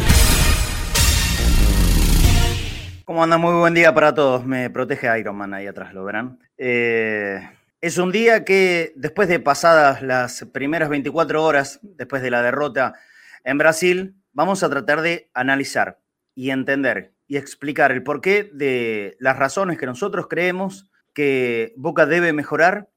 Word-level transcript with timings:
¿Cómo 3.06 3.24
anda? 3.24 3.38
Muy 3.38 3.54
buen 3.54 3.76
día 3.76 3.94
para 3.94 4.16
todos. 4.16 4.44
Me 4.44 4.72
protege 4.72 5.20
Iron 5.20 5.36
Man 5.36 5.54
ahí 5.54 5.68
atrás, 5.68 5.94
lo 5.94 6.04
verán. 6.04 6.40
Eh, 6.58 7.48
es 7.80 8.00
un 8.00 8.12
día 8.12 8.44
que 8.44 8.92
después 8.96 9.30
de 9.30 9.40
pasadas 9.40 10.02
las 10.02 10.48
primeras 10.52 10.90
24 10.90 11.44
horas, 11.44 11.80
después 11.84 12.24
de 12.24 12.32
la 12.32 12.42
derrota 12.42 12.96
en 13.44 13.60
Brasil, 13.60 14.16
vamos 14.32 14.64
a 14.64 14.70
tratar 14.72 15.02
de 15.02 15.30
analizar 15.36 16.00
y 16.34 16.50
entender 16.50 17.14
y 17.28 17.38
explicar 17.38 17.92
el 17.92 18.02
porqué 18.02 18.50
de 18.52 19.16
las 19.20 19.38
razones 19.38 19.78
que 19.78 19.86
nosotros 19.86 20.26
creemos 20.28 20.90
que 21.14 21.74
Boca 21.78 22.06
debe 22.06 22.34
mejorar 22.34 22.90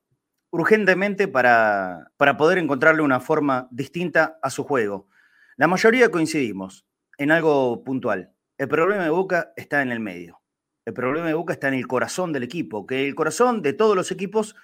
urgentemente 0.50 1.28
para, 1.28 2.12
para 2.16 2.36
poder 2.36 2.58
encontrarle 2.58 3.02
una 3.02 3.20
forma 3.20 3.68
distinta 3.70 4.38
a 4.42 4.50
su 4.50 4.64
juego. 4.64 5.08
La 5.56 5.66
mayoría 5.66 6.10
coincidimos 6.10 6.86
en 7.18 7.30
algo 7.30 7.84
puntual. 7.84 8.32
El 8.58 8.68
problema 8.68 9.04
de 9.04 9.10
Boca 9.10 9.52
está 9.56 9.82
en 9.82 9.90
el 9.90 10.00
medio. 10.00 10.40
El 10.84 10.94
problema 10.94 11.26
de 11.26 11.34
Boca 11.34 11.52
está 11.52 11.68
en 11.68 11.74
el 11.74 11.86
corazón 11.86 12.32
del 12.32 12.42
equipo, 12.42 12.86
que 12.86 13.06
el 13.06 13.14
corazón 13.14 13.60
de 13.60 13.72
todos 13.72 13.96
los 13.96 14.10
equipos 14.10 14.54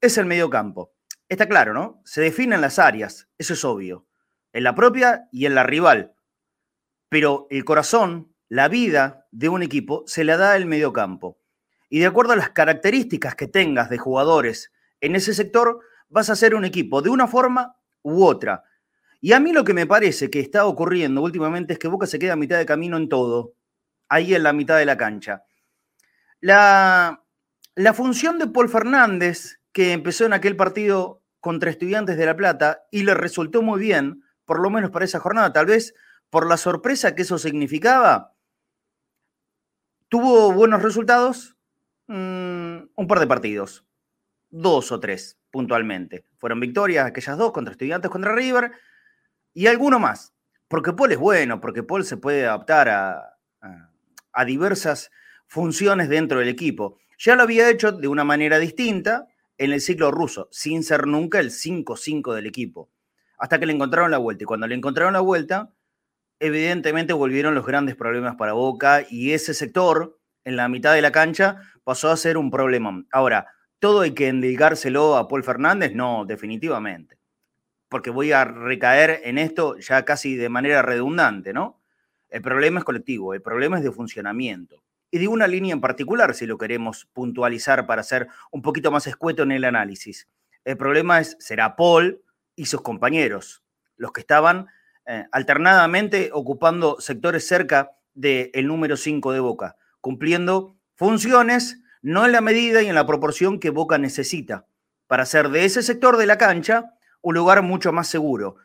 es 0.00 0.18
el 0.18 0.26
medio 0.26 0.48
campo. 0.48 0.94
Está 1.28 1.48
claro, 1.48 1.74
¿no? 1.74 2.00
Se 2.04 2.20
definen 2.20 2.60
las 2.60 2.78
áreas, 2.78 3.28
eso 3.38 3.54
es 3.54 3.64
obvio, 3.64 4.06
en 4.52 4.64
la 4.64 4.74
propia 4.74 5.28
y 5.32 5.46
en 5.46 5.54
la 5.54 5.64
rival. 5.64 6.14
Pero 7.08 7.46
el 7.50 7.64
corazón, 7.64 8.34
la 8.48 8.68
vida 8.68 9.26
de 9.30 9.48
un 9.48 9.62
equipo, 9.62 10.04
se 10.06 10.24
la 10.24 10.36
da 10.36 10.56
el 10.56 10.66
medio 10.66 10.92
campo 10.92 11.40
y 11.94 12.00
de 12.00 12.06
acuerdo 12.06 12.32
a 12.32 12.36
las 12.36 12.50
características 12.50 13.36
que 13.36 13.46
tengas 13.46 13.88
de 13.88 13.98
jugadores 13.98 14.72
en 15.00 15.14
ese 15.14 15.32
sector, 15.32 15.78
vas 16.08 16.28
a 16.28 16.34
ser 16.34 16.56
un 16.56 16.64
equipo 16.64 17.02
de 17.02 17.08
una 17.08 17.28
forma 17.28 17.76
u 18.02 18.24
otra. 18.24 18.64
Y 19.20 19.32
a 19.32 19.38
mí 19.38 19.52
lo 19.52 19.62
que 19.62 19.74
me 19.74 19.86
parece 19.86 20.28
que 20.28 20.40
está 20.40 20.66
ocurriendo 20.66 21.22
últimamente 21.22 21.74
es 21.74 21.78
que 21.78 21.86
Boca 21.86 22.08
se 22.08 22.18
queda 22.18 22.32
a 22.32 22.36
mitad 22.36 22.58
de 22.58 22.66
camino 22.66 22.96
en 22.96 23.08
todo, 23.08 23.54
ahí 24.08 24.34
en 24.34 24.42
la 24.42 24.52
mitad 24.52 24.76
de 24.76 24.86
la 24.86 24.96
cancha. 24.96 25.44
La, 26.40 27.22
la 27.76 27.94
función 27.94 28.40
de 28.40 28.48
Paul 28.48 28.68
Fernández, 28.68 29.60
que 29.70 29.92
empezó 29.92 30.26
en 30.26 30.32
aquel 30.32 30.56
partido 30.56 31.22
contra 31.38 31.70
Estudiantes 31.70 32.16
de 32.16 32.26
La 32.26 32.34
Plata 32.34 32.86
y 32.90 33.04
le 33.04 33.14
resultó 33.14 33.62
muy 33.62 33.78
bien, 33.78 34.24
por 34.44 34.60
lo 34.60 34.68
menos 34.68 34.90
para 34.90 35.04
esa 35.04 35.20
jornada, 35.20 35.52
tal 35.52 35.66
vez 35.66 35.94
por 36.28 36.48
la 36.48 36.56
sorpresa 36.56 37.14
que 37.14 37.22
eso 37.22 37.38
significaba, 37.38 38.34
tuvo 40.08 40.50
buenos 40.50 40.82
resultados, 40.82 41.54
Mm, 42.06 42.88
un 42.94 43.06
par 43.06 43.20
de 43.20 43.26
partidos, 43.26 43.86
dos 44.50 44.92
o 44.92 45.00
tres 45.00 45.38
puntualmente. 45.50 46.26
Fueron 46.36 46.60
victorias 46.60 47.06
aquellas 47.06 47.38
dos 47.38 47.52
contra 47.52 47.72
Estudiantes, 47.72 48.10
contra 48.10 48.34
River 48.34 48.72
y 49.52 49.66
alguno 49.66 49.98
más. 49.98 50.34
Porque 50.68 50.92
Paul 50.92 51.12
es 51.12 51.18
bueno, 51.18 51.60
porque 51.60 51.82
Paul 51.82 52.04
se 52.04 52.16
puede 52.16 52.46
adaptar 52.46 52.88
a, 52.88 53.38
a 54.32 54.44
diversas 54.44 55.10
funciones 55.46 56.08
dentro 56.08 56.40
del 56.40 56.48
equipo. 56.48 56.98
Ya 57.18 57.36
lo 57.36 57.42
había 57.42 57.70
hecho 57.70 57.92
de 57.92 58.08
una 58.08 58.24
manera 58.24 58.58
distinta 58.58 59.28
en 59.56 59.72
el 59.72 59.80
ciclo 59.80 60.10
ruso, 60.10 60.48
sin 60.50 60.82
ser 60.82 61.06
nunca 61.06 61.38
el 61.38 61.50
5-5 61.50 62.34
del 62.34 62.46
equipo. 62.46 62.90
Hasta 63.38 63.58
que 63.58 63.66
le 63.66 63.72
encontraron 63.72 64.10
la 64.10 64.18
vuelta. 64.18 64.44
Y 64.44 64.46
cuando 64.46 64.66
le 64.66 64.74
encontraron 64.74 65.12
la 65.12 65.20
vuelta, 65.20 65.72
evidentemente 66.40 67.12
volvieron 67.12 67.54
los 67.54 67.66
grandes 67.66 67.96
problemas 67.96 68.36
para 68.36 68.52
Boca 68.52 69.04
y 69.08 69.32
ese 69.32 69.54
sector 69.54 70.18
en 70.44 70.56
la 70.56 70.68
mitad 70.68 70.94
de 70.94 71.02
la 71.02 71.12
cancha 71.12 71.62
pasó 71.82 72.10
a 72.10 72.16
ser 72.16 72.36
un 72.36 72.50
problema. 72.50 73.04
Ahora, 73.10 73.48
¿todo 73.78 74.02
hay 74.02 74.12
que 74.12 74.28
endilgárselo 74.28 75.16
a 75.16 75.28
Paul 75.28 75.44
Fernández? 75.44 75.94
No, 75.94 76.24
definitivamente. 76.24 77.18
Porque 77.88 78.10
voy 78.10 78.32
a 78.32 78.44
recaer 78.44 79.20
en 79.24 79.38
esto 79.38 79.78
ya 79.78 80.04
casi 80.04 80.36
de 80.36 80.48
manera 80.48 80.82
redundante, 80.82 81.52
¿no? 81.52 81.80
El 82.28 82.42
problema 82.42 82.80
es 82.80 82.84
colectivo, 82.84 83.34
el 83.34 83.42
problema 83.42 83.78
es 83.78 83.84
de 83.84 83.92
funcionamiento. 83.92 84.82
Y 85.10 85.18
de 85.18 85.28
una 85.28 85.46
línea 85.46 85.72
en 85.72 85.80
particular, 85.80 86.34
si 86.34 86.46
lo 86.46 86.58
queremos 86.58 87.06
puntualizar 87.12 87.86
para 87.86 88.02
ser 88.02 88.28
un 88.50 88.62
poquito 88.62 88.90
más 88.90 89.06
escueto 89.06 89.44
en 89.44 89.52
el 89.52 89.64
análisis. 89.64 90.28
El 90.64 90.76
problema 90.76 91.20
es, 91.20 91.36
será 91.38 91.76
Paul 91.76 92.20
y 92.56 92.66
sus 92.66 92.80
compañeros, 92.80 93.62
los 93.96 94.12
que 94.12 94.22
estaban 94.22 94.66
eh, 95.06 95.26
alternadamente 95.30 96.30
ocupando 96.32 97.00
sectores 97.00 97.46
cerca 97.46 97.92
del 98.14 98.66
número 98.66 98.96
5 98.96 99.32
de 99.32 99.40
Boca 99.40 99.76
cumpliendo 100.04 100.76
funciones 100.96 101.80
no 102.02 102.26
en 102.26 102.32
la 102.32 102.42
medida 102.42 102.82
y 102.82 102.88
en 102.88 102.94
la 102.94 103.06
proporción 103.06 103.58
que 103.58 103.70
Boca 103.70 103.96
necesita 103.96 104.66
para 105.06 105.22
hacer 105.22 105.48
de 105.48 105.64
ese 105.64 105.82
sector 105.82 106.18
de 106.18 106.26
la 106.26 106.36
cancha 106.36 106.92
un 107.22 107.34
lugar 107.34 107.62
mucho 107.62 107.90
más 107.90 108.06
seguro. 108.06 108.56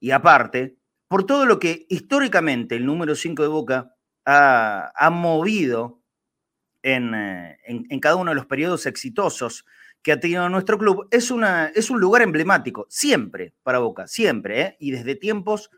Y 0.00 0.10
aparte, 0.10 0.76
por 1.08 1.24
todo 1.24 1.46
lo 1.46 1.58
que 1.58 1.86
históricamente 1.88 2.76
el 2.76 2.84
número 2.84 3.14
5 3.14 3.42
de 3.42 3.48
Boca 3.48 3.94
ha, 4.26 5.10
movido 5.10 6.02
eh, 6.82 7.56
en, 7.64 8.00
cada 8.00 8.16
uno 8.16 8.32
de 8.32 8.34
los 8.34 8.44
periodos 8.44 8.84
exitosos 8.84 9.64
que 10.02 10.12
ha 10.12 10.20
tenido 10.20 10.46
nuestro 10.50 10.76
club, 10.76 11.08
es, 11.10 11.30
una, 11.30 11.68
es 11.68 11.88
un 11.88 12.00
lugar 12.00 12.20
emblemático, 12.20 12.86
siempre 12.90 13.54
para 13.62 13.78
Boca, 13.78 14.06
siempre, 14.06 14.60
¿eh? 14.60 14.76
y 14.78 14.90
desde 14.90 15.14
tiempos 15.14 15.70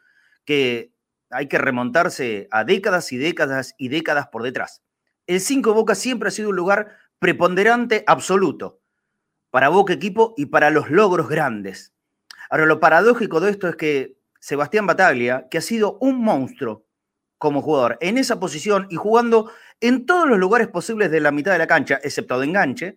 que 0.45 0.93
hay 1.31 1.47
que 1.47 1.59
remontarse 1.59 2.49
a 2.51 2.65
décadas 2.65 3.13
y 3.13 3.17
décadas 3.17 3.77
y 3.79 3.91
décadas 3.91 4.27
por 4.27 4.43
detrás 4.43 4.83
el 5.29 5.41
5 5.41 5.75
Boca 5.75 5.95
siempre 5.95 6.29
ha 6.29 6.33
sido 6.33 6.49
un 6.49 6.57
lugar 6.57 6.97
preponderante 7.19 8.03
absoluto 8.07 8.81
para 9.51 9.69
Boca 9.69 9.93
equipo 9.93 10.35
y 10.37 10.47
para 10.47 10.71
los 10.71 10.91
logros 10.91 11.29
grandes. 11.29 11.95
Ahora, 12.51 12.67
lo 12.67 12.81
paradójico 12.81 13.39
de 13.41 13.51
esto 13.51 13.69
es 13.69 13.77
que 13.77 14.19
Sebastián 14.41 14.87
Bataglia, 14.87 15.47
que 15.51 15.59
ha 15.59 15.61
sido 15.61 15.99
un 16.01 16.23
monstruo 16.23 16.87
como 17.37 17.61
jugador 17.61 17.99
en 18.01 18.19
esa 18.19 18.41
posición 18.41 18.87
y 18.91 18.97
jugando 18.97 19.51
en 19.81 20.07
todos 20.07 20.29
los 20.29 20.39
lugares 20.39 20.69
posibles 20.69 21.11
de 21.11 21.21
la 21.21 21.31
mitad 21.31 21.53
de 21.53 21.59
la 21.59 21.67
cancha, 21.67 22.01
excepto 22.03 22.41
de 22.41 22.47
enganche, 22.47 22.97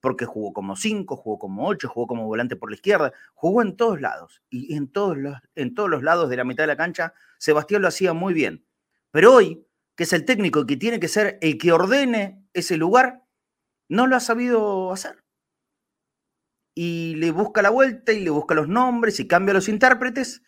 porque 0.00 0.24
jugó 0.24 0.52
como 0.52 0.74
5, 0.74 1.16
jugó 1.16 1.38
como 1.38 1.68
8, 1.68 1.88
jugó 1.88 2.06
como 2.08 2.26
volante 2.26 2.56
por 2.56 2.70
la 2.70 2.76
izquierda, 2.76 3.12
jugó 3.34 3.62
en 3.62 3.76
todos 3.76 4.00
lados. 4.00 4.42
Y 4.50 4.74
en 4.74 4.90
todos, 4.90 5.16
los, 5.16 5.36
en 5.54 5.74
todos 5.74 5.88
los 5.88 6.02
lados 6.02 6.28
de 6.28 6.36
la 6.36 6.44
mitad 6.44 6.64
de 6.64 6.68
la 6.68 6.76
cancha, 6.76 7.14
Sebastián 7.38 7.82
lo 7.82 7.88
hacía 7.88 8.12
muy 8.12 8.34
bien. 8.34 8.64
Pero 9.10 9.34
hoy, 9.34 9.64
que 9.98 10.04
es 10.04 10.12
el 10.12 10.24
técnico 10.24 10.64
que 10.64 10.76
tiene 10.76 11.00
que 11.00 11.08
ser 11.08 11.38
el 11.40 11.58
que 11.58 11.72
ordene 11.72 12.46
ese 12.54 12.76
lugar, 12.76 13.24
no 13.88 14.06
lo 14.06 14.14
ha 14.14 14.20
sabido 14.20 14.92
hacer. 14.92 15.24
Y 16.72 17.16
le 17.16 17.32
busca 17.32 17.62
la 17.62 17.70
vuelta 17.70 18.12
y 18.12 18.20
le 18.20 18.30
busca 18.30 18.54
los 18.54 18.68
nombres 18.68 19.18
y 19.18 19.26
cambia 19.26 19.54
los 19.54 19.68
intérpretes 19.68 20.44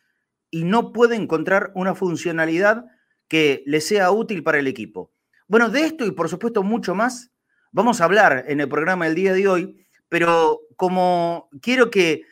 y 0.52 0.62
no 0.62 0.92
puede 0.92 1.16
encontrar 1.16 1.72
una 1.74 1.96
funcionalidad 1.96 2.86
que 3.26 3.64
le 3.66 3.80
sea 3.80 4.12
útil 4.12 4.44
para 4.44 4.60
el 4.60 4.68
equipo. 4.68 5.12
Bueno, 5.48 5.68
de 5.68 5.84
esto 5.84 6.06
y 6.06 6.12
por 6.12 6.28
supuesto 6.28 6.62
mucho 6.62 6.94
más 6.94 7.32
vamos 7.72 8.00
a 8.00 8.04
hablar 8.04 8.44
en 8.46 8.60
el 8.60 8.68
programa 8.68 9.06
del 9.06 9.16
día 9.16 9.32
de 9.32 9.48
hoy, 9.48 9.84
pero 10.08 10.60
como 10.76 11.48
quiero 11.60 11.90
que 11.90 12.22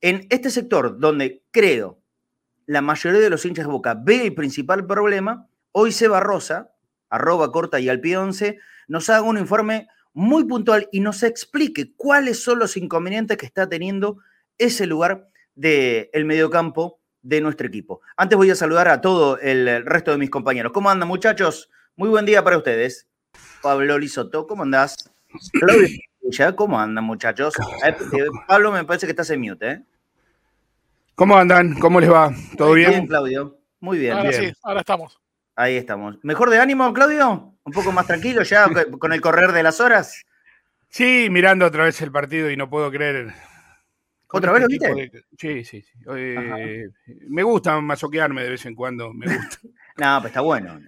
en 0.00 0.26
este 0.30 0.48
sector 0.48 0.98
donde 0.98 1.44
creo 1.50 2.00
la 2.64 2.80
mayoría 2.80 3.20
de 3.20 3.28
los 3.28 3.44
hinchas 3.44 3.66
de 3.66 3.72
Boca 3.72 3.92
ve 3.94 4.28
el 4.28 4.34
principal 4.34 4.86
problema, 4.86 5.50
Hoy 5.72 5.92
Seba 5.92 6.20
Rosa, 6.20 6.72
arroba 7.08 7.50
corta 7.50 7.80
y 7.80 7.88
al 7.88 8.00
pie 8.00 8.18
11, 8.18 8.58
nos 8.88 9.08
haga 9.08 9.22
un 9.22 9.38
informe 9.38 9.88
muy 10.12 10.44
puntual 10.44 10.88
y 10.92 11.00
nos 11.00 11.22
explique 11.22 11.94
cuáles 11.96 12.42
son 12.42 12.58
los 12.58 12.76
inconvenientes 12.76 13.38
que 13.38 13.46
está 13.46 13.68
teniendo 13.68 14.18
ese 14.58 14.86
lugar 14.86 15.28
del 15.54 16.24
mediocampo 16.24 17.00
de 17.22 17.40
nuestro 17.40 17.66
equipo. 17.66 18.02
Antes 18.16 18.36
voy 18.36 18.50
a 18.50 18.54
saludar 18.54 18.88
a 18.88 19.00
todo 19.00 19.38
el 19.38 19.86
resto 19.86 20.10
de 20.10 20.18
mis 20.18 20.28
compañeros. 20.30 20.72
¿Cómo 20.72 20.90
andan, 20.90 21.08
muchachos? 21.08 21.70
Muy 21.96 22.10
buen 22.10 22.26
día 22.26 22.44
para 22.44 22.58
ustedes. 22.58 23.08
Pablo 23.62 23.98
Lisoto, 23.98 24.46
¿cómo 24.46 24.64
andás? 24.64 25.10
¿cómo 26.56 26.78
andan, 26.78 27.04
muchachos? 27.04 27.54
Eh, 27.84 27.96
eh, 28.12 28.24
Pablo, 28.46 28.72
me 28.72 28.84
parece 28.84 29.06
que 29.06 29.12
estás 29.12 29.30
en 29.30 29.40
mute, 29.40 29.70
¿eh? 29.70 29.82
¿Cómo 31.14 31.36
andan? 31.36 31.78
¿Cómo 31.78 32.00
les 32.00 32.10
va? 32.10 32.34
¿Todo 32.56 32.72
bien? 32.72 32.90
Bien, 32.90 33.06
Claudio. 33.06 33.58
Muy 33.80 33.98
bien. 33.98 34.14
Ahora 34.14 34.30
bien. 34.30 34.50
sí, 34.50 34.60
ahora 34.62 34.80
estamos. 34.80 35.20
Ahí 35.54 35.76
estamos. 35.76 36.18
¿Mejor 36.22 36.50
de 36.50 36.58
ánimo, 36.58 36.92
Claudio? 36.92 37.54
¿Un 37.64 37.72
poco 37.72 37.92
más 37.92 38.06
tranquilo 38.06 38.42
ya 38.42 38.66
con 38.98 39.12
el 39.12 39.20
correr 39.20 39.52
de 39.52 39.62
las 39.62 39.80
horas? 39.80 40.24
Sí, 40.88 41.28
mirando 41.30 41.66
otra 41.66 41.84
vez 41.84 42.00
el 42.02 42.12
partido 42.12 42.50
y 42.50 42.56
no 42.56 42.68
puedo 42.68 42.90
creer. 42.90 43.32
¿Otra 44.34 44.52
vez 44.52 44.62
lo 44.62 44.68
viste? 44.68 45.24
Sí, 45.38 45.64
sí, 45.64 45.82
sí. 45.82 45.92
Eh, 46.16 46.88
me 47.28 47.42
gusta 47.42 47.78
masoquearme 47.80 48.42
de 48.42 48.50
vez 48.50 48.64
en 48.64 48.74
cuando, 48.74 49.12
me 49.12 49.26
gusta. 49.26 49.58
no, 49.98 50.18
pues 50.20 50.30
está 50.30 50.40
bueno. 50.40 50.80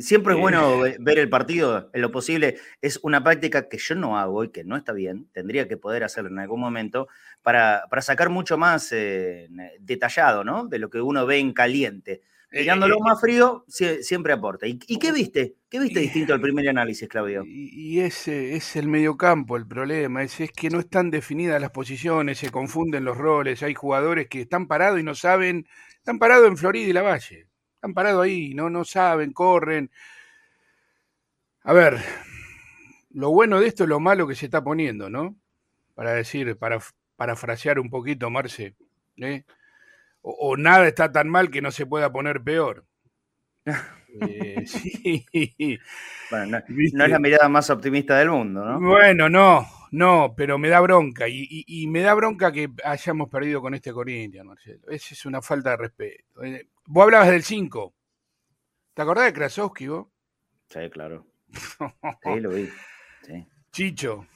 Siempre 0.00 0.34
es 0.34 0.40
bueno 0.40 0.80
ver 0.98 1.18
el 1.18 1.28
partido 1.28 1.90
en 1.92 2.00
lo 2.00 2.10
posible. 2.10 2.56
Es 2.80 2.98
una 3.02 3.22
práctica 3.22 3.68
que 3.68 3.76
yo 3.76 3.94
no 3.94 4.18
hago 4.18 4.44
y 4.44 4.50
que 4.50 4.64
no 4.64 4.76
está 4.76 4.92
bien. 4.92 5.28
Tendría 5.32 5.68
que 5.68 5.76
poder 5.76 6.02
hacerlo 6.02 6.30
en 6.30 6.38
algún 6.38 6.60
momento 6.60 7.08
para, 7.42 7.84
sacar 8.00 8.30
mucho 8.30 8.56
más 8.56 8.90
eh, 8.92 9.48
detallado, 9.80 10.42
¿no? 10.42 10.66
De 10.66 10.78
lo 10.78 10.88
que 10.88 11.02
uno 11.02 11.26
ve 11.26 11.38
en 11.38 11.52
caliente 11.52 12.22
Tirándolo 12.52 13.00
más 13.00 13.18
frío, 13.18 13.64
siempre 13.66 14.34
aporta. 14.34 14.66
¿Y, 14.66 14.76
qué 14.76 15.10
viste? 15.10 15.56
¿Qué 15.70 15.80
viste 15.80 16.00
distinto 16.00 16.34
al 16.34 16.40
primer 16.40 16.68
análisis, 16.68 17.08
Claudio? 17.08 17.44
Y, 17.46 18.00
ese 18.00 18.54
es 18.54 18.76
el 18.76 18.88
mediocampo 18.88 19.56
el 19.56 19.66
problema, 19.66 20.22
es, 20.22 20.38
es 20.38 20.52
que 20.52 20.68
no 20.68 20.80
están 20.80 21.10
definidas 21.10 21.60
las 21.62 21.70
posiciones, 21.70 22.38
se 22.38 22.50
confunden 22.50 23.06
los 23.06 23.16
roles, 23.16 23.62
hay 23.62 23.72
jugadores 23.72 24.28
que 24.28 24.42
están 24.42 24.66
parados 24.66 25.00
y 25.00 25.02
no 25.02 25.14
saben, 25.14 25.66
están 25.96 26.18
parados 26.18 26.46
en 26.46 26.58
Florida 26.58 26.90
y 26.90 26.92
la 26.92 27.00
Valle, 27.00 27.48
están 27.76 27.94
parados 27.94 28.22
ahí, 28.22 28.52
no, 28.52 28.68
no 28.68 28.84
saben, 28.84 29.32
corren. 29.32 29.90
A 31.62 31.72
ver, 31.72 32.00
lo 33.12 33.30
bueno 33.30 33.60
de 33.60 33.68
esto 33.68 33.84
es 33.84 33.88
lo 33.88 33.98
malo 33.98 34.28
que 34.28 34.34
se 34.34 34.44
está 34.44 34.62
poniendo, 34.62 35.08
¿no? 35.08 35.36
Para 35.94 36.12
decir, 36.12 36.58
para 36.58 36.78
parafrasear 37.16 37.78
un 37.78 37.88
poquito, 37.88 38.28
Marce, 38.28 38.74
¿eh? 39.16 39.44
O, 40.22 40.56
nada 40.56 40.86
está 40.86 41.10
tan 41.10 41.28
mal 41.28 41.50
que 41.50 41.62
no 41.62 41.70
se 41.70 41.86
pueda 41.86 42.12
poner 42.12 42.42
peor. 42.42 42.86
Eh, 44.20 44.64
sí. 44.66 45.26
Bueno, 46.30 46.60
no, 46.68 47.04
es 47.04 47.10
la 47.10 47.18
mirada 47.18 47.48
más 47.48 47.70
optimista 47.70 48.18
del 48.18 48.30
mundo, 48.30 48.64
¿no? 48.64 48.80
Bueno, 48.80 49.28
no, 49.28 49.66
no, 49.90 50.34
pero 50.36 50.58
me 50.58 50.68
da 50.68 50.80
bronca. 50.80 51.26
Y, 51.28 51.86
me 51.88 52.00
da 52.00 52.14
bronca 52.14 52.52
que 52.52 52.70
hayamos 52.84 53.28
perdido 53.28 53.60
con 53.60 53.74
este 53.74 53.92
Corinthians, 53.92 54.46
Marcelo. 54.46 54.88
Esa 54.88 55.14
es 55.14 55.26
una 55.26 55.42
falta 55.42 55.70
de 55.70 55.76
respeto. 55.76 56.42
Eh, 56.44 56.68
vos 56.86 57.04
hablabas 57.04 57.28
del 57.28 57.42
5. 57.42 57.94
¿Te 58.94 59.02
acordás 59.02 59.26
de 59.26 59.32
Krasowski 59.32 59.88
vos? 59.88 60.06
Sí, 60.68 60.90
claro. 60.90 61.26
Sí, 62.22 62.40
lo 62.40 62.50
vi. 62.50 62.68
Chicho. 63.70 64.26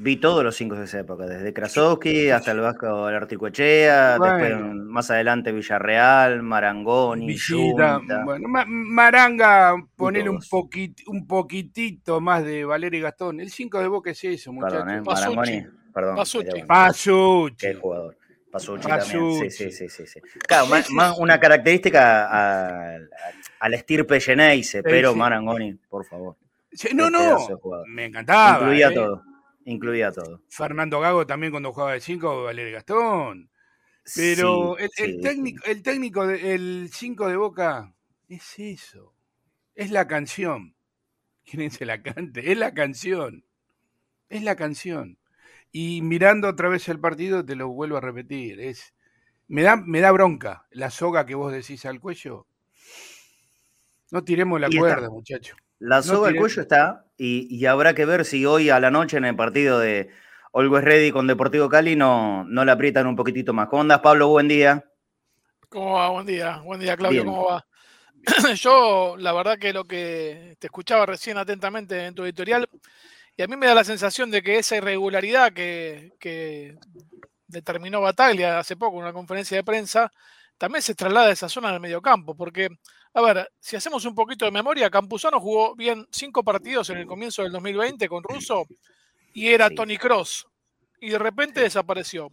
Vi 0.00 0.16
todos 0.16 0.44
los 0.44 0.54
cinco 0.54 0.76
de 0.76 0.84
esa 0.84 1.00
época, 1.00 1.26
desde 1.26 1.52
Krasowski 1.52 2.30
hasta 2.30 2.52
el 2.52 2.60
Vasco 2.60 3.06
del 3.06 3.16
Articoechea, 3.16 4.16
después 4.20 4.54
más 4.72 5.10
adelante 5.10 5.50
Villarreal, 5.50 6.40
Marangoni, 6.40 7.26
Villita, 7.26 8.00
bueno, 8.24 8.48
Maranga, 8.48 9.74
ponele 9.96 10.30
un, 10.30 10.38
un 11.08 11.26
poquitito 11.26 12.20
más 12.20 12.44
de 12.44 12.64
Valeria 12.64 12.98
y 12.98 13.02
Gastón. 13.02 13.40
El 13.40 13.50
5 13.50 13.80
de 13.80 13.88
Boca 13.88 14.10
es 14.10 14.22
eso, 14.22 14.52
muchachos. 14.52 14.84
Perdón, 14.84 14.98
¿eh? 14.98 15.02
Marangoni, 15.04 15.66
perdón. 15.92 16.16
Pasucci. 16.16 16.62
Pasucci. 16.62 17.56
Qué 17.56 17.74
jugador. 17.74 18.16
Pasucci, 18.52 18.86
también. 18.86 19.50
Sí, 19.50 19.70
sí, 19.72 19.88
sí, 19.88 20.06
sí, 20.06 20.20
Claro, 20.46 20.66
más, 20.66 21.18
una 21.18 21.40
característica 21.40 22.94
al 23.58 23.74
estirpe 23.74 24.20
Geneise, 24.20 24.80
pero 24.80 25.16
Marangoni, 25.16 25.74
por 25.88 26.04
favor. 26.04 26.36
no, 26.94 27.10
no, 27.10 27.36
me 27.88 28.04
encantaba. 28.04 28.60
Incluía 28.60 28.90
eh. 28.90 28.94
todo 28.94 29.22
incluía 29.68 30.12
todo. 30.12 30.42
Fernando 30.48 31.00
Gago 31.00 31.26
también 31.26 31.52
cuando 31.52 31.72
jugaba 31.72 31.92
de 31.92 32.00
5, 32.00 32.44
Valerio 32.44 32.74
Gastón. 32.74 33.50
Pero 34.16 34.78
el, 34.78 35.20
técnico, 35.20 35.62
el 35.66 35.82
técnico 35.82 36.26
del 36.26 36.88
5 36.92 37.28
de 37.28 37.36
Boca 37.36 37.94
es 38.28 38.58
eso. 38.58 39.14
Es 39.74 39.90
la 39.90 40.06
canción. 40.06 40.74
¿Quién 41.44 41.70
se 41.70 41.84
la 41.84 42.02
cante? 42.02 42.50
Es 42.50 42.58
la 42.58 42.72
canción. 42.72 43.44
Es 44.28 44.42
la 44.42 44.56
canción. 44.56 45.18
Y 45.70 46.00
mirando 46.02 46.48
otra 46.48 46.68
vez 46.68 46.88
el 46.88 47.00
partido, 47.00 47.44
te 47.44 47.54
lo 47.54 47.68
vuelvo 47.68 47.98
a 47.98 48.00
repetir. 48.00 48.60
Es, 48.60 48.94
me, 49.46 49.62
da, 49.62 49.76
me 49.76 50.00
da 50.00 50.10
bronca 50.10 50.66
la 50.70 50.90
soga 50.90 51.26
que 51.26 51.34
vos 51.34 51.52
decís 51.52 51.84
al 51.84 52.00
cuello. 52.00 52.46
No 54.10 54.24
tiremos 54.24 54.58
la 54.58 54.70
cuerda, 54.70 55.10
muchacho. 55.10 55.54
La 55.78 56.02
soga 56.02 56.28
del 56.28 56.36
cuello 56.38 56.62
está 56.62 57.04
y, 57.16 57.64
habrá 57.66 57.94
que 57.94 58.04
ver 58.04 58.24
si 58.24 58.44
hoy 58.46 58.70
a 58.70 58.80
la 58.80 58.90
noche 58.90 59.16
en 59.16 59.24
el 59.24 59.36
partido 59.36 59.78
de 59.78 60.10
Always 60.52 60.84
Ready 60.84 61.12
con 61.12 61.26
Deportivo 61.26 61.68
Cali 61.68 61.94
no, 61.94 62.44
no 62.44 62.64
la 62.64 62.72
aprietan 62.72 63.06
un 63.06 63.16
poquitito 63.16 63.52
más. 63.52 63.68
¿Cómo 63.68 63.82
andas, 63.82 64.00
Pablo? 64.00 64.28
Buen 64.28 64.48
día. 64.48 64.84
¿Cómo 65.68 65.94
va? 65.94 66.08
Buen 66.10 66.26
día. 66.26 66.58
Buen 66.64 66.80
día, 66.80 66.96
Claudio. 66.96 67.24
¿Cómo 67.24 67.46
va? 67.46 67.66
Yo, 68.56 69.16
la 69.18 69.32
verdad 69.32 69.58
que 69.58 69.72
lo 69.72 69.84
que 69.84 70.56
te 70.58 70.66
escuchaba 70.66 71.06
recién 71.06 71.38
atentamente 71.38 72.06
en 72.06 72.14
tu 72.14 72.24
editorial, 72.24 72.68
y 73.36 73.42
a 73.42 73.46
mí 73.46 73.56
me 73.56 73.66
da 73.66 73.74
la 73.74 73.84
sensación 73.84 74.30
de 74.30 74.42
que 74.42 74.58
esa 74.58 74.76
irregularidad 74.76 75.52
que, 75.52 76.12
que 76.18 76.76
determinó 77.46 78.00
Bataglia 78.00 78.58
hace 78.58 78.76
poco 78.76 78.96
en 78.96 79.04
una 79.04 79.12
conferencia 79.12 79.56
de 79.56 79.64
prensa, 79.64 80.12
también 80.58 80.82
se 80.82 80.94
traslada 80.94 81.28
a 81.28 81.32
esa 81.32 81.48
zona 81.48 81.70
del 81.70 81.80
mediocampo, 81.80 82.34
porque 82.34 82.68
a 83.14 83.20
ver, 83.20 83.50
si 83.58 83.76
hacemos 83.76 84.04
un 84.04 84.14
poquito 84.14 84.44
de 84.44 84.50
memoria, 84.50 84.90
Campuzano 84.90 85.40
jugó 85.40 85.74
bien 85.74 86.06
cinco 86.10 86.44
partidos 86.44 86.90
en 86.90 86.98
el 86.98 87.06
comienzo 87.06 87.42
del 87.42 87.52
2020 87.52 88.08
con 88.08 88.22
Russo 88.22 88.66
y 89.32 89.48
era 89.48 89.70
Tony 89.70 89.96
Cross. 89.96 90.46
Y 91.00 91.10
de 91.10 91.18
repente 91.18 91.60
desapareció. 91.60 92.30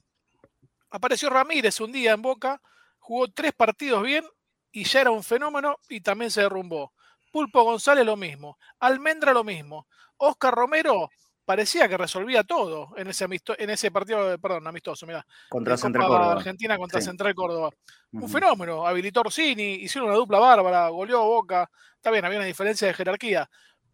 Apareció 0.89 1.29
Ramírez 1.29 1.79
un 1.79 1.91
día 1.91 2.13
en 2.13 2.21
Boca, 2.21 2.61
jugó 2.99 3.27
tres 3.29 3.53
partidos 3.53 4.03
bien 4.03 4.25
y 4.71 4.83
ya 4.83 5.01
era 5.01 5.11
un 5.11 5.23
fenómeno 5.23 5.77
y 5.89 6.01
también 6.01 6.29
se 6.29 6.41
derrumbó. 6.41 6.93
Pulpo 7.31 7.63
González 7.63 8.05
lo 8.05 8.15
mismo, 8.15 8.57
Almendra 8.79 9.33
lo 9.33 9.43
mismo, 9.43 9.87
Oscar 10.17 10.53
Romero 10.53 11.09
parecía 11.45 11.87
que 11.87 11.97
resolvía 11.97 12.43
todo 12.43 12.89
en 12.97 13.07
ese, 13.07 13.25
en 13.25 13.69
ese 13.69 13.91
partido, 13.91 14.37
perdón, 14.39 14.67
amistoso, 14.67 15.05
mira. 15.05 15.25
Contra 15.47 15.77
Central 15.77 16.07
Córdoba. 16.07 16.31
Argentina 16.33 16.77
contra 16.77 16.99
Central 16.99 17.35
Córdoba. 17.35 17.69
Un 18.11 18.27
fenómeno, 18.27 18.85
habilitó 18.85 19.21
Orsini, 19.21 19.75
hicieron 19.75 20.09
una 20.09 20.17
dupla 20.17 20.39
bárbara, 20.39 20.89
goleó 20.89 21.23
Boca, 21.23 21.69
está 21.95 22.09
bien, 22.11 22.25
había 22.25 22.39
una 22.39 22.47
diferencia 22.47 22.87
de 22.87 22.93
jerarquía, 22.93 23.49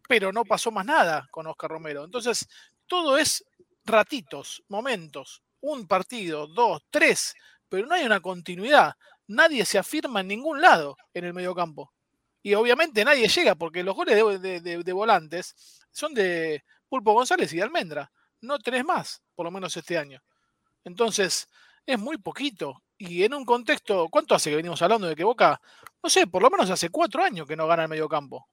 pero 0.08 0.32
no 0.32 0.44
pasó 0.44 0.70
más 0.70 0.86
nada 0.86 1.28
con 1.30 1.46
Oscar 1.46 1.70
Romero. 1.70 2.04
Entonces, 2.04 2.48
todo 2.86 3.18
es 3.18 3.44
ratitos, 3.84 4.64
momentos, 4.68 5.42
un 5.60 5.86
partido, 5.86 6.46
dos, 6.46 6.82
tres, 6.90 7.34
pero 7.68 7.86
no 7.86 7.94
hay 7.94 8.04
una 8.04 8.20
continuidad. 8.20 8.94
Nadie 9.26 9.64
se 9.64 9.78
afirma 9.78 10.20
en 10.20 10.28
ningún 10.28 10.60
lado 10.60 10.96
en 11.12 11.24
el 11.24 11.34
mediocampo. 11.34 11.92
Y 12.42 12.54
obviamente 12.54 13.04
nadie 13.04 13.28
llega 13.28 13.54
porque 13.54 13.84
los 13.84 13.94
goles 13.94 14.40
de 14.40 14.92
volantes 14.92 15.54
son 15.90 16.12
de 16.12 16.64
Pulpo 16.92 17.14
González 17.14 17.50
y 17.54 17.56
de 17.56 17.62
Almendra. 17.62 18.12
No 18.42 18.58
tenés 18.58 18.84
más, 18.84 19.22
por 19.34 19.46
lo 19.46 19.50
menos 19.50 19.74
este 19.74 19.96
año. 19.96 20.22
Entonces, 20.84 21.48
es 21.86 21.98
muy 21.98 22.18
poquito. 22.18 22.82
Y 22.98 23.22
en 23.22 23.32
un 23.32 23.46
contexto, 23.46 24.08
¿cuánto 24.10 24.34
hace 24.34 24.50
que 24.50 24.56
venimos 24.56 24.82
hablando 24.82 25.06
de 25.06 25.16
que 25.16 25.24
Boca, 25.24 25.58
no 26.02 26.10
sé, 26.10 26.26
por 26.26 26.42
lo 26.42 26.50
menos 26.50 26.68
hace 26.68 26.90
cuatro 26.90 27.24
años 27.24 27.48
que 27.48 27.56
no 27.56 27.66
gana 27.66 27.84
el 27.84 27.88
mediocampo? 27.88 28.46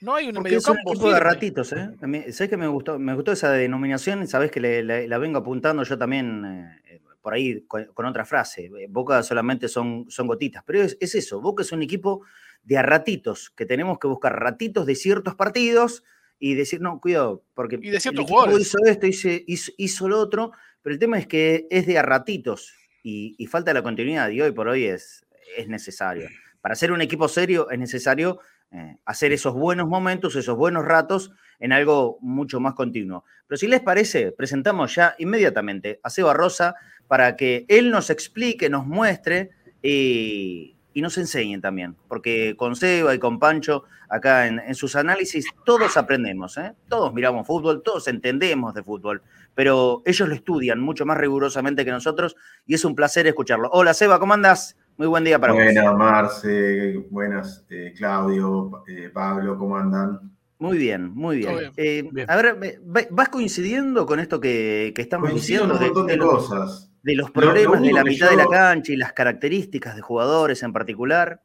No 0.00 0.14
hay 0.14 0.28
un 0.28 0.42
mediocampo. 0.42 0.94
Es 0.94 1.00
un 1.00 1.12
de 1.12 1.20
ratitos, 1.20 1.70
¿eh? 1.74 1.90
¿Sabes 2.32 2.48
que 2.48 2.56
me 2.56 2.66
gustó, 2.66 2.98
me 2.98 3.14
gustó 3.14 3.32
esa 3.32 3.52
denominación? 3.52 4.26
Sabes 4.26 4.50
que 4.50 4.82
la 4.82 5.18
vengo 5.18 5.40
apuntando 5.40 5.82
yo 5.82 5.98
también 5.98 6.80
eh, 6.86 7.02
por 7.20 7.34
ahí 7.34 7.60
con, 7.66 8.06
otra 8.06 8.24
frase. 8.24 8.70
Boca 8.88 9.22
solamente 9.22 9.68
son, 9.68 10.06
son 10.08 10.28
gotitas. 10.28 10.64
Pero 10.64 10.80
es, 10.80 10.96
es, 10.98 11.14
eso, 11.14 11.42
Boca 11.42 11.62
es 11.62 11.72
un 11.72 11.82
equipo 11.82 12.22
de 12.62 12.78
a 12.78 12.82
ratitos, 12.82 13.50
que 13.50 13.66
tenemos 13.66 13.98
que 13.98 14.08
buscar 14.08 14.40
ratitos 14.40 14.86
de 14.86 14.94
ciertos 14.94 15.34
partidos 15.34 16.04
y 16.38 16.54
decir, 16.54 16.80
no, 16.80 17.00
cuidado, 17.00 17.44
porque 17.54 17.76
y 17.76 17.90
de 17.90 17.98
el 17.98 18.20
equipo 18.20 18.58
hizo 18.58 18.78
esto, 18.86 19.06
hizo, 19.06 19.28
hizo, 19.76 20.08
lo 20.08 20.18
otro, 20.18 20.52
pero 20.82 20.94
el 20.94 21.00
tema 21.00 21.18
es 21.18 21.26
que 21.26 21.66
es 21.70 21.86
de 21.86 21.98
a 21.98 22.02
ratitos 22.02 22.74
y, 23.02 23.46
falta 23.46 23.72
la 23.72 23.82
continuidad 23.82 24.28
y 24.30 24.40
hoy 24.40 24.52
por 24.52 24.68
hoy 24.68 24.84
es, 24.84 25.26
es 25.56 25.68
necesario. 25.68 26.28
Para 26.60 26.74
ser 26.74 26.92
un 26.92 27.00
equipo 27.00 27.28
serio 27.28 27.70
es 27.70 27.78
necesario 27.78 28.40
eh, 28.70 28.96
hacer 29.04 29.32
esos 29.32 29.54
buenos 29.54 29.88
momentos, 29.88 30.36
esos 30.36 30.56
buenos 30.56 30.84
ratos 30.84 31.32
en 31.58 31.72
algo 31.72 32.18
mucho 32.20 32.60
más 32.60 32.74
continuo. 32.74 33.24
Pero 33.46 33.56
si 33.56 33.66
les 33.66 33.80
parece, 33.80 34.32
presentamos 34.32 34.94
ya 34.94 35.14
inmediatamente 35.18 36.00
a 36.02 36.10
Seba 36.10 36.34
Rosa 36.34 36.74
para 37.06 37.36
que 37.36 37.64
él 37.68 37.90
nos 37.90 38.10
explique, 38.10 38.68
nos 38.68 38.86
muestre 38.86 39.50
y 39.82 40.77
y 40.98 41.00
nos 41.00 41.16
enseñen 41.16 41.60
también, 41.60 41.94
porque 42.08 42.56
con 42.56 42.74
Seba 42.74 43.14
y 43.14 43.20
con 43.20 43.38
Pancho, 43.38 43.84
acá 44.08 44.48
en, 44.48 44.74
sus 44.74 44.96
análisis, 44.96 45.46
todos 45.64 45.96
aprendemos, 45.96 46.58
¿eh? 46.58 46.74
todos 46.88 47.14
miramos 47.14 47.46
fútbol, 47.46 47.84
todos 47.84 48.08
entendemos 48.08 48.74
de 48.74 48.82
fútbol, 48.82 49.22
pero 49.54 50.02
ellos 50.04 50.28
lo 50.28 50.34
estudian 50.34 50.80
mucho 50.80 51.06
más 51.06 51.16
rigurosamente 51.16 51.84
que 51.84 51.92
nosotros 51.92 52.34
y 52.66 52.74
es 52.74 52.84
un 52.84 52.96
placer 52.96 53.28
escucharlo. 53.28 53.70
Hola 53.70 53.94
Seba, 53.94 54.18
¿cómo 54.18 54.34
andas? 54.34 54.76
Muy 54.96 55.06
buen 55.06 55.22
día 55.22 55.38
para 55.38 55.52
vos. 55.52 55.62
Buenas, 55.62 55.94
Marce, 55.94 56.96
buenas, 57.10 57.64
eh, 57.70 57.94
Claudio, 57.96 58.82
eh, 58.88 59.08
Pablo, 59.14 59.56
¿cómo 59.56 59.76
andan? 59.76 60.18
Muy 60.58 60.78
bien, 60.78 61.14
muy 61.14 61.36
bien. 61.36 62.26
A 62.26 62.34
ver, 62.34 62.80
¿vas 63.10 63.28
coincidiendo 63.28 64.04
con 64.04 64.18
esto 64.18 64.40
que, 64.40 64.92
estamos 64.96 65.32
diciendo? 65.32 65.74
Un 65.74 65.80
montón 65.80 66.08
de 66.08 66.18
cosas 66.18 66.87
de 67.02 67.14
los 67.14 67.30
problemas 67.30 67.80
de 67.80 67.92
la 67.92 68.04
mitad 68.04 68.30
de 68.30 68.36
la 68.36 68.46
cancha 68.46 68.92
y 68.92 68.96
las 68.96 69.12
características 69.12 69.96
de 69.96 70.02
jugadores 70.02 70.62
en 70.62 70.72
particular. 70.72 71.42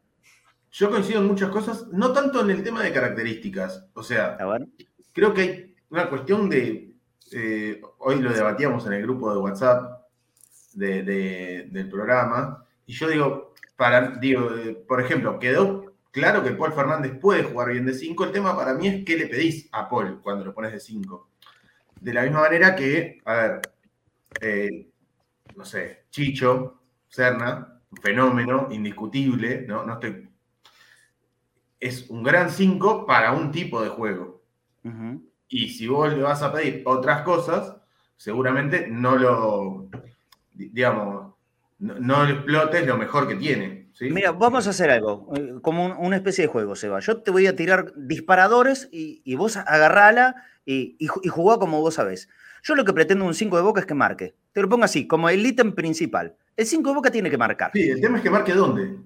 Yo 0.72 0.90
coincido 0.90 1.22
en 1.22 1.28
muchas 1.28 1.50
cosas, 1.50 1.88
no 1.92 2.12
tanto 2.12 2.42
en 2.42 2.50
el 2.50 2.64
tema 2.64 2.82
de 2.84 2.92
características. 2.92 3.86
O 3.94 4.02
sea, 4.02 4.38
creo 5.12 5.34
que 5.34 5.42
hay 5.42 5.76
una 5.90 6.10
cuestión 6.10 6.50
de. 6.50 6.96
Eh, 7.32 7.82
hoy 8.00 8.20
lo 8.20 8.34
debatíamos 8.34 8.86
en 8.88 8.94
el 8.94 9.04
grupo 9.04 9.32
de 9.32 9.40
WhatsApp 9.40 10.04
del 10.74 11.90
programa, 11.90 12.66
y 12.86 12.94
yo 12.94 13.08
digo, 13.08 13.54
para, 13.76 14.12
digo, 14.18 14.56
eh, 14.56 14.74
por 14.88 15.00
ejemplo, 15.02 15.40
quedó 15.40 15.94
claro 16.12 16.44
que 16.44 16.52
Paul 16.52 16.74
Fernández 16.74 17.20
puede 17.20 17.44
jugar 17.44 17.72
bien 17.72 17.86
de 17.86 17.94
5. 17.94 18.24
El 18.26 18.32
tema 18.32 18.56
para 18.56 18.74
mí 18.74 18.88
es 18.88 19.06
qué 19.06 19.18
le 19.18 19.28
pedís 19.28 19.70
a 19.72 19.90
Paul 19.90 20.22
cuando 20.22 20.46
lo 20.46 20.54
pones 20.54 20.72
de 20.72 20.80
5. 20.80 21.30
De 22.02 22.14
la 22.14 22.24
misma 22.24 22.42
manera 22.42 22.76
que, 22.76 23.22
a 23.26 23.34
ver, 23.34 23.62
eh, 24.42 24.88
no 25.56 25.66
sé, 25.66 26.06
Chicho, 26.10 26.82
Serna, 27.08 27.82
fenómeno 28.02 28.68
indiscutible, 28.72 29.66
¿no? 29.68 29.86
no 29.86 29.94
estoy... 29.94 30.30
Es 31.80 32.10
un 32.10 32.24
gran 32.24 32.50
5 32.50 33.06
para 33.06 33.34
un 33.34 33.52
tipo 33.52 33.82
de 33.82 33.90
juego. 33.90 34.42
Y 35.48 35.70
si 35.70 35.88
vos 35.88 36.14
le 36.14 36.24
vas 36.24 36.42
a 36.42 36.52
pedir 36.52 36.82
otras 36.86 37.22
cosas, 37.24 37.76
seguramente 38.16 38.88
no 38.88 39.16
lo, 39.18 39.90
digamos, 40.54 41.34
no, 41.80 42.28
explotes 42.28 42.88
lo 42.88 42.98
mejor 42.98 43.28
que 43.28 43.36
tiene. 43.36 43.92
Mira, 44.00 44.32
vamos 44.32 44.66
a 44.66 44.72
hacer 44.72 44.90
algo, 44.90 45.30
eh, 45.36 45.56
como 45.62 46.00
una 46.00 46.16
especie 46.16 46.46
de 46.46 46.48
juego, 46.48 46.76
Seba. 46.76 47.00
Yo 47.00 47.22
te 47.22 47.32
voy 47.32 47.48
a 47.48 47.56
tirar 47.56 47.94
disparadores 47.96 48.90
y, 48.92 49.36
vos 49.36 49.58
agarrala 49.58 50.36
y, 50.66 50.96
y, 51.00 51.08
jugá 51.08 51.58
como 51.58 51.82
vos 51.82 51.96
sabés. 51.96 52.30
Yo 52.66 52.76
lo 52.76 52.86
que 52.86 52.94
pretendo 52.94 53.26
un 53.26 53.34
5 53.34 53.58
de 53.58 53.62
boca 53.62 53.82
es 53.82 53.86
que 53.86 53.94
marque. 53.94 54.36
Te 54.54 54.62
lo 54.62 54.70
pongo 54.70 54.86
así, 54.86 55.06
como 55.06 55.28
el 55.28 55.46
ítem 55.46 55.74
principal. 55.74 56.34
El 56.56 56.66
5 56.66 56.90
de 56.90 56.96
boca 56.96 57.12
tiene 57.12 57.30
que 57.30 57.38
marcar. 57.38 57.72
Sí, 57.74 57.90
el 57.90 58.00
tema 58.00 58.18
es 58.18 58.24
que 58.24 58.30
marque 58.30 58.54
dónde. 58.54 59.00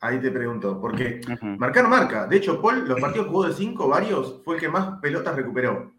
Ahí 0.00 0.18
te 0.18 0.30
pregunto, 0.30 0.80
porque 0.80 1.20
marcar 1.58 1.82
no 1.82 1.90
marca. 1.90 2.26
De 2.26 2.36
hecho, 2.36 2.62
Paul, 2.62 2.88
los 2.88 2.98
partidos 3.00 3.26
que 3.26 3.32
jugó 3.32 3.46
de 3.46 3.52
5, 3.52 3.88
varios, 3.88 4.40
fue 4.44 4.54
el 4.54 4.60
que 4.62 4.68
más 4.70 4.98
pelotas 5.00 5.36
recuperó. 5.36 5.92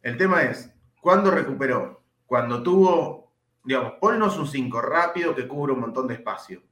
El 0.00 0.16
tema 0.16 0.42
es, 0.42 0.72
¿cuándo 1.00 1.32
recuperó? 1.32 2.00
Cuando 2.26 2.62
tuvo, 2.62 3.32
digamos, 3.64 3.94
Paul 4.00 4.20
no 4.20 4.28
es 4.28 4.36
un 4.36 4.46
5 4.46 4.80
rápido 4.80 5.34
que 5.34 5.48
cubre 5.48 5.72
un 5.72 5.80
montón 5.80 6.06
de 6.06 6.14
espacio. 6.14 6.62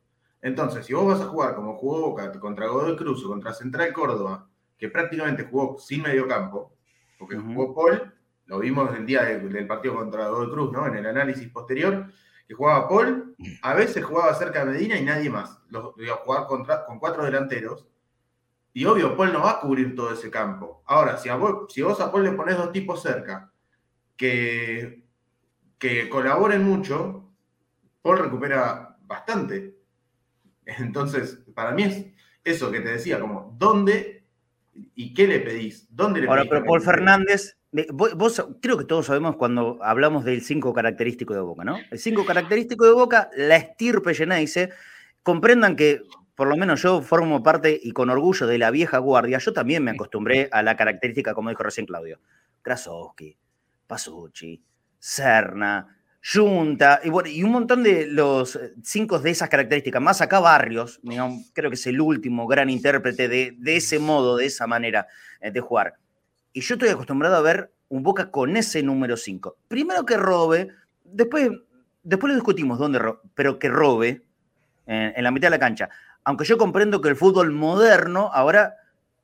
Entonces, 0.41 0.87
si 0.87 0.93
vos 0.95 1.05
vas 1.05 1.21
a 1.21 1.27
jugar 1.29 1.57
como 1.57 1.77
jugó 1.77 2.11
Boca 2.11 2.31
contra 2.39 2.69
Godoy 2.69 2.95
Cruz 2.95 3.25
o 3.25 3.29
contra 3.29 3.53
Central 3.53 3.93
Córdoba, 3.93 4.47
que 4.79 4.89
prácticamente 4.89 5.49
jugó 5.51 5.79
sin 5.81 6.03
medio 6.03 6.29
campo, 6.29 6.77
porque 7.19 7.37
jugó 7.37 7.75
Paul 7.75 8.13
lo 8.47 8.61
vimos 8.61 8.95
el 8.97 9.05
día 9.05 9.23
del 9.25 9.67
partido 9.67 9.97
contra 9.97 10.29
Godoy 10.29 10.51
Cruz, 10.51 10.73
¿no? 10.73 10.87
En 10.87 10.97
el 10.97 11.07
análisis 11.07 11.49
posterior, 11.51 12.07
que 12.47 12.55
jugaba 12.55 12.89
Paul, 12.89 13.35
a 13.63 13.75
veces 13.75 14.05
jugaba 14.05 14.33
cerca 14.35 14.65
de 14.65 14.73
Medina 14.73 14.97
y 14.97 15.05
nadie 15.05 15.29
más. 15.29 15.61
Los, 15.69 15.95
a 16.11 16.17
jugar 16.25 16.47
contra, 16.47 16.85
con 16.87 16.99
cuatro 16.99 17.25
delanteros. 17.25 17.89
Y 18.73 18.85
obvio, 18.85 19.17
Paul 19.17 19.33
no 19.33 19.43
va 19.43 19.53
a 19.53 19.61
cubrir 19.61 19.97
todo 19.97 20.13
ese 20.13 20.31
campo. 20.31 20.83
Ahora, 20.87 21.17
si, 21.17 21.29
a 21.29 21.39
si 21.69 21.83
vos 21.83 22.01
a 22.01 22.13
Paul 22.13 22.25
le 22.25 22.33
pones 22.33 22.57
dos 22.57 22.71
tipos 22.71 23.03
cerca 23.03 23.53
que, 24.17 25.05
que 25.79 26.09
colaboren 26.09 26.63
mucho, 26.63 27.33
Paul 28.01 28.19
recupera 28.19 28.97
bastante. 29.01 29.77
Entonces, 30.67 31.43
para 31.53 31.73
mí 31.73 31.83
es 31.83 32.07
eso 32.45 32.71
que 32.71 32.81
te 32.81 32.91
decía, 32.91 33.19
como, 33.19 33.57
¿dónde 33.59 34.25
y 34.95 35.15
qué 35.15 35.27
le 35.27 35.41
pedís? 35.41 35.89
¿Dónde 35.91 36.21
le 36.21 36.29
Ahora, 36.29 36.45
pero 36.49 36.65
Paul 36.65 36.83
Fernández 36.83 37.56
Vos, 37.73 38.47
creo 38.63 38.79
que 38.79 38.85
todos 38.85 39.07
sabemos 39.07 39.37
cuando 39.37 39.79
hablamos 39.83 40.25
del 40.25 40.41
5 40.41 40.73
característico 40.73 41.35
de 41.35 41.41
Boca, 41.41 41.65
¿no? 41.65 41.79
El 41.91 41.99
5 41.99 42.25
característico 42.25 42.85
de 42.87 42.93
Boca, 42.93 43.29
la 43.37 43.57
estirpe 43.57 44.13
dice, 44.13 44.71
comprendan 45.23 45.77
que 45.77 46.01
por 46.37 46.49
lo 46.49 46.57
menos 46.57 46.83
yo 46.83 47.03
formo 47.03 47.43
parte 47.43 47.79
y 47.83 47.93
con 47.93 48.11
orgullo 48.11 48.47
de 48.47 48.59
la 48.59 48.71
vieja 48.71 48.99
guardia, 48.99 49.39
yo 49.39 49.53
también 49.53 49.83
me 49.83 49.91
acostumbré 49.91 50.49
a 50.53 50.63
la 50.63 50.77
característica, 50.77 51.35
como 51.35 51.49
dijo 51.49 51.63
recién 51.63 51.87
Claudio, 51.87 52.21
Krasowski, 52.63 53.37
Pasucci, 53.87 54.63
Serna, 54.99 55.97
Junta, 56.23 57.01
y, 57.05 57.09
bueno, 57.09 57.29
y 57.29 57.43
un 57.43 57.53
montón 57.53 57.83
de 57.83 58.07
los 58.07 58.59
cinco 58.83 59.19
de 59.19 59.31
esas 59.31 59.49
características, 59.49 60.03
más 60.03 60.21
acá 60.21 60.41
Barrios, 60.41 61.01
creo 61.53 61.71
que 61.71 61.77
es 61.77 61.87
el 61.87 62.01
último 62.01 62.47
gran 62.47 62.69
intérprete 62.69 63.29
de, 63.29 63.55
de 63.57 63.77
ese 63.77 63.99
modo, 63.99 64.37
de 64.37 64.47
esa 64.47 64.67
manera 64.67 65.07
eh, 65.41 65.51
de 65.51 65.61
jugar. 65.61 65.95
Y 66.57 66.63
yo 66.63 66.77
estoy 66.77 66.89
acostumbrado 66.89 67.37
a 67.37 67.43
ver 67.43 67.71
un 67.91 68.03
Boca 68.03 68.31
con 68.31 68.57
ese 68.57 68.83
número 68.83 69.19
5. 69.19 69.59
Primero 69.69 70.07
que 70.07 70.17
robe, 70.17 70.71
después, 71.05 71.51
después 72.03 72.31
lo 72.31 72.35
discutimos 72.35 72.79
dónde 72.79 72.99
robe, 72.99 73.19
pero 73.35 73.59
que 73.59 73.69
robe 73.69 74.23
en, 74.87 75.23
la 75.23 75.31
mitad 75.31 75.49
de 75.49 75.51
la 75.51 75.59
cancha. 75.59 75.91
Aunque 76.25 76.47
yo 76.47 76.57
comprendo 76.57 77.03
que 77.03 77.11
el 77.11 77.17
fútbol 77.17 77.53
moderno 77.53 78.31
ahora 78.33 78.73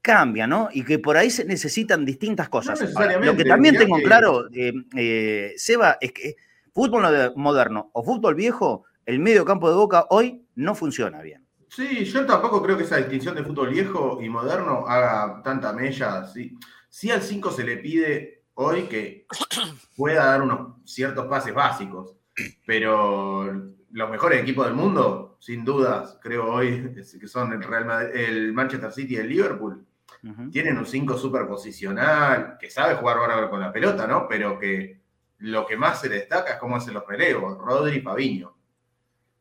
cambia, 0.03 0.47
¿no? 0.47 0.69
Y 0.75 0.85
que 0.85 0.99
por 0.99 1.17
ahí 1.17 1.31
se 1.31 1.47
necesitan 1.47 2.05
distintas 2.05 2.51
cosas. 2.51 2.79
lo 3.23 3.35
que 3.35 3.47
también 3.47 3.79
tengo 3.79 3.97
claro, 4.03 4.51
eh, 4.53 4.75
eh, 4.95 5.55
Seba, 5.57 5.97
es 6.03 6.13
que 6.13 6.37
fútbol 6.75 7.33
moderno 7.35 7.89
o 7.95 8.05
fútbol 8.05 8.35
viejo, 8.35 8.85
el 9.07 9.21
medio 9.21 9.47
campo 9.47 9.71
de 9.71 9.77
Boca 9.77 10.05
hoy 10.11 10.45
no 10.57 10.75
funciona 10.75 11.23
bien. 11.23 11.47
Sí, 11.67 12.05
yo 12.05 12.27
tampoco 12.27 12.63
creo 12.63 12.77
que 12.77 12.85
esa 12.85 12.99
distinción 12.99 13.35
de 13.35 13.43
fútbol 13.43 13.71
viejo 13.71 14.19
y 14.21 14.29
moderno 14.29 14.87
haga 14.87 15.41
tanta 15.43 15.73
mella. 15.73 16.27
¿sí? 16.27 16.55
Sí 16.93 17.11
al 17.11 17.23
5 17.23 17.51
se 17.53 17.65
le 17.65 17.79
pide 17.79 18.45
hoy 18.53 18.83
que 18.83 19.27
pueda 19.97 20.27
dar 20.27 20.43
unos 20.43 20.77
ciertos 20.85 21.27
pases 21.27 21.55
básicos, 21.55 22.15
pero 22.67 23.51
los 23.93 24.11
mejores 24.11 24.43
equipos 24.43 24.67
del 24.67 24.75
mundo, 24.75 25.39
sin 25.41 25.65
dudas, 25.65 26.19
creo 26.21 26.53
hoy, 26.53 26.95
que 26.95 27.29
son 27.29 27.51
el, 27.55 27.63
Real 27.63 28.15
el 28.15 28.53
Manchester 28.53 28.93
City 28.93 29.15
y 29.15 29.17
el 29.17 29.31
Liverpool, 29.31 29.87
tienen 30.53 30.77
un 30.77 30.85
5 30.85 31.17
super 31.17 31.49
posicional, 31.49 32.59
que 32.61 32.69
sabe 32.69 32.97
jugar 32.97 33.17
bárbaro 33.21 33.49
con 33.49 33.61
la 33.61 33.73
pelota, 33.73 34.07
¿no? 34.07 34.29
Pero 34.29 34.59
que 34.59 35.01
lo 35.39 35.65
que 35.65 35.79
más 35.79 35.99
se 35.99 36.11
destaca 36.11 36.53
es 36.53 36.59
cómo 36.59 36.77
hacen 36.77 36.93
los 36.93 37.07
relevos, 37.07 37.57
Rodri 37.57 37.97
y 37.97 38.03
Paviño. 38.03 38.55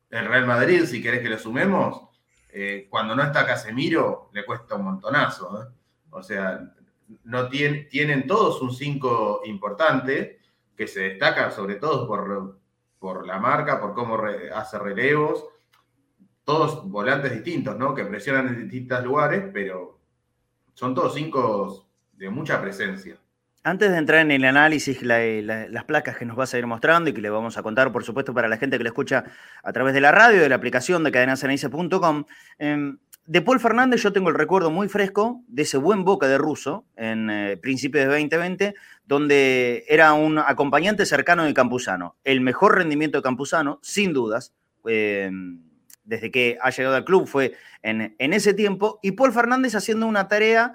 El 0.08 0.24
Real 0.24 0.46
Madrid, 0.46 0.86
si 0.86 1.02
querés 1.02 1.20
que 1.20 1.28
lo 1.28 1.38
sumemos, 1.38 2.08
eh, 2.48 2.86
cuando 2.88 3.14
no 3.14 3.22
está 3.22 3.44
Casemiro, 3.44 4.30
le 4.32 4.42
cuesta 4.46 4.74
un 4.74 4.84
montonazo. 4.86 5.62
¿eh? 5.62 5.66
O 6.10 6.22
sea, 6.22 6.74
no 7.24 7.48
tienen, 7.48 8.26
todos 8.26 8.60
un 8.62 8.72
5 8.74 9.42
importante, 9.44 10.40
que 10.76 10.86
se 10.86 11.00
destaca 11.00 11.50
sobre 11.50 11.76
todo 11.76 12.06
por, 12.06 12.58
por 12.98 13.26
la 13.26 13.38
marca, 13.38 13.80
por 13.80 13.94
cómo 13.94 14.18
hace 14.54 14.78
relevos, 14.78 15.44
todos 16.44 16.88
volantes 16.88 17.32
distintos, 17.32 17.76
¿no? 17.76 17.94
Que 17.94 18.04
presionan 18.04 18.48
en 18.48 18.68
distintos 18.68 19.04
lugares, 19.04 19.44
pero 19.52 20.00
son 20.74 20.94
todos 20.94 21.14
cinco 21.14 21.88
de 22.12 22.30
mucha 22.30 22.60
presencia. 22.60 23.16
Antes 23.64 23.92
de 23.92 23.98
entrar 23.98 24.20
en 24.20 24.32
el 24.32 24.44
análisis, 24.44 25.02
las 25.02 25.84
placas 25.84 26.16
que 26.16 26.24
nos 26.24 26.36
vas 26.36 26.52
a 26.52 26.58
ir 26.58 26.66
mostrando 26.66 27.10
y 27.10 27.12
que 27.12 27.20
le 27.20 27.30
vamos 27.30 27.56
a 27.56 27.62
contar, 27.62 27.92
por 27.92 28.02
supuesto, 28.02 28.34
para 28.34 28.48
la 28.48 28.56
gente 28.56 28.76
que 28.76 28.82
lo 28.82 28.90
escucha 28.90 29.24
a 29.62 29.72
través 29.72 29.94
de 29.94 30.00
la 30.00 30.10
radio, 30.10 30.40
de 30.40 30.48
la 30.48 30.56
aplicación 30.56 31.04
de 31.04 31.12
cadenasanice.com, 31.12 32.24
eh, 32.58 32.94
de 33.26 33.40
Paul 33.40 33.60
Fernández 33.60 34.02
yo 34.02 34.12
tengo 34.12 34.30
el 34.30 34.34
recuerdo 34.34 34.70
muy 34.70 34.88
fresco 34.88 35.42
de 35.46 35.62
ese 35.62 35.76
buen 35.76 36.04
boca 36.04 36.26
de 36.26 36.38
ruso 36.38 36.84
en 36.96 37.30
eh, 37.30 37.56
principios 37.56 38.04
de 38.04 38.10
2020, 38.10 38.74
donde 39.04 39.84
era 39.88 40.12
un 40.12 40.38
acompañante 40.38 41.06
cercano 41.06 41.44
de 41.44 41.54
Campuzano. 41.54 42.16
El 42.24 42.40
mejor 42.40 42.76
rendimiento 42.76 43.18
de 43.18 43.22
Campuzano, 43.22 43.78
sin 43.82 44.12
dudas, 44.12 44.52
em, 44.86 45.60
desde 46.04 46.30
que 46.32 46.58
ha 46.60 46.70
llegado 46.70 46.96
al 46.96 47.04
club 47.04 47.28
fue 47.28 47.54
en, 47.82 48.16
en 48.18 48.32
ese 48.32 48.54
tiempo, 48.54 48.98
y 49.02 49.12
Paul 49.12 49.32
Fernández 49.32 49.76
haciendo 49.76 50.06
una 50.06 50.26
tarea 50.26 50.72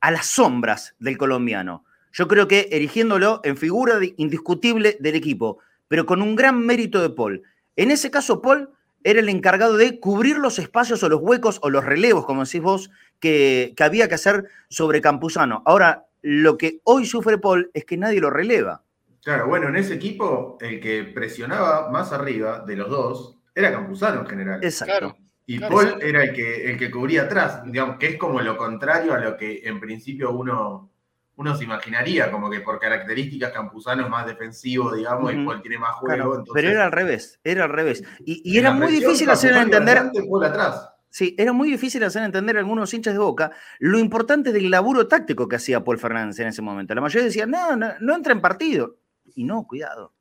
a 0.00 0.10
las 0.10 0.26
sombras 0.26 0.96
del 0.98 1.16
colombiano. 1.16 1.84
Yo 2.12 2.26
creo 2.26 2.48
que 2.48 2.68
erigiéndolo 2.72 3.40
en 3.44 3.56
figura 3.56 3.98
indiscutible 4.16 4.96
del 4.98 5.14
equipo, 5.14 5.58
pero 5.88 6.06
con 6.06 6.22
un 6.22 6.34
gran 6.34 6.58
mérito 6.58 7.00
de 7.00 7.10
Paul. 7.10 7.42
En 7.76 7.90
ese 7.90 8.10
caso, 8.10 8.42
Paul 8.42 8.70
era 9.04 9.20
el 9.20 9.28
encargado 9.28 9.76
de 9.76 10.00
cubrir 10.00 10.38
los 10.38 10.58
espacios 10.58 11.02
o 11.02 11.08
los 11.08 11.20
huecos 11.20 11.60
o 11.62 11.70
los 11.70 11.84
relevos, 11.84 12.24
como 12.24 12.44
decís 12.44 12.62
vos, 12.62 12.90
que, 13.20 13.74
había 13.78 14.08
que 14.08 14.14
hacer 14.14 14.46
sobre 14.68 15.02
Campuzano. 15.02 15.62
Ahora, 15.66 16.06
lo 16.22 16.56
que 16.56 16.80
hoy 16.84 17.04
sufre 17.04 17.38
Paul 17.38 17.70
es 17.74 17.84
que 17.84 17.98
nadie 17.98 18.20
lo 18.20 18.30
releva. 18.30 18.82
Claro, 19.22 19.46
bueno, 19.46 19.68
en 19.68 19.76
ese 19.76 19.94
equipo 19.94 20.58
el 20.60 20.80
que 20.80 21.04
presionaba 21.04 21.90
más 21.90 22.12
arriba 22.12 22.64
de 22.66 22.76
los 22.76 22.88
dos 22.88 23.38
era 23.54 23.70
Campuzano 23.72 24.22
en 24.22 24.26
general. 24.26 24.64
Exacto. 24.64 25.16
y 25.46 25.58
Paul 25.58 25.98
era 26.00 26.24
el 26.24 26.32
que, 26.32 26.70
el 26.70 26.78
que 26.78 26.90
cubría 26.90 27.22
atrás, 27.22 27.62
digamos, 27.64 27.98
que 27.98 28.06
es 28.08 28.16
como 28.16 28.40
lo 28.40 28.56
contrario 28.56 29.12
a 29.12 29.18
lo 29.18 29.36
que 29.36 29.60
en 29.64 29.80
principio 29.80 30.32
uno, 30.32 30.90
uno 31.36 31.56
se 31.56 31.64
imaginaría, 31.64 32.30
como 32.30 32.48
que 32.48 32.60
por 32.60 32.78
características 32.78 33.52
Campuzano 33.52 34.04
es 34.04 34.10
más 34.10 34.26
defensivo, 34.26 34.94
digamos, 34.94 35.32
y 35.32 35.44
Paul 35.44 35.62
tiene 35.62 35.78
más 35.78 35.94
juego. 35.96 36.44
pero 36.52 36.68
era 36.68 36.84
al 36.84 36.92
revés, 36.92 37.40
era 37.42 37.64
al 37.64 37.70
revés. 37.70 38.04
Y, 38.24 38.56
era 38.56 38.72
muy 38.72 38.92
difícil 38.92 39.28
hacer 39.30 39.52
entender. 39.56 39.98
Atrás. 39.98 40.90
Sí, 41.10 41.34
era 41.38 41.52
muy 41.52 41.70
difícil 41.70 42.02
hacer 42.04 42.22
entender 42.22 42.56
a 42.56 42.60
algunos 42.60 42.92
hinchas 42.92 43.14
de 43.14 43.20
boca 43.20 43.52
lo 43.78 43.98
importante 43.98 44.52
del 44.52 44.70
laburo 44.70 45.06
táctico 45.06 45.48
que 45.48 45.56
hacía 45.56 45.82
Paul 45.82 45.98
Fernández 45.98 46.38
en 46.40 46.48
ese 46.48 46.62
momento. 46.62 46.94
La 46.94 47.00
mayoría 47.00 47.26
decía, 47.26 47.46
no, 47.46 47.76
no, 47.76 47.88
no 48.00 48.14
entra 48.14 48.32
en 48.32 48.40
partido. 48.40 48.96
Y 49.34 49.44
no, 49.44 49.64
cuidado. 49.66 50.13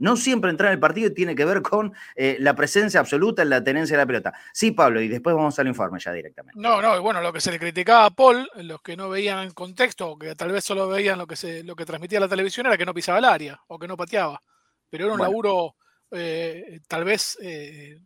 No 0.00 0.16
siempre 0.16 0.50
entrar 0.50 0.68
en 0.68 0.74
el 0.74 0.80
partido 0.80 1.12
tiene 1.12 1.36
que 1.36 1.44
ver 1.44 1.60
con 1.60 1.92
eh, 2.16 2.38
la 2.40 2.56
presencia 2.56 3.00
absoluta 3.00 3.42
en 3.42 3.50
la 3.50 3.62
tenencia 3.62 3.96
de 3.96 4.02
la 4.02 4.06
pelota. 4.06 4.32
Sí, 4.52 4.70
Pablo, 4.70 5.00
y 5.02 5.08
después 5.08 5.36
vamos 5.36 5.58
al 5.58 5.68
informe 5.68 6.00
ya 6.00 6.10
directamente. 6.10 6.58
No, 6.58 6.80
no, 6.80 6.96
y 6.96 7.00
bueno, 7.00 7.20
lo 7.20 7.32
que 7.32 7.40
se 7.40 7.52
le 7.52 7.58
criticaba 7.58 8.06
a 8.06 8.10
Paul, 8.10 8.48
los 8.56 8.80
que 8.80 8.96
no 8.96 9.10
veían 9.10 9.40
el 9.40 9.52
contexto, 9.52 10.12
o 10.12 10.18
que 10.18 10.34
tal 10.34 10.52
vez 10.52 10.64
solo 10.64 10.88
veían 10.88 11.18
lo 11.18 11.26
que, 11.26 11.36
se, 11.36 11.62
lo 11.62 11.76
que 11.76 11.84
transmitía 11.84 12.18
la 12.18 12.28
televisión, 12.28 12.66
era 12.66 12.78
que 12.78 12.86
no 12.86 12.94
pisaba 12.94 13.18
el 13.18 13.26
área 13.26 13.60
o 13.68 13.78
que 13.78 13.86
no 13.86 13.96
pateaba. 13.96 14.42
Pero 14.88 15.04
era 15.04 15.14
un 15.14 15.20
laburo 15.20 15.74
eh, 16.10 16.80
tal 16.88 17.04
vez, 17.04 17.36
eh, 17.42 18.00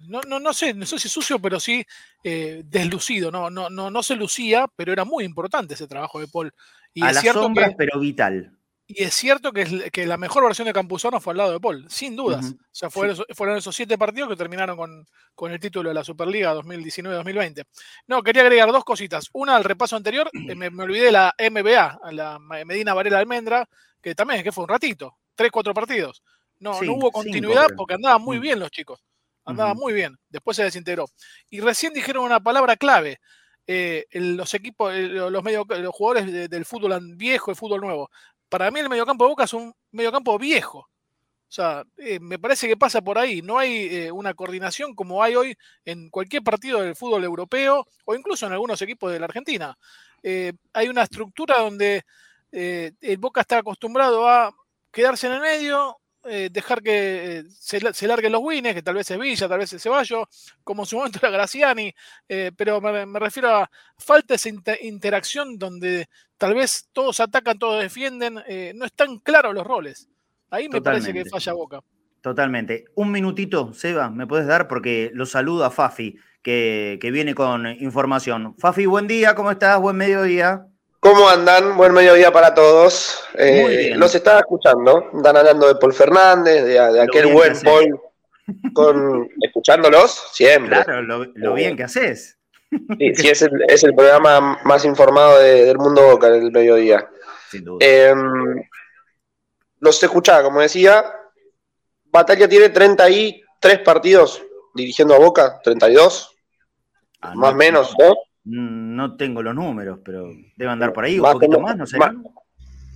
no, 0.00 0.22
no, 0.22 0.40
no, 0.40 0.52
sé, 0.52 0.74
no 0.74 0.84
sé 0.84 0.98
si 0.98 1.08
sucio, 1.08 1.38
pero 1.38 1.60
sí 1.60 1.86
deslucido. 2.22 3.30
No, 3.30 3.50
no, 3.50 3.70
no, 3.70 3.88
no 3.88 4.02
se 4.02 4.16
lucía, 4.16 4.66
pero 4.74 4.92
era 4.92 5.04
muy 5.04 5.22
importante 5.22 5.74
ese 5.74 5.86
trabajo 5.86 6.18
de 6.18 6.26
Paul. 6.26 6.52
Y 6.92 7.04
a 7.04 7.12
las 7.12 7.24
sombras, 7.24 7.74
pero 7.78 8.00
vital. 8.00 8.55
Y 8.88 9.02
es 9.02 9.14
cierto 9.14 9.52
que, 9.52 9.90
que, 9.90 10.06
la 10.06 10.16
mejor 10.16 10.44
versión 10.44 10.66
de 10.66 10.72
Campuzano 10.72 11.20
fue 11.20 11.32
al 11.32 11.38
lado 11.38 11.52
de 11.52 11.58
Paul, 11.60 11.86
sin 11.90 12.14
dudas. 12.14 12.52
O 12.52 12.64
sea, 12.70 12.88
fueron, 12.88 13.56
esos 13.56 13.74
siete 13.74 13.98
partidos 13.98 14.28
que 14.28 14.36
terminaron 14.36 14.76
con, 15.34 15.52
el 15.52 15.58
título 15.58 15.88
de 15.90 15.94
la 15.94 16.04
Superliga 16.04 16.54
2019-2020. 16.54 17.64
No, 18.06 18.22
quería 18.22 18.42
agregar 18.42 18.70
dos 18.70 18.84
cositas. 18.84 19.28
Una, 19.32 19.56
al 19.56 19.64
repaso 19.64 19.96
anterior, 19.96 20.30
eh, 20.32 20.54
me, 20.54 20.68
olvidé 20.68 21.06
de 21.06 21.12
la 21.12 21.34
MBA, 21.36 22.12
la 22.12 22.38
Medina 22.38 22.94
Varela 22.94 23.18
Almendra, 23.18 23.68
que 24.00 24.14
también 24.14 24.44
que 24.44 24.52
fue 24.52 24.62
un 24.62 24.70
ratito, 24.70 25.16
tres, 25.34 25.50
cuatro 25.50 25.74
partidos. 25.74 26.22
No, 26.60 26.80
no 26.80 26.92
hubo 26.94 27.10
continuidad 27.10 27.66
porque 27.76 27.94
andaban 27.94 28.22
muy 28.22 28.38
mm. 28.38 28.40
bien 28.40 28.60
los 28.60 28.70
chicos. 28.70 29.02
Andaban 29.44 29.76
muy 29.76 29.92
bien. 29.92 30.16
Después 30.28 30.56
se 30.56 30.64
desintegró. 30.64 31.06
Y 31.50 31.60
recién 31.60 31.92
dijeron 31.92 32.24
una 32.24 32.40
palabra 32.40 32.76
clave. 32.76 33.20
Eh, 33.68 34.06
los 34.12 34.54
equipos, 34.54 34.94
los, 34.94 35.42
medio, 35.42 35.64
los 35.68 35.94
jugadores 35.94 36.50
del 36.50 36.64
fútbol 36.64 37.00
viejo 37.16 37.50
y 37.50 37.56
fútbol 37.56 37.80
nuevo 37.80 38.10
para 38.48 38.70
mí 38.70 38.80
el 38.80 38.88
mediocampo 38.88 39.24
de 39.24 39.30
Boca 39.30 39.44
es 39.44 39.52
un 39.52 39.74
mediocampo 39.92 40.38
viejo. 40.38 40.88
O 41.48 41.52
sea, 41.52 41.84
eh, 41.96 42.18
me 42.20 42.38
parece 42.38 42.66
que 42.66 42.76
pasa 42.76 43.00
por 43.00 43.18
ahí. 43.18 43.40
No 43.40 43.58
hay 43.58 43.86
eh, 43.94 44.12
una 44.12 44.34
coordinación 44.34 44.94
como 44.94 45.22
hay 45.22 45.36
hoy 45.36 45.56
en 45.84 46.10
cualquier 46.10 46.42
partido 46.42 46.80
del 46.80 46.96
fútbol 46.96 47.22
europeo 47.24 47.86
o 48.04 48.14
incluso 48.14 48.46
en 48.46 48.52
algunos 48.52 48.82
equipos 48.82 49.12
de 49.12 49.20
la 49.20 49.26
Argentina. 49.26 49.78
Eh, 50.22 50.52
hay 50.72 50.88
una 50.88 51.02
estructura 51.02 51.58
donde 51.58 52.02
el 52.50 53.18
Boca 53.18 53.42
está 53.42 53.58
acostumbrado 53.58 54.26
a 54.26 54.50
quedarse 54.90 55.26
en 55.26 55.34
el 55.34 55.40
medio, 55.40 55.98
eh, 56.28 56.48
dejar 56.50 56.82
que 56.82 57.38
eh, 57.38 57.44
se, 57.48 58.06
larguen 58.06 58.32
los 58.32 58.42
wins, 58.42 58.74
que 58.74 58.82
tal 58.82 58.94
vez 58.94 59.10
es 59.10 59.18
Villa, 59.18 59.48
tal 59.48 59.58
vez 59.58 59.72
es 59.72 59.82
Ceballo, 59.82 60.28
como 60.64 60.82
en 60.82 60.86
su 60.86 60.96
momento 60.96 61.18
era 61.22 61.30
Graciani, 61.30 61.94
eh, 62.28 62.52
pero 62.56 62.80
me, 62.80 63.18
refiero 63.18 63.54
a 63.54 63.70
falta 63.96 64.34
esa 64.34 64.48
interacción 64.82 65.58
donde 65.58 66.08
tal 66.38 66.54
vez 66.54 66.88
todos 66.92 67.20
atacan, 67.20 67.58
todos 67.58 67.82
defienden, 67.82 68.34
no 68.74 68.84
están 68.84 69.18
claros 69.18 69.54
los 69.54 69.66
roles. 69.66 70.08
Ahí 70.50 70.68
me 70.68 70.82
parece 70.82 71.12
que 71.12 71.24
falla 71.24 71.52
Boca. 71.52 71.80
Totalmente. 72.20 72.86
Un 72.94 73.10
minutito, 73.12 73.72
Seba, 73.72 74.10
¿me 74.10 74.26
puedes 74.26 74.46
dar? 74.46 74.68
Porque 74.68 75.10
lo 75.14 75.26
saludo 75.26 75.64
a 75.64 75.70
Fafi, 75.70 76.16
que, 76.42 76.98
que 77.00 77.10
viene 77.10 77.34
con 77.34 77.66
información. 77.66 78.54
Fafi, 78.58 78.86
buen 78.86 79.06
día, 79.06 79.34
¿cómo 79.34 79.50
estás? 79.50 79.80
Buen 79.80 79.96
mediodía. 79.96 80.66
¿Cómo 81.00 81.28
andan? 81.28 81.76
Buen 81.76 81.92
mediodía 81.92 82.32
para 82.32 82.54
todos. 82.54 83.22
Eh, 83.34 83.92
los 83.96 84.14
estaba 84.14 84.40
escuchando, 84.40 85.10
están 85.16 85.36
hablando 85.36 85.68
de 85.68 85.76
Paul 85.76 85.92
Fernández, 85.92 86.64
de, 86.64 87.00
aquel 87.00 87.32
buen 87.32 87.58
Paul, 87.60 88.00
con, 88.72 89.28
escuchándolos 89.40 90.28
siempre. 90.32 90.82
Claro, 90.82 91.02
lo, 91.02 91.54
bien 91.54 91.76
que 91.76 91.84
haces. 91.84 92.38
Sí, 92.98 93.14
sí 93.14 93.28
es, 93.28 93.42
el, 93.42 93.94
programa 93.94 94.58
más 94.64 94.84
informado 94.84 95.38
del 95.38 95.78
mundo 95.78 96.02
Boca 96.02 96.28
el 96.28 96.50
mediodía. 96.50 97.08
Sin 97.50 97.64
duda. 97.64 97.78
Em, 97.86 98.62
los 99.80 100.02
escuchaba, 100.02 100.42
como 100.42 100.60
decía, 100.60 101.04
Batalla 102.06 102.48
tiene 102.48 102.70
33 102.70 103.78
partidos 103.80 104.42
dirigiendo 104.74 105.14
a 105.14 105.18
Boca, 105.18 105.60
32, 105.62 106.36
ah, 107.20 107.34
más 107.34 107.52
o 107.52 107.56
menos, 107.56 107.94
¿no? 107.98 108.14
No 108.46 109.16
tengo 109.16 109.42
los 109.42 109.54
números, 109.56 109.98
pero 110.04 110.30
debe 110.56 110.70
andar 110.70 110.92
por 110.92 111.04
ahí, 111.04 111.18
un 111.18 111.32
poquito 111.32 111.58
más, 111.58 111.76
no 111.76 111.84
sé. 111.84 111.98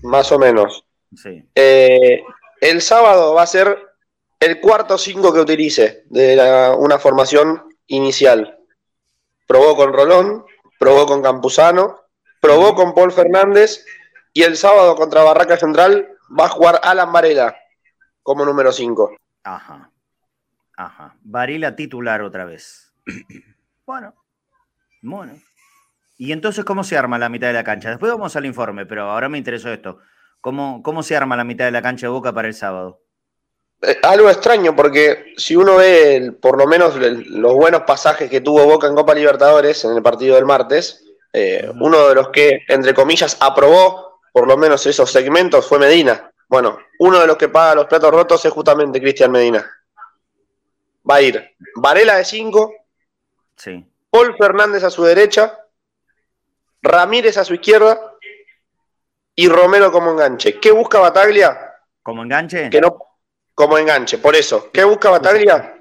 Más, 0.03 0.31
o 0.31 0.39
menos. 0.39 0.85
Sí. 1.17 1.45
Eh, 1.57 2.23
el 2.61 2.81
sábado 2.81 3.35
va 3.35 3.43
a 3.43 3.47
ser 3.49 3.77
el 4.39 4.61
cuarto 4.61 4.97
cinco 4.97 5.33
que 5.33 5.41
utilice 5.41 6.05
de 6.09 6.73
una 6.79 6.99
formación 6.99 7.65
inicial. 7.89 8.59
Probó 9.49 9.77
con 9.77 9.93
Rolón, 9.93 10.45
probó 10.79 11.07
con 11.07 11.21
Campuzano, 11.21 11.97
probó 12.41 12.77
con 12.77 12.95
Paul 12.95 13.11
Fernández 13.11 13.85
y 14.33 14.43
el 14.43 14.57
sábado 14.57 14.95
contra 14.95 15.25
Barraca 15.25 15.57
Central 15.57 16.09
va 16.39 16.45
a 16.45 16.51
jugar 16.51 16.81
Alan 16.85 17.13
Varela 17.13 17.57
como 18.23 18.45
número 18.45 18.71
5. 18.71 19.17
Ajá. 19.43 19.91
Ajá. 20.77 21.17
Varela 21.23 21.75
titular 21.75 22.23
otra 22.23 22.45
vez. 22.45 22.93
bueno, 23.85 24.15
bueno. 25.03 25.35
¿Y 26.17 26.33
entonces 26.33 26.65
cómo 26.65 26.85
se 26.85 26.99
arma 26.99 27.19
la 27.19 27.29
mitad 27.29 27.47
de 27.47 27.55
la 27.55 27.65
cancha? 27.65 27.91
Después 27.91 28.13
vamos 28.13 28.37
al 28.37 28.45
informe, 28.45 28.85
pero 28.85 29.11
ahora 29.11 29.29
me 29.29 29.39
interesó 29.39 29.73
esto. 29.73 29.99
¿Cómo, 30.41 30.83
cómo 30.83 31.03
se 31.03 31.17
arma 31.17 31.37
la 31.37 31.45
mitad 31.45 31.65
de 31.65 31.71
la 31.71 31.83
cancha 31.83 32.07
de 32.07 32.13
Boca 32.13 32.33
para 32.33 32.49
el 32.49 32.55
sábado? 32.55 33.03
Eh, 33.83 33.99
algo 34.03 34.29
extraño, 34.29 34.77
porque 34.77 35.33
si 35.37 35.57
uno 35.57 35.77
ve 35.77 36.33
por 36.41 36.59
lo 36.59 36.67
menos 36.67 36.97
los 36.97 37.55
buenos 37.55 37.83
pasajes 37.83 38.29
que 38.29 38.43
tuvo 38.43 38.67
Boca 38.67 38.87
en 38.87 38.95
Copa 38.95 39.15
Libertadores 39.15 39.85
en 39.85 39.97
el 39.97 40.03
partido 40.03 40.37
del 40.37 40.45
martes, 40.45 41.05
eh, 41.33 41.71
uno 41.81 42.09
de 42.09 42.15
los 42.15 42.29
que, 42.29 42.61
entre 42.69 42.93
comillas, 42.93 43.39
aprobó 43.41 44.21
por 44.33 44.47
lo 44.47 44.57
menos 44.57 44.87
esos 44.87 45.11
segmentos 45.11 45.67
fue 45.67 45.79
Medina. 45.79 46.31
Bueno, 46.49 46.79
uno 46.99 47.21
de 47.21 47.27
los 47.27 47.37
que 47.37 47.49
paga 47.49 47.75
los 47.77 47.87
platos 47.87 48.11
rotos 48.11 48.45
es 48.45 48.53
justamente 48.53 49.01
Cristian 49.01 49.31
Medina. 49.31 49.69
Va 51.09 51.17
a 51.17 51.23
ir 51.23 51.57
Varela 51.77 52.17
de 52.17 52.25
5, 52.25 52.75
sí. 53.57 53.90
Paul 54.11 54.37
Fernández 54.37 54.85
a 54.85 54.91
su 54.91 55.05
derecha, 55.05 55.59
Ramírez 56.83 57.37
a 57.39 57.45
su 57.45 57.55
izquierda 57.55 57.99
y 59.35 59.49
Romero 59.49 59.93
como 59.93 60.11
enganche. 60.11 60.59
¿Qué 60.59 60.73
busca 60.73 60.99
Bataglia? 60.99 61.75
¿Como 62.03 62.23
enganche? 62.23 62.71
Que 62.71 62.81
no, 62.81 62.99
como 63.55 63.79
enganche, 63.79 64.19
por 64.19 64.35
eso. 64.35 64.71
¿Qué 64.73 64.85
busca 64.85 65.11
Bataglia? 65.11 65.77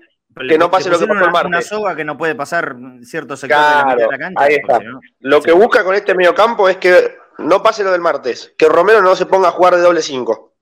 Que 0.47 0.57
no 0.57 0.69
pase 0.69 0.89
lo 0.89 0.99
que 0.99 1.07
pasó 1.07 1.25
el 1.25 1.31
martes. 1.31 1.47
Una 1.47 1.61
soga 1.61 1.95
que 1.95 2.05
no 2.05 2.17
puede 2.17 2.35
pasar 2.35 2.75
cierto 3.03 3.35
sector 3.35 3.57
de, 3.97 4.07
la, 4.07 4.17
cancha. 4.17 4.43
Ahí 4.43 4.55
está. 4.55 4.79
lo 5.19 5.41
que 5.41 5.51
busca 5.51 5.83
con 5.83 5.95
este 5.95 6.15
mediocampo 6.15 6.69
es 6.69 6.77
que 6.77 7.17
no 7.39 7.63
pase 7.63 7.83
lo 7.83 7.91
del 7.91 8.01
martes. 8.01 8.53
Que 8.57 8.69
Romero 8.69 9.01
no 9.01 9.15
se 9.15 9.25
ponga 9.25 9.49
a 9.49 9.51
jugar 9.51 9.75
de 9.75 9.81
doble 9.81 10.01
5. 10.01 10.53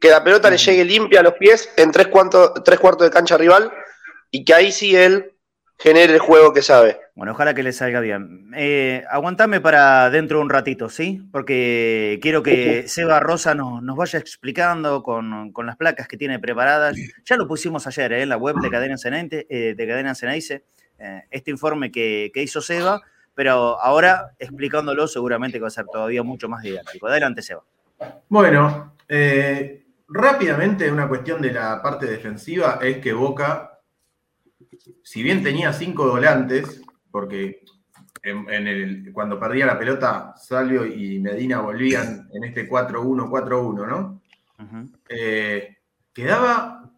Que 0.00 0.08
la 0.08 0.22
pelota 0.24 0.48
le 0.48 0.56
llegue 0.56 0.84
limpia 0.84 1.20
a 1.20 1.22
los 1.22 1.34
pies 1.34 1.72
en 1.76 1.90
tres, 1.90 2.08
tres 2.64 2.78
cuartos 2.78 3.06
de 3.06 3.10
cancha 3.10 3.36
rival 3.36 3.70
y 4.30 4.44
que 4.44 4.54
ahí 4.54 4.72
sí 4.72 4.96
él 4.96 5.34
genere 5.80 6.12
el 6.12 6.18
juego 6.18 6.52
que 6.52 6.60
sabe. 6.60 7.00
Bueno, 7.14 7.32
ojalá 7.32 7.54
que 7.54 7.62
le 7.62 7.72
salga 7.72 8.00
bien. 8.00 8.50
Eh, 8.54 9.02
aguantame 9.10 9.60
para 9.60 10.10
dentro 10.10 10.36
de 10.36 10.44
un 10.44 10.50
ratito, 10.50 10.90
¿sí? 10.90 11.22
Porque 11.32 12.18
quiero 12.20 12.42
que 12.42 12.86
Seba 12.86 13.18
Rosa 13.18 13.54
nos, 13.54 13.82
nos 13.82 13.96
vaya 13.96 14.18
explicando 14.18 15.02
con, 15.02 15.52
las 15.64 15.76
placas 15.76 16.06
que 16.06 16.18
tiene 16.18 16.38
preparadas. 16.38 16.96
Ya 17.24 17.36
lo 17.36 17.48
pusimos 17.48 17.86
ayer 17.86 18.12
¿eh? 18.12 18.22
en 18.22 18.28
la 18.28 18.36
web 18.36 18.56
de 18.56 18.70
Cadena 18.70 18.98
Ceneice, 18.98 19.46
eh, 19.48 19.74
de 19.74 19.88
Cadena 19.88 20.12
eh, 20.98 21.22
este 21.30 21.50
informe 21.50 21.90
que, 21.90 22.30
hizo 22.34 22.60
Seba, 22.60 23.00
pero 23.34 23.80
ahora 23.80 24.32
explicándolo 24.38 25.08
seguramente 25.08 25.56
que 25.56 25.62
va 25.62 25.68
a 25.68 25.70
ser 25.70 25.86
todavía 25.86 26.22
mucho 26.22 26.46
más 26.46 26.62
didáctico. 26.62 27.06
Adelante, 27.06 27.40
Seba. 27.40 27.62
Bueno, 28.28 28.96
rápidamente 30.08 30.92
una 30.92 31.08
cuestión 31.08 31.40
de 31.40 31.54
la 31.54 31.80
parte 31.80 32.04
defensiva 32.04 32.78
es 32.82 32.98
que 32.98 33.14
Boca 33.14 33.69
si 35.02 35.22
bien 35.22 35.42
tenía 35.42 35.72
cinco 35.72 36.08
volantes, 36.08 36.82
porque 37.10 37.62
en, 38.22 38.66
el, 38.66 39.12
cuando 39.12 39.38
perdía 39.38 39.66
la 39.66 39.78
pelota, 39.78 40.34
Salvio 40.36 40.84
y 40.84 41.18
Medina 41.20 41.60
volvían 41.60 42.28
en 42.32 42.44
este 42.44 42.68
4-1-4-1, 42.68 43.86
¿no? 43.86 44.22
Eh, 45.08 45.78
quedaba 46.12 46.90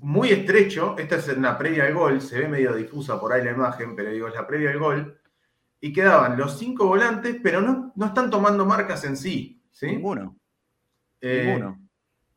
muy 0.00 0.30
estrecho. 0.30 0.96
Esta 0.98 1.16
es 1.16 1.28
una 1.28 1.56
previa 1.56 1.84
al 1.84 1.94
gol, 1.94 2.20
se 2.20 2.40
ve 2.40 2.48
medio 2.48 2.74
difusa 2.74 3.18
por 3.18 3.32
ahí 3.32 3.44
la 3.44 3.52
imagen, 3.52 3.96
pero 3.96 4.10
digo, 4.10 4.28
es 4.28 4.34
la 4.34 4.46
previa 4.46 4.70
al 4.70 4.78
gol. 4.78 5.20
Y 5.80 5.92
quedaban 5.92 6.36
los 6.36 6.58
cinco 6.58 6.86
volantes, 6.86 7.36
pero 7.42 7.60
no, 7.60 7.92
no 7.94 8.06
están 8.06 8.30
tomando 8.30 8.66
marcas 8.66 9.04
en 9.04 9.16
sí. 9.16 9.62
¿sí? 9.70 9.86
Ninguno. 9.86 10.36
Eh, 11.20 11.44
Ninguno. 11.46 11.87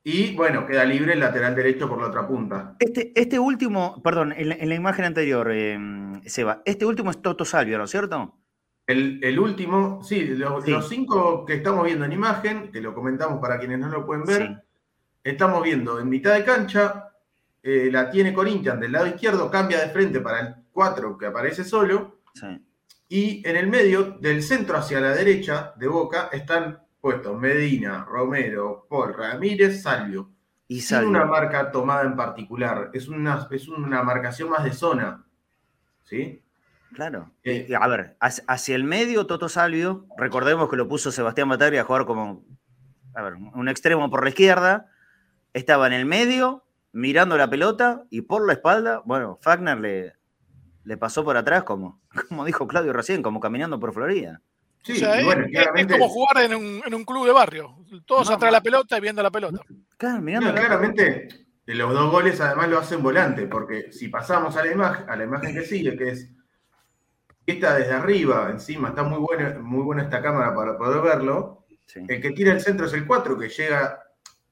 Y 0.03 0.35
bueno, 0.35 0.65
queda 0.65 0.83
libre 0.83 1.13
el 1.13 1.19
lateral 1.19 1.55
derecho 1.55 1.87
por 1.87 1.99
la 2.01 2.07
otra 2.07 2.27
punta. 2.27 2.75
Este, 2.79 3.11
este 3.15 3.37
último, 3.37 4.01
perdón, 4.01 4.33
en 4.35 4.69
la, 4.69 4.75
imagen 4.75 5.05
anterior, 5.05 5.51
em, 5.51 6.21
Seba, 6.23 6.63
este 6.65 6.85
último 6.85 7.11
es 7.11 7.21
Toto 7.21 7.45
Salvio, 7.45 7.77
¿no 7.77 7.83
es 7.83 7.91
cierto? 7.91 8.35
El, 8.87 9.39
último, 9.39 10.03
sí 10.03 10.25
los, 10.25 10.89
cinco 10.89 11.45
que 11.45 11.53
estamos 11.53 11.85
viendo 11.85 12.03
en 12.03 12.11
imagen, 12.11 12.71
que 12.71 12.81
lo 12.81 12.93
comentamos 12.93 13.39
para 13.39 13.57
quienes 13.57 13.79
no 13.79 13.87
lo 13.87 14.05
pueden 14.05 14.25
ver, 14.25 14.63
estamos 15.23 15.63
viendo 15.63 15.99
en 15.99 16.09
mitad 16.09 16.33
de 16.33 16.43
cancha, 16.43 17.13
eh, 17.63 17.89
la 17.89 18.09
tiene 18.09 18.33
Corinthians 18.33 18.81
del 18.81 18.91
lado 18.91 19.07
izquierdo, 19.07 19.49
cambia 19.49 19.79
de 19.79 19.91
frente 19.91 20.19
para 20.19 20.41
el 20.41 20.55
4 20.71 21.17
que 21.17 21.27
aparece 21.27 21.63
solo, 21.63 22.19
y 23.07 23.47
en 23.47 23.55
el 23.55 23.67
medio, 23.67 24.17
del 24.19 24.43
centro 24.43 24.77
hacia 24.77 24.99
la 24.99 25.13
derecha 25.13 25.73
de 25.77 25.87
Boca, 25.87 26.29
están 26.31 26.81
puesto 27.01 27.35
Medina, 27.35 28.05
Romero, 28.05 28.85
Paul, 28.89 29.13
Ramírez, 29.13 29.81
Salvio. 29.81 30.29
Y 30.67 30.81
Sin 30.81 31.03
una 31.03 31.25
marca 31.25 31.71
tomada 31.71 32.03
en 32.03 32.15
particular, 32.15 32.91
es 32.93 33.09
una, 33.09 33.47
es 33.51 33.67
una 33.67 34.03
marcación 34.03 34.49
más 34.49 34.63
de 34.63 34.71
zona. 34.71 35.25
¿Sí? 36.03 36.41
Claro. 36.93 37.31
Eh, 37.43 37.67
a 37.77 37.87
ver, 37.87 38.15
hacia 38.19 38.75
el 38.75 38.85
medio, 38.85 39.25
Toto 39.25 39.49
Salvio, 39.49 40.05
recordemos 40.17 40.69
que 40.69 40.77
lo 40.77 40.87
puso 40.87 41.11
Sebastián 41.11 41.49
Bataglia 41.49 41.81
a 41.81 41.85
jugar 41.85 42.05
como 42.05 42.45
a 43.13 43.21
ver, 43.21 43.33
un 43.35 43.67
extremo 43.67 44.09
por 44.09 44.23
la 44.23 44.29
izquierda, 44.29 44.87
estaba 45.53 45.87
en 45.87 45.93
el 45.93 46.05
medio, 46.05 46.63
mirando 46.91 47.37
la 47.37 47.49
pelota, 47.49 48.05
y 48.09 48.21
por 48.21 48.45
la 48.45 48.53
espalda, 48.53 49.01
bueno, 49.05 49.37
Fagner 49.41 49.79
le, 49.79 50.13
le 50.83 50.97
pasó 50.97 51.23
por 51.23 51.37
atrás, 51.37 51.63
como, 51.63 52.01
como 52.29 52.45
dijo 52.45 52.67
Claudio 52.67 52.93
recién, 52.93 53.21
como 53.21 53.39
caminando 53.39 53.79
por 53.79 53.93
Florida. 53.93 54.41
Sí, 54.83 54.93
es, 54.93 55.87
como 55.87 56.09
jugar 56.09 56.51
en 56.51 56.55
un, 56.55 57.05
club 57.05 57.27
de 57.27 57.31
barrio. 57.31 57.77
Todos 58.05 58.29
atrás 58.31 58.49
de 58.49 58.57
la 58.57 58.63
pelota 58.63 58.97
y 58.97 59.01
viendo 59.01 59.21
la 59.21 59.29
pelota. 59.29 59.61
Claro, 59.97 60.23
claramente, 60.23 61.27
los 61.65 61.93
dos 61.93 62.11
goles 62.11 62.41
además 62.41 62.69
lo 62.69 62.79
hacen 62.79 63.03
volante, 63.03 63.47
porque 63.47 63.91
si 63.91 64.07
pasamos 64.07 64.55
a 64.57 64.65
la 64.65 64.71
imagen, 64.71 65.09
a 65.09 65.15
la 65.15 65.23
imagen 65.23 65.53
que 65.53 65.63
sigue, 65.63 65.95
que 65.97 66.09
es 66.09 66.29
esta 67.45 67.75
desde 67.75 67.93
arriba, 67.93 68.49
encima, 68.51 68.89
está 68.89 69.03
muy 69.03 69.19
buena, 69.19 69.59
muy 69.59 69.83
buena 69.83 70.03
esta 70.03 70.21
cámara 70.21 70.53
para 70.55 70.77
poder 70.77 71.01
verlo. 71.01 71.65
El 71.95 72.21
que 72.21 72.31
tira 72.31 72.53
el 72.53 72.61
centro 72.61 72.85
es 72.85 72.93
el 72.93 73.05
4, 73.05 73.37
que 73.37 73.49
llega, 73.49 74.01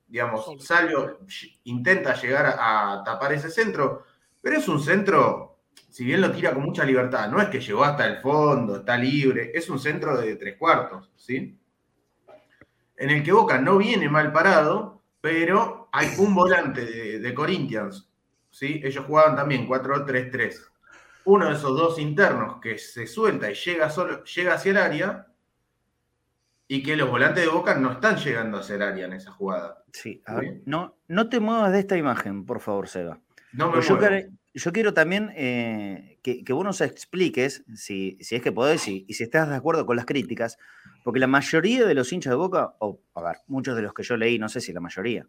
digamos, 0.08 0.46
Salio 0.60 1.20
intenta 1.64 2.14
llegar 2.20 2.58
a, 2.60 3.02
tapar 3.06 3.34
ese 3.34 3.50
centro, 3.50 4.04
pero 4.42 4.58
es 4.58 4.68
un 4.68 4.82
centro, 4.82 5.49
si 5.90 6.06
bien 6.06 6.22
lo 6.22 6.32
tira 6.32 6.54
con 6.54 6.64
mucha 6.64 6.86
libertad, 6.86 7.30
no 7.30 7.42
es 7.42 7.50
que 7.50 7.60
llegó 7.60 7.84
hasta 7.84 8.06
el 8.06 8.18
fondo, 8.18 8.78
está 8.78 8.98
libre, 8.98 9.52
es 9.54 9.70
un 9.70 9.80
centro 9.80 10.18
de 10.18 10.36
tres 10.36 10.58
cuartos, 10.58 11.12
¿sí? 11.16 11.58
En 12.98 13.10
el 13.10 13.24
que 13.24 13.32
Boca 13.32 13.60
no 13.60 13.78
viene 13.78 14.10
mal 14.10 14.32
parado, 14.32 15.02
pero 15.22 15.90
hay 15.92 16.10
un 16.18 16.36
volante 16.36 16.86
de, 16.86 17.20
de 17.20 17.34
Corinthians, 17.34 18.10
¿sí? 18.50 18.82
Ellos 18.84 19.06
jugaban 19.06 19.36
también 19.36 19.68
4-3-3 19.68 20.70
uno 21.30 21.48
de 21.48 21.54
esos 21.54 21.78
dos 21.78 22.00
internos 22.00 22.60
que 22.60 22.78
se 22.78 23.06
suelta 23.06 23.52
y 23.52 23.54
llega, 23.54 23.90
solo, 23.90 24.24
llega 24.24 24.56
hacia 24.56 24.72
el 24.72 24.78
área 24.78 25.28
y 26.68 26.82
que 26.82 26.96
los 26.96 27.10
volantes 27.10 27.44
de 27.44 27.50
Boca 27.50 27.76
no 27.76 27.92
están 27.92 28.18
llegando 28.18 28.60
hacia 28.60 28.76
el 28.76 28.82
área 28.82 29.06
en 29.06 29.14
esa 29.14 29.32
jugada. 29.32 29.84
Sí, 29.92 30.22
a 30.26 30.36
ver, 30.36 30.62
no, 30.66 30.98
no 31.08 31.30
te 31.30 31.40
muevas 31.40 31.72
de 31.72 31.80
esta 31.80 31.98
imagen, 31.98 32.46
por 32.46 32.60
favor, 32.60 32.88
Seba. 32.88 33.20
No 33.54 33.72
me 33.72 33.82
yo, 33.82 33.98
yo, 34.54 34.72
quiero 34.72 34.94
también 34.94 35.32
eh, 35.36 36.20
que, 36.24 36.54
vos 36.54 36.64
nos 36.64 36.82
expliques, 36.82 37.64
si, 37.76 38.18
si 38.22 38.36
es 38.36 38.42
que 38.42 38.52
podés 38.52 38.88
y, 38.88 39.06
y, 39.08 39.14
si 39.14 39.24
estás 39.24 39.50
de 39.50 39.56
acuerdo 39.56 39.86
con 39.86 39.96
las 39.96 40.06
críticas, 40.06 40.58
porque 41.04 41.20
la 41.20 41.28
mayoría 41.28 41.86
de 41.86 41.94
los 41.94 42.12
hinchas 42.12 42.32
de 42.32 42.38
Boca, 42.38 42.76
o 42.80 43.02
a 43.16 43.22
ver, 43.22 43.38
muchos 43.48 43.76
de 43.76 43.82
los 43.82 43.94
que 43.94 44.04
yo 44.04 44.18
leí, 44.18 44.40
no 44.40 44.50
sé 44.50 44.62
si 44.62 44.74
la 44.74 44.80
mayoría, 44.80 45.28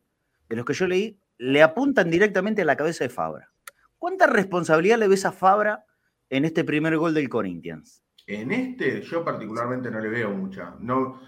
de 0.48 0.56
los 0.56 0.64
que 0.64 0.74
yo 0.74 0.86
leí, 0.86 1.18
le 1.38 1.62
apuntan 1.62 2.10
directamente 2.10 2.62
a 2.62 2.64
la 2.64 2.76
cabeza 2.76 3.04
de 3.04 3.10
Fabra. 3.10 3.50
¿Cuánta 3.98 4.26
responsabilidad 4.26 4.98
le 4.98 5.08
ves 5.08 5.24
a 5.24 5.32
Fabra 5.32 5.84
en 6.28 6.44
este 6.44 6.64
primer 6.64 6.96
gol 6.96 7.14
del 7.14 7.28
Corinthians? 7.28 8.02
En 8.26 8.50
este, 8.50 9.02
yo 9.02 9.24
particularmente 9.24 9.90
no 9.90 10.00
le 10.00 10.08
veo 10.08 10.30
mucha. 10.30 10.74
No, 10.80 11.20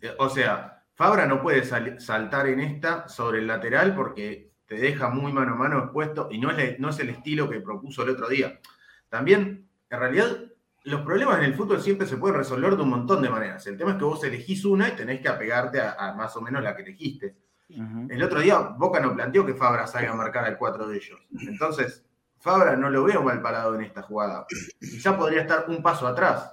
eh, 0.00 0.12
o 0.18 0.28
sea, 0.28 0.84
Fabra 0.94 1.26
no 1.26 1.42
puede 1.42 1.64
saltar 1.64 2.48
en 2.48 2.60
esta 2.60 3.08
sobre 3.08 3.38
el 3.38 3.46
lateral 3.46 3.94
porque 3.94 4.52
te 4.66 4.76
deja 4.76 5.08
muy 5.08 5.32
mano 5.32 5.52
a 5.52 5.56
mano 5.56 5.78
expuesto 5.78 6.28
y 6.30 6.38
no 6.38 6.50
es, 6.50 6.78
no 6.78 6.90
es 6.90 6.98
el 6.98 7.10
estilo 7.10 7.48
que 7.48 7.60
propuso 7.60 8.02
el 8.02 8.10
otro 8.10 8.28
día. 8.28 8.60
También, 9.08 9.68
en 9.88 9.98
realidad, 9.98 10.36
los 10.84 11.00
problemas 11.02 11.38
en 11.38 11.44
el 11.44 11.54
fútbol 11.54 11.80
siempre 11.80 12.06
se 12.06 12.16
pueden 12.16 12.36
resolver 12.36 12.76
de 12.76 12.82
un 12.82 12.90
montón 12.90 13.22
de 13.22 13.28
maneras. 13.28 13.66
El 13.66 13.76
tema 13.76 13.92
es 13.92 13.96
que 13.96 14.04
vos 14.04 14.22
elegís 14.24 14.64
una 14.64 14.88
y 14.88 14.92
tenés 14.92 15.20
que 15.20 15.28
apegarte 15.28 15.80
a, 15.80 16.14
más 16.16 16.36
o 16.36 16.40
menos 16.40 16.62
la 16.62 16.76
que 16.76 16.82
elegiste. 16.82 17.36
El 17.68 18.22
otro 18.22 18.40
día 18.40 18.58
Boca 18.58 19.00
no 19.00 19.12
planteó 19.12 19.44
que 19.44 19.54
Fabra 19.54 19.88
salga 19.88 20.12
a 20.12 20.16
marcar 20.16 20.44
al 20.44 20.56
cuatro 20.56 20.86
de 20.86 20.96
ellos. 20.96 21.20
Entonces, 21.40 22.04
Fabra 22.38 22.76
no 22.76 22.90
lo 22.90 23.02
veo 23.02 23.22
mal 23.22 23.42
parado 23.42 23.74
en 23.74 23.82
esta 23.82 24.02
jugada. 24.02 24.46
Quizá 24.78 25.16
podría 25.16 25.40
estar 25.40 25.64
un 25.68 25.82
paso 25.82 26.06
atrás. 26.06 26.52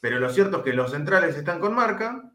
Pero 0.00 0.18
lo 0.18 0.28
cierto 0.28 0.58
es 0.58 0.62
que 0.64 0.72
los 0.72 0.90
centrales 0.90 1.36
están 1.36 1.60
con 1.60 1.74
marca, 1.74 2.32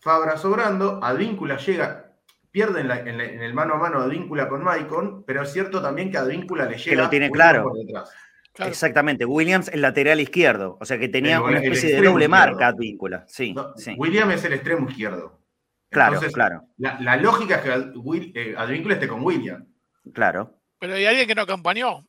Fabra 0.00 0.36
sobrando, 0.38 0.98
Advíncula 1.02 1.56
llega, 1.58 2.09
pierde 2.50 2.80
en, 2.80 3.20
el 3.20 3.54
mano 3.54 3.74
a 3.74 3.78
mano 3.78 4.00
Advíncula 4.00 4.48
con 4.48 4.62
Maicon, 4.62 5.24
pero 5.24 5.42
es 5.42 5.52
cierto 5.52 5.80
también 5.80 6.10
que 6.10 6.18
Advíncula 6.18 6.64
le 6.64 6.76
llega 6.76 6.90
que 6.90 6.96
lo 6.96 7.08
tiene 7.08 7.30
claro. 7.30 7.64
por 7.64 7.78
detrás. 7.78 8.10
Exactamente, 8.58 9.24
Williams 9.24 9.68
el 9.68 9.80
lateral 9.80 10.20
izquierdo, 10.20 10.76
o 10.80 10.84
sea 10.84 10.98
que 10.98 11.08
tenía 11.08 11.40
una 11.40 11.60
especie 11.60 11.94
de 11.94 12.02
doble 12.02 12.28
marca 12.28 12.68
Advíncula. 12.68 13.24
Sí, 13.28 13.54
Williams 13.96 14.34
es 14.34 14.44
el 14.44 14.54
extremo 14.54 14.88
izquierdo. 14.88 15.40
Claro, 15.88 16.20
claro. 16.32 16.62
La, 16.76 17.16
lógica 17.16 17.56
es 17.56 17.62
que 17.62 18.30
eh, 18.34 18.54
Advíncula 18.56 18.94
esté 18.94 19.08
con 19.08 19.22
Williams. 19.22 19.66
Claro. 20.12 20.60
Pero 20.78 20.94
hay 20.94 21.04
alguien 21.04 21.26
que 21.26 21.34
no 21.34 21.42
acompañó. 21.42 22.06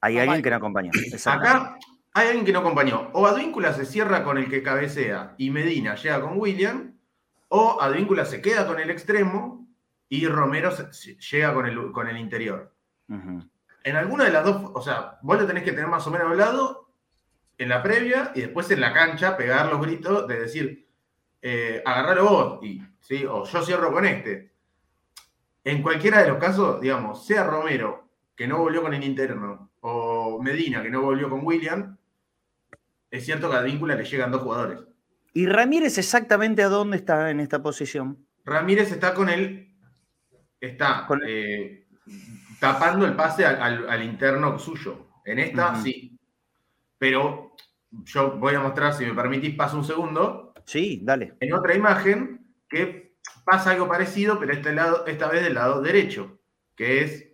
Hay 0.00 0.18
alguien 0.18 0.42
que 0.42 0.50
no 0.50 0.56
acompañó. 0.56 0.90
Acá 1.26 1.78
hay 2.12 2.26
alguien 2.28 2.44
que 2.44 2.52
no 2.52 2.58
acompañó. 2.60 3.10
O 3.12 3.26
Advíncula 3.26 3.72
se 3.72 3.86
cierra 3.86 4.24
con 4.24 4.38
el 4.38 4.48
que 4.48 4.62
cabecea 4.62 5.34
y 5.38 5.50
Medina 5.50 5.94
llega 5.94 6.20
con 6.20 6.38
William, 6.38 6.98
o 7.48 7.80
Advíncula 7.80 8.24
se 8.24 8.40
queda 8.40 8.66
con 8.66 8.80
el 8.80 8.90
extremo 8.90 9.59
y 10.10 10.26
Romero 10.26 10.70
llega 11.30 11.54
con 11.54 11.66
el, 11.66 11.92
con 11.92 12.08
el 12.08 12.18
interior. 12.18 12.74
En 13.08 13.96
alguna 13.96 14.24
de 14.24 14.32
las 14.32 14.44
dos, 14.44 14.70
o 14.74 14.82
sea, 14.82 15.18
vos 15.22 15.40
lo 15.40 15.46
tenés 15.46 15.62
que 15.62 15.70
tener 15.70 15.86
más 15.86 16.06
o 16.06 16.10
menos 16.10 16.28
hablado 16.28 16.90
en 17.56 17.68
la 17.68 17.82
previa 17.82 18.32
y 18.34 18.40
después 18.40 18.70
en 18.70 18.80
la 18.80 18.92
cancha 18.92 19.36
pegar 19.36 19.70
los 19.70 19.80
gritos 19.80 20.26
de 20.26 20.40
decir, 20.40 20.88
eh, 21.40 21.82
agarralo 21.86 22.24
vos, 22.24 22.64
y, 22.64 22.82
¿sí? 23.00 23.24
o 23.24 23.44
yo 23.44 23.62
cierro 23.62 23.92
con 23.92 24.04
este. 24.04 24.52
En 25.62 25.80
cualquiera 25.80 26.22
de 26.22 26.28
los 26.28 26.38
casos, 26.38 26.80
digamos, 26.80 27.24
sea 27.24 27.44
Romero 27.44 28.08
que 28.34 28.48
no 28.48 28.58
volvió 28.58 28.82
con 28.82 28.94
el 28.94 29.04
interno, 29.04 29.70
o 29.80 30.40
Medina, 30.42 30.82
que 30.82 30.90
no 30.90 31.02
volvió 31.02 31.30
con 31.30 31.44
William, 31.44 31.96
es 33.10 33.24
cierto 33.24 33.48
que 33.48 33.56
a 33.56 33.62
Víncula 33.62 33.94
le 33.94 34.04
llegan 34.04 34.32
dos 34.32 34.42
jugadores. 34.42 34.80
¿Y 35.32 35.46
Ramírez 35.46 35.98
exactamente 35.98 36.62
a 36.62 36.68
dónde 36.68 36.96
está 36.96 37.30
en 37.30 37.38
esta 37.38 37.62
posición? 37.62 38.26
Ramírez 38.44 38.90
está 38.90 39.14
con 39.14 39.28
él, 39.28 39.69
está 40.60 41.06
eh, 41.26 41.86
tapando 42.58 43.06
el 43.06 43.14
pase 43.14 43.46
al, 43.46 44.02
interno 44.02 44.58
suyo. 44.58 45.08
En 45.24 45.38
esta, 45.38 45.76
sí. 45.76 46.18
Pero 46.98 47.56
yo 48.04 48.32
voy 48.32 48.54
a 48.54 48.60
mostrar, 48.60 48.92
si 48.94 49.04
me 49.06 49.14
permitís, 49.14 49.54
paso 49.54 49.76
un 49.76 49.84
segundo. 49.84 50.52
Sí, 50.66 51.00
dale. 51.02 51.34
En 51.40 51.52
otra 51.54 51.74
imagen 51.74 52.54
que 52.68 53.16
pasa 53.44 53.70
algo 53.70 53.88
parecido, 53.88 54.38
pero 54.38 54.52
este 54.52 54.72
lado, 54.72 55.06
esta 55.06 55.28
vez 55.28 55.42
del 55.42 55.54
lado 55.54 55.80
derecho, 55.80 56.40
que 56.76 57.02
es 57.02 57.30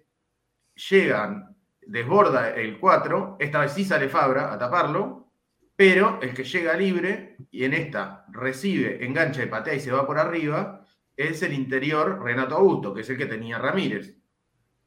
llegan, 0.91 1.57
desborda 1.83 2.51
el 2.51 2.79
4, 2.79 3.37
esta 3.41 3.61
vez 3.61 3.73
sí 3.73 3.85
sale 3.85 4.09
Fabra 4.09 4.53
a 4.53 4.59
taparlo, 4.59 5.33
pero 5.75 6.19
el 6.23 6.33
que 6.33 6.45
llega 6.45 6.75
libre 6.75 7.37
y 7.51 7.65
en 7.65 7.75
esta 7.75 8.25
recibe, 8.31 9.05
engancha 9.05 9.43
y 9.43 9.47
patea 9.47 9.75
y 9.75 9.81
se 9.81 9.93
va 9.93 10.07
por 10.07 10.19
arriba, 10.19 10.86
es 11.17 11.43
el 11.43 11.53
interior 11.53 12.23
Renato 12.23 12.57
Augusto, 12.57 12.95
que 12.95 13.01
es 13.01 13.11
el 13.11 13.17
que 13.17 13.27
tenía 13.27 13.59
Ramírez. 13.59 14.17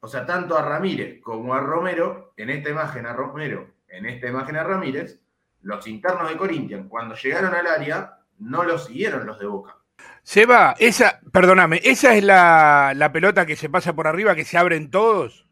O 0.00 0.08
sea, 0.08 0.24
tanto 0.24 0.56
a 0.56 0.62
Ramírez 0.62 1.20
como 1.20 1.54
a 1.54 1.60
Romero, 1.60 2.32
en 2.36 2.50
esta 2.50 2.70
imagen 2.70 3.06
a 3.06 3.12
Romero, 3.12 3.74
en 3.88 4.06
esta 4.06 4.28
imagen 4.28 4.56
a 4.56 4.64
Ramírez, 4.64 5.20
los 5.62 5.86
internos 5.86 6.28
de 6.28 6.36
Corinthians, 6.36 6.86
cuando 6.88 7.14
llegaron 7.14 7.54
al 7.54 7.66
área, 7.66 8.18
no 8.38 8.64
lo 8.64 8.78
siguieron 8.78 9.26
los 9.26 9.38
de 9.38 9.46
Boca. 9.46 9.76
Seba, 10.22 10.74
esa, 10.78 11.20
perdóname, 11.32 11.80
¿esa 11.82 12.14
es 12.14 12.24
la, 12.24 12.92
la 12.94 13.12
pelota 13.12 13.44
que 13.44 13.56
se 13.56 13.68
pasa 13.68 13.94
por 13.94 14.06
arriba, 14.06 14.34
que 14.34 14.44
se 14.44 14.56
abren 14.56 14.90
todos? 14.90 15.46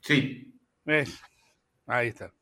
Sí. 0.00 0.58
¿Ves? 0.84 1.20
Ahí 1.86 2.08
está. 2.08 2.32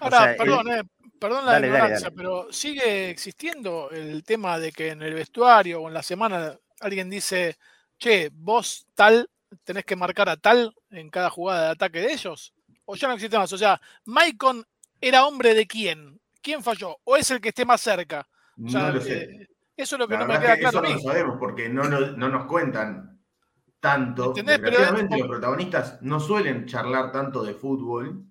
Ahora, 0.00 0.34
perdón, 0.36 0.68
eh, 0.70 0.82
perdón 1.18 1.46
la 1.46 1.58
ignorancia, 1.58 2.10
pero 2.10 2.52
sigue 2.52 3.10
existiendo 3.10 3.90
el 3.90 4.22
tema 4.24 4.58
de 4.58 4.72
que 4.72 4.90
en 4.90 5.02
el 5.02 5.14
vestuario 5.14 5.82
o 5.82 5.88
en 5.88 5.94
la 5.94 6.02
semana 6.02 6.58
alguien 6.80 7.10
dice, 7.10 7.56
che, 7.98 8.30
vos 8.32 8.86
tal, 8.94 9.28
tenés 9.64 9.84
que 9.84 9.96
marcar 9.96 10.28
a 10.28 10.36
tal 10.36 10.74
en 10.90 11.10
cada 11.10 11.30
jugada 11.30 11.64
de 11.64 11.70
ataque 11.70 12.00
de 12.00 12.12
ellos. 12.12 12.52
O 12.84 12.94
ya 12.94 13.08
no 13.08 13.14
existe 13.14 13.38
más. 13.38 13.52
O 13.52 13.58
sea, 13.58 13.80
Maicon 14.04 14.64
era 15.00 15.26
hombre 15.26 15.54
de 15.54 15.66
quién? 15.66 16.20
¿Quién 16.42 16.62
falló? 16.62 16.96
¿O 17.04 17.16
es 17.16 17.30
el 17.30 17.40
que 17.40 17.48
esté 17.48 17.64
más 17.64 17.80
cerca? 17.80 18.26
no 18.56 18.90
lo 18.92 19.00
sé. 19.00 19.24
Eh, 19.24 19.48
eso 19.76 19.96
es 19.96 20.00
lo 20.00 20.08
que 20.08 20.16
no 20.16 20.26
me 20.26 20.38
queda 20.38 20.56
claro. 20.56 20.78
Eso 20.78 20.82
no 20.82 20.94
lo 20.94 21.00
sabemos 21.00 21.36
porque 21.38 21.68
no, 21.68 21.84
no 21.84 22.28
nos 22.28 22.46
cuentan 22.46 23.20
tanto. 23.80 24.32
Desgraciadamente, 24.32 25.18
los 25.18 25.28
protagonistas 25.28 26.00
no 26.02 26.18
suelen 26.18 26.66
charlar 26.66 27.12
tanto 27.12 27.42
de 27.42 27.54
fútbol 27.54 28.24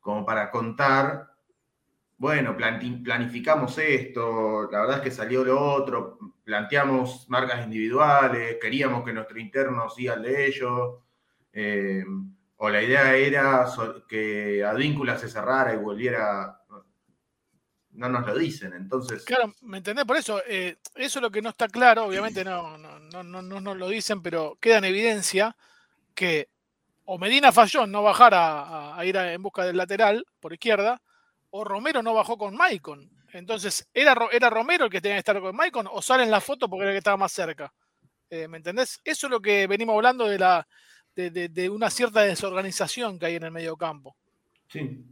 como 0.00 0.26
para 0.26 0.50
contar, 0.50 1.33
bueno, 2.16 2.56
planificamos 2.56 3.76
esto, 3.78 4.68
la 4.70 4.80
verdad 4.80 4.96
es 4.98 5.02
que 5.02 5.10
salió 5.10 5.44
lo 5.44 5.60
otro, 5.60 6.18
planteamos 6.44 7.28
marcas 7.28 7.64
individuales, 7.64 8.58
queríamos 8.60 9.04
que 9.04 9.12
nuestro 9.12 9.38
interno 9.38 9.88
siga 9.90 10.14
el 10.14 10.22
de 10.22 10.46
ellos, 10.46 10.98
eh, 11.52 12.04
o 12.56 12.70
la 12.70 12.82
idea 12.82 13.14
era 13.16 13.66
que 14.08 14.64
Advíncula 14.64 15.18
se 15.18 15.28
cerrara 15.28 15.74
y 15.74 15.78
volviera 15.78 16.60
no 17.94 18.08
nos 18.08 18.26
lo 18.26 18.36
dicen, 18.36 18.72
entonces... 18.74 19.24
Claro, 19.24 19.54
¿me 19.62 19.78
entendés? 19.78 20.04
Por 20.04 20.16
eso, 20.16 20.42
eh, 20.46 20.78
eso 20.96 21.18
es 21.18 21.22
lo 21.22 21.30
que 21.30 21.42
no 21.42 21.50
está 21.50 21.68
claro, 21.68 22.06
obviamente 22.06 22.44
no, 22.44 22.76
no, 22.76 22.98
no, 22.98 23.22
no, 23.22 23.40
no 23.42 23.60
nos 23.60 23.76
lo 23.76 23.88
dicen, 23.88 24.20
pero 24.20 24.58
queda 24.60 24.78
en 24.78 24.84
evidencia 24.84 25.56
que 26.14 26.48
o 27.04 27.18
Medina 27.18 27.52
falló 27.52 27.84
en 27.84 27.92
no 27.92 28.02
bajar 28.02 28.32
a, 28.34 28.98
ir 29.04 29.16
en 29.16 29.42
busca 29.42 29.64
del 29.64 29.76
lateral 29.76 30.26
por 30.40 30.52
izquierda, 30.52 31.00
o 31.56 31.64
Romero 31.64 32.02
no 32.02 32.14
bajó 32.14 32.36
con 32.36 32.56
Maicon. 32.56 33.10
Entonces, 33.32 33.88
¿era, 33.92 34.16
¿era 34.32 34.50
Romero 34.50 34.84
el 34.84 34.90
que 34.90 35.00
tenía 35.00 35.16
que 35.16 35.20
estar 35.20 35.40
con 35.40 35.56
Maicon 35.56 35.88
o 35.90 36.02
sale 36.02 36.24
en 36.24 36.30
la 36.30 36.40
foto 36.40 36.68
porque 36.68 36.82
era 36.82 36.90
el 36.90 36.94
que 36.94 36.98
estaba 36.98 37.16
más 37.16 37.32
cerca? 37.32 37.72
Eh, 38.30 38.48
¿Me 38.48 38.58
entendés? 38.58 39.00
Eso 39.04 39.26
es 39.26 39.30
lo 39.30 39.40
que 39.40 39.66
venimos 39.66 39.94
hablando 39.94 40.26
de, 40.26 40.38
la, 40.38 40.66
de, 41.14 41.30
de 41.30 41.70
una 41.70 41.90
cierta 41.90 42.22
desorganización 42.22 43.18
que 43.18 43.26
hay 43.26 43.36
en 43.36 43.44
el 43.44 43.50
medio 43.50 43.76
campo. 43.76 44.16
Sí. 44.68 45.04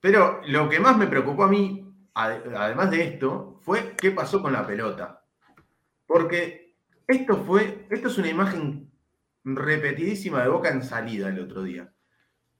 Pero 0.00 0.40
lo 0.46 0.68
que 0.68 0.80
más 0.80 0.96
me 0.96 1.06
preocupó 1.06 1.44
a 1.44 1.48
mí 1.48 1.90
además 2.14 2.90
de 2.90 3.04
esto, 3.04 3.58
fue 3.62 3.94
qué 3.96 4.10
pasó 4.10 4.42
con 4.42 4.52
la 4.52 4.66
pelota. 4.66 5.24
Porque 6.06 6.74
esto 7.06 7.44
fue, 7.44 7.86
esto 7.90 8.08
es 8.08 8.18
una 8.18 8.28
imagen 8.28 8.90
repetidísima 9.44 10.42
de 10.42 10.48
Boca 10.48 10.70
en 10.70 10.82
salida 10.82 11.28
el 11.28 11.40
otro 11.40 11.62
día. 11.62 11.92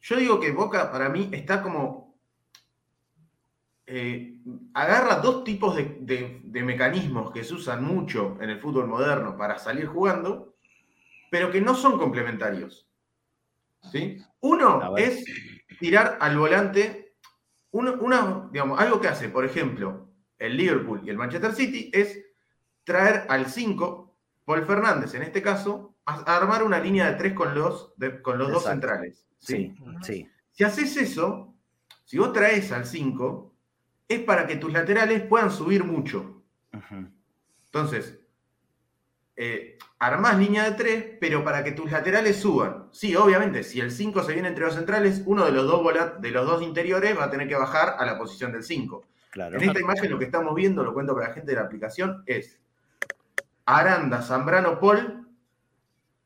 Yo 0.01 0.17
digo 0.17 0.41
que 0.41 0.53
Boca 0.53 0.91
para 0.91 1.09
mí 1.09 1.29
está 1.33 1.63
como... 1.63 2.10
Eh, 3.93 4.37
agarra 4.73 5.17
dos 5.17 5.43
tipos 5.43 5.75
de, 5.75 6.41
mecanismos 6.45 7.33
que 7.33 7.43
se 7.43 7.55
usan 7.55 7.83
mucho 7.83 8.39
en 8.41 8.51
el 8.51 8.61
fútbol 8.61 8.87
moderno 8.87 9.37
para 9.37 9.59
salir 9.59 9.87
jugando, 9.87 10.55
pero 11.29 11.51
que 11.51 11.61
no 11.61 11.75
son 11.75 11.99
complementarios. 11.99 12.89
¿sí? 13.91 14.23
Uno 14.39 14.97
es 14.97 15.25
tirar 15.81 16.19
al 16.21 16.39
volante, 16.39 17.17
uno, 17.73 18.49
digamos, 18.53 18.79
algo 18.79 19.01
que 19.01 19.09
hace, 19.09 19.29
por 19.29 19.45
ejemplo, 19.45 20.09
el 20.39 20.57
Liverpool 20.57 21.01
y 21.05 21.11
el 21.11 21.17
Manchester 21.17 21.53
City 21.53 21.91
es 21.93 22.17
traer 22.85 23.27
al 23.29 23.47
5, 23.47 24.17
Paul 24.45 24.67
Fernández 24.67 25.15
en 25.15 25.25
este 25.25 25.43
caso, 25.43 25.97
a, 26.07 26.37
armar 26.37 26.63
una 26.63 26.79
línea 26.79 27.11
de 27.11 27.17
tres 27.17 27.33
con 27.33 27.57
los, 27.57 27.93
con 28.23 28.39
los 28.39 28.53
dos 28.53 28.63
centrales. 28.63 29.27
¿sí? 29.41 29.75
Sí, 30.03 30.29
Si 30.53 30.63
haces 30.63 30.97
eso, 30.97 31.57
si 32.05 32.19
vos 32.19 32.33
traes 32.33 32.71
al 32.71 32.87
5, 32.87 33.50
es 34.11 34.21
para 34.21 34.47
que 34.49 34.57
tus 34.57 34.73
laterales 34.73 35.23
puedan 35.23 35.53
subir 35.53 35.85
mucho. 35.85 36.43
Entonces, 37.67 38.19
eh, 39.37 39.79
armás 40.01 40.37
línea 40.37 40.65
de 40.65 40.73
3, 40.73 41.05
pero 41.21 41.45
para 41.45 41.63
que 41.63 41.71
tus 41.71 41.89
laterales 41.93 42.37
suban. 42.37 42.89
Sí, 42.91 43.15
obviamente, 43.15 43.63
si 43.63 43.79
el 43.79 43.93
5 43.93 44.25
se 44.25 44.33
viene 44.33 44.49
entre 44.49 44.65
los 44.65 44.75
centrales, 44.75 45.23
uno 45.27 45.45
de 45.45 45.53
los 45.53 45.65
dos, 45.65 45.81
de 46.21 46.31
los 46.33 46.45
dos 46.45 46.61
interiores 46.61 47.17
va 47.17 47.25
a 47.25 47.31
tener 47.31 47.47
que 47.47 47.55
bajar 47.55 47.95
a 48.01 48.05
la 48.05 48.19
posición 48.19 48.51
del 48.51 48.65
5. 48.65 49.07
Claro. 49.31 49.57
En 49.57 49.63
esta 49.63 49.81
imagen 49.81 50.11
lo 50.11 50.19
que 50.19 50.25
estamos 50.25 50.57
viendo, 50.57 50.83
lo 50.83 50.93
cuento 50.93 51.15
para 51.15 51.29
la 51.29 51.35
gente 51.35 51.53
de 51.53 51.57
la 51.59 51.67
aplicación, 51.67 52.25
es 52.27 52.59
Aranda, 53.65 54.23
Zambrano, 54.23 54.81
Paul 54.81 55.29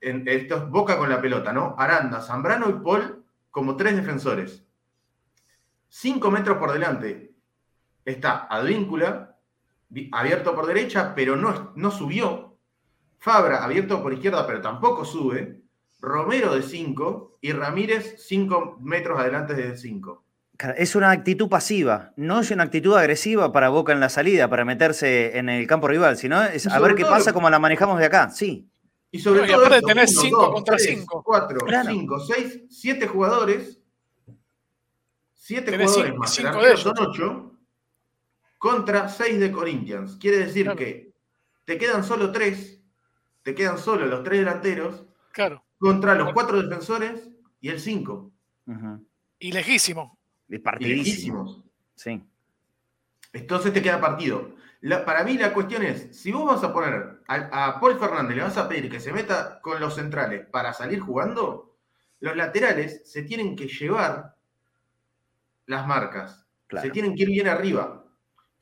esto 0.01 0.57
es 0.57 0.69
Boca 0.69 0.99
con 0.99 1.11
la 1.11 1.21
pelota, 1.21 1.53
¿no? 1.53 1.75
Aranda, 1.79 2.21
Zambrano 2.21 2.69
y 2.71 2.73
Paul 2.75 3.25
como 3.51 3.77
tres 3.77 3.97
defensores. 3.97 4.65
Cinco 5.89 6.31
metros 6.31 6.59
por 6.59 6.73
delante 6.73 7.34
está 8.05 8.47
Advíncula, 8.51 9.37
abierto 10.13 10.55
por 10.55 10.67
derecha, 10.67 11.15
pero 11.15 11.37
no, 11.37 11.73
no 11.77 11.91
subió. 11.91 12.57
Fabra, 13.19 13.65
abierto 13.65 14.03
por 14.03 14.13
izquierda, 14.13 14.47
pero 14.47 14.61
tampoco 14.61 15.05
sube. 15.05 15.63
Romero 16.01 16.55
de 16.55 16.63
cinco 16.63 17.39
y 17.41 17.53
Ramírez 17.53 18.17
cinco 18.19 18.77
metros 18.81 19.19
adelante 19.19 19.55
de 19.55 19.77
cinco. 19.77 20.25
Es 20.77 20.95
una 20.95 21.11
actitud 21.11 21.49
pasiva, 21.49 22.13
no 22.17 22.41
es 22.41 22.51
una 22.51 22.65
actitud 22.65 22.95
agresiva 22.95 23.51
para 23.51 23.71
Boca 23.71 23.93
en 23.93 24.01
la 24.01 24.09
salida, 24.09 24.49
para 24.49 24.65
meterse 24.65 25.37
en 25.37 25.49
el 25.49 25.67
campo 25.67 25.89
rival, 25.89 26.17
sino 26.17 26.43
es 26.45 26.67
a 26.69 26.79
ver 26.79 26.95
qué 26.95 27.05
pasa 27.05 27.33
como 27.33 27.51
la 27.51 27.59
manejamos 27.59 27.99
de 27.99 28.07
acá, 28.07 28.31
sí. 28.31 28.69
Y 29.11 29.19
sobre 29.19 29.47
todo. 29.47 29.67
aparte 29.67 29.87
tenés 29.87 30.17
5 30.19 30.53
contra 30.53 30.79
5. 30.79 31.23
4, 31.25 31.61
5, 31.87 32.21
6, 32.21 32.63
7 32.69 33.07
jugadores. 33.07 33.81
7 35.35 35.73
jugadores 35.73 36.17
más. 36.17 36.39
El 36.39 36.47
arquero 36.49 36.77
son 36.77 36.95
8. 36.99 37.54
Contra 38.65 39.09
6 39.09 39.41
de 39.41 39.53
Corinthians. 39.53 40.17
Quiere 40.17 40.39
decir 40.39 40.71
que 40.75 41.13
te 41.67 41.77
quedan 41.77 42.03
solo 42.03 42.33
3. 42.33 42.81
Te 43.43 43.55
quedan 43.55 43.77
solo 43.77 44.07
los 44.07 44.23
3 44.25 44.39
delanteros. 44.39 45.05
Claro. 45.33 45.63
Contra 45.79 46.15
los 46.15 46.33
4 46.33 46.63
defensores 46.63 47.29
y 47.61 47.69
el 47.69 47.79
5. 47.79 48.33
Y 49.39 49.53
lejísimo. 49.53 50.19
Y 50.49 50.59
partidísimos. 50.59 51.63
Sí. 51.95 52.23
Entonces 53.35 53.73
te 53.73 53.83
queda 53.83 54.01
partido 54.01 54.55
para 55.05 55.25
mí 55.25 55.39
la 55.39 55.53
cuestión 55.53 55.83
es, 55.83 56.15
si 56.15 56.31
vos 56.31 56.45
vas 56.45 56.63
a 56.63 56.73
poner 56.73 57.23
a, 57.27 57.81
Paul 57.81 57.99
Fernández, 57.99 58.37
le 58.37 58.43
vas 58.43 58.59
a 58.59 58.69
pedir 58.69 58.91
que 58.91 59.01
se 59.01 59.13
meta 59.13 59.61
con 59.63 59.81
los 59.81 59.95
centrales 59.95 60.47
para 60.47 60.75
salir 60.75 61.01
jugando, 61.01 61.77
los 62.21 62.37
laterales 62.37 63.01
se 63.05 63.23
tienen 63.23 63.57
que 63.57 63.67
llevar 63.67 64.37
las 65.67 65.87
marcas, 65.87 66.47
se 66.83 66.91
tienen 66.91 67.15
que 67.15 67.23
ir 67.23 67.31
bien 67.31 67.49
arriba. 67.49 68.04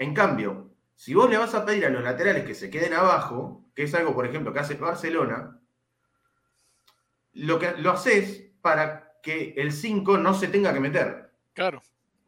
En 0.03 0.15
cambio, 0.15 0.73
si 0.97 1.15
vos 1.15 1.31
le 1.31 1.39
vas 1.39 1.55
a 1.55 1.65
pedir 1.65 1.87
a 1.87 1.89
los 1.89 2.03
laterales 2.03 2.45
que 2.45 2.57
se 2.57 2.69
queden 2.69 2.93
abajo, 2.93 3.65
que 3.73 3.85
es 3.85 3.95
algo, 3.95 4.13
por 4.13 4.27
ejemplo, 4.27 4.53
que 4.53 4.59
hace 4.59 4.75
Barcelona, 4.75 5.61
lo, 7.35 7.59
que, 7.61 7.75
lo 7.79 7.93
haces 7.93 8.51
para 8.61 9.21
que 9.23 9.55
el 9.57 9.71
5 9.71 10.19
no 10.19 10.35
se 10.35 10.49
tenga 10.49 10.75
que 10.75 10.81
meter. 10.81 11.31
Claro. 11.53 11.81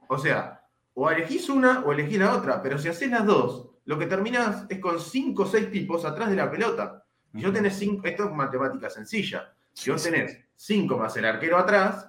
O 0.06 0.16
sea, 0.18 0.68
o 0.94 1.10
elegís 1.10 1.48
una 1.48 1.80
o 1.80 1.92
elegís 1.92 2.18
la 2.18 2.36
otra, 2.36 2.62
pero 2.62 2.78
si 2.78 2.86
haces 2.86 3.10
las 3.10 3.26
dos, 3.26 3.70
lo 3.86 3.98
que 3.98 4.06
terminás 4.06 4.66
es 4.68 4.78
con 4.78 5.00
cinco 5.00 5.42
o 5.42 5.46
seis 5.46 5.68
tipos 5.72 6.04
atrás 6.04 6.30
de 6.30 6.36
la 6.36 6.48
pelota. 6.48 7.04
Y 7.32 7.40
yo 7.40 7.52
tenés 7.52 7.76
cinco, 7.76 8.06
esto 8.06 8.26
es 8.26 8.30
matemática 8.30 8.88
sencilla. 8.88 9.52
Si 9.72 9.90
vos 9.90 10.00
tenés 10.00 10.44
cinco 10.54 10.96
más 10.96 11.16
el 11.16 11.24
arquero 11.24 11.58
atrás, 11.58 12.08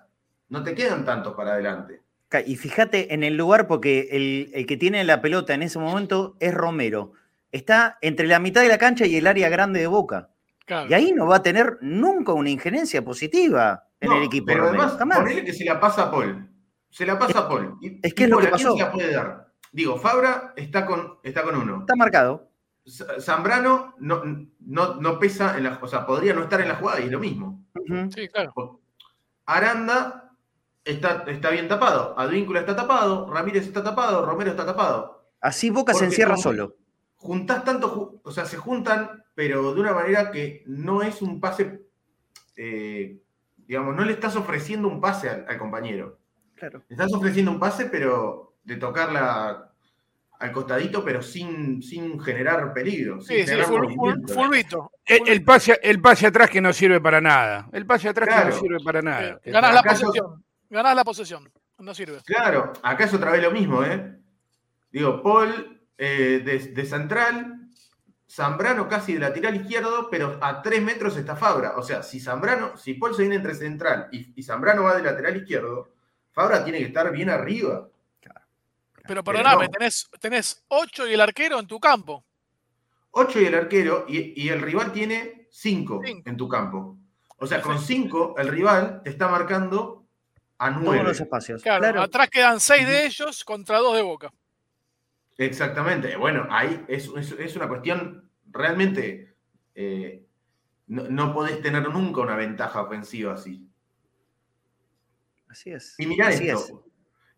no 0.49 0.62
te 0.62 0.75
quedan 0.75 1.04
tantos 1.04 1.34
para 1.34 1.54
adelante. 1.54 2.04
Y 2.46 2.56
fíjate 2.56 3.14
en 3.14 3.24
el 3.24 3.38
lugar, 3.38 3.68
porque 3.68 4.10
el, 4.12 4.66
que 4.66 4.78
tiene 4.78 5.04
la 5.04 5.22
pelota 5.22 5.54
en 5.54 5.64
ese 5.64 5.80
momento 5.80 6.36
es 6.40 6.54
Romero. 6.54 7.14
Está 7.52 7.98
entre 8.02 8.28
la 8.28 8.40
mitad 8.40 8.62
de 8.62 8.68
la 8.68 8.78
cancha 8.78 9.06
y 9.06 9.16
el 9.16 9.28
área 9.28 9.48
grande 9.50 9.80
de 9.80 9.88
Boca. 9.88 10.30
Y 10.90 10.94
ahí 10.94 11.14
no 11.14 11.28
va 11.28 11.38
a 11.38 11.44
tener 11.44 11.78
nunca 11.82 12.34
una 12.34 12.50
injerencia 12.50 13.04
positiva 13.06 13.88
en 14.00 14.12
el 14.12 14.24
equipo. 14.24 14.48
Pero 14.48 14.68
además, 14.68 14.94
ponele 14.94 15.46
que 15.46 15.54
se 15.54 15.64
la 15.64 15.80
pasa 15.80 16.04
a 16.04 16.12
Paul. 16.12 16.50
Se 16.90 17.06
la 17.06 17.20
pasa 17.20 17.40
a 17.40 17.48
Paul. 17.48 17.78
es 18.02 18.14
que 18.14 18.24
es 18.24 18.30
lo 18.30 18.40
que 18.40 18.48
pasó. 18.48 18.74
se 18.74 18.84
la 18.84 18.92
puede 18.92 19.14
dar? 19.14 19.48
Digo, 19.72 19.98
Fabra 19.98 20.54
está 20.56 20.86
con, 20.86 21.20
está 21.24 21.44
con 21.44 21.56
uno. 21.56 21.82
Está 21.82 21.96
marcado. 21.96 22.50
Zambrano 23.20 23.96
no, 24.00 24.24
no, 24.60 25.20
pesa 25.20 25.58
en 25.58 25.64
la 25.64 25.80
o 25.82 25.88
sea, 25.88 26.06
podría 26.06 26.34
no 26.34 26.44
estar 26.44 26.62
en 26.62 26.68
la 26.68 26.76
jugada 26.76 27.00
y 27.00 27.06
es 27.06 27.12
lo 27.12 27.20
mismo. 27.20 27.66
Sí, 28.14 28.28
claro. 28.30 28.82
Aranda 29.46 30.25
está, 30.86 31.26
está 31.28 31.50
bien 31.50 31.67
tapado, 31.67 32.17
Advíncula 32.17 32.62
está 32.62 32.76
tapado, 32.76 33.30
Ramírez 33.30 33.65
está 33.65 33.84
tapado, 33.84 34.26
Romero 34.26 34.52
está 34.52 34.65
tapado. 34.65 35.26
Así 35.41 35.69
Boca 35.69 35.93
se 35.93 36.06
encierra 36.06 36.38
solo. 36.38 36.76
Juntás 37.15 37.63
tanto, 37.63 38.21
o 38.24 38.32
sea, 38.32 38.45
se 38.45 38.58
juntan, 38.58 39.24
pero 39.34 39.74
de 39.74 39.82
una 39.82 39.93
manera 39.93 40.32
que 40.32 40.63
no 40.67 41.02
es 41.02 41.21
un 41.21 41.41
pase, 41.41 41.82
eh, 42.56 43.17
digamos, 43.58 43.95
no 43.95 44.06
le 44.06 44.13
estás 44.13 44.36
ofreciendo 44.36 44.88
un 44.88 45.02
pase 45.02 45.30
al, 45.30 45.45
al 45.48 45.58
compañero. 45.58 46.19
Claro. 46.56 46.84
Le 46.88 46.93
estás 46.93 47.12
ofreciendo 47.13 47.52
un 47.52 47.60
pase, 47.60 47.86
pero 47.86 48.54
de 48.63 48.78
tocarla 48.78 49.71
al 50.39 50.52
costadito, 50.52 51.04
pero 51.04 51.21
sin, 51.21 51.82
sin 51.82 52.19
generar 52.19 52.74
peligro. 52.74 53.21
Sí, 53.21 53.45
sí, 53.45 53.56
fulvito. 53.63 54.91
El, 55.06 55.43
pase, 55.43 55.80
el 55.82 56.02
pase 56.02 56.28
atrás 56.28 56.50
que 56.50 56.62
no 56.62 56.74
sirve 56.74 57.00
para 57.00 57.21
nada. 57.21 57.69
El 57.71 57.86
pase 57.86 58.10
atrás 58.10 58.30
que 58.30 58.50
no 58.50 58.52
sirve 58.52 58.78
para 58.84 59.02
nada. 59.02 59.39
Ganás 59.45 59.74
la 59.74 59.84
posesión. 59.84 60.43
Ganás 60.69 60.95
la 60.95 61.04
posesión. 61.04 61.51
No 61.80 61.93
sirve. 61.93 62.21
Claro, 62.25 62.73
acá 62.82 63.04
es 63.04 63.13
otra 63.13 63.32
vez 63.32 63.41
lo 63.41 63.51
mismo, 63.51 63.84
¿eh? 63.84 64.17
Digo, 64.91 65.21
Paul 65.21 65.82
eh, 65.97 66.41
de, 66.43 66.86
central, 66.86 67.69
Zambrano 68.30 68.88
casi 68.88 69.13
de 69.13 69.19
lateral 69.19 69.56
izquierdo, 69.56 70.10
pero 70.10 70.39
a 70.41 70.62
tres 70.62 70.82
metros 70.82 71.17
está 71.17 71.36
Fabra. 71.36 71.73
O 71.78 71.84
sea, 71.84 72.01
si 72.01 72.19
Zambrano, 72.19 72.78
si 72.78 72.93
Paul 72.93 73.13
se 73.13 73.23
viene 73.23 73.36
entre 73.36 73.56
central 73.56 74.08
y, 74.12 74.34
y 74.39 74.43
Zambrano 74.43 74.84
va 74.84 74.95
de 74.95 75.04
lateral 75.04 75.36
izquierdo, 75.36 75.93
Fabra 76.32 76.63
tiene 76.63 76.80
que 76.80 76.86
estar 76.86 77.12
bien 77.12 77.30
arriba. 77.30 77.89
Pero 79.08 79.23
perdóname, 79.23 79.69
tenés, 79.69 80.10
tenés 80.19 80.63
8 80.67 81.08
y 81.08 81.13
el 81.13 81.21
arquero 81.21 81.60
en 81.60 81.67
tu 81.67 81.80
campo. 81.80 82.25
8 83.12 83.41
y 83.41 83.45
el 83.45 83.56
arquero, 83.56 84.06
y, 84.08 84.49
el 84.49 84.62
rival 84.62 84.91
tiene 84.91 85.47
5 85.51 86.01
en 86.25 86.38
tu 86.38 86.49
campo. 86.49 86.97
O 87.38 87.47
sea, 87.47 87.62
con 87.62 87.80
5 87.80 88.36
el 88.38 88.47
rival 88.47 89.01
te 89.04 89.10
está 89.10 89.28
marcando 89.28 90.05
a 90.58 90.70
9. 90.70 90.86
Todos 90.86 91.04
los 91.04 91.22
espacios. 91.22 91.63
Claro, 91.63 92.02
atrás 92.02 92.30
quedan 92.30 92.60
6 92.60 92.88
de 92.88 93.06
ellos 93.06 93.44
contra 93.44 93.80
2 93.80 93.96
de 93.96 94.02
Boca. 94.02 94.34
Exactamente. 95.38 96.15
Bueno, 96.15 96.48
ahí 96.50 96.84
es, 96.88 97.08
una 97.08 97.68
cuestión 97.68 98.30
realmente. 98.52 99.36
Eh, 99.74 100.26
no, 100.88 101.34
podés 101.34 101.62
tener 101.62 101.88
nunca 101.89 102.22
una 102.22 102.36
ventaja 102.36 102.82
ofensiva 102.82 103.34
así. 103.34 103.68
Así 105.50 105.72
es. 105.72 105.96
Y 105.98 106.06
mirá 106.06 106.30
esto. 106.30 106.86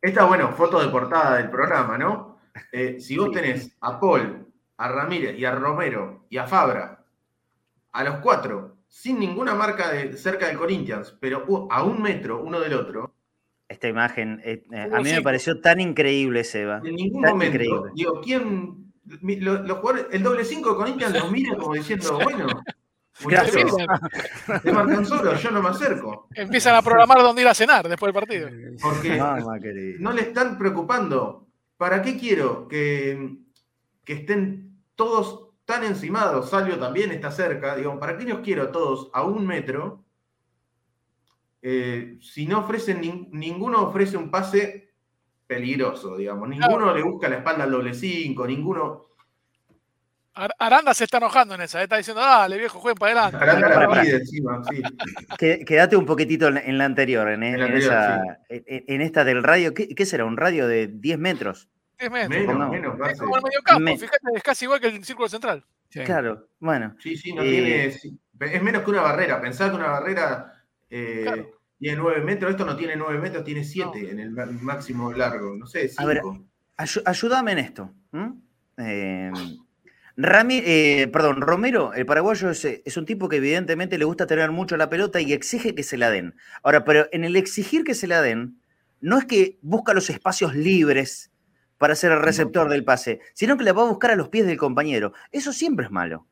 Esta, 0.02 0.26
bueno, 0.26 0.52
foto 0.52 0.80
de 0.80 0.90
portada 0.90 1.38
del 1.38 1.50
programa, 1.50 1.98
¿no? 1.98 2.40
Eh, 2.72 3.00
si 3.00 3.18
vos 3.18 3.32
tenés 3.32 3.76
a 3.82 4.00
Paul, 4.00 4.48
a 4.78 4.88
Ramírez 4.90 5.38
y 5.38 5.46
a 5.46 5.52
Romero 5.52 6.26
y 6.30 6.38
a 6.38 6.48
Fabra, 6.48 7.04
a 7.92 8.04
los 8.04 8.18
cuatro, 8.18 8.77
sin 8.88 9.20
ninguna 9.20 9.54
marca 9.54 9.92
de, 9.92 10.16
cerca 10.18 10.48
del 10.48 10.58
Corinthians, 10.58 11.16
pero 11.20 11.68
a 11.70 11.84
un 11.84 12.02
metro 12.02 12.42
uno 12.42 12.60
del 12.60 12.74
otro. 12.74 13.14
Esta 13.68 13.88
imagen, 13.88 14.42
eh, 14.44 14.64
eh, 14.72 14.90
a 14.92 15.02
mí 15.02 15.12
me 15.12 15.22
pareció 15.22 15.60
tan 15.60 15.80
increíble, 15.82 16.44
Seba. 16.44 16.82
En 16.84 16.96
ningún 16.96 17.22
momento, 17.22 17.90
digo, 17.94 18.22
¿quién? 18.22 18.94
el 19.24 20.24
doble 20.24 20.44
cinco 20.44 20.72
de 20.72 20.76
Corinthians 20.76 21.14
los 21.14 21.32
mira 21.32 21.56
como 21.56 21.74
diciendo, 21.74 22.20
bueno, 22.24 22.48
Gracias. 23.26 23.74
Te 24.62 24.72
marcan 24.72 25.04
solo, 25.04 25.36
yo 25.36 25.50
no 25.50 25.62
me 25.64 25.70
acerco. 25.70 26.28
Empiezan 26.36 26.76
a 26.76 26.84
programar 26.84 27.18
dónde 27.20 27.42
ir 27.42 27.48
a 27.48 27.56
cenar 27.56 27.90
después 27.90 28.14
del 28.14 28.22
partido. 28.22 28.48
Porque 28.80 29.96
no 30.00 30.12
le 30.12 30.22
están 30.22 30.56
preocupando 30.58 31.48
¿para 31.78 32.02
qué 32.02 32.18
quiero 32.18 32.68
que, 32.68 33.38
que 34.04 34.14
estén 34.14 34.82
todos 34.96 35.47
tan 35.68 35.84
encimados? 35.84 36.50
Salvio 36.50 36.80
también 36.80 37.12
está 37.12 37.30
cerca, 37.30 37.76
digo, 37.76 38.00
¿para 38.00 38.18
qué 38.18 38.24
los 38.24 38.40
quiero 38.40 38.72
todos 38.72 39.12
a 39.14 39.24
un 39.24 39.46
metro? 39.46 40.06
Eh, 41.62 42.18
si 42.22 42.48
no 42.48 42.60
ofrecen, 42.60 43.28
ninguno 43.32 43.82
ofrece 43.82 44.16
un 44.16 44.32
pase 44.32 44.94
peligroso, 45.46 46.16
digamos. 46.16 46.48
Ninguno 46.48 46.94
le 46.96 47.04
busca 47.04 47.28
la 47.28 47.38
espalda 47.38 47.66
al 47.66 47.72
doble 47.72 47.94
cinco, 47.94 48.48
ninguno. 48.48 49.08
Aranda 50.60 50.94
se 50.94 51.04
está 51.04 51.18
enojando 51.18 51.56
en 51.56 51.62
esa, 51.62 51.82
¿eh? 51.82 51.84
está 51.84 51.98
diciendo, 51.98 52.22
dale, 52.22 52.58
viejo, 52.58 52.80
jueguen 52.80 52.98
para 52.98 53.28
adelante. 53.28 53.50
Aranda 53.50 53.88
la 53.88 54.02
pide 54.02 54.16
encima, 54.18 54.62
sí. 54.70 54.82
Quédate 55.66 55.98
un 55.98 56.06
poquitito 56.06 56.48
en 56.48 56.78
la 56.78 56.86
anterior, 56.86 57.28
en, 57.28 57.44
en, 57.44 59.02
esta 59.02 59.24
del 59.26 59.44
radio. 59.44 59.74
¿Qué, 59.74 60.06
será? 60.06 60.24
¿Un 60.24 60.38
radio 60.38 60.68
de 60.68 60.88
10 60.88 61.20
metros? 61.20 61.68
10 62.00 62.12
metros. 62.12 62.30
Menos, 62.30 62.70
menos, 62.70 63.10
es 63.10 63.20
como 63.20 63.38
el 63.38 63.44
medio 63.44 63.62
campo, 63.64 63.92
fíjate, 63.92 64.18
es 64.36 64.44
casi 64.44 64.66
igual 64.66 64.80
que 64.80 64.88
el 64.88 65.04
círculo 65.04 65.30
central. 65.30 65.66
Claro, 65.90 66.48
bueno. 66.60 66.96
Sí, 67.00 67.16
sí, 67.16 67.34
no 67.34 67.42
tiene. 67.42 67.86
Eh, 67.86 68.00
es 68.40 68.62
menos 68.62 68.84
que 68.84 68.90
una 68.90 69.02
barrera. 69.02 69.42
Pensá 69.42 69.70
que 69.70 69.76
una 69.76 69.88
barrera 69.88 70.54
eh, 70.90 71.48
tiene 71.80 71.98
9 71.98 72.22
metros, 72.22 72.52
esto 72.52 72.66
no 72.66 72.76
tiene 72.76 72.96
9 72.96 73.20
metros, 73.20 73.44
tiene 73.44 73.64
7 73.64 74.12
en 74.12 74.20
el 74.20 74.32
máximo 74.32 75.12
largo. 75.12 75.56
No 75.56 75.66
sé, 75.66 75.88
5. 75.88 76.02
A 76.02 76.06
ver, 76.06 76.22
ayúdame 77.06 77.52
en 77.54 77.58
esto. 77.60 77.94
Eh, 78.78 79.32
eh, 80.18 81.08
perdón, 81.12 81.42
Romero, 81.42 81.94
el 81.94 82.06
paraguayo 82.06 82.50
es, 82.50 82.98
un 82.98 83.06
tipo 83.06 83.30
que 83.30 83.38
evidentemente 83.38 83.98
le 83.98 84.06
gusta 84.06 84.28
tener 84.28 84.52
mucho 84.52 84.78
la 84.78 84.90
pelota 84.90 85.22
y 85.22 85.34
exige 85.34 85.76
que 85.76 85.84
se 85.84 85.98
la 85.98 86.10
den. 86.10 86.36
Ahora, 86.64 86.84
pero 86.84 87.08
en 87.12 87.24
el 87.24 87.36
exigir 87.36 87.84
que 87.84 87.94
se 87.94 88.08
la 88.08 88.22
den, 88.22 88.60
no 89.00 89.18
es 89.18 89.26
que 89.26 89.58
busca 89.62 89.94
los 89.94 90.10
espacios 90.10 90.56
libres 90.56 91.32
para 91.78 91.96
ser 91.96 92.12
el 92.12 92.22
receptor 92.22 92.70
del 92.70 92.84
pase, 92.84 93.20
sino 93.34 93.58
que 93.58 93.64
la 93.64 93.74
va 93.74 93.84
a 93.84 93.90
buscar 93.90 94.12
a 94.12 94.16
los 94.16 94.30
pies 94.30 94.46
del 94.46 94.58
compañero. 94.58 95.14
Eso 95.32 95.54
siempre 95.54 95.86
es 95.86 95.92
malo. 95.92 96.26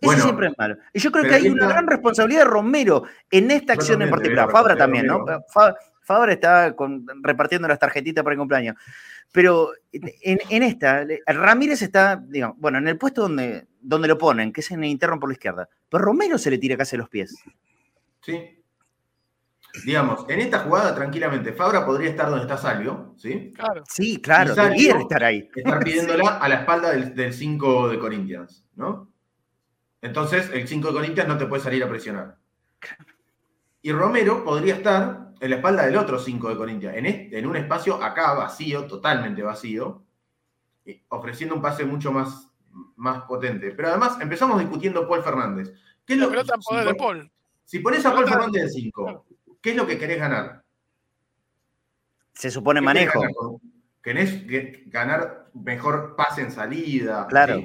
Eso 0.00 0.22
siempre 0.22 0.48
es 0.48 0.52
malo. 0.56 0.76
Y 0.92 1.00
yo 1.00 1.10
creo 1.10 1.24
que 1.24 1.34
hay 1.34 1.48
una 1.48 1.66
gran 1.66 1.86
responsabilidad 1.86 2.42
de 2.42 2.50
Romero 2.50 3.02
en 3.30 3.50
esta 3.50 3.72
acción 3.72 4.00
en 4.02 4.10
particular. 4.10 4.50
Fabra 4.50 4.76
también, 4.76 5.06
¿no? 5.06 5.24
Fabra 6.02 6.32
está 6.32 6.74
repartiendo 7.22 7.68
las 7.68 7.78
tarjetitas 7.78 8.22
para 8.22 8.34
el 8.34 8.38
cumpleaños. 8.38 8.76
Pero 9.32 9.72
en, 9.92 10.62
esta, 10.62 11.04
Ramírez 11.26 11.82
está, 11.82 12.16
digamos, 12.16 12.56
bueno, 12.58 12.78
en 12.78 12.88
el 12.88 12.96
puesto 12.96 13.22
donde, 13.22 13.66
donde 13.80 14.08
lo 14.08 14.16
ponen, 14.16 14.52
que 14.52 14.62
es 14.62 14.70
en 14.70 14.84
el 14.84 14.90
interno 14.90 15.20
por 15.20 15.28
la 15.28 15.34
izquierda. 15.34 15.68
Pero 15.90 16.04
Romero 16.04 16.38
se 16.38 16.50
le 16.50 16.58
tira 16.58 16.76
casi 16.76 16.96
los 16.96 17.08
pies. 17.08 17.36
Sí. 18.22 18.57
Digamos, 19.84 20.24
en 20.28 20.40
esta 20.40 20.60
jugada, 20.60 20.94
tranquilamente, 20.94 21.52
Fabra 21.52 21.84
podría 21.84 22.10
estar 22.10 22.28
donde 22.30 22.42
está 22.42 22.56
Salvio, 22.56 23.14
¿sí? 23.16 23.52
Claro. 23.54 23.84
Sí, 23.88 24.20
claro, 24.20 24.54
debería 24.54 24.98
estar 24.98 25.22
ahí. 25.22 25.48
Estar 25.54 25.84
pidiéndola 25.84 26.38
a 26.38 26.48
la 26.48 26.54
espalda 26.56 26.92
del 26.92 27.32
5 27.32 27.88
de 27.88 27.98
Corinthians, 27.98 28.64
¿no? 28.76 29.12
Entonces, 30.00 30.50
el 30.52 30.66
5 30.66 30.88
de 30.88 30.94
Corinthians 30.94 31.28
no 31.28 31.38
te 31.38 31.46
puede 31.46 31.62
salir 31.62 31.82
a 31.82 31.88
presionar. 31.88 32.38
Y 33.82 33.92
Romero 33.92 34.44
podría 34.44 34.76
estar 34.76 35.32
en 35.40 35.50
la 35.50 35.56
espalda 35.56 35.86
del 35.86 35.96
otro 35.96 36.18
5 36.18 36.48
de 36.48 36.56
Corinthians, 36.56 36.96
en, 36.96 37.46
un 37.46 37.56
espacio 37.56 38.02
acá 38.02 38.34
vacío, 38.34 38.86
totalmente 38.86 39.42
vacío, 39.42 40.04
ofreciendo 41.08 41.54
un 41.54 41.62
pase 41.62 41.84
mucho 41.84 42.10
más, 42.12 42.50
más 42.96 43.22
potente. 43.22 43.72
Pero 43.72 43.88
además 43.88 44.18
empezamos 44.20 44.58
discutiendo 44.58 45.06
Paul 45.06 45.22
Fernández. 45.22 45.72
¿Qué 46.04 46.14
es 46.14 46.18
lo, 46.18 46.30
si, 46.30 46.50
poder 46.68 46.86
de 46.86 46.94
Paul. 46.94 47.30
si 47.64 47.78
pones 47.80 48.04
a 48.06 48.12
Paul 48.12 48.26
Fernández 48.26 48.62
en 48.62 48.70
5, 48.70 49.26
¿qué 49.60 49.70
es 49.70 49.76
lo 49.76 49.86
que 49.86 49.98
querés 49.98 50.18
ganar? 50.18 50.64
Se 52.32 52.50
supone 52.50 52.80
manejo. 52.80 53.60
Querés 54.02 54.44
ganar 54.86 55.50
mejor 55.54 56.14
pase 56.16 56.42
en 56.42 56.52
salida. 56.52 57.26
Claro. 57.28 57.60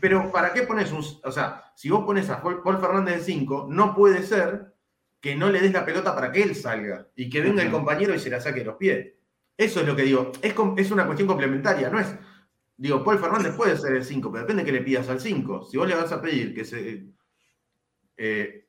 Pero 0.00 0.30
¿para 0.30 0.52
qué 0.52 0.62
pones 0.62 0.92
un... 0.92 1.04
O 1.24 1.32
sea, 1.32 1.72
si 1.74 1.90
vos 1.90 2.04
pones 2.04 2.30
a 2.30 2.42
Paul 2.42 2.78
Fernández 2.80 3.16
en 3.16 3.24
5, 3.24 3.68
no 3.70 3.94
puede 3.94 4.22
ser 4.22 4.74
que 5.20 5.34
no 5.34 5.50
le 5.50 5.60
des 5.60 5.72
la 5.72 5.86
pelota 5.86 6.14
para 6.14 6.30
que 6.30 6.42
él 6.42 6.54
salga 6.54 7.08
y 7.16 7.30
que 7.30 7.40
venga 7.40 7.62
el 7.62 7.70
compañero 7.70 8.14
y 8.14 8.18
se 8.18 8.30
la 8.30 8.40
saque 8.40 8.60
de 8.60 8.66
los 8.66 8.76
pies. 8.76 9.14
Eso 9.56 9.80
es 9.80 9.86
lo 9.86 9.96
que 9.96 10.02
digo. 10.02 10.32
Es, 10.42 10.54
es 10.76 10.90
una 10.90 11.06
cuestión 11.06 11.28
complementaria, 11.28 11.88
no 11.88 11.98
es. 11.98 12.14
Digo, 12.76 13.04
Paul 13.04 13.18
Fernández 13.18 13.54
puede 13.54 13.76
ser 13.76 13.94
el 13.94 14.04
5, 14.04 14.30
pero 14.30 14.42
depende 14.42 14.62
de 14.62 14.66
que 14.66 14.78
le 14.78 14.84
pidas 14.84 15.08
al 15.08 15.20
5. 15.20 15.64
Si 15.64 15.76
vos 15.76 15.88
le 15.88 15.94
vas 15.94 16.12
a 16.12 16.20
pedir 16.20 16.54
que 16.54 16.64
se. 16.64 17.06
Eh, 18.16 18.68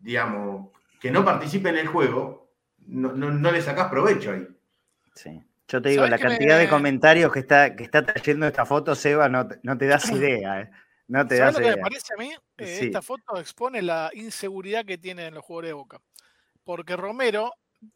digamos, 0.00 0.70
que 1.00 1.10
no 1.10 1.24
participe 1.24 1.70
en 1.70 1.78
el 1.78 1.86
juego, 1.88 2.52
no, 2.86 3.50
le 3.50 3.62
sacás 3.62 3.88
provecho 3.88 4.32
ahí. 4.32 4.46
Sí. 5.14 5.42
Yo 5.66 5.80
te 5.80 5.90
digo, 5.90 6.06
la 6.06 6.18
cantidad 6.18 6.58
de 6.58 6.68
comentarios 6.68 7.32
que 7.32 7.38
está, 7.40 7.76
que 7.76 7.84
está 7.84 8.04
trayendo 8.04 8.46
esta 8.46 8.66
foto, 8.66 8.94
Seba, 8.94 9.28
no, 9.28 9.48
no 9.62 9.78
te 9.78 9.86
das 9.86 10.10
idea. 10.10 10.60
Eh. 10.60 10.70
No 11.08 11.26
te 11.26 11.38
¿Sabes 11.38 11.54
lo 11.54 11.60
que 11.60 11.76
me 11.76 11.76
parece 11.78 12.14
a 12.14 12.20
mí? 12.20 12.30
Eh, 12.58 12.78
esta 12.82 13.02
foto 13.02 13.38
expone 13.38 13.82
la 13.82 14.10
inseguridad 14.14 14.84
que 14.84 14.98
tienen 14.98 15.34
los 15.34 15.44
jugadores 15.44 15.70
de 15.70 15.74
Boca. 15.74 16.00
Porque 16.62 16.94
Romero 16.94 17.52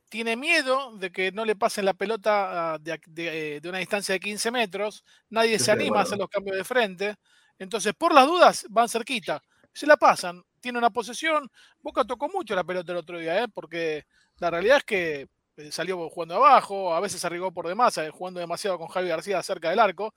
tiene 0.08 0.36
miedo 0.36 0.96
de 0.96 1.12
que 1.12 1.30
no 1.32 1.44
le 1.44 1.56
pasen 1.56 1.84
la 1.84 1.94
pelota 1.94 2.74
ah, 2.74 2.78
de, 2.80 3.60
una 3.64 3.78
distancia 3.78 4.14
de 4.14 4.20
15 4.20 4.50
metros, 4.50 5.04
nadie 5.30 5.58
se 5.58 5.70
anima 5.70 6.00
a 6.00 6.02
hacer 6.02 6.18
los 6.18 6.28
cambios 6.28 6.56
de 6.56 6.64
frente, 6.64 7.16
entonces 7.58 7.92
por 7.94 8.14
las 8.14 8.26
dudas 8.26 8.66
van 8.70 8.88
cerquita, 8.88 9.42
se 9.72 9.86
la 9.86 9.96
pasan, 9.96 10.42
tiene 10.64 10.78
una 10.78 10.88
posesión, 10.88 11.50
Boca 11.82 12.04
tocó 12.04 12.26
mucho 12.30 12.54
la 12.54 12.64
pelota 12.64 12.90
el 12.92 12.96
otro 12.96 13.18
día, 13.18 13.42
¿eh? 13.42 13.48
porque 13.52 14.06
la 14.38 14.48
realidad 14.48 14.78
es 14.78 14.84
que 14.84 15.28
eh, 15.58 15.70
salió 15.70 16.08
jugando 16.08 16.36
abajo, 16.36 16.94
a 16.94 17.00
veces 17.00 17.22
arriesgó 17.22 17.52
por 17.52 17.68
demás, 17.68 18.00
jugando 18.12 18.40
demasiado 18.40 18.78
con 18.78 18.88
Javi 18.88 19.08
García 19.08 19.42
cerca 19.42 19.68
del 19.68 19.78
arco, 19.78 20.14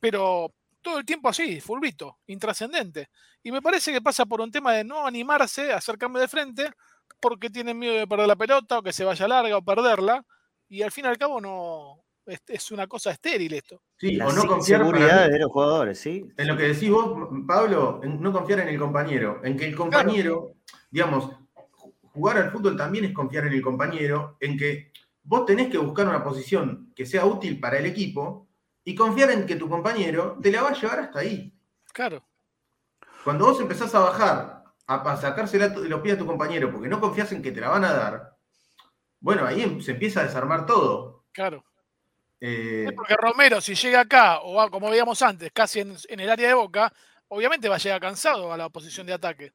pero 0.00 0.52
todo 0.82 0.98
el 0.98 1.04
tiempo 1.04 1.28
así, 1.28 1.60
fulbito, 1.60 2.18
intrascendente. 2.26 3.08
Y 3.44 3.52
me 3.52 3.62
parece 3.62 3.92
que 3.92 4.02
pasa 4.02 4.26
por 4.26 4.40
un 4.40 4.50
tema 4.50 4.72
de 4.72 4.82
no 4.82 5.06
animarse 5.06 5.72
a 5.72 5.76
hacer 5.76 5.96
cambio 5.96 6.20
de 6.22 6.26
frente 6.28 6.72
porque 7.20 7.48
tienen 7.48 7.78
miedo 7.78 7.94
de 7.94 8.08
perder 8.08 8.26
la 8.26 8.34
pelota 8.34 8.80
o 8.80 8.82
que 8.82 8.92
se 8.92 9.04
vaya 9.04 9.28
larga 9.28 9.56
o 9.56 9.62
perderla. 9.62 10.26
Y 10.68 10.82
al 10.82 10.90
fin 10.90 11.04
y 11.04 11.08
al 11.08 11.18
cabo 11.18 11.40
no 11.40 12.03
es, 12.26 12.70
una 12.70 12.86
cosa 12.86 13.10
estéril 13.10 13.52
esto. 13.54 13.82
Sí, 13.96 14.18
o 14.20 14.32
no 14.32 14.46
confiar 14.46 15.30
de 15.30 15.38
los 15.38 15.50
jugadores, 15.50 15.98
¿sí? 15.98 16.26
En 16.36 16.48
lo 16.48 16.56
que 16.56 16.68
decís 16.68 16.90
vos, 16.90 17.28
Pablo, 17.46 18.00
no 18.04 18.32
confiar 18.32 18.60
en 18.60 18.68
el 18.68 18.78
compañero, 18.78 19.40
en 19.44 19.56
que 19.56 19.66
el 19.66 19.74
compañero, 19.74 20.54
digamos, 20.90 21.30
jugar 22.12 22.38
al 22.38 22.50
fútbol 22.50 22.76
también 22.76 23.06
es 23.06 23.12
confiar 23.12 23.46
en 23.46 23.54
el 23.54 23.62
compañero, 23.62 24.36
en 24.40 24.56
que 24.56 24.92
vos 25.22 25.44
tenés 25.44 25.68
que 25.68 25.78
buscar 25.78 26.06
una 26.06 26.22
posición 26.22 26.92
que 26.94 27.06
sea 27.06 27.26
útil 27.26 27.58
para 27.58 27.78
el 27.78 27.86
equipo 27.86 28.48
y 28.84 28.94
confiar 28.94 29.30
en 29.30 29.46
que 29.46 29.56
tu 29.56 29.68
compañero 29.68 30.38
te 30.40 30.50
la 30.50 30.62
va 30.62 30.68
a 30.68 30.74
llevar 30.74 31.00
hasta 31.00 31.20
ahí. 31.20 31.52
Claro. 31.92 32.24
Cuando 33.24 33.46
vos 33.46 33.60
empezás 33.60 33.94
a 33.94 34.00
bajar, 34.00 34.64
a, 34.86 35.16
sacarse 35.16 35.58
los 35.58 36.00
pies 36.00 36.14
a 36.14 36.18
tu 36.18 36.26
compañero 36.26 36.70
porque 36.70 36.88
no 36.88 37.00
confías 37.00 37.32
en 37.32 37.42
que 37.42 37.52
te 37.52 37.60
la 37.60 37.70
van 37.70 37.84
a 37.84 37.92
dar, 37.92 38.36
bueno, 39.20 39.46
ahí 39.46 39.62
em, 39.62 39.80
se 39.80 39.92
empieza 39.92 40.20
a 40.20 40.24
desarmar 40.24 40.66
todo. 40.66 41.24
Claro. 41.32 41.64
Eh, 42.46 42.92
porque 42.94 43.16
Romero, 43.16 43.58
si 43.58 43.74
llega 43.74 44.00
acá, 44.00 44.40
o 44.42 44.70
como 44.70 44.90
veíamos 44.90 45.22
antes, 45.22 45.50
casi 45.50 45.80
en, 45.80 45.96
el 46.06 46.30
área 46.30 46.48
de 46.48 46.52
boca, 46.52 46.92
obviamente 47.28 47.70
va 47.70 47.76
a 47.76 47.78
llegar 47.78 48.02
cansado 48.02 48.52
a 48.52 48.56
la 48.58 48.68
posición 48.68 49.06
de 49.06 49.14
ataque. 49.14 49.54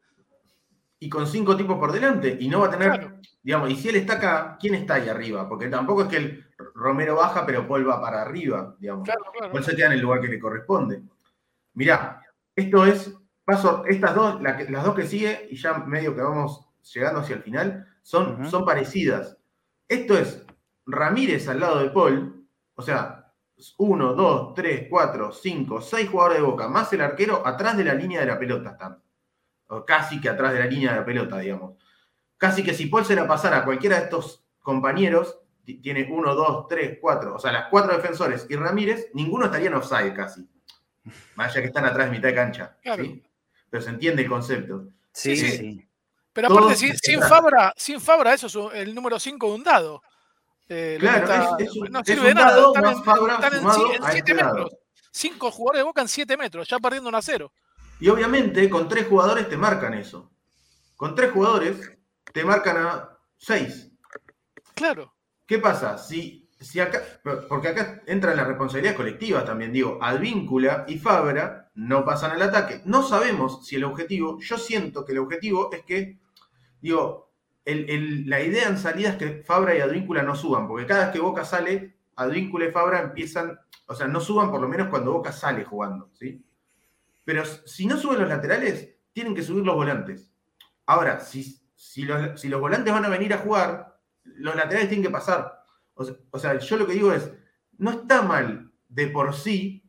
Y 0.97 1.08
con 1.08 1.28
cinco 1.28 1.56
tipos 1.56 1.78
por 1.78 1.91
delante, 1.91 2.36
y 2.39 2.47
no 2.47 2.62
va 2.62 2.65
a 2.65 2.71
tener, 2.71 3.19
digamos, 3.43 3.69
y 3.69 3.75
si 3.75 3.89
él 3.89 3.97
está 3.97 4.13
acá, 4.13 4.58
¿quién 4.60 4.73
está 4.73 4.95
ahí 4.95 5.08
arriba? 5.08 5.47
Porque 5.47 5.67
tampoco 5.67 6.02
es 6.02 6.08
que 6.08 6.17
el 6.17 6.45
Romero 6.73 7.17
baja, 7.17 7.45
pero 7.45 7.67
Paul 7.67 7.88
va 7.88 8.02
para 8.02 8.23
arriba, 8.23 8.75
digamos. 8.80 9.08
Paul 9.08 9.63
se 9.63 9.75
queda 9.75 9.86
en 9.86 9.93
el 9.93 10.02
lugar 10.02 10.21
que 10.21 10.28
le 10.28 10.39
corresponde. 10.39 11.04
Mirá, 11.75 12.23
esto 12.56 12.88
es, 12.88 13.13
paso, 13.45 13.84
estas 13.86 14.15
dos, 14.15 14.41
las 14.41 14.84
dos 14.84 14.95
que 14.95 15.06
sigue, 15.06 15.47
y 15.52 15.58
ya 15.58 15.75
medio 15.75 16.15
que 16.15 16.21
vamos 16.21 16.65
llegando 16.91 17.19
hacia 17.19 17.36
el 17.36 17.43
final, 17.43 17.86
son, 18.02 18.49
son 18.49 18.65
parecidas. 18.65 19.38
Esto 19.88 20.17
es 20.17 20.43
Ramírez 20.88 21.47
al 21.47 21.60
lado 21.60 21.84
de 21.84 21.91
Paul, 21.91 22.38
o 22.80 22.82
sea, 22.82 23.34
uno, 23.80 24.13
dos, 24.13 24.54
tres, 24.54 24.88
cuatro, 24.89 25.34
cinco, 25.34 25.82
seis 25.82 26.10
jugadores 26.10 26.38
de 26.38 26.46
boca, 26.46 26.70
más 26.70 26.94
el 26.94 27.02
arquero 27.02 27.46
atrás 27.46 27.76
de 27.76 27.84
la 27.84 27.94
línea 27.94 28.22
de 28.22 28.26
la 28.26 28.39
pelota 28.39 28.70
están. 28.72 29.04
O 29.67 29.86
casi 29.86 30.21
que 30.21 30.30
atrás 30.30 30.54
de 30.54 30.60
la 30.60 30.65
línea 30.65 30.94
de 30.94 31.00
la 31.00 31.06
pelota, 31.06 31.38
digamos. 31.40 31.73
Casi 32.38 32.63
que 32.63 32.73
si 32.73 32.86
Paul 32.86 33.04
se 33.04 33.17
la 33.17 33.27
pasara 33.27 33.58
a 33.58 33.65
cualquiera 33.65 33.98
de 33.98 34.06
estos 34.06 34.46
compañeros, 34.62 35.42
tiene 35.65 36.08
uno, 36.10 36.36
dos, 36.36 36.69
tres, 36.69 37.00
cuatro, 37.02 37.36
o 37.36 37.40
sea, 37.40 37.52
las 37.52 37.67
cuatro 37.67 37.94
defensores 37.94 38.48
y 38.50 38.56
Ramírez, 38.56 39.10
ninguno 39.13 39.48
estaría 39.48 39.67
en 39.67 39.75
offside 39.75 40.13
casi. 40.13 40.48
Más 41.36 41.52
allá 41.52 41.62
que 41.62 41.67
están 41.67 41.84
atrás 41.84 42.06
de 42.06 42.15
mitad 42.15 42.30
de 42.30 42.36
cancha. 42.36 42.77
Pero 42.82 43.84
se 43.84 43.90
entiende 43.90 44.21
el 44.21 44.30
concepto. 44.30 44.88
Sí, 45.12 45.36
sí. 45.36 45.86
Pero 46.32 46.48
aparte, 46.48 46.77
sin, 46.77 47.21
Fabra, 47.21 47.73
sin 47.75 48.00
Fabra, 48.00 48.34
eso 48.34 48.48
es 48.48 48.80
el 48.80 48.96
número 48.96 49.19
5 49.19 49.48
de 49.48 49.54
un 49.54 49.63
dado. 49.65 50.02
Eh, 50.70 50.98
claro, 51.00 51.58
es, 51.58 51.76
un, 51.76 51.92
no 51.92 52.04
sirve 52.06 52.30
de 52.30 52.34
nada. 52.36 52.67
Están, 52.67 52.86
en, 52.86 53.04
Fabra 53.04 53.40
en, 53.52 54.12
7 54.12 54.34
metros. 54.34 54.72
Cinco 55.12 55.52
jugadores 55.52 55.80
de 55.80 55.84
Boca 55.84 56.02
en 56.02 56.08
7 56.08 56.38
metros, 56.38 56.67
ya 56.67 56.80
perdiendo 56.80 57.10
un 57.10 57.15
a 57.15 57.22
0. 57.22 57.52
Y 58.00 58.08
obviamente 58.10 58.70
con 58.70 58.88
tres 58.88 59.08
jugadores 59.08 59.50
te 59.50 59.58
marcan 59.58 59.96
eso. 59.96 60.32
Con 60.96 61.15
tres 61.15 61.32
jugadores 61.32 61.98
te 62.32 62.46
marcan 62.46 62.78
a 62.78 63.17
6. 63.38 63.92
Claro. 64.76 65.15
¿Qué 65.46 65.58
pasa? 65.58 65.98
Si 65.98 66.50
si 66.60 66.80
acá, 66.80 67.02
porque 67.48 67.70
acá 67.70 68.02
entra 68.06 68.32
en 68.32 68.38
la 68.38 68.44
responsabilidad 68.44 68.96
colectiva 68.96 69.46
también, 69.46 69.72
digo, 69.72 69.98
Advíncula 70.02 70.86
y 70.88 70.98
Fabra 70.98 71.72
no 71.76 72.04
pasan 72.04 72.32
al 72.32 72.42
ataque. 72.42 72.82
No 72.86 73.02
sabemos 73.02 73.65
si 73.65 73.78
el 73.78 73.86
objetivo, 73.86 74.40
yo 74.40 74.58
siento 74.58 75.06
que 75.06 75.13
el 75.13 75.20
objetivo 75.20 75.72
es 75.72 75.84
que, 75.84 76.20
digo, 76.82 77.29
la 77.76 78.42
idea 78.42 78.67
en 78.67 78.78
salida 78.78 79.10
es 79.10 79.15
que 79.15 79.44
Fabra 79.44 79.76
y 79.76 79.82
Advíncula 79.82 80.24
no 80.24 80.36
suban, 80.36 80.67
porque 80.67 80.86
cada 80.86 81.06
vez 81.06 81.13
que 81.13 81.20
Boca 81.20 81.46
sale, 81.46 81.98
Advíncula 82.15 82.65
y 82.65 82.72
Fabra 82.72 83.02
empiezan, 83.02 83.60
o 83.86 83.96
sea, 83.96 84.08
no 84.08 84.20
suban 84.20 84.52
por 84.52 84.62
lo 84.62 84.67
menos 84.67 84.90
cuando 84.90 85.13
Boca 85.13 85.32
sale 85.32 85.63
jugando, 85.65 86.10
¿sí? 86.13 86.46
Pero 87.26 87.46
si 87.46 87.86
no 87.86 87.98
suben 87.98 88.22
los 88.22 88.30
laterales, 88.30 88.96
tienen 89.13 89.36
que 89.36 89.44
subir 89.44 89.65
los 89.65 89.76
volantes. 89.76 90.32
Ahora, 90.86 91.20
si, 91.20 91.62
si, 91.76 92.04
los, 92.04 92.40
si 92.40 92.50
los 92.50 92.60
volantes 92.60 92.92
van 92.94 93.06
a 93.06 93.10
venir 93.10 93.34
a 93.34 93.38
jugar, 93.38 94.00
los 94.24 94.56
laterales 94.56 94.90
tienen 94.90 95.06
que 95.06 95.12
pasar. 95.12 95.63
O 95.94 96.40
sea, 96.40 96.58
yo 96.58 96.78
lo 96.78 96.88
que 96.88 96.94
digo 96.94 97.12
es, 97.12 97.32
no 97.78 97.92
está 97.92 98.22
mal 98.22 98.72
de 98.88 99.08
por 99.08 99.34
sí 99.36 99.84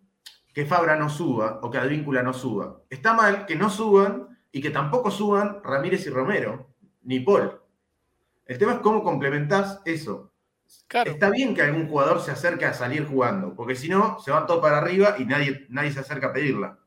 que 0.52 0.66
Fabra 0.66 0.96
no 0.96 1.08
suba 1.08 1.60
o 1.62 1.70
que 1.70 1.78
Advíncula 1.78 2.22
no 2.22 2.32
suba. 2.32 2.82
Está 2.90 3.14
mal 3.14 3.46
que 3.46 3.56
no 3.56 3.70
suban 3.70 4.38
y 4.52 4.60
que 4.60 4.70
tampoco 4.70 5.10
suban 5.10 5.62
Ramírez 5.62 6.06
y 6.06 6.10
Romero, 6.10 6.74
ni 7.02 7.20
Paul. 7.20 7.60
El 8.50 8.58
tema 8.58 8.74
es 8.74 8.78
cómo 8.80 9.02
complementás 9.02 9.80
eso. 9.84 10.32
Está 11.04 11.30
bien 11.30 11.54
que 11.54 11.62
algún 11.62 11.88
jugador 11.88 12.20
se 12.20 12.30
acerque 12.30 12.64
a 12.64 12.72
salir 12.72 13.06
jugando, 13.06 13.54
porque 13.54 13.74
si 13.74 13.88
no, 13.88 14.18
se 14.20 14.30
van 14.30 14.46
todos 14.46 14.60
para 14.60 14.78
arriba 14.78 15.16
y 15.18 15.24
nadie, 15.24 15.66
nadie 15.68 15.92
se 15.92 16.00
acerca 16.00 16.28
a 16.28 16.32
pedirla. 16.32 16.78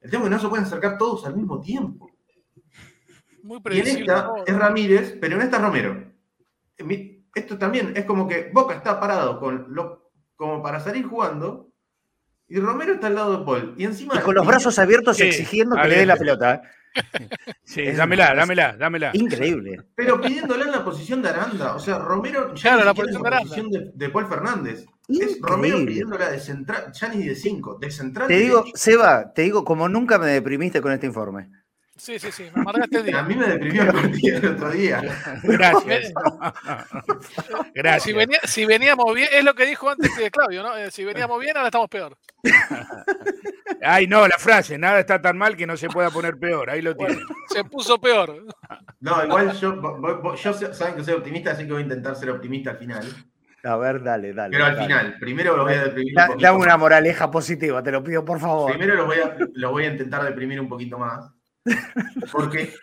El 0.00 0.10
tema 0.10 0.24
es 0.24 0.28
que 0.28 0.34
no 0.34 0.40
se 0.40 0.48
pueden 0.48 0.66
acercar 0.66 0.98
todos 0.98 1.24
al 1.26 1.36
mismo 1.36 1.60
tiempo. 1.60 2.10
Muy 3.42 3.60
y 3.70 3.80
en 3.80 3.86
esta 3.86 4.32
es 4.44 4.56
Ramírez, 4.56 5.16
pero 5.20 5.36
en 5.36 5.42
esta 5.42 5.56
es 5.56 5.62
Romero 5.62 6.06
esto 7.36 7.58
también 7.58 7.92
es 7.94 8.04
como 8.06 8.26
que 8.26 8.50
Boca 8.52 8.74
está 8.74 8.98
parado 8.98 9.38
con 9.38 9.66
lo, 9.68 10.10
como 10.36 10.62
para 10.62 10.80
salir 10.80 11.06
jugando 11.06 11.70
y 12.48 12.58
Romero 12.58 12.94
está 12.94 13.08
al 13.08 13.14
lado 13.14 13.38
de 13.38 13.44
Paul. 13.44 13.74
Y 13.76 13.84
encima. 13.84 14.20
con 14.22 14.34
los 14.34 14.46
brazos 14.46 14.78
abiertos 14.78 15.20
exigiendo 15.20 15.76
que 15.76 15.88
le 15.88 15.96
dé 15.98 16.06
la 16.06 16.16
pelota. 16.16 16.62
Sí, 17.64 17.82
dámela, 17.92 18.34
dámela, 18.34 18.76
dámela. 18.76 19.10
Increíble. 19.12 19.82
Pero 19.94 20.20
pidiéndole 20.20 20.64
en 20.64 20.72
la 20.72 20.84
posición 20.84 21.20
de 21.20 21.28
Aranda. 21.28 21.74
O 21.74 21.78
sea, 21.78 21.98
Romero 21.98 22.54
ya 22.54 22.76
la 22.76 22.94
posición, 22.94 23.70
de, 23.94 24.08
Paul 24.08 24.26
Fernández. 24.28 24.86
Es 25.08 25.38
Romero 25.40 25.78
pidiéndola 25.84 26.30
de 26.30 26.40
central, 26.40 26.92
ya 26.92 27.08
ni 27.08 27.24
de 27.24 27.34
5, 27.34 27.78
de 27.80 27.90
central. 27.90 28.28
Te 28.28 28.38
digo, 28.38 28.64
Seba, 28.74 29.32
te 29.32 29.42
digo, 29.42 29.64
como 29.64 29.88
nunca 29.88 30.18
me 30.18 30.26
deprimiste 30.26 30.80
con 30.80 30.92
este 30.92 31.06
informe. 31.06 31.50
Sí, 31.96 32.18
sí, 32.18 32.30
sí, 32.30 32.44
me 32.54 32.60
amargaste 32.60 32.98
el 32.98 33.06
día. 33.06 33.20
A 33.20 33.22
mí 33.22 33.34
me 33.34 33.46
deprimió 33.46 33.82
el 33.82 33.92
partido 33.92 34.36
el 34.36 34.46
otro 34.48 34.70
día. 34.70 35.02
Gracias. 35.42 36.12
Gracias. 37.74 38.02
Si, 38.02 38.48
si, 38.48 38.66
veníamos 38.66 39.14
bien, 39.14 39.28
es 39.32 39.42
lo 39.42 39.54
que 39.54 39.64
dijo 39.64 39.88
antes 39.88 40.14
de 40.16 40.30
Claudio, 40.30 40.62
¿no? 40.62 40.76
Eh, 40.76 40.90
si 40.90 41.04
veníamos 41.04 41.40
bien, 41.40 41.56
ahora 41.56 41.68
estamos 41.68 41.88
peor. 41.88 42.16
Ay, 43.82 44.06
no, 44.06 44.28
la 44.28 44.38
frase, 44.38 44.76
nada 44.76 45.00
está 45.00 45.20
tan 45.22 45.38
mal 45.38 45.56
que 45.56 45.66
no 45.66 45.76
se 45.76 45.88
pueda 45.88 46.10
poner 46.10 46.38
peor, 46.38 46.68
ahí 46.68 46.82
lo 46.82 46.94
tiene. 46.94 47.18
se 47.48 47.64
puso 47.64 47.98
peor. 47.98 48.44
No, 49.00 49.24
igual 49.24 49.52
yo, 49.58 49.80
yo 50.36 50.52
saben 50.74 50.96
que 50.96 51.04
soy 51.04 51.14
optimista, 51.14 51.52
así 51.52 51.64
que 51.64 51.72
voy 51.72 51.80
a 51.80 51.84
intentar 51.84 52.14
ser 52.14 52.30
optimista 52.30 52.70
al 52.72 52.78
final. 52.78 53.06
A 53.64 53.76
ver, 53.76 54.02
dale, 54.02 54.32
dale. 54.32 54.52
Pero 54.52 54.64
al 54.64 54.76
final, 54.76 55.16
primero 55.18 55.56
lo 55.56 55.64
voy 55.64 55.74
a 55.74 55.84
deprimir 55.84 56.14
un. 56.30 56.38
Dame 56.38 56.58
una 56.58 56.76
moraleja 56.76 57.30
positiva, 57.30 57.82
te 57.82 57.90
lo 57.90 58.02
pido, 58.02 58.24
por 58.24 58.38
favor. 58.38 58.70
Primero 58.70 58.94
lo 58.94 59.06
voy 59.06 59.18
a, 59.18 59.36
lo 59.54 59.70
voy 59.72 59.84
a 59.84 59.88
intentar 59.88 60.22
deprimir 60.22 60.60
un 60.60 60.68
poquito 60.68 60.98
más. 60.98 61.35
Porque 62.32 62.74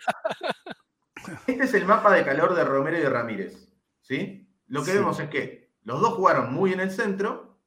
este 1.46 1.64
es 1.64 1.74
el 1.74 1.86
mapa 1.86 2.12
de 2.14 2.24
calor 2.24 2.54
de 2.54 2.64
Romero 2.64 2.98
y 2.98 3.00
de 3.00 3.10
Ramírez. 3.10 3.68
¿sí? 4.00 4.48
Lo 4.68 4.84
que 4.84 4.94
vemos 4.94 5.18
es 5.20 5.28
que 5.28 5.72
los 5.84 6.00
dos 6.00 6.14
jugaron 6.14 6.52
muy 6.52 6.72
en 6.72 6.80
el 6.80 6.90
centro, 6.90 7.58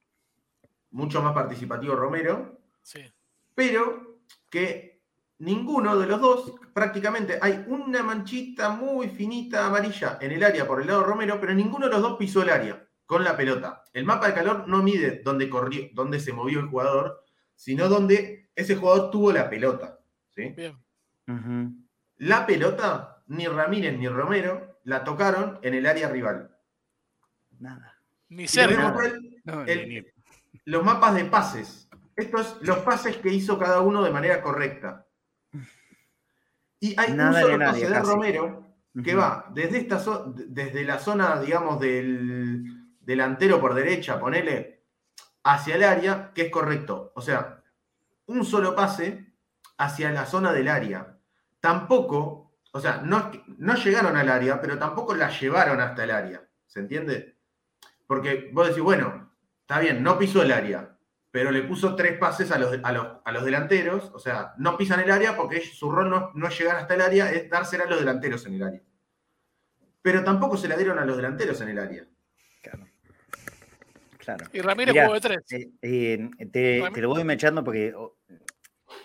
mucho 0.91 1.21
más 1.21 1.33
participativo 1.33 1.95
Romero, 1.95 2.59
pero 3.53 4.21
que 4.49 5.01
ninguno 5.39 5.97
de 5.97 6.07
los 6.07 6.21
dos, 6.21 6.53
prácticamente 6.73 7.37
hay 7.41 7.65
una 7.67 8.01
manchita 8.03 8.69
muy 8.69 9.09
finita 9.09 9.67
amarilla 9.67 10.17
en 10.21 10.31
el 10.31 10.43
área 10.43 10.67
por 10.67 10.81
el 10.81 10.87
lado 10.87 11.01
de 11.01 11.07
Romero, 11.07 11.39
pero 11.39 11.53
ninguno 11.53 11.87
de 11.87 11.91
los 11.91 12.01
dos 12.01 12.17
pisó 12.17 12.41
el 12.41 12.49
área 12.49 12.87
con 13.05 13.23
la 13.23 13.37
pelota. 13.37 13.83
El 13.93 14.05
mapa 14.05 14.27
de 14.27 14.33
calor 14.33 14.67
no 14.67 14.83
mide 14.83 15.21
dónde 15.23 15.49
corrió, 15.49 15.89
dónde 15.93 16.19
se 16.19 16.33
movió 16.33 16.59
el 16.59 16.67
jugador, 16.67 17.23
sino 17.55 17.87
dónde 17.87 18.49
ese 18.55 18.75
jugador 18.75 19.11
tuvo 19.11 19.31
la 19.31 19.49
pelota. 19.49 19.99
¿sí? 20.29 20.49
Bien. 20.49 20.77
La 22.17 22.45
pelota, 22.45 23.23
ni 23.27 23.47
Ramírez 23.47 23.97
ni 23.97 24.07
Romero 24.07 24.79
la 24.83 25.03
tocaron 25.03 25.59
en 25.61 25.73
el 25.73 25.85
área 25.85 26.09
rival. 26.09 26.55
Nada. 27.59 27.95
Ni 28.29 28.47
cerca. 28.47 28.95
Los 30.65 30.83
mapas 30.83 31.15
de 31.15 31.25
pases. 31.25 31.89
Estos 32.15 32.57
los 32.61 32.79
pases 32.79 33.17
que 33.17 33.29
hizo 33.29 33.59
cada 33.59 33.81
uno 33.81 34.03
de 34.03 34.11
manera 34.11 34.41
correcta. 34.41 35.05
Y 36.79 36.99
hay 36.99 37.11
un 37.11 37.33
solo 37.33 37.59
pase 37.59 37.89
de 37.89 37.99
Romero 37.99 38.67
que 39.03 39.15
va 39.15 39.45
desde, 39.53 39.79
esta 39.79 40.01
desde 40.33 40.83
la 40.83 40.97
zona, 40.99 41.39
digamos, 41.39 41.79
del 41.79 42.95
delantero 42.99 43.59
por 43.59 43.73
derecha, 43.73 44.19
ponele, 44.19 44.85
hacia 45.43 45.75
el 45.75 45.83
área, 45.83 46.31
que 46.33 46.43
es 46.43 46.51
correcto. 46.51 47.11
O 47.15 47.21
sea, 47.21 47.63
un 48.25 48.43
solo 48.45 48.75
pase 48.75 49.33
hacia 49.77 50.11
la 50.11 50.25
zona 50.25 50.51
del 50.53 50.67
área 50.67 51.16
tampoco, 51.67 52.53
o 52.71 52.79
sea, 52.79 53.01
no, 53.03 53.29
no 53.57 53.75
llegaron 53.75 54.15
al 54.15 54.29
área, 54.29 54.61
pero 54.61 54.79
tampoco 54.79 55.13
la 55.13 55.29
llevaron 55.29 55.81
hasta 55.81 56.05
el 56.05 56.11
área. 56.11 56.47
¿Se 56.65 56.79
entiende? 56.79 57.35
Porque 58.07 58.51
vos 58.53 58.69
decís, 58.69 58.81
bueno, 58.81 59.33
está 59.59 59.81
bien, 59.81 60.01
no 60.01 60.17
pisó 60.17 60.41
el 60.43 60.53
área, 60.53 60.97
pero 61.29 61.51
le 61.51 61.63
puso 61.63 61.93
tres 61.93 62.17
pases 62.17 62.51
a 62.51 62.57
los, 62.57 62.79
a 62.81 63.31
los, 63.33 63.43
delanteros, 63.43 64.11
o 64.13 64.19
sea, 64.19 64.53
no 64.57 64.77
pisan 64.77 65.01
el 65.01 65.11
área 65.11 65.35
porque 65.35 65.59
su 65.59 65.91
rol 65.91 66.09
no, 66.09 66.31
no 66.35 66.47
es 66.47 66.57
llegar 66.57 66.77
hasta 66.77 66.93
el 66.93 67.01
área, 67.01 67.31
es 67.33 67.49
dársela 67.49 67.83
a 67.83 67.89
los 67.89 67.99
delanteros 67.99 68.45
en 68.45 68.53
el 68.53 68.63
área. 68.63 68.81
Pero 70.01 70.23
tampoco 70.23 70.55
se 70.55 70.69
la 70.69 70.77
dieron 70.77 70.97
a 70.99 71.05
los 71.05 71.17
delanteros 71.17 71.59
en 71.59 71.67
el 71.67 71.79
área. 71.79 72.07
Claro. 72.61 72.87
Claro. 74.19 74.45
Y 74.53 74.61
Ramírez 74.61 74.95
jugó 75.03 75.15
de 75.15 75.19
tres. 75.19 75.39
Eh, 75.51 75.69
eh, 75.81 76.29
te, 76.49 76.81
te, 76.93 77.01
lo 77.01 77.09
voy 77.09 77.25
mechando 77.25 77.61
porque 77.61 77.93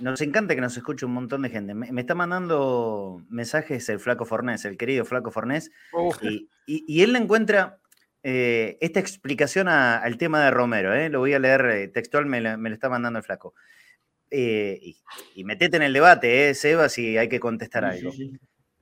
nos 0.01 0.20
encanta 0.20 0.55
que 0.55 0.61
nos 0.61 0.76
escuche 0.76 1.07
un 1.07 1.12
montón 1.12 1.43
de 1.43 1.51
gente. 1.51 1.74
Me, 1.74 2.01
está 2.01 2.14
mandando 2.14 3.22
mensajes 3.28 3.88
el 3.88 4.01
Flaco 4.01 4.24
Fornés, 4.24 4.64
el 4.64 4.76
querido 4.76 5.05
Flaco 5.05 5.30
Fornés, 5.30 5.70
y, 6.66 7.03
él 7.03 7.12
le 7.12 7.18
encuentra 7.18 7.78
eh, 8.22 8.78
esta 8.80 9.01
explicación 9.01 9.68
al 9.68 10.16
tema 10.18 10.45
de 10.45 10.51
Romero. 10.51 10.95
Eh. 10.95 11.09
Lo 11.09 11.20
voy 11.20 11.34
a 11.34 11.38
leer 11.38 11.64
eh, 11.66 11.88
textual, 11.88 12.26
me, 12.26 12.40
lo 12.40 12.68
está 12.68 12.88
mandando 12.88 13.18
el 13.18 13.24
Flaco. 13.24 13.55
y, 14.30 14.97
metete 15.45 15.76
en 15.76 15.82
el 15.82 15.93
debate, 15.93 16.55
Seba, 16.55 16.88
si 16.88 17.16
hay 17.18 17.28
que 17.28 17.40
contestar 17.40 17.84
algo. 17.84 18.12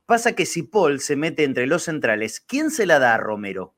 Pasa 0.06 0.34
que 0.34 0.44
si 0.44 0.64
Paul 0.64 1.00
se 1.00 1.14
mete 1.16 1.44
entre 1.44 1.66
los 1.66 1.84
centrales, 1.84 2.40
¿quién 2.40 2.70
se 2.70 2.84
la 2.84 2.98
da 2.98 3.14
a 3.14 3.18
Romero 3.18 3.76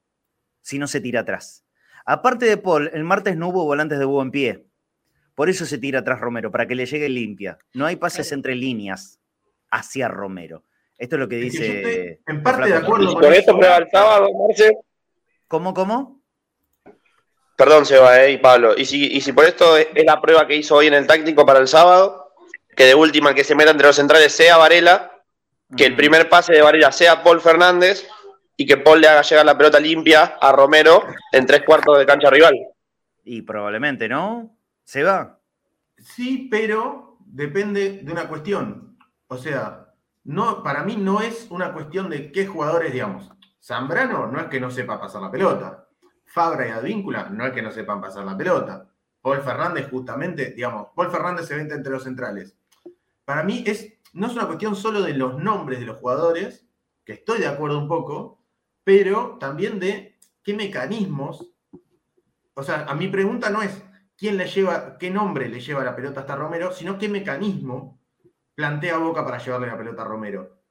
si 0.63 0.79
no 0.79 0.87
se 0.87 1.01
tira 1.01 1.21
atrás? 1.21 1.67
Aparte 2.07 2.47
de 2.47 2.57
Paul, 2.57 2.91
el 2.95 3.05
martes 3.05 3.37
no 3.37 3.49
hubo 3.49 3.65
volantes 3.65 3.99
de 3.99 4.05
buen 4.07 4.31
pie. 4.31 4.67
Por 5.43 5.51
eso 5.51 5.67
se 5.67 5.79
tira 5.79 5.99
atrás 5.99 6.21
Romero, 6.21 6.53
para 6.53 6.69
que 6.69 6.77
le 6.77 6.87
llegue 6.87 7.09
limpia. 7.09 7.59
No 7.75 7.85
hay 7.85 7.97
pases 7.97 8.31
entre 8.31 8.55
líneas 8.55 9.19
hacia 9.73 10.07
Romero. 10.07 10.63
Esto 10.97 11.17
es 11.17 11.21
lo 11.21 11.29
que 11.29 11.35
dice. 11.35 12.21
en 12.29 12.45
parte 12.45 12.69
de 12.69 12.77
acuerdo. 12.77 13.13
con 13.15 13.35
esto 13.35 13.59
prueba 13.59 13.79
el 13.79 13.91
sábado, 13.91 14.29
Marce. 14.35 14.71
¿Cómo, 15.49 15.75
cómo? 15.75 16.23
Perdón, 17.57 17.87
Seba 17.87 18.25
eh, 18.25 18.31
y 18.31 18.39
Pablo. 18.39 18.79
Y 18.79 18.85
si, 18.85 19.05
y 19.17 19.21
si 19.21 19.33
por 19.33 19.45
esto 19.45 19.77
es 19.77 20.05
la 20.07 20.21
prueba 20.21 20.47
que 20.47 20.55
hizo 20.55 20.77
hoy 20.77 20.87
en 20.87 20.95
el 20.95 21.09
táctico 21.09 21.45
para 21.45 21.59
el 21.59 21.67
sábado, 21.67 22.35
que 22.77 22.85
de 22.85 22.95
última 22.95 23.35
que 23.35 23.43
se 23.43 23.57
meta 23.57 23.73
entre 23.73 23.89
los 23.89 23.97
centrales 23.97 24.31
sea 24.31 24.59
Varela, 24.59 25.25
que 25.77 25.87
el 25.87 25.97
primer 25.97 26.29
pase 26.29 26.53
de 26.53 26.63
Varela 26.63 26.93
sea 26.93 27.25
Paul 27.25 27.41
Fernández 27.41 28.07
y 28.57 28.65
que 28.65 28.77
Paul 28.77 29.01
le 29.01 29.09
haga 29.09 29.23
llegar 29.23 29.45
la 29.45 29.59
pelota 29.59 29.81
limpia 29.81 30.23
a 30.41 30.53
Romero 30.53 31.03
en 31.33 31.47
tres 31.47 31.65
cuartos 31.65 31.99
de 31.99 32.07
cancha 32.07 32.31
rival. 32.31 32.55
Y 33.25 33.43
probablemente, 33.43 34.09
¿no? 34.09 34.57
¿Se 34.93 35.03
va? 35.03 35.41
Sí, 35.97 36.49
pero 36.51 37.17
depende 37.21 38.03
de 38.03 38.13
una 38.13 38.29
cuestión. 38.29 38.99
O 39.27 39.39
sea, 39.39 39.91
no, 40.25 40.63
para 40.63 40.85
mí 40.85 40.97
no 40.97 41.23
es 41.23 41.47
una 41.49 41.73
cuestión 41.73 42.11
de 42.11 42.31
qué 42.31 42.47
jugadores, 42.47 42.93
digamos. 42.93 43.33
Zambrano 43.59 44.27
no 44.27 44.39
es 44.39 44.49
que 44.49 44.61
no 44.61 44.71
sepa 44.71 45.01
pasar 45.01 45.23
la 45.23 45.31
pelota. 45.31 45.89
Fabra 46.27 46.69
y 46.69 46.73
Advíncula 46.73 47.31
no 47.31 47.47
es 47.47 47.55
que 47.55 47.63
no 47.63 47.71
sepan 47.71 48.03
pasar 48.03 48.27
la 48.27 48.37
pelota. 48.37 48.87
Paul 49.23 49.41
Fernández, 49.41 49.89
justamente, 49.89 50.51
digamos, 50.51 50.89
Paul 50.95 51.11
Fernández 51.11 51.47
se 51.47 51.57
vende 51.57 51.75
entre 51.75 51.93
los 51.95 52.05
centrales. 52.05 52.55
Para 53.25 53.45
mí 53.45 53.65
es, 53.67 53.95
no 54.13 54.27
es 54.27 54.35
una 54.35 54.47
cuestión 54.47 54.77
solo 54.77 55.01
de 55.01 55.15
los 55.15 55.39
nombres 55.39 55.81
de 55.81 55.87
los 55.87 55.97
jugadores, 56.01 56.67
que 57.07 57.15
estoy 57.15 57.39
de 57.39 57.47
acuerdo 57.47 57.79
un 57.79 57.89
poco, 57.89 58.45
pero 58.85 59.39
también 59.41 59.81
de 59.81 60.19
qué 60.43 60.53
mecanismos. 60.53 61.51
O 62.53 62.63
sea, 62.63 62.85
a 62.85 62.95
mi 62.95 63.09
pregunta 63.09 63.49
no 63.49 63.63
es 63.63 63.83
quién 64.23 64.37
le 64.37 64.47
lleva, 64.47 64.97
qué 64.99 65.11
nombre 65.11 65.49
le 65.49 65.59
lleva 65.59 65.83
la 65.83 65.97
pelota 65.97 66.21
hasta 66.21 66.37
Romero, 66.37 66.71
sino 66.71 66.97
qué 66.97 67.09
mecanismo 67.09 67.99
plantea 68.55 68.99
Boca 68.99 69.25
para 69.25 69.39
llevarle 69.39 69.67
la 69.67 69.77
pelota 69.77 70.03
a 70.03 70.05
Romero. 70.05 70.63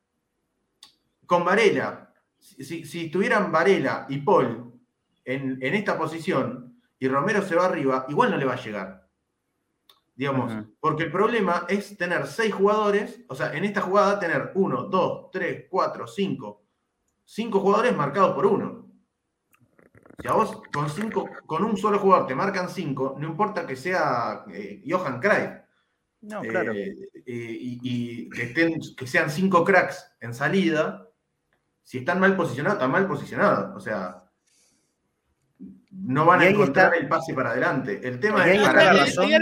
Con 1.25 1.43
Varela, 1.43 2.13
si, 2.39 2.81
estuvieran 2.81 3.51
Varela 3.51 4.05
y 4.07 4.19
Paul 4.19 4.79
en, 5.25 5.61
esta 5.61 5.97
posición 5.97 6.81
y 6.97 7.09
Romero 7.09 7.41
se 7.41 7.55
va 7.55 7.65
arriba, 7.65 8.05
igual 8.07 8.31
no 8.31 8.37
le 8.37 8.45
va 8.45 8.53
a 8.53 8.63
llegar. 8.63 9.09
Digamos, 10.15 10.53
porque 10.79 11.03
el 11.03 11.11
problema 11.11 11.65
es 11.67 11.97
tener 11.97 12.27
seis 12.27 12.53
jugadores, 12.53 13.25
o 13.27 13.35
sea, 13.35 13.53
en 13.53 13.65
esta 13.65 13.81
jugada 13.81 14.17
tener 14.17 14.53
uno, 14.55 14.83
dos, 14.83 15.29
tres, 15.29 15.65
cuatro, 15.69 16.07
cinco, 16.07 16.63
cinco 17.25 17.59
jugadores 17.59 17.93
marcados 17.97 18.33
por 18.33 18.45
uno. 18.45 18.80
Si 20.21 20.27
a 20.27 20.33
vos 20.33 20.61
con, 20.71 20.89
cinco, 20.89 21.29
con 21.45 21.63
un 21.63 21.77
solo 21.77 21.99
jugador 21.99 22.27
te 22.27 22.35
marcan 22.35 22.69
cinco, 22.69 23.15
no 23.17 23.27
importa 23.27 23.65
que 23.65 23.75
sea 23.75 24.45
eh, 24.53 24.83
Johan 24.87 25.19
Cruyff. 25.19 25.51
No, 26.21 26.41
claro. 26.41 26.73
Eh, 26.73 26.93
y, 27.25 28.29
que, 28.29 28.43
estén, 28.43 28.79
que 28.95 29.07
sean 29.07 29.29
cinco 29.31 29.63
cracks 29.65 30.13
en 30.19 30.33
salida, 30.33 31.07
si 31.81 31.99
están 31.99 32.19
mal 32.19 32.35
posicionados, 32.35 32.77
están 32.77 32.91
mal 32.91 33.07
posicionados. 33.07 33.75
O 33.75 33.79
sea, 33.79 34.21
no 35.91 36.25
van 36.25 36.41
a 36.41 36.47
encontrar 36.47 36.95
el 36.95 37.07
pase 37.07 37.33
para 37.33 37.51
adelante. 37.51 37.99
El 38.07 38.19
tema 38.19 38.49
es 38.49 38.61
que 38.61 39.39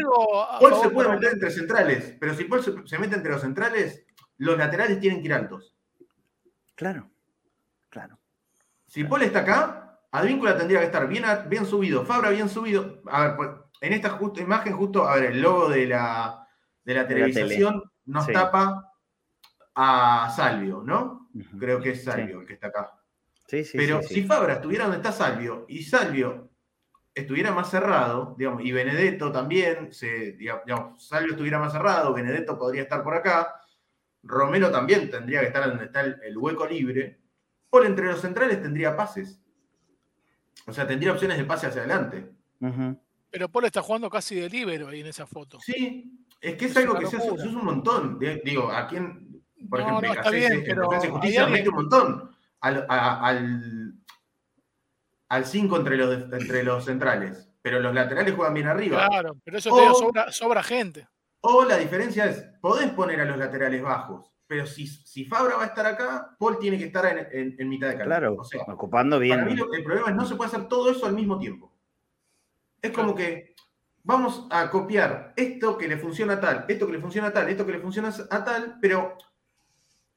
Paul 0.59 0.75
se 0.81 0.89
puede 0.89 1.09
meter 1.09 1.33
entre 1.33 1.51
centrales, 1.51 2.15
pero 2.19 2.33
si 2.33 2.45
Paul 2.45 2.63
se, 2.85 2.99
mete 2.99 3.15
entre 3.15 3.31
los 3.31 3.41
centrales, 3.41 4.05
los 4.37 4.57
laterales 4.57 4.99
tienen 4.99 5.19
que 5.19 5.27
ir 5.27 5.33
altos. 5.33 5.75
Claro, 6.75 7.09
claro. 7.89 8.17
Si 8.87 9.03
Paul 9.03 9.23
está 9.23 9.39
acá, 9.39 9.88
Advíncula 10.11 10.57
tendría 10.57 10.79
que 10.79 10.85
estar 10.85 11.07
bien, 11.07 11.23
bien 11.47 11.65
subido, 11.65 12.05
Fabra 12.05 12.29
bien 12.29 12.49
subido. 12.49 13.01
A 13.07 13.27
ver, 13.27 13.35
pues, 13.35 13.49
en 13.81 13.93
esta 13.93 14.19
imagen 14.37 14.73
justo, 14.73 15.07
a 15.07 15.15
ver, 15.15 15.31
el 15.31 15.41
logo 15.41 15.69
de 15.69 15.85
la, 15.85 16.47
de 16.83 16.93
la 16.93 17.07
televisación 17.07 17.83
nos 18.05 18.27
tapa 18.27 18.93
a 19.75 20.33
Salvio, 20.35 20.81
¿no? 20.83 21.29
Creo 21.57 21.79
que 21.79 21.91
es 21.91 22.03
Salvio 22.03 22.41
el 22.41 22.47
que 22.47 22.53
está 22.53 22.67
acá. 22.67 22.99
Pero 23.73 24.01
si 24.03 24.23
Fabra 24.23 24.53
estuviera 24.53 24.85
donde 24.85 24.97
está 24.97 25.11
Salvio 25.11 25.65
y 25.67 25.83
Salvio 25.83 26.49
estuviera 27.13 27.51
más 27.51 27.69
cerrado, 27.69 28.35
digamos, 28.37 28.63
y 28.63 28.71
Benedetto 28.71 29.31
también, 29.31 29.91
se, 29.93 30.33
digamos, 30.33 31.05
Salvio 31.05 31.31
estuviera 31.31 31.59
más 31.59 31.71
cerrado, 31.71 32.13
Benedetto 32.13 32.57
podría 32.57 32.83
estar 32.83 33.03
por 33.03 33.15
acá, 33.15 33.61
Romero 34.23 34.71
también 34.71 35.09
tendría 35.09 35.41
que 35.41 35.47
estar 35.47 35.67
donde 35.67 35.85
está 35.85 36.01
el, 36.01 36.37
hueco 36.37 36.67
libre, 36.67 37.19
Paul 37.69 37.85
entre 37.85 38.05
los 38.05 38.21
centrales 38.21 38.61
tendría 38.61 38.95
pases. 38.95 39.41
O 40.65 40.73
sea, 40.73 40.87
tendría 40.87 41.11
opciones 41.11 41.37
de 41.37 41.45
pase 41.45 41.67
hacia 41.67 41.81
adelante. 41.81 42.31
Pero 43.31 43.49
Paul 43.49 43.65
está 43.65 43.81
jugando 43.81 44.09
casi 44.09 44.35
de 44.35 44.49
libero 44.49 44.87
ahí 44.87 45.01
en 45.01 45.07
esa 45.07 45.25
foto. 45.25 45.59
Sí, 45.61 46.25
es 46.41 46.55
que 46.55 46.65
es, 46.65 46.77
algo 46.77 46.97
que 46.97 47.07
se 47.07 47.17
hace, 47.17 47.29
un 47.29 47.65
montón. 47.65 48.19
Digo, 48.43 48.71
aquí 48.71 48.95
en, 48.97 49.43
por 49.69 49.81
ejemplo, 49.81 50.07
no, 50.07 50.13
está 50.13 50.29
bien, 50.29 50.63
pero 50.65 50.89
Justicia 50.89 51.47
mete 51.47 51.69
un 51.69 51.75
montón 51.75 52.31
al, 52.61 52.85
al 55.29 55.45
5 55.45 55.77
entre 55.77 55.97
los, 55.97 56.33
entre 56.33 56.63
los 56.63 56.85
centrales, 56.85 57.49
pero 57.61 57.79
los 57.79 57.93
laterales 57.93 58.35
juegan 58.35 58.53
bien 58.53 58.67
arriba. 58.67 59.07
Claro, 59.07 59.37
pero 59.43 59.57
eso 59.57 59.69
te 59.75 60.31
sobra, 60.31 60.63
gente. 60.63 61.07
O 61.41 61.63
la 61.63 61.77
diferencia 61.77 62.25
es, 62.25 62.43
podés 62.61 62.91
poner 62.91 63.21
a 63.21 63.25
los 63.25 63.37
laterales 63.37 63.81
bajos, 63.81 64.31
pero 64.49 64.65
si, 64.65 64.87
si 64.87 65.25
Fabra 65.25 65.57
va 65.57 65.63
a 65.63 65.67
estar 65.67 65.85
acá, 65.85 66.35
Paul 66.39 66.57
tiene 66.57 66.79
que 66.79 66.85
estar 66.85 67.29
en, 67.31 67.69
mitad 67.69 67.89
de 67.89 67.93
cancha. 67.93 68.05
Claro, 68.05 68.35
ocupando 68.67 69.19
bien. 69.19 69.41
Para 69.41 69.53
mí 69.53 69.61
el 69.73 69.83
problema 69.83 70.09
es 70.09 70.15
no 70.15 70.25
se 70.25 70.35
puede 70.35 70.47
hacer 70.47 70.67
todo 70.67 70.89
eso 70.89 71.05
al 71.05 71.13
mismo 71.13 71.37
tiempo. 71.37 71.71
Es 72.81 72.89
como 72.91 73.13
que 73.13 73.53
vamos 74.01 74.47
a 74.49 74.71
copiar 74.71 75.33
esto 75.35 75.77
que 75.77 75.87
le 75.87 75.99
funciona 75.99 76.33
a 76.33 76.39
tal, 76.39 76.65
esto 76.67 76.87
que 76.87 76.93
le 76.93 76.99
funciona 76.99 77.27
a 77.27 77.31
tal, 77.31 77.47
esto 77.47 77.63
que 77.63 77.73
le 77.73 77.79
funciona 77.79 78.09
a 78.09 78.43
tal, 78.43 78.79
pero 78.81 79.15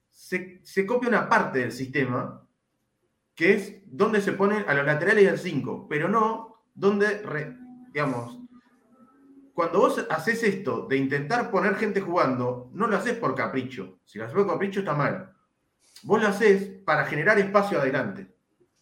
se, 0.09 0.87
copia 0.87 1.11
una 1.11 1.29
parte 1.29 1.59
del 1.59 1.73
sistema, 1.73 2.43
que 3.35 3.53
es 3.53 3.83
donde 3.85 4.23
se 4.23 4.33
ponen 4.33 4.65
a 4.67 4.73
los 4.73 4.87
laterales 4.87 5.27
del 5.27 5.39
5, 5.39 5.89
pero 5.91 6.09
no 6.09 6.65
donde, 6.73 7.23
digamos, 7.93 8.42
cuando 9.55 9.81
vos 9.81 10.07
haces 10.09 10.43
esto 10.43 10.87
de 10.89 10.97
intentar 10.97 11.51
poner 11.51 11.75
gente 11.77 12.01
jugando, 12.01 12.71
no 12.73 12.87
lo 12.87 12.97
haces 12.97 13.17
por 13.17 13.35
capricho. 13.35 13.99
Si 14.05 14.19
lo 14.19 14.25
haces 14.25 14.35
por 14.35 14.47
capricho 14.47 14.81
está 14.81 14.95
mal. 14.95 15.33
Vos 16.05 16.21
lo 16.21 16.29
haces 16.29 16.63
para 16.85 17.05
generar 17.05 17.39
espacio 17.39 17.79
adelante. 17.79 18.29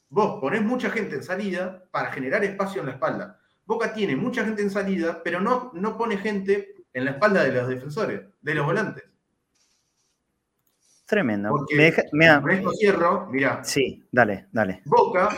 Vos 0.08 0.40
ponés 0.40 0.62
mucha 0.62 0.90
gente 0.90 1.16
en 1.16 1.22
salida 1.22 1.84
para 1.90 2.12
generar 2.12 2.44
espacio 2.44 2.80
en 2.80 2.86
la 2.86 2.92
espalda. 2.92 3.38
Boca 3.64 3.92
tiene 3.92 4.16
mucha 4.16 4.44
gente 4.44 4.62
en 4.62 4.70
salida, 4.70 5.20
pero 5.22 5.40
no, 5.40 5.70
no 5.74 5.96
pone 5.96 6.16
gente 6.16 6.74
en 6.92 7.04
la 7.04 7.12
espalda 7.12 7.44
de 7.44 7.52
los 7.52 7.68
defensores, 7.68 8.22
de 8.40 8.54
los 8.54 8.66
volantes. 8.66 9.04
Tremendo. 11.06 11.66
me 12.12 12.40
con 12.40 12.50
esto 12.50 12.70
cierro, 12.72 13.28
mira. 13.30 13.64
Sí, 13.64 14.06
dale, 14.12 14.46
dale. 14.52 14.82
Boca 14.84 15.28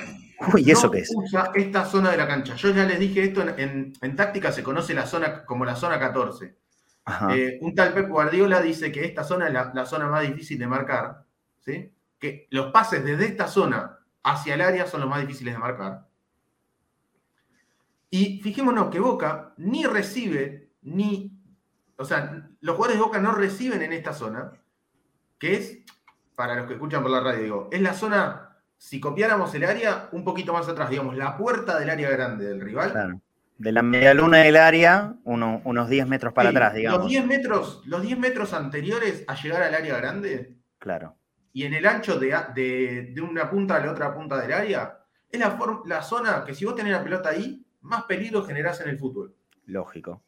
Uy, 0.52 0.70
¿eso 0.70 0.90
qué 0.90 1.00
es? 1.00 1.12
usa 1.14 1.50
esta 1.54 1.84
zona 1.84 2.10
de 2.10 2.16
la 2.16 2.26
cancha. 2.26 2.54
Yo 2.56 2.70
ya 2.70 2.84
les 2.84 2.98
dije 2.98 3.24
esto, 3.24 3.42
en, 3.56 4.16
táctica 4.16 4.52
se 4.52 4.62
conoce 4.62 4.94
la 4.94 5.06
zona 5.06 5.44
como 5.44 5.64
la 5.64 5.76
zona 5.76 5.98
14. 5.98 6.56
Eh, 7.30 7.58
un 7.60 7.74
tal 7.74 7.92
Pep 7.92 8.08
Guardiola 8.08 8.60
dice 8.60 8.92
que 8.92 9.04
esta 9.04 9.24
zona 9.24 9.48
es 9.48 9.52
la, 9.52 9.86
zona 9.86 10.06
más 10.06 10.22
difícil 10.22 10.58
de 10.58 10.68
marcar, 10.68 11.24
¿sí? 11.60 11.92
que 12.18 12.46
los 12.50 12.70
pases 12.70 13.04
desde 13.04 13.26
esta 13.26 13.48
zona 13.48 13.98
hacia 14.22 14.54
el 14.54 14.60
área 14.60 14.86
son 14.86 15.00
los 15.00 15.10
más 15.10 15.20
difíciles 15.20 15.54
de 15.54 15.58
marcar. 15.58 16.06
Y 18.08 18.40
fijémonos 18.40 18.90
que 18.90 19.00
Boca 19.00 19.54
ni 19.56 19.84
recibe, 19.86 20.70
ni, 20.82 21.32
o 21.96 22.04
sea, 22.04 22.48
los 22.60 22.76
jugadores 22.76 22.98
de 22.98 23.04
Boca 23.04 23.18
no 23.18 23.32
reciben 23.32 23.82
en 23.82 23.92
esta 23.92 24.12
zona, 24.12 24.52
que 25.38 25.54
es, 25.54 25.78
para 26.36 26.54
los 26.54 26.66
que 26.66 26.74
escuchan 26.74 27.02
por 27.02 27.10
la 27.10 27.20
radio, 27.20 27.42
digo, 27.42 27.68
es 27.72 27.80
la 27.80 27.94
zona, 27.94 28.51
si 28.82 28.98
copiáramos 28.98 29.54
el 29.54 29.62
área, 29.62 30.08
un 30.10 30.24
poquito 30.24 30.52
más 30.52 30.68
atrás, 30.68 30.90
digamos, 30.90 31.16
la 31.16 31.36
puerta 31.36 31.78
del 31.78 31.88
área 31.88 32.10
grande 32.10 32.48
del 32.48 32.60
rival. 32.60 32.90
Claro. 32.90 33.20
De 33.56 33.70
la 33.70 33.80
media 33.80 34.12
luna 34.12 34.38
del 34.38 34.56
área, 34.56 35.14
unos 35.22 35.88
10 35.88 36.08
metros 36.08 36.32
para 36.32 36.48
atrás, 36.48 36.74
digamos. 36.74 37.02
Los 37.02 37.08
10 37.08 37.26
metros, 37.26 37.82
los 37.86 38.02
10 38.02 38.18
metros 38.18 38.52
anteriores 38.52 39.22
a 39.28 39.36
llegar 39.36 39.62
al 39.62 39.76
área 39.76 39.96
grande. 39.98 40.56
Claro. 40.80 41.16
Y 41.52 41.62
en 41.62 41.74
el 41.74 41.86
ancho 41.86 42.18
de, 42.18 42.34
de, 42.56 43.20
una 43.20 43.48
punta 43.48 43.76
a 43.76 43.86
la 43.86 43.92
otra 43.92 44.12
punta 44.12 44.40
del 44.40 44.52
área, 44.52 44.98
es 45.30 45.38
la, 45.38 45.56
la 45.84 46.02
zona 46.02 46.42
que 46.44 46.52
si 46.52 46.64
vos 46.64 46.74
tenés 46.74 46.92
la 46.92 47.04
pelota 47.04 47.28
ahí, 47.28 47.64
más 47.82 48.02
peligro 48.02 48.44
generás 48.44 48.80
en 48.80 48.88
el 48.88 48.98
fútbol. 48.98 49.32
Lógico. 49.66 50.24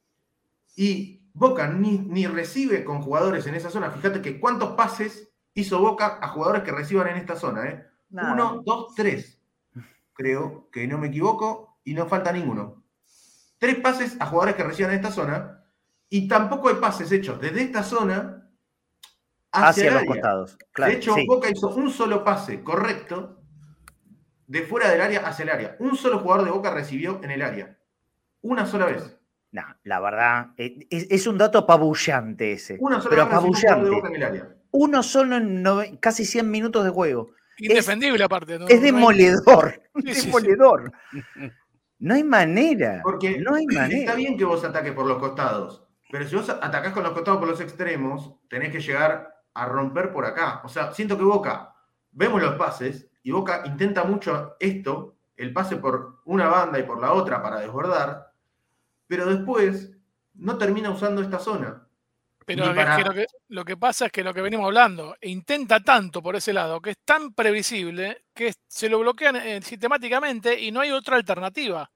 Y 0.76 1.24
Boca 1.32 1.66
ni, 1.66 2.26
recibe 2.28 2.84
con 2.84 3.02
jugadores 3.02 3.48
en 3.48 3.56
esa 3.56 3.70
zona. 3.70 3.90
Fíjate 3.90 4.22
que 4.22 4.38
cuántos 4.38 4.76
pases 4.76 5.32
hizo 5.54 5.80
Boca 5.80 6.20
a 6.22 6.28
jugadores 6.28 6.62
que 6.62 6.70
reciban 6.70 7.08
en 7.08 7.16
esta 7.16 7.34
zona. 7.34 7.66
¿eh? 7.66 7.93
Uno, 8.22 8.62
dos, 8.64 8.94
tres. 8.94 9.40
Creo 10.12 10.68
que 10.70 10.86
no 10.86 10.98
me 10.98 11.08
equivoco 11.08 11.80
y 11.84 11.94
no 11.94 12.06
falta 12.06 12.32
ninguno. 12.32 12.84
Tres 13.58 13.76
pases 13.76 14.16
a 14.20 14.26
jugadores 14.26 14.54
que 14.54 14.62
reciban 14.62 14.92
en 14.92 14.98
esta 14.98 15.10
zona 15.10 15.64
y 16.08 16.28
tampoco 16.28 16.68
hay 16.68 16.76
pases 16.76 17.10
hechos 17.10 17.40
desde 17.40 17.62
esta 17.62 17.82
zona 17.82 18.48
hacia, 19.50 19.92
los 19.92 20.04
costados. 20.04 20.58
de 20.76 20.92
hecho, 20.92 21.16
Boca 21.26 21.48
hizo 21.50 21.68
un 21.74 21.90
solo 21.90 22.22
pase 22.22 22.62
correcto 22.62 23.40
de 24.46 24.62
fuera 24.62 24.90
del 24.90 25.00
área 25.00 25.26
hacia 25.26 25.44
el 25.44 25.50
área. 25.50 25.76
Un 25.80 25.96
solo 25.96 26.20
jugador 26.20 26.44
de 26.44 26.50
Boca 26.52 26.70
recibió 26.70 27.20
en 27.22 27.30
el 27.30 27.42
área. 27.42 27.78
Una 28.42 28.66
sola 28.66 28.86
vez. 28.86 29.18
No, 29.50 29.62
la 29.84 30.00
verdad, 30.00 30.48
eh, 30.56 30.86
es, 30.90 31.26
un 31.26 31.38
dato 31.38 31.58
apabullante 31.58 32.52
ese. 32.52 32.76
Una 32.80 33.00
sola 33.00 33.10
pero 33.10 33.22
apabullante. 33.22 33.90
Uno 34.72 35.02
solo 35.04 35.36
en 35.36 35.96
casi 35.98 36.24
100 36.24 36.50
minutos 36.50 36.84
de 36.84 36.90
juego. 36.90 37.30
Indefendible 37.58 38.24
aparte. 38.24 38.58
es 38.68 38.82
demoledor. 38.82 39.80
demoledor. 39.94 40.92
No 42.00 42.14
hay 42.14 42.24
manera. 42.24 43.00
Porque 43.02 43.38
no 43.40 43.54
hay 43.54 43.64
manera. 43.72 44.00
está 44.00 44.14
bien 44.14 44.36
que 44.36 44.44
vos 44.44 44.62
ataques 44.62 44.92
por 44.92 45.06
los 45.06 45.18
costados, 45.18 45.86
pero 46.10 46.28
si 46.28 46.36
vos 46.36 46.50
atacás 46.50 46.92
con 46.92 47.02
los 47.02 47.12
costados 47.12 47.38
por 47.38 47.48
los 47.48 47.60
extremos, 47.60 48.34
tenés 48.48 48.70
que 48.70 48.80
llegar 48.80 49.34
a 49.54 49.66
romper 49.66 50.12
por 50.12 50.26
acá. 50.26 50.60
O 50.64 50.68
sea, 50.68 50.92
siento 50.92 51.16
que 51.16 51.24
Boca, 51.24 51.74
vemos 52.10 52.42
los 52.42 52.56
pases, 52.56 53.08
y 53.22 53.30
Boca 53.30 53.62
intenta 53.64 54.04
mucho 54.04 54.56
esto, 54.60 55.16
el 55.36 55.52
pase 55.52 55.76
por 55.76 56.20
una 56.26 56.48
banda 56.48 56.78
y 56.78 56.82
por 56.82 57.00
la 57.00 57.12
otra 57.12 57.42
para 57.42 57.60
desbordar, 57.60 58.32
pero 59.06 59.24
después 59.24 59.92
no 60.34 60.58
termina 60.58 60.90
usando 60.90 61.22
esta 61.22 61.38
zona. 61.38 61.83
Pero 62.46 62.72
lo, 63.48 63.64
que, 63.64 63.76
pasa 63.76 64.06
es 64.06 64.12
que 64.12 64.22
lo 64.22 64.34
que 64.34 64.42
venimos 64.42 64.66
hablando, 64.66 65.16
intenta 65.22 65.80
tanto 65.80 66.22
por 66.22 66.36
ese 66.36 66.52
lado, 66.52 66.80
que 66.80 66.90
es 66.90 66.98
tan 67.04 67.32
previsible, 67.32 68.24
que 68.34 68.52
se 68.66 68.88
lo 68.88 68.98
bloquean 68.98 69.36
eh, 69.36 69.62
sistemáticamente 69.62 70.60
y 70.60 70.70
no 70.70 70.80
hay 70.80 70.90
otra 70.90 71.16
alternativa. 71.16 71.90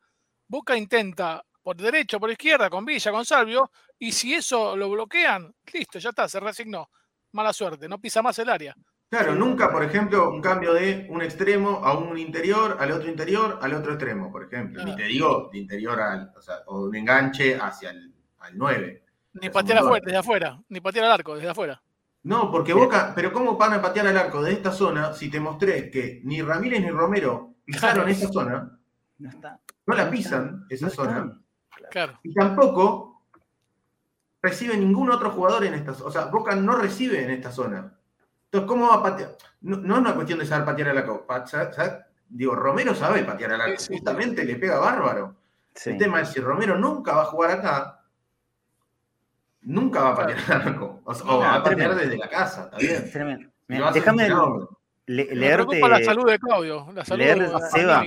Boca 0.46 0.76
intenta 0.76 1.44
por 1.62 1.76
derecha, 1.76 2.16
o 2.16 2.20
por 2.20 2.30
izquierda, 2.30 2.70
con 2.70 2.84
Villa, 2.84 3.10
con 3.10 3.26
Salvio, 3.26 3.70
y 3.98 4.12
si 4.12 4.34
eso 4.34 4.74
lo 4.74 4.88
bloquean, 4.88 5.54
listo, 5.72 5.98
ya 5.98 6.10
está, 6.10 6.28
se 6.28 6.40
resignó. 6.40 6.88
Mala 7.32 7.52
suerte, 7.52 7.88
no 7.88 7.98
pisa 7.98 8.22
más 8.22 8.38
el 8.38 8.48
área. 8.48 8.74
Claro, 9.10 9.34
nunca, 9.34 9.70
por 9.70 9.82
ejemplo, 9.82 10.30
un 10.30 10.40
cambio 10.40 10.72
de 10.72 11.06
un 11.10 11.22
extremo 11.22 11.80
a 11.84 11.96
un 11.96 12.16
interior, 12.18 12.76
al 12.78 12.92
otro 12.92 13.08
interior, 13.08 13.58
al 13.60 13.74
otro 13.74 13.92
extremo, 13.92 14.30
por 14.30 14.44
ejemplo. 14.44 14.84
Ni 14.84 14.96
te 14.96 15.04
digo 15.04 15.50
de 15.52 15.58
interior 15.58 16.00
al, 16.00 16.32
o, 16.36 16.40
sea, 16.40 16.56
o 16.66 16.82
un 16.84 16.94
enganche 16.94 17.56
hacia 17.56 17.90
el 17.90 18.14
al 18.40 18.56
9. 18.56 19.04
Ni 19.40 19.50
patear 19.50 19.78
afuera, 19.78 20.04
desde 20.04 20.18
afuera, 20.18 20.60
ni 20.68 20.80
patear 20.80 21.06
al 21.06 21.12
arco, 21.12 21.34
desde 21.34 21.48
afuera. 21.48 21.82
No, 22.24 22.50
porque 22.50 22.72
Boca, 22.72 23.12
pero 23.14 23.32
¿cómo 23.32 23.56
van 23.56 23.74
a 23.74 23.82
patear 23.82 24.06
al 24.08 24.16
arco 24.16 24.42
de 24.42 24.52
esta 24.52 24.72
zona 24.72 25.12
si 25.12 25.30
te 25.30 25.40
mostré 25.40 25.90
que 25.90 26.20
ni 26.24 26.42
Ramírez 26.42 26.80
ni 26.80 26.90
Romero 26.90 27.54
pisaron 27.64 28.08
esa 28.08 28.28
zona? 28.28 28.78
No, 29.18 29.28
está. 29.28 29.60
no 29.86 29.94
la 29.94 30.10
pisan 30.10 30.66
esa 30.68 30.90
zona. 30.90 31.40
Claro. 31.90 32.18
Y 32.22 32.34
tampoco 32.34 33.22
recibe 34.42 34.76
ningún 34.76 35.10
otro 35.10 35.30
jugador 35.30 35.64
en 35.64 35.74
esta 35.74 35.94
zona. 35.94 36.08
O 36.08 36.12
sea, 36.12 36.24
Boca 36.26 36.54
no 36.54 36.76
recibe 36.76 37.22
en 37.22 37.30
esta 37.30 37.50
zona. 37.50 37.94
Entonces, 38.44 38.68
¿cómo 38.68 38.88
va 38.88 38.96
a 38.96 39.02
patear? 39.02 39.36
No, 39.60 39.76
es 39.94 40.00
una 40.00 40.14
cuestión 40.14 40.38
de 40.38 40.46
saber 40.46 40.64
patear 40.64 40.88
a 40.88 40.94
la 40.94 41.06
copa. 41.06 41.44
Digo, 42.28 42.54
Romero 42.54 42.94
sabe 42.94 43.24
patear 43.24 43.52
a 43.52 43.58
la 43.58 43.64
copa. 43.66 43.82
Justamente 43.88 44.44
le 44.44 44.56
pega 44.56 44.78
bárbaro. 44.78 45.36
El 45.84 45.96
tema 45.96 46.20
es 46.20 46.30
si 46.30 46.40
Romero 46.40 46.76
nunca 46.76 47.14
va 47.14 47.22
a 47.22 47.26
jugar 47.26 47.52
acá, 47.52 47.97
nunca 49.68 50.02
va 50.02 50.10
a 50.10 50.16
patear 50.16 50.38
al 50.48 50.68
arco. 50.68 51.00
O, 51.04 51.38
va 51.38 51.54
a 51.54 51.62
patear 51.62 51.94
desde 51.94 52.16
la 52.16 52.28
casa, 52.28 52.64
está 52.64 52.78
bien. 52.78 53.52
Déjame 53.92 54.28
leerte. 55.06 55.80
la 55.80 56.02
salud 56.02 56.28
de 56.28 56.38
Claudio, 56.38 56.86
la 56.92 57.04
salud 57.04 57.22
leer, 57.22 57.50
Seba, 57.70 58.04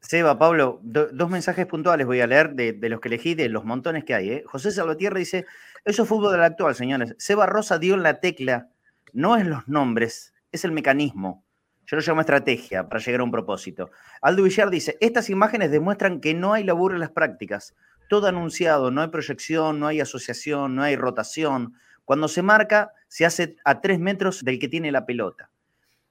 Seba, 0.00 0.38
Pablo, 0.38 0.80
dos 0.82 1.30
mensajes 1.30 1.66
puntuales 1.66 2.06
voy 2.06 2.20
a 2.20 2.26
leer 2.26 2.54
de, 2.54 2.88
los 2.88 3.00
que 3.00 3.08
elegí, 3.08 3.34
de 3.34 3.48
los 3.48 3.64
montones 3.64 4.04
que 4.04 4.14
hay. 4.14 4.30
¿eh? 4.30 4.44
José 4.46 4.70
Salvatierra 4.70 5.18
dice: 5.18 5.46
Eso 5.84 6.02
es 6.04 6.08
fútbol 6.08 6.32
del 6.32 6.42
actual, 6.42 6.74
señores. 6.74 7.14
Seba 7.18 7.46
Rosa 7.46 7.78
dio 7.78 7.94
en 7.94 8.02
la 8.02 8.20
tecla, 8.20 8.68
no 9.12 9.36
es 9.36 9.46
los 9.46 9.66
nombres, 9.68 10.32
es 10.52 10.64
el 10.64 10.72
mecanismo. 10.72 11.44
Yo 11.86 11.96
lo 11.96 12.02
llamo 12.02 12.20
estrategia 12.22 12.88
para 12.88 13.02
llegar 13.02 13.20
a 13.20 13.24
un 13.24 13.30
propósito. 13.30 13.90
Aldo 14.22 14.44
Villar 14.44 14.70
dice: 14.70 14.96
Estas 15.00 15.28
imágenes 15.28 15.70
demuestran 15.70 16.20
que 16.20 16.34
no 16.34 16.52
hay 16.52 16.64
laburo 16.64 16.94
en 16.94 17.00
las 17.00 17.10
prácticas. 17.10 17.74
Todo 18.08 18.26
anunciado, 18.26 18.90
no 18.90 19.00
hay 19.00 19.08
proyección, 19.08 19.80
no 19.80 19.86
hay 19.86 20.00
asociación, 20.00 20.74
no 20.74 20.82
hay 20.82 20.96
rotación. 20.96 21.74
Cuando 22.04 22.28
se 22.28 22.42
marca, 22.42 22.92
se 23.08 23.24
hace 23.24 23.56
a 23.64 23.80
tres 23.80 23.98
metros 23.98 24.44
del 24.44 24.58
que 24.58 24.68
tiene 24.68 24.92
la 24.92 25.06
pelota. 25.06 25.50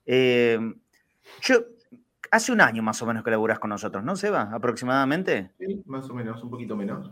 Eh, 0.06 0.60
yo, 1.42 1.66
hace 2.32 2.52
un 2.52 2.62
año 2.62 2.82
más 2.82 3.02
o 3.02 3.06
menos 3.06 3.24
que 3.24 3.32
laburás 3.32 3.60
con 3.60 3.70
nosotros, 3.70 4.04
¿no, 4.04 4.16
Seba? 4.16 4.50
Aproximadamente. 4.52 5.52
Sí, 5.60 5.84
más 5.86 6.10
o 6.10 6.14
menos, 6.14 6.44
un 6.44 6.50
poquito 6.50 6.76
menos. 6.76 7.12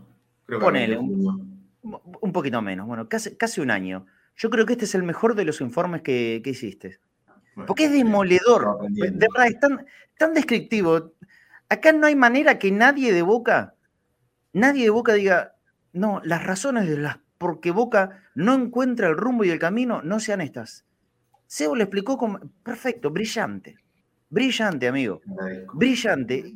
Ponele, 0.60 0.98
un, 0.98 2.32
poquito 2.32 2.60
menos, 2.60 2.86
bueno, 2.86 3.08
casi, 3.08 3.36
casi 3.36 3.60
un 3.60 3.70
año. 3.70 4.06
Yo 4.36 4.50
creo 4.50 4.66
que 4.66 4.72
este 4.72 4.84
es 4.84 4.94
el 4.94 5.02
mejor 5.02 5.34
de 5.34 5.44
los 5.44 5.60
informes 5.60 6.02
que, 6.02 6.42
hiciste. 6.44 6.98
Porque 7.66 7.84
es 7.84 7.92
demoledor. 7.92 8.78
De 8.90 9.10
verdad, 9.10 9.46
es 9.46 9.60
tan, 9.60 9.86
tan 10.18 10.34
descriptivo. 10.34 11.12
Acá 11.68 11.92
no 11.92 12.06
hay 12.06 12.16
manera 12.16 12.58
que 12.58 12.70
nadie 12.70 13.12
de 13.12 13.22
Boca, 13.22 13.74
nadie 14.52 14.84
de 14.84 14.90
Boca 14.90 15.14
diga, 15.14 15.56
no, 15.92 16.20
las 16.24 16.44
razones 16.44 16.88
de 16.88 16.98
las 16.98 17.18
porque 17.42 17.72
Boca 17.72 18.22
no 18.36 18.54
encuentra 18.54 19.08
el 19.08 19.16
rumbo 19.16 19.42
y 19.44 19.50
el 19.50 19.58
camino 19.58 20.00
no 20.02 20.20
sean 20.20 20.40
estas. 20.40 20.86
Sebo 21.48 21.74
le 21.74 21.82
explicó 21.82 22.16
como, 22.16 22.38
perfecto, 22.62 23.10
brillante. 23.10 23.76
Brillante, 24.30 24.86
amigo. 24.86 25.20
Brillante. 25.74 26.54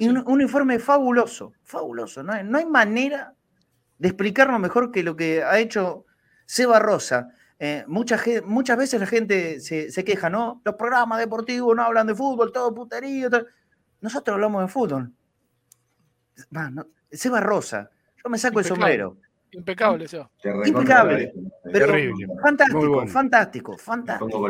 un, 0.00 0.40
informe, 0.40 0.78
fabuloso, 0.78 1.52
fabuloso. 1.62 2.22
No 2.22 2.32
hay, 2.32 2.64
manera 2.64 3.34
de 3.98 4.08
explicarlo 4.08 4.58
mejor 4.58 4.90
que 4.90 5.02
lo 5.02 5.14
que 5.14 5.42
ha 5.42 5.58
hecho 5.58 6.06
Seba 6.46 6.78
Rosa. 6.78 7.28
Eh, 7.58 7.84
muchas, 7.86 8.22
muchas 8.46 8.78
veces 8.78 8.98
la 9.00 9.06
gente 9.06 9.60
se, 9.60 10.02
queja, 10.02 10.30
¿no? 10.30 10.62
Los 10.64 10.76
programas 10.76 11.18
deportivos 11.18 11.76
no 11.76 11.82
hablan 11.82 12.06
de 12.06 12.14
fútbol, 12.14 12.52
todo 12.52 12.74
puterío. 12.74 13.28
Nosotros 14.00 14.34
hablamos 14.34 14.62
de 14.62 14.68
fútbol. 14.68 15.12
Seba 17.10 17.40
Rosa, 17.40 17.90
yo 18.22 18.30
me 18.30 18.38
saco 18.38 18.60
el 18.60 18.64
sombrero. 18.64 19.16
Impecable, 19.52 20.04
eso. 20.04 20.30
Impecable. 20.64 21.32
Terrible. 21.72 22.26
Fantástico, 22.42 23.06
fantástico, 23.06 23.78
fantástico. 23.78 24.48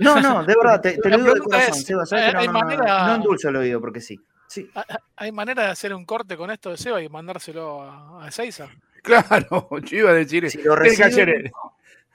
No, 0.00 0.20
no, 0.20 0.44
de 0.44 0.54
verdad, 0.54 0.80
te, 0.80 0.98
lo 1.08 1.16
digo 1.18 1.34
de 1.34 1.40
corazón, 1.40 2.06
Seba. 2.06 2.32
no, 2.44 2.52
manera... 2.52 3.06
no, 3.06 3.14
endulzo 3.16 3.48
el 3.48 3.56
oído 3.56 3.80
porque 3.80 4.00
sí. 4.00 4.18
sí. 4.46 4.70
¿Hay 5.16 5.32
manera 5.32 5.64
de 5.64 5.70
hacer 5.70 5.94
un 5.94 6.04
corte 6.04 6.36
con 6.36 6.50
esto 6.50 6.70
de 6.70 6.76
Seba 6.76 7.02
y 7.02 7.08
mandárselo 7.08 7.82
a, 7.82 8.24
a 8.24 8.28
Ezeiza? 8.28 8.68
Claro, 9.02 9.68
yo 9.84 9.98
iba 9.98 10.10
a 10.10 10.14
decir, 10.14 10.50
si 10.50 10.62
lo 10.62 10.76
tiene 10.76 10.96
que 10.96 11.04
hacer 11.04 11.28
el, 11.28 11.52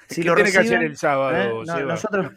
si 0.08 0.24
lo 0.24 0.36
tiene 0.36 0.52
que 0.52 0.60
hacer 0.60 0.84
el 0.84 0.98
sábado. 0.98 1.36
¿eh? 1.36 1.66
No, 1.66 1.80
nosotros, 1.82 2.32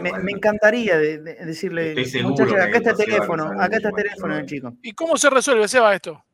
me, 0.00 0.32
encantaría 0.32 0.98
decirle, 0.98 1.94
muchachos, 2.22 2.54
acá 2.54 2.78
está 2.78 2.90
el 2.90 2.96
teléfono, 2.96 3.44
acá 3.60 3.76
está 3.76 3.88
el 3.88 3.94
teléfono 3.94 4.36
del 4.36 4.46
chico. 4.46 4.74
¿Y 4.82 4.92
cómo 4.92 5.16
se 5.16 5.30
resuelve, 5.30 5.68
Seba, 5.68 5.94
esto? 5.94 6.24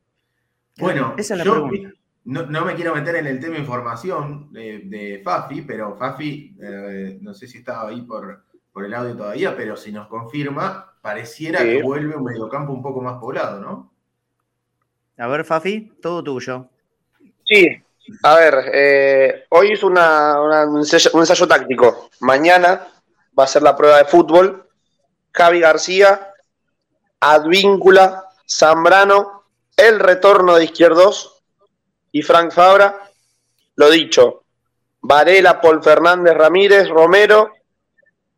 Bueno, 0.78 1.14
Esa 1.18 1.34
es 1.34 1.38
la 1.38 1.44
yo 1.44 1.68
no, 2.24 2.64
me 2.64 2.74
quiero 2.74 2.94
meter 2.94 3.16
en 3.16 3.26
el 3.26 3.40
tema 3.40 3.58
información 3.58 4.52
de, 4.52 5.20
Fafi, 5.24 5.62
pero 5.62 5.96
Fafi, 5.96 6.56
eh, 6.62 7.18
no 7.20 7.34
sé 7.34 7.48
si 7.48 7.58
estaba 7.58 7.88
ahí 7.88 8.02
por, 8.02 8.44
por 8.72 8.84
el 8.84 8.94
audio 8.94 9.16
todavía, 9.16 9.56
pero 9.56 9.76
si 9.76 9.90
nos 9.90 10.06
confirma, 10.06 10.94
pareciera 11.00 11.64
que 11.64 11.82
vuelve 11.82 12.14
un 12.14 12.24
mediocampo 12.24 12.72
un 12.72 12.82
poco 12.82 13.00
más 13.00 13.18
poblado, 13.18 13.60
¿no? 13.60 13.92
A 15.18 15.26
ver, 15.26 15.44
Fafi, 15.44 15.92
todo 16.00 16.22
tuyo. 16.22 16.68
Sí, 17.44 17.68
a 18.22 18.36
ver, 18.36 18.54
eh, 18.72 19.44
hoy 19.50 19.72
es 19.72 19.82
una, 19.82 20.40
un, 20.40 20.78
ensayo, 20.78 21.48
táctico. 21.48 22.10
Mañana 22.20 22.86
va 23.38 23.44
a 23.44 23.48
ser 23.48 23.62
la 23.62 23.76
prueba 23.76 23.98
de 23.98 24.04
fútbol. 24.04 24.68
Javi 25.32 25.60
García, 25.60 26.34
Advíncula, 27.20 28.28
Zambrano, 28.48 29.44
el 29.76 29.98
retorno 29.98 30.56
de 30.56 30.64
izquierdos 30.64 31.42
y 32.10 32.22
Frank 32.22 32.52
Fabra. 32.52 33.10
Lo 33.76 33.90
dicho, 33.90 34.44
Varela, 35.00 35.60
Paul 35.60 35.82
Fernández, 35.82 36.34
Ramírez, 36.34 36.88
Romero, 36.88 37.52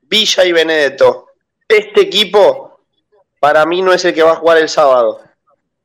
Villa 0.03 0.45
y 0.45 0.53
Benedetto. 0.53 1.29
Este 1.67 2.03
equipo 2.03 2.81
para 3.41 3.67
mí 3.67 3.83
no 3.83 3.93
es 3.93 4.05
el 4.05 4.15
que 4.15 4.23
va 4.23 4.33
a 4.33 4.37
jugar 4.37 4.59
el 4.59 4.69
sábado. 4.69 5.21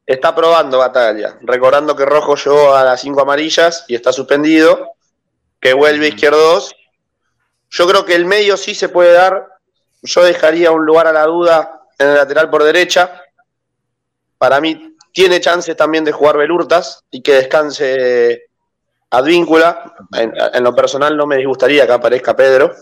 Está 0.05 0.33
probando 0.33 0.79
batalla, 0.79 1.37
recordando 1.41 1.95
que 1.95 2.05
Rojo 2.05 2.35
llegó 2.35 2.73
a 2.73 2.83
las 2.83 3.01
cinco 3.01 3.21
amarillas 3.21 3.85
y 3.87 3.95
está 3.95 4.11
suspendido, 4.11 4.91
que 5.59 5.73
vuelve 5.73 6.07
izquierdos. 6.07 6.75
Yo 7.69 7.87
creo 7.87 8.05
que 8.05 8.15
el 8.15 8.25
medio 8.25 8.57
sí 8.57 8.73
se 8.73 8.89
puede 8.89 9.13
dar. 9.13 9.47
Yo 10.01 10.23
dejaría 10.23 10.71
un 10.71 10.85
lugar 10.85 11.07
a 11.07 11.13
la 11.13 11.25
duda 11.25 11.81
en 11.97 12.07
el 12.07 12.15
lateral 12.15 12.49
por 12.49 12.63
derecha. 12.63 13.21
Para 14.37 14.61
mí 14.61 14.95
tiene 15.11 15.41
chances 15.41 15.75
también 15.75 16.03
de 16.03 16.11
jugar 16.11 16.37
Belurtas 16.37 17.03
y 17.11 17.21
que 17.21 17.33
descanse 17.33 18.49
Advíncula. 19.11 19.95
En, 20.13 20.63
lo 20.63 20.75
personal 20.75 21.17
no 21.17 21.25
me 21.25 21.37
disgustaría 21.37 21.85
que 21.87 21.93
aparezca 21.93 22.35
Pedro, 22.35 22.75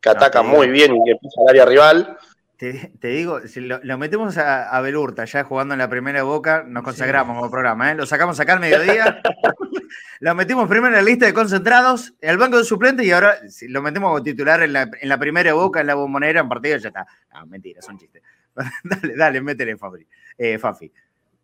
que 0.00 0.10
ataca 0.10 0.42
muy 0.42 0.68
bien 0.68 0.94
y 0.94 1.04
que 1.04 1.16
pisa 1.16 1.40
al 1.40 1.48
área 1.48 1.64
rival. 1.64 2.18
Te, 2.72 3.08
digo, 3.08 3.40
si 3.46 3.60
lo, 3.60 3.98
metemos 3.98 4.38
a, 4.38 4.80
Belurta 4.80 5.24
ya 5.24 5.44
jugando 5.44 5.74
en 5.74 5.78
la 5.78 5.88
primera 5.88 6.22
boca, 6.22 6.64
nos 6.66 6.82
consagramos 6.82 7.36
como 7.36 7.50
programa. 7.50 7.90
¿eh? 7.90 7.94
Lo 7.94 8.06
sacamos 8.06 8.40
acá 8.40 8.54
al 8.54 8.60
mediodía, 8.60 9.20
lo 10.20 10.34
metimos 10.34 10.68
primero 10.68 10.88
en 10.88 11.04
la 11.04 11.10
lista 11.10 11.26
de 11.26 11.34
concentrados, 11.34 12.14
el 12.20 12.38
banco 12.38 12.56
de 12.56 12.64
suplentes 12.64 13.04
y 13.04 13.10
ahora 13.10 13.48
si 13.50 13.68
lo 13.68 13.82
metemos 13.82 14.08
como 14.08 14.22
titular 14.22 14.62
en 14.62 14.72
la, 14.72 15.18
primera 15.18 15.52
boca, 15.52 15.80
en 15.80 15.88
la 15.88 15.94
bombonera, 15.94 16.40
en 16.40 16.48
partido, 16.48 16.78
ya 16.78 16.88
está. 16.88 17.06
Ah, 17.32 17.44
mentira, 17.44 17.82
son 17.82 17.98
chistes. 17.98 18.22
dale, 18.84 19.14
dale, 19.14 19.40
métele, 19.40 19.76
Fabri. 19.76 20.06
Eh, 20.38 20.58
Fafi. 20.58 20.90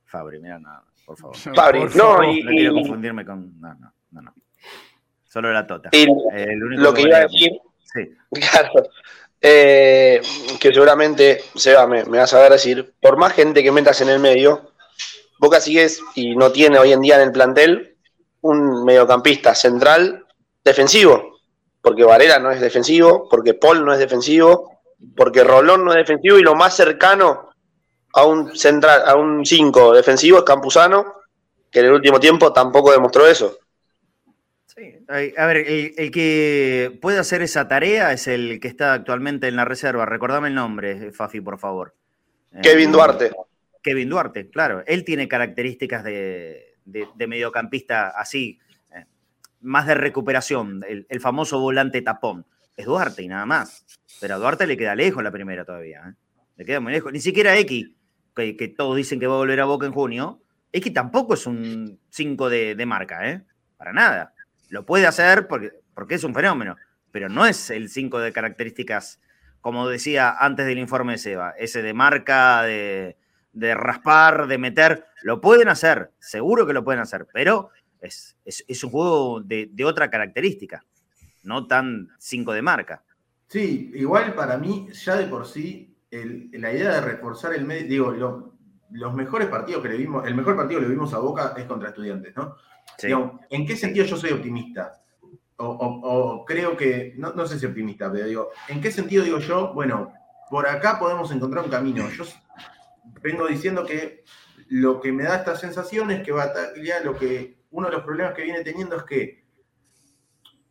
Fabri, 0.05 0.41
mira, 0.41 0.59
nada, 0.59 0.85
por 1.05 1.19
favor. 1.19 1.37
Fabri, 1.55 1.81
no, 1.97 2.25
y, 2.25 2.43
no 2.43 2.51
quiero 2.51 2.75
confundirme 2.75 3.25
con. 3.25 3.61
No, 3.61 3.75
no, 3.75 3.93
no. 4.13 4.23
no. 4.23 4.35
Solo 5.25 5.53
la 5.53 5.67
tota. 5.67 5.91
lo 5.93 6.95
que, 6.95 7.03
iba 7.03 7.19
a 7.19 7.21
decir. 7.21 7.53
Sí. 7.83 8.11
Claro. 8.33 8.73
Eh, 9.43 10.21
que 10.61 10.73
seguramente, 10.73 11.45
Seba, 11.55 11.87
me, 11.87 12.05
me 12.05 12.19
vas 12.19 12.33
a 12.35 12.41
ver 12.41 12.53
decir, 12.53 12.95
por 13.01 13.17
más 13.17 13.33
gente 13.33 13.63
que 13.63 13.73
metas 13.73 14.01
en 14.01 14.11
el 14.11 14.19
medio, 14.19 14.71
Boca 15.39 15.61
sigues 15.61 16.03
y 16.15 16.37
no 16.37 16.53
tiene 16.53 16.79
hoy 16.79 16.93
en 16.93 17.01
día 17.01 17.17
en 17.17 17.23
el 17.23 17.33
plantel 17.33 17.97
un 18.43 18.85
mediocampista 18.85 19.55
central 19.55 20.27
defensivo, 20.63 21.39
porque 21.81 22.05
Varela 22.05 22.39
no 22.39 22.51
es 22.51 22.61
defensivo, 22.61 23.27
porque 23.31 23.55
Paul 23.55 23.85
no 23.85 23.95
es 23.95 23.99
defensivo, 23.99 24.83
porque 25.17 25.43
Rolón 25.43 25.85
no 25.85 25.93
es 25.93 25.97
defensivo 25.97 26.39
y 26.39 26.43
lo 26.43 26.55
más 26.55 26.77
cercano 26.77 27.49
a 28.13 28.25
un 28.25 28.55
central, 28.55 29.03
a 29.07 29.15
un 29.17 29.47
5 29.47 29.95
defensivo 29.95 30.39
es 30.39 30.45
Campuzano, 30.45 31.15
que 31.71 31.81
en 31.81 31.87
el 31.87 31.93
último 31.93 32.21
tiempo 32.21 32.53
tampoco 32.53 32.93
demostró 32.93 33.27
eso. 33.27 33.57
A 35.11 35.47
ver, 35.47 35.57
el, 35.57 36.11
que 36.13 36.97
puede 37.03 37.19
hacer 37.19 37.43
esa 37.43 37.67
tarea 37.67 38.13
es 38.13 38.29
el 38.29 38.61
que 38.61 38.69
está 38.69 38.93
actualmente 38.93 39.49
en 39.49 39.57
la 39.57 39.65
reserva. 39.65 40.07
Recordame 40.07 40.49
el 40.49 40.55
nombre, 40.55 41.11
Fafi, 41.11 41.41
por 41.41 41.59
favor. 41.59 41.97
Kevin 42.63 42.91
eh, 42.91 42.93
Duarte. 42.93 43.31
Kevin 43.83 44.09
Duarte, 44.09 44.49
claro. 44.51 44.85
Él 44.87 45.05
tiene 45.05 45.27
características 45.27 46.05
de, 46.05 46.77
mediocampista 47.27 48.11
así, 48.11 48.61
eh, 48.95 49.05
más 49.61 49.89
de 49.89 49.97
recuperación, 49.97 50.85
el, 50.87 51.07
el, 51.09 51.21
famoso 51.21 51.59
volante 51.59 52.03
tapón. 52.03 52.47
Es 52.77 52.87
Duarte 52.87 53.23
y 53.23 53.29
nada 53.29 53.47
más. 53.47 53.85
Pero 54.21 54.37
a 54.37 54.39
Duarte 54.39 54.67
le 54.67 54.77
queda 54.77 54.95
lejos 54.95 55.25
la 55.25 55.33
primera 55.33 55.65
todavía. 55.65 56.03
¿eh? 56.09 56.15
Le 56.57 56.65
queda 56.65 56.79
muy 56.79 56.93
lejos. 56.93 57.13
Ni 57.13 57.21
siquiera 57.21 57.59
X, 57.59 57.91
que, 58.35 58.75
todos 58.77 58.97
dicen 58.97 59.19
que 59.19 59.27
va 59.27 59.35
a 59.35 59.39
volver 59.39 59.61
a 59.61 59.65
Boca 59.65 59.87
en 59.87 59.93
junio, 59.93 60.41
que 60.73 60.91
tampoco 60.91 61.35
es 61.35 61.47
un 61.47 61.99
5 62.11 62.49
de, 62.49 62.87
marca, 62.87 63.29
¿eh? 63.29 63.43
Para 63.77 63.93
nada. 63.93 64.35
Lo 64.71 64.87
puede 64.87 65.07
hacer 65.07 65.47
porque, 65.47 65.73
porque 65.95 66.15
es 66.15 66.25
un 66.25 66.35
fenómeno, 66.35 66.77
pero 67.13 67.29
no 67.29 67.45
es 67.45 67.69
el 67.71 67.91
5 67.91 68.19
de 68.19 68.33
características 68.33 69.21
como 69.61 69.89
decía 69.89 70.37
antes 70.39 70.67
del 70.67 70.79
informe 70.79 71.13
de 71.13 71.19
Seba, 71.19 71.51
ese 71.59 71.83
de 71.83 71.95
marca, 71.95 72.63
de, 72.63 73.17
raspar, 73.53 74.47
de 74.47 74.59
meter, 74.59 75.07
lo 75.23 75.41
pueden 75.41 75.69
hacer, 75.69 76.13
seguro 76.19 76.67
que 76.67 76.73
lo 76.73 76.85
pueden 76.85 77.01
hacer, 77.01 77.27
pero 77.33 77.71
es, 78.01 78.37
un 78.83 78.91
juego 78.91 79.41
de, 79.41 79.85
otra 79.85 80.11
característica, 80.11 80.85
no 81.43 81.67
tan 81.67 82.09
5 82.19 82.53
de 82.53 82.63
marca. 82.63 83.05
Sí, 83.49 83.91
igual 83.95 84.35
para 84.35 84.57
mí, 84.57 84.89
ya 84.93 85.17
de 85.17 85.27
por 85.27 85.47
sí, 85.47 85.97
la 86.11 86.73
idea 86.73 86.95
de 86.95 87.01
reforzar 87.01 87.53
el 87.55 87.65
medio, 87.65 88.13
digo, 88.13 88.55
los 88.93 89.15
mejores 89.15 89.49
partidos 89.49 89.83
que 89.83 89.91
le 89.91 89.97
vimos, 89.97 90.27
el 90.27 90.35
mejor 90.35 90.57
partido 90.57 90.81
que 90.81 90.87
le 90.87 90.93
vimos 90.93 91.13
a 91.13 91.19
Boca 91.19 91.55
es 91.57 91.65
contra 91.65 91.91
estudiantes, 91.91 92.35
¿no? 92.35 92.57
¿En 93.51 93.67
qué 93.67 93.77
sentido 93.77 94.07
yo 94.07 94.17
soy 94.17 94.33
optimista? 94.33 95.03
O, 95.57 96.45
creo 96.47 96.77
que, 96.77 97.15
no, 97.17 97.47
sé 97.47 97.59
si 97.59 97.67
optimista, 97.67 98.11
pero 98.11 98.27
digo, 98.27 98.51
¿en 98.69 98.81
qué 98.81 98.91
sentido 98.91 99.25
digo 99.25 99.39
yo? 99.39 99.75
Bueno, 99.75 100.13
por 100.49 100.67
acá 100.67 100.99
podemos 100.99 101.31
encontrar 101.33 101.65
un 101.65 101.71
camino. 101.71 102.09
Yo 102.11 102.25
vengo 103.21 103.47
diciendo 103.47 103.85
que 103.85 104.25
lo 104.69 105.01
que 105.01 105.13
me 105.13 105.25
da 105.25 105.37
esta 105.37 105.57
sensación 105.57 106.11
es 106.11 106.23
que 106.23 106.33
Bataglia, 106.33 107.01
lo 107.01 107.17
que, 107.17 107.59
uno 107.71 107.89
de 107.89 107.93
los 107.93 108.05
problemas 108.05 108.35
que 108.35 108.43
viene 108.43 108.63
teniendo 108.63 108.97
es 108.97 109.03
que 109.05 109.45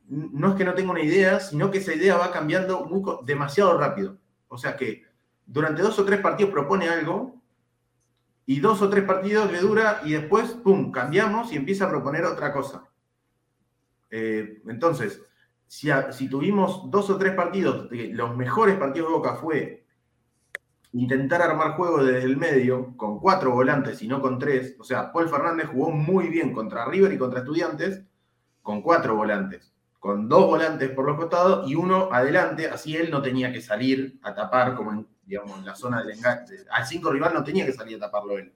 no 0.08 0.50
es 0.50 0.56
que 0.56 0.66
no 0.66 0.74
tenga 0.74 0.92
una 0.92 1.04
idea, 1.04 1.40
sino 1.40 1.70
que 1.70 1.78
esa 1.78 1.94
idea 1.94 2.18
va 2.18 2.32
cambiando 2.32 2.90
demasiado 3.24 3.78
rápido. 3.78 4.18
O 4.48 4.58
sea 4.58 4.76
que 4.76 5.04
durante 5.46 5.84
dos 5.84 6.00
o 6.00 6.06
tres 6.06 6.20
partidos 6.20 6.52
propone 6.52 6.90
algo 6.90 7.39
y 8.50 8.62
dos 8.62 8.82
o 8.82 8.90
tres 8.90 9.04
partidos 9.04 9.52
le 9.52 9.60
dura 9.60 10.02
y 10.04 10.14
después, 10.14 10.54
¡pum!, 10.54 10.92
cambiamos 10.92 11.54
y 11.54 11.56
empieza 11.56 11.86
a 11.86 11.90
proponer 11.90 12.26
otra 12.26 12.52
cosa. 12.52 12.90
Eh, 14.10 14.64
entonces, 14.68 15.22
si, 15.68 15.90
si, 16.10 16.28
tuvimos 16.28 16.90
dos 16.90 17.12
o 17.12 17.18
tres 17.20 17.36
partidos, 17.36 17.88
los 17.92 18.36
mejores 18.36 18.76
partidos 18.78 19.10
de 19.10 19.14
Boca 19.14 19.36
fue 19.36 19.86
intentar 20.94 21.44
armar 21.44 21.74
juego 21.74 22.04
desde 22.04 22.24
el 22.24 22.38
medio 22.38 22.98
con 22.98 23.20
cuatro 23.20 23.52
volantes 23.52 24.02
y 24.02 24.08
no 24.08 24.20
con 24.20 24.40
tres, 24.40 24.76
o 24.80 24.84
sea, 24.84 25.14
Paul 25.14 25.30
Fernández 25.30 25.68
jugó 25.68 25.92
muy 25.92 26.30
bien 26.30 26.52
contra 26.52 26.86
River 26.86 27.14
y 27.14 27.20
contra 27.20 27.42
Estudiantes 27.42 28.02
con 28.64 28.82
cuatro 28.82 29.16
volantes, 29.16 29.72
con 30.00 30.28
dos 30.28 30.48
volantes 30.48 30.90
por 30.90 31.06
los 31.06 31.18
costados 31.18 31.70
y 31.70 31.76
uno 31.76 32.10
adelante, 32.12 32.68
así 32.68 32.96
él 32.98 33.12
no 33.12 33.22
tenía 33.22 33.54
que 33.54 33.62
salir 33.62 34.20
a 34.24 34.34
tapar 34.34 34.74
como 34.74 34.92
en 34.92 35.08
digamos, 35.30 35.60
en 35.60 35.66
la 35.66 35.76
zona 35.76 36.02
del 36.02 36.18
enganche. 36.18 36.56
Al 36.72 36.86
5 36.86 37.12
rival 37.12 37.34
no 37.36 37.44
tenía 37.44 37.66
que 37.66 37.72
salir 37.72 37.98
a 37.98 38.00
taparlo 38.00 38.38
él. 38.38 38.52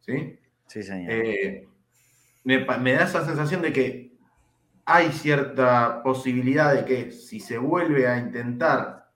¿Sí? 0.00 0.38
Sí, 0.66 0.82
señor. 0.82 1.10
Eh, 1.10 1.68
me, 2.44 2.92
da 2.92 3.04
esa 3.04 3.24
sensación 3.24 3.62
de 3.62 3.72
que 3.72 4.12
hay 4.84 5.10
cierta 5.10 6.02
posibilidad 6.02 6.74
de 6.74 6.84
que 6.84 7.12
si 7.12 7.40
se 7.40 7.56
vuelve 7.56 8.06
a 8.06 8.18
intentar, 8.18 9.10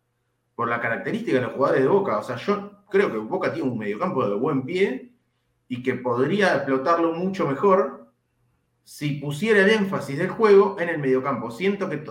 por 0.55 0.68
la 0.68 0.80
característica 0.80 1.39
de 1.39 1.45
los 1.45 1.53
jugadores 1.53 1.83
de 1.83 1.89
Boca, 1.89 2.18
o 2.18 2.22
sea, 2.22 2.37
yo 2.37 2.85
creo 2.89 3.11
que 3.11 3.18
Boca 3.18 3.53
tiene 3.53 3.68
un 3.68 3.78
mediocampo 3.78 4.26
de 4.26 4.35
buen 4.35 4.64
pie 4.64 5.12
y 5.68 5.83
que 5.83 5.95
podría 5.95 6.57
explotarlo 6.57 7.12
mucho 7.12 7.47
mejor 7.47 8.12
si 8.85 9.12
pusiera 9.14 9.61
el 9.61 9.70
énfasis 9.70 10.18
del 10.18 10.28
juego 10.28 10.76
en 10.78 10.89
el 10.89 10.99
mediocampo. 10.99 11.51
Siento 11.51 11.89
que 11.89 12.05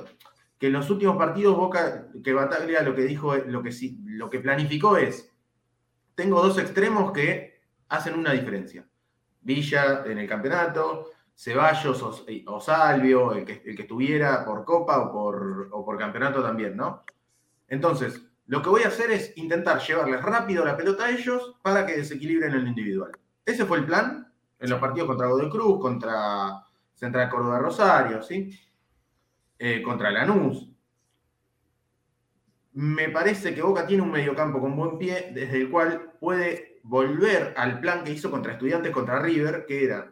que 0.62 0.68
en 0.68 0.74
los 0.74 0.92
últimos 0.92 1.18
partidos 1.18 1.58
Boca, 1.58 2.08
que 2.24 2.34
Bataglia 2.34 2.84
lo 2.84 2.94
que 2.94 3.02
dijo, 3.02 3.36
lo 3.36 3.64
que, 3.64 3.72
lo 4.06 4.30
que 4.30 4.40
planificó 4.40 4.96
es, 4.96 5.34
tengo 6.14 6.40
dos 6.40 6.60
extremos 6.60 7.12
que 7.12 7.60
hacen 7.90 8.14
una 8.14 8.32
diferencia. 8.32 8.88
Villa 9.42 10.04
en 10.06 10.20
el 10.20 10.30
campeonato, 10.30 11.10
Ceballos 11.36 12.04
o, 12.46 12.60
Salvio, 12.60 13.34
el 13.34 13.44
que, 13.44 13.64
el 13.66 13.76
que, 13.76 13.82
estuviera 13.82 14.46
por 14.46 14.64
Copa 14.64 15.00
o 15.00 15.12
por, 15.12 15.70
o 15.72 15.84
por 15.84 15.98
campeonato 15.98 16.44
también, 16.44 16.78
¿no? 16.78 17.06
Entonces, 17.68 18.24
lo 18.46 18.62
que 18.62 18.70
voy 18.70 18.84
a 18.84 18.90
hacer 18.90 19.10
es 19.10 19.36
intentar 19.38 19.80
llevarles 19.80 20.22
rápido 20.22 20.64
la 20.64 20.78
pelota 20.78 21.06
a 21.06 21.10
ellos 21.10 21.56
para 21.64 21.88
que 21.88 21.98
desequilibren 21.98 22.54
en 22.54 22.66
lo 22.66 22.70
individual. 22.70 23.12
Ese 23.44 23.66
fue 23.66 23.80
el 23.80 23.86
plan 23.86 24.32
en 24.60 24.70
los 24.70 24.80
partidos 24.80 25.08
contra 25.08 25.26
Godoy 25.26 25.50
Cruz, 25.50 25.82
contra 25.82 26.64
Central 26.94 27.32
Córdoba 27.32 27.58
Rosario, 27.58 28.22
¿sí? 28.22 28.56
Eh, 29.64 29.84
contra 29.84 30.10
Lanús. 30.10 30.68
Me 32.74 33.10
parece 33.10 33.54
que 33.54 33.62
Boca 33.62 33.86
tiene 33.86 34.02
un 34.02 34.10
mediocampo 34.10 34.60
con 34.60 34.76
buen 34.76 34.98
pie, 34.98 35.30
desde 35.36 35.62
el 35.62 35.70
cual 35.70 36.14
puede 36.20 36.80
volver 36.82 37.54
al 37.56 37.80
plan 37.80 38.04
que 38.04 38.12
hizo 38.12 38.32
contra 38.32 38.54
Estudiantes 38.54 38.92
contra 38.92 39.22
River, 39.22 39.68
que 39.68 39.84
era 39.84 40.12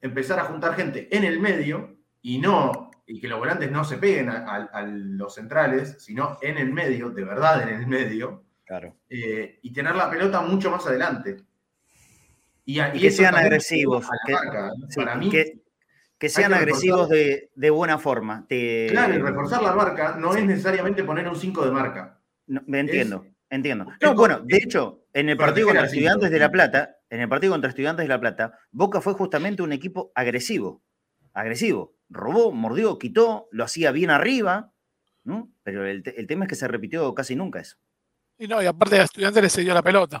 empezar 0.00 0.40
a 0.40 0.46
juntar 0.46 0.74
gente 0.74 1.08
en 1.16 1.22
el 1.22 1.38
medio 1.38 1.96
y 2.22 2.38
no 2.38 2.90
y 3.06 3.20
que 3.20 3.28
los 3.28 3.38
volantes 3.38 3.70
no 3.70 3.84
se 3.84 3.98
peguen 3.98 4.28
a, 4.30 4.82
los 4.82 5.32
centrales, 5.32 6.02
sino 6.02 6.36
en 6.42 6.58
el 6.58 6.72
medio, 6.72 7.10
de 7.10 7.22
verdad 7.22 7.62
en 7.68 7.80
el 7.80 7.86
medio, 7.86 8.42
claro. 8.64 8.96
Eh, 9.08 9.60
y 9.62 9.72
tener 9.72 9.94
la 9.94 10.10
pelota 10.10 10.40
mucho 10.40 10.72
más 10.72 10.84
adelante. 10.88 11.36
Y, 12.64 12.80
que 12.98 13.12
sean 13.12 13.36
agresivos. 13.36 14.08
para 14.96 15.14
mí, 15.14 15.30
que 15.30 15.59
sean 16.28 16.52
agresivos 16.54 17.08
de, 17.08 17.70
buena 17.70 17.98
forma. 17.98 18.46
Claro, 18.48 19.14
y 19.14 19.18
reforzar 19.18 19.62
la 19.62 19.74
marca 19.74 20.16
no 20.18 20.34
es 20.34 20.44
necesariamente 20.44 21.04
poner 21.04 21.28
un 21.28 21.36
5 21.36 21.64
de 21.64 21.70
marca. 21.70 22.20
me 22.46 22.80
entiendo, 22.80 23.24
entiendo. 23.48 23.86
No, 24.00 24.14
bueno, 24.14 24.40
de 24.40 24.56
hecho, 24.58 25.06
en 25.12 25.28
el 25.28 25.36
partido 25.36 25.68
contra 25.68 25.86
Estudiantes 25.86 26.30
de 26.30 26.38
La 26.38 26.50
Plata, 26.50 26.96
en 27.08 27.20
el 27.20 27.28
partido 27.28 27.52
contra 27.52 27.70
Estudiantes 27.70 28.04
de 28.04 28.08
La 28.08 28.20
Plata, 28.20 28.58
Boca 28.70 29.00
fue 29.00 29.14
justamente 29.14 29.62
un 29.62 29.72
equipo 29.72 30.12
agresivo. 30.14 30.82
Agresivo. 31.32 31.94
Robó, 32.08 32.52
mordió, 32.52 32.98
quitó, 32.98 33.48
lo 33.52 33.64
hacía 33.64 33.92
bien 33.92 34.10
arriba, 34.10 34.72
¿no? 35.24 35.50
Pero 35.62 35.86
el, 35.86 36.02
tema 36.02 36.44
es 36.44 36.48
que 36.48 36.56
se 36.56 36.68
repitió 36.68 37.14
casi 37.14 37.36
nunca 37.36 37.60
eso. 37.60 37.76
Y 38.38 38.48
no, 38.48 38.62
y 38.62 38.66
aparte 38.66 38.96
de 38.96 39.02
Estudiantes 39.02 39.42
le 39.42 39.50
cedió 39.50 39.74
la 39.74 39.82
pelota. 39.82 40.18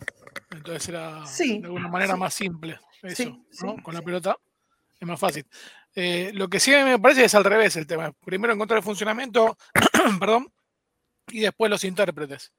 Entonces 0.50 0.88
era 0.88 1.24
de 1.24 1.60
alguna 1.64 1.88
manera 1.88 2.16
más 2.16 2.34
simple 2.34 2.78
eso, 3.02 3.38
¿no? 3.62 3.82
Con 3.82 3.94
la 3.94 4.02
pelota 4.02 4.36
es 4.98 5.08
más 5.08 5.18
fácil. 5.18 5.46
Eh, 5.94 6.30
lo 6.34 6.48
que 6.48 6.60
sí 6.60 6.70
me 6.70 6.98
parece 6.98 7.24
es 7.24 7.34
al 7.34 7.44
revés 7.44 7.76
el 7.76 7.86
tema. 7.86 8.12
Primero 8.24 8.52
encontrar 8.52 8.78
el 8.78 8.84
funcionamiento, 8.84 9.56
perdón, 10.20 10.52
y 11.28 11.40
después 11.40 11.70
los 11.70 11.84
intérpretes. 11.84 12.52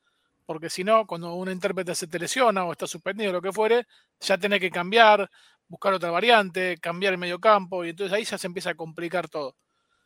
Porque 0.45 0.69
si 0.69 0.83
no, 0.83 1.05
cuando 1.05 1.33
un 1.35 1.49
intérprete 1.49 1.95
se 1.95 2.07
te 2.07 2.19
lesiona 2.19 2.65
o 2.65 2.71
está 2.71 2.87
suspendido, 2.87 3.31
lo 3.31 3.41
que 3.41 3.53
fuere, 3.53 3.85
ya 4.19 4.37
tiene 4.37 4.59
que 4.59 4.69
cambiar, 4.69 5.29
buscar 5.67 5.93
otra 5.93 6.11
variante, 6.11 6.77
cambiar 6.77 7.13
el 7.13 7.19
medio 7.19 7.39
campo, 7.39 7.85
y 7.85 7.89
entonces 7.89 8.13
ahí 8.13 8.25
ya 8.25 8.37
se 8.37 8.47
empieza 8.47 8.71
a 8.71 8.75
complicar 8.75 9.29
todo. 9.29 9.55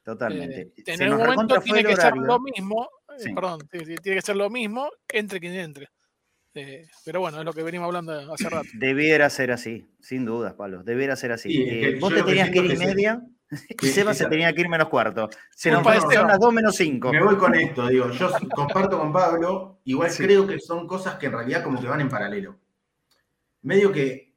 Totalmente. 0.04 0.74
Eh, 0.78 0.84
en 0.86 1.14
un 1.14 1.20
momento 1.20 1.60
tiene 1.62 1.84
que 1.84 1.96
ser 1.96 2.16
lo 2.16 2.40
mismo, 2.40 2.88
eh, 3.18 3.34
perdón, 3.34 3.68
tiene 3.70 3.98
que 4.00 4.22
ser 4.22 4.36
lo 4.36 4.52
mismo 4.52 4.92
entre 5.08 5.40
quien 5.40 5.56
entre. 5.56 5.90
Eh, 6.56 6.88
pero 7.04 7.20
bueno, 7.20 7.40
es 7.40 7.46
lo 7.46 7.52
que 7.52 7.64
venimos 7.64 7.86
hablando 7.86 8.34
hace 8.34 8.50
rato. 8.50 8.68
Debiera 8.74 9.30
ser 9.30 9.52
así, 9.52 9.90
sin 10.00 10.26
dudas, 10.26 10.54
Pablo. 10.54 10.84
Debiera 10.84 11.16
ser 11.18 11.34
así. 11.34 11.50
Eh, 11.54 11.98
vos 12.00 12.14
te 12.14 12.24
tenías 12.24 12.50
que 12.50 12.60
ir 12.60 12.72
y 12.72 12.78
media 12.78 13.22
y 13.82 13.88
Seba 13.88 14.14
se 14.14 14.26
tenía 14.28 14.54
que 14.54 14.62
ir 14.62 14.70
menos 14.70 14.88
cuarto. 14.88 15.30
Se 15.52 15.70
nos 15.70 15.84
son 15.84 16.28
las 16.28 16.40
2 16.40 16.54
menos 16.54 16.76
5. 16.76 17.12
Me 17.12 17.24
voy 17.24 17.36
con 17.36 17.56
esto, 17.56 17.88
digo, 17.88 18.10
yo 18.12 18.32
comparto 18.56 18.98
con 18.98 19.12
Pablo, 19.12 19.80
igual 19.84 20.12
creo 20.16 20.48
que 20.48 20.60
son 20.60 20.88
cosas 20.88 21.16
que 21.16 21.28
en 21.28 21.34
realidad 21.34 21.64
como 21.64 21.80
que 21.80 21.88
van 21.88 22.02
en 22.02 22.10
paralelo. 22.10 22.58
Medio 23.62 23.92
que 23.92 24.34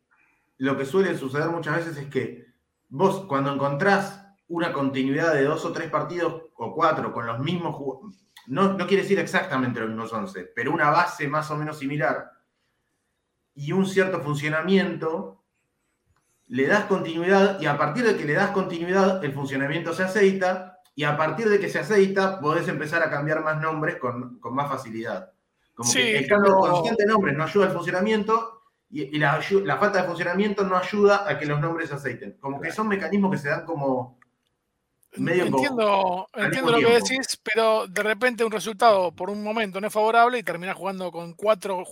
lo 0.58 0.76
que 0.76 0.84
suele 0.84 1.16
suceder 1.16 1.48
muchas 1.48 1.76
veces 1.76 1.96
es 1.96 2.08
que 2.08 2.46
vos 2.88 3.26
cuando 3.26 3.54
encontrás 3.54 4.24
una 4.48 4.72
continuidad 4.72 5.34
de 5.34 5.44
dos 5.44 5.64
o 5.64 5.72
tres 5.72 5.90
partidos 5.90 6.42
o 6.56 6.74
cuatro 6.74 7.12
con 7.12 7.26
los 7.26 7.38
mismos 7.38 7.76
no, 8.46 8.76
quiere 8.86 9.02
decir 9.02 9.18
exactamente 9.18 9.80
los 9.80 9.88
mismos 9.88 10.12
11, 10.12 10.52
pero 10.54 10.72
una 10.72 10.90
base 10.90 11.28
más 11.28 11.50
o 11.50 11.56
menos 11.56 11.78
similar 11.78 12.32
y 13.54 13.72
un 13.72 13.86
cierto 13.86 14.20
funcionamiento, 14.20 15.42
le 16.46 16.66
das 16.66 16.84
continuidad 16.84 17.60
y 17.60 17.66
a 17.66 17.76
partir 17.76 18.04
de 18.04 18.16
que 18.16 18.24
le 18.24 18.34
das 18.34 18.50
continuidad, 18.50 19.22
el 19.24 19.32
funcionamiento 19.32 19.92
se 19.92 20.04
aceita 20.04 20.78
y 20.94 21.04
a 21.04 21.16
partir 21.16 21.48
de 21.48 21.60
que 21.60 21.68
se 21.68 21.78
aceita, 21.78 22.40
podés 22.40 22.68
empezar 22.68 23.02
a 23.02 23.10
cambiar 23.10 23.42
más 23.42 23.60
nombres 23.60 23.96
con, 23.96 24.40
más 24.42 24.68
facilidad. 24.68 25.32
Como 25.74 25.92
que 25.92 26.18
el 26.18 26.26
cambio 26.26 26.56
constante 26.56 27.04
de 27.04 27.12
nombres 27.12 27.36
no 27.36 27.44
ayuda 27.44 27.66
al 27.66 27.72
funcionamiento 27.72 28.62
y, 28.90 29.18
la, 29.18 29.40
falta 29.78 30.00
de 30.00 30.08
funcionamiento 30.08 30.64
no 30.64 30.76
ayuda 30.76 31.28
a 31.28 31.38
que 31.38 31.46
los 31.46 31.60
nombres 31.60 31.90
se 31.90 31.96
aceiten. 31.96 32.36
Como 32.40 32.60
que 32.60 32.72
son 32.72 32.88
mecanismos 32.88 33.30
que 33.30 33.38
se 33.38 33.48
dan 33.48 33.64
como 33.64 34.17
entiendo, 35.12 36.28
entiendo 36.34 36.72
lo 36.72 36.78
que 36.78 36.94
decís, 36.94 37.40
pero 37.42 37.86
de 37.86 38.02
repente 38.02 38.44
un 38.44 38.52
resultado 38.52 39.12
por 39.12 39.30
un 39.30 39.42
momento 39.42 39.80
no 39.80 39.86
es 39.86 39.92
favorable 39.92 40.38
y 40.38 40.42
terminas 40.42 40.76
jugando 40.76 41.10
con 41.10 41.34
cuatro 41.34 41.84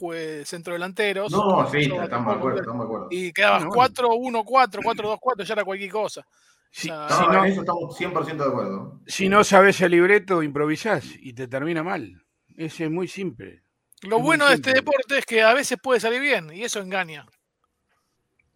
centrodelanteros. 0.45 1.31
No, 1.33 1.69
sí, 1.71 1.91
estamos 2.01 2.35
de 2.35 2.39
acuerdo, 2.39 2.61
estamos 2.61 2.81
de 2.81 2.85
acuerdo. 2.85 3.09
Y 3.11 3.33
quedabas 3.33 3.65
4-1-4, 3.65 4.83
4-2-4, 4.83 5.45
ya 5.45 5.55
era 5.55 5.65
cualquier 5.65 5.91
cosa. 5.91 6.27
Si, 6.71 6.89
no, 6.89 7.45
en 7.45 7.53
eso 7.53 7.61
estamos 7.61 7.99
100% 7.99 8.37
de 8.37 8.45
acuerdo. 8.45 9.01
Si 9.07 9.29
no 9.29 9.45
sabes 9.45 9.81
el 9.81 9.93
libreto, 9.93 10.43
improvisás 10.43 11.07
y 11.19 11.33
te 11.33 11.49
termina 11.49 11.83
mal. 11.83 12.23
Ese 12.57 12.85
es 12.85 12.91
muy 12.91 13.09
simple. 13.09 13.63
Lo 14.03 14.21
bueno 14.21 14.47
de 14.47 14.55
este 14.55 14.75
deporte 14.75 15.19
es 15.19 15.25
que 15.25 15.43
a 15.43 15.55
veces 15.55 15.79
puede 15.83 16.01
salir 16.01 16.21
bien 16.21 16.53
y 16.53 16.65
eso 16.65 16.81
engaña. 16.81 17.27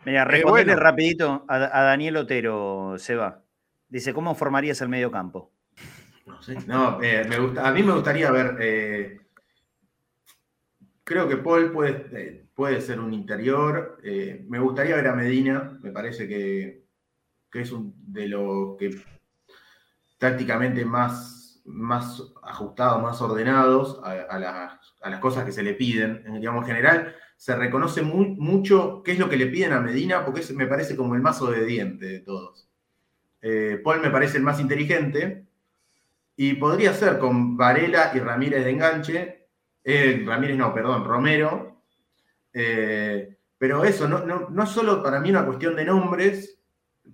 Mira, 0.05 0.25
respondele 0.25 0.77
rapidito 0.77 1.45
a, 1.49 1.57
a 1.57 1.83
Daniel 1.83 2.19
Otero, 2.19 2.95
se 2.99 3.15
va. 3.15 3.43
Dice, 3.91 4.15
¿cómo 4.15 4.37
formarías 4.37 4.81
el 4.81 4.89
medio 4.89 5.11
campo? 5.11 5.51
No 6.25 6.41
sé, 6.41 6.57
no, 6.67 7.03
eh, 7.03 7.29
a 7.61 7.73
mí 7.73 7.83
me 7.83 7.93
gustaría 7.93 8.31
ver. 8.31 8.57
Eh, 8.61 9.21
creo 11.03 11.29
que 11.29 11.37
Paul 11.37 11.73
puede, 11.73 12.07
eh, 12.13 12.47
puede 12.55 12.81
ser 12.81 13.01
un 13.01 13.13
interior. 13.13 14.01
me 14.49 14.61
gustaría 14.61 14.95
ver 14.95 15.09
a 15.09 15.17
Medina, 15.17 15.77
me 15.83 15.91
parece 15.91 16.29
que, 16.29 16.85
es 17.53 17.73
un 17.73 17.93
de 18.07 18.29
los 18.29 18.77
que 18.79 18.91
tácticamente 20.19 20.85
más, 20.85 21.61
más 21.65 22.23
ajustados, 22.45 23.03
más 23.03 23.21
ordenados 23.21 24.01
a, 24.05 24.39
las, 24.39 25.19
cosas 25.19 25.45
que 25.45 25.53
se 25.53 25.65
le 25.65 25.75
piden. 25.75 26.23
Digamos, 26.41 26.63
en 26.63 26.77
general, 26.77 27.17
se 27.37 27.57
reconoce 27.57 28.03
mucho 28.03 29.03
qué 29.03 29.13
es 29.13 29.19
lo 29.19 29.29
que 29.29 29.37
le 29.37 29.47
piden 29.47 29.73
a 29.73 29.81
Medina, 29.81 30.25
porque 30.25 30.43
me 30.55 30.69
parece 30.69 30.95
como 30.95 31.17
el 31.17 31.23
más 31.23 31.43
obediente 31.43 32.07
de 32.07 32.21
todos. 32.21 32.70
Paul 33.83 34.01
me 34.01 34.11
parece 34.11 34.37
el 34.37 34.43
más 34.43 34.61
inteligente, 34.61 35.47
y 36.43 36.55
podría 36.55 36.95
ser 36.95 37.19
con 37.19 37.55
Varela 37.55 38.13
y 38.15 38.19
Ramírez 38.19 38.65
de 38.65 38.71
enganche. 38.71 39.47
Eh, 39.85 40.25
Ramírez 40.25 40.57
no, 40.57 40.73
perdón, 40.73 41.05
Romero. 41.05 41.83
Eh, 42.51 43.37
pero 43.59 43.85
eso, 43.85 44.09
no, 44.09 44.49
no, 44.49 44.67
solo 44.67 45.03
para 45.03 45.21
mí 45.21 45.29
una 45.29 45.45
cuestión 45.45 45.77
de 45.77 45.85
nombres, 45.85 46.59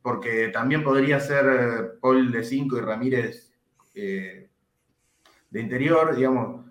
porque 0.01 0.51
también 0.51 0.85
podría 0.85 1.19
ser 1.19 1.45
eh, 1.45 1.99
Paul 2.01 2.31
de 2.31 2.45
5 2.45 2.77
y 2.77 2.81
Ramírez 2.81 3.53
de 3.93 4.49
interior, 5.61 6.15
digamos, 6.15 6.65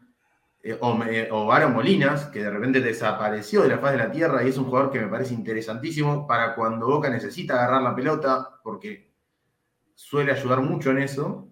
o, 0.80 1.00
o 1.32 1.70
Molinas, 1.70 2.28
que 2.28 2.42
de 2.42 2.52
repente 2.52 2.80
desapareció 2.80 3.64
de 3.64 3.68
la 3.68 3.80
faz 3.80 3.92
de 3.92 3.98
la 3.98 4.12
tierra 4.12 4.46
y 4.46 4.48
es 4.48 4.58
un 4.58 4.64
jugador 4.64 4.92
que 4.92 5.02
me 5.02 5.10
parece 5.10 5.34
interesantísimo 5.34 6.26
para 6.26 6.56
cuando 6.56 6.88
Boca 6.88 7.10
necesita 7.10 7.56
agarrar 7.56 7.82
la 7.82 7.94
pelota, 7.94 8.62
porque 8.64 9.15
suele 9.96 10.32
ayudar 10.32 10.62
mucho 10.62 10.92
en 10.92 11.00
eso. 11.00 11.50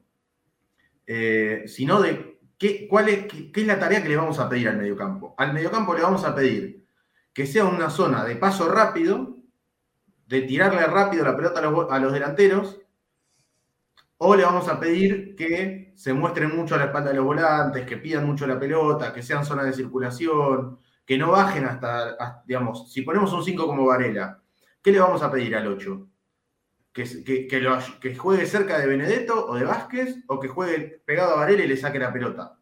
Eh, 1.05 1.63
sino 1.67 2.01
de 2.01 2.39
qué, 2.57 2.87
cuál 2.87 3.09
es, 3.09 3.25
qué, 3.25 3.51
es 3.53 3.67
la 3.67 3.79
tarea 3.79 4.01
que 4.01 4.09
le 4.09 4.15
vamos 4.15 4.39
a 4.39 4.47
pedir 4.47 4.69
al 4.69 4.77
mediocampo. 4.77 5.35
Al 5.37 5.53
mediocampo 5.53 5.93
le 5.93 6.01
vamos 6.01 6.23
a 6.23 6.35
pedir 6.35 6.85
que 7.33 7.45
sea 7.45 7.65
una 7.65 7.89
zona 7.89 8.23
de 8.23 8.35
paso 8.35 8.69
rápido, 8.69 9.37
de 10.27 10.41
tirarle 10.43 10.85
rápido 10.85 11.25
la 11.25 11.35
pelota 11.35 11.59
a 11.59 11.99
los, 11.99 12.13
delanteros, 12.13 12.79
o 14.17 14.35
le 14.35 14.43
vamos 14.43 14.69
a 14.69 14.79
pedir 14.79 15.35
que 15.35 15.93
se 15.95 16.13
muestren 16.13 16.55
mucho 16.55 16.75
a 16.75 16.77
la 16.77 16.85
espalda 16.85 17.09
de 17.09 17.17
los 17.17 17.25
volantes, 17.25 17.85
que 17.85 17.97
pidan 17.97 18.25
mucho 18.25 18.47
la 18.47 18.59
pelota, 18.59 19.11
que 19.11 19.21
sean 19.21 19.45
zonas 19.45 19.65
de 19.65 19.73
circulación, 19.73 20.79
que 21.05 21.17
no 21.17 21.31
bajen 21.31 21.65
hasta, 21.65 22.43
digamos, 22.45 22.91
si 22.91 23.01
ponemos 23.01 23.33
un 23.33 23.43
5 23.43 23.67
como 23.67 23.85
Varela, 23.85 24.41
¿qué 24.81 24.91
le 24.91 24.99
vamos 24.99 25.21
a 25.21 25.31
pedir 25.31 25.55
al 25.55 25.67
8? 25.67 26.07
Que, 26.93 28.15
juegue 28.15 28.45
cerca 28.45 28.77
de 28.77 28.87
Benedetto 28.87 29.47
o 29.47 29.55
de 29.55 29.65
Vázquez 29.65 30.15
o 30.27 30.39
que 30.39 30.47
juegue 30.47 31.01
pegado 31.03 31.33
a 31.33 31.37
Varela 31.37 31.63
y 31.63 31.67
le 31.67 31.77
saque 31.77 31.97
la 31.99 32.13
pelota. 32.13 32.57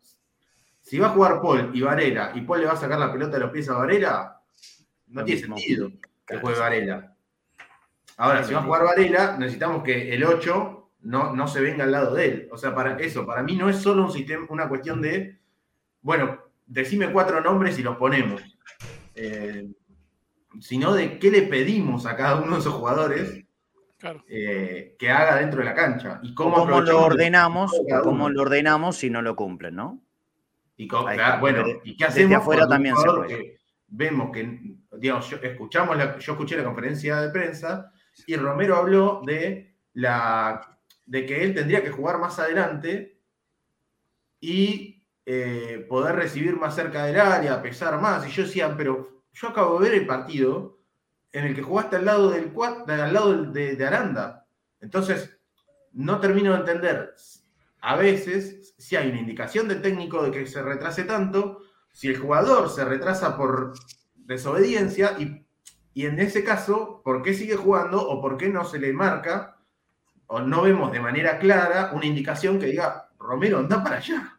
Si 0.81 0.97
va 0.97 1.07
a 1.07 1.11
jugar 1.11 1.41
Paul 1.41 1.71
y 1.73 1.81
Varela 1.81 2.31
y 2.33 2.41
Paul 2.41 2.61
le 2.61 2.67
va 2.67 2.73
a 2.73 2.77
sacar 2.77 2.97
la 2.97 3.11
pelota 3.11 3.33
de 3.33 3.39
los 3.41 3.51
pies 3.51 3.69
a 3.69 3.73
Varela, 3.73 4.41
no, 5.07 5.25
tiene 5.25 5.41
sentido 5.41 5.91
que 6.25 6.37
juegue 6.37 6.59
Varela. 6.59 7.15
Ahora, 8.17 8.43
si 8.43 8.53
va 8.53 8.61
a 8.61 8.63
jugar 8.63 8.83
Varela, 8.85 9.35
necesitamos 9.37 9.83
que 9.83 10.13
el 10.13 10.23
8 10.23 10.91
no, 11.01 11.35
no 11.35 11.47
se 11.47 11.59
venga 11.59 11.83
al 11.83 11.91
lado 11.91 12.15
de 12.15 12.25
él. 12.25 12.49
O 12.51 12.57
sea, 12.57 12.73
para 12.73 12.97
eso, 12.97 13.25
para 13.25 13.43
mí 13.43 13.57
no 13.57 13.69
es 13.69 13.77
solo 13.77 14.05
un 14.05 14.11
sistema, 14.11 14.45
una 14.49 14.69
cuestión 14.69 15.01
de, 15.01 15.39
bueno, 16.01 16.39
decime 16.65 17.11
cuatro 17.11 17.41
nombres 17.41 17.77
y 17.79 17.83
los 17.83 17.97
ponemos. 17.97 18.41
Eh, 19.15 19.69
sino 20.59 20.93
de 20.93 21.19
qué 21.19 21.31
le 21.31 21.43
pedimos 21.43 22.05
a 22.05 22.15
cada 22.15 22.41
uno 22.41 22.53
de 22.53 22.59
esos 22.59 22.73
jugadores 22.73 23.43
eh, 24.27 24.95
que 24.97 25.09
haga 25.09 25.37
dentro 25.37 25.59
de 25.59 25.65
la 25.65 25.73
cancha. 25.73 26.19
Y 26.23 26.33
cómo, 26.33 26.65
lo 26.65 27.03
ordenamos, 27.03 27.71
cómo 28.03 28.29
lo 28.29 28.41
ordenamos 28.41 28.97
si 28.97 29.09
no 29.09 29.21
lo 29.21 29.35
cumplen, 29.35 29.75
¿no? 29.75 30.01
Y 30.77 30.87
bueno, 31.39 31.63
¿y 31.83 31.95
qué 31.95 32.05
hacemos? 32.05 32.37
afuera 32.37 32.67
también 32.67 32.95
se 32.97 33.07
puede. 33.07 33.59
Vemos 33.87 34.31
que, 34.31 34.77
digamos, 34.97 35.29
yo, 35.29 35.37
escuchamos 35.37 35.97
yo 36.19 36.31
escuché 36.31 36.57
la 36.57 36.63
conferencia 36.63 37.21
de 37.21 37.29
prensa 37.29 37.91
y 38.25 38.35
Romero 38.35 38.77
habló 38.77 39.21
de, 39.25 39.75
la, 39.93 40.79
de 41.05 41.25
que 41.25 41.43
él 41.43 41.53
tendría 41.53 41.83
que 41.83 41.91
jugar 41.91 42.19
más 42.19 42.39
adelante 42.39 43.19
y 44.39 45.03
eh, 45.25 45.85
poder 45.87 46.15
recibir 46.15 46.55
más 46.55 46.73
cerca 46.73 47.05
del 47.05 47.19
área, 47.19 47.61
pesar 47.61 47.99
más. 48.01 48.27
Y 48.27 48.31
yo 48.31 48.43
decía, 48.43 48.73
pero 48.75 49.23
yo 49.33 49.49
acabo 49.49 49.79
de 49.79 49.89
ver 49.89 49.99
el 49.99 50.07
partido 50.07 50.79
en 51.33 51.45
el 51.45 51.55
que 51.55 51.61
jugaste 51.61 51.95
al 51.95 52.05
lado 52.05 52.29
del 52.29 52.51
al 52.87 53.13
lado 53.13 53.43
de, 53.43 53.85
Aranda. 53.85 54.45
Entonces, 54.79 55.37
no 55.93 56.19
termino 56.19 56.53
de 56.53 56.59
entender 56.59 57.13
a 57.81 57.95
veces 57.95 58.75
si 58.77 58.95
hay 58.95 59.09
una 59.09 59.19
indicación 59.19 59.67
del 59.67 59.81
técnico 59.81 60.23
de 60.23 60.31
que 60.31 60.47
se 60.47 60.61
retrase 60.61 61.03
tanto, 61.03 61.63
si 61.91 62.09
el 62.09 62.17
jugador 62.17 62.69
se 62.69 62.85
retrasa 62.85 63.35
por 63.35 63.73
desobediencia 64.15 65.15
y, 65.19 65.45
y 65.93 66.05
en 66.05 66.19
ese 66.19 66.43
caso, 66.43 67.01
¿por 67.03 67.21
qué 67.21 67.33
sigue 67.33 67.55
jugando 67.55 68.07
o 68.07 68.21
por 68.21 68.37
qué 68.37 68.49
no 68.49 68.63
se 68.65 68.79
le 68.79 68.93
marca 68.93 69.57
o 70.27 70.41
no 70.41 70.61
vemos 70.61 70.91
de 70.91 70.99
manera 70.99 71.39
clara 71.39 71.91
una 71.93 72.05
indicación 72.05 72.59
que 72.59 72.67
diga, 72.67 73.09
Romero, 73.19 73.59
anda 73.59 73.83
para 73.83 73.97
allá? 73.97 74.37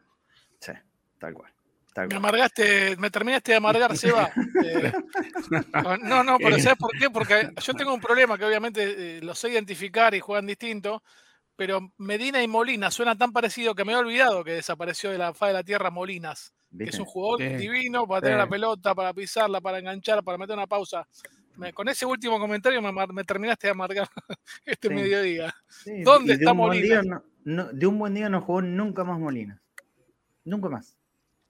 Sí, 0.61 0.72
tal 1.18 1.34
cual. 1.34 1.51
Me 1.95 2.16
amargaste, 2.16 2.97
me 2.97 3.11
terminaste 3.11 3.53
de 3.53 3.59
amargar, 3.59 3.97
Seba. 3.97 4.30
Eh, 4.64 4.93
no, 6.03 6.24
no, 6.24 6.38
pero 6.38 6.59
¿sabes 6.59 6.78
por 6.78 6.90
qué? 6.99 7.11
Porque 7.11 7.51
yo 7.62 7.74
tengo 7.74 7.93
un 7.93 8.01
problema 8.01 8.38
que 8.38 8.45
obviamente 8.45 9.18
eh, 9.18 9.20
lo 9.22 9.34
sé 9.34 9.51
identificar 9.51 10.14
y 10.14 10.20
juegan 10.20 10.47
distinto, 10.47 11.03
pero 11.55 11.93
Medina 11.99 12.43
y 12.43 12.49
Molina 12.49 12.90
suena 12.90 13.16
tan 13.16 13.32
parecido 13.32 13.74
que 13.74 13.84
me 13.84 13.93
he 13.93 13.97
olvidado 13.97 14.43
que 14.43 14.53
desapareció 14.53 15.11
de 15.11 15.18
la 15.18 15.34
faz 15.34 15.51
de 15.51 15.55
la 15.55 15.62
tierra 15.62 15.90
Molinas, 15.90 16.55
que 16.76 16.84
es 16.84 16.99
un 16.99 17.05
jugador 17.05 17.59
divino 17.59 18.07
para 18.07 18.22
tener 18.22 18.38
la 18.38 18.49
pelota, 18.49 18.95
para 18.95 19.12
pisarla, 19.12 19.61
para 19.61 19.78
enganchar, 19.78 20.24
para 20.24 20.38
meter 20.38 20.57
una 20.57 20.66
pausa. 20.66 21.07
con 21.74 21.88
ese 21.88 22.07
último 22.07 22.38
comentario 22.38 22.80
me, 22.80 23.24
terminaste 23.24 23.66
de 23.66 23.72
amargar 23.72 24.09
este 24.64 24.88
mediodía. 24.88 25.55
¿Dónde 26.03 26.34
está 26.34 26.55
Molina? 26.55 27.22
de 27.45 27.86
un 27.86 27.99
buen 27.99 28.14
día 28.14 28.28
no 28.28 28.40
jugó 28.40 28.62
nunca 28.62 29.05
más 29.05 29.18
Molina. 29.18 29.61
Nunca 30.45 30.68
más. 30.68 30.97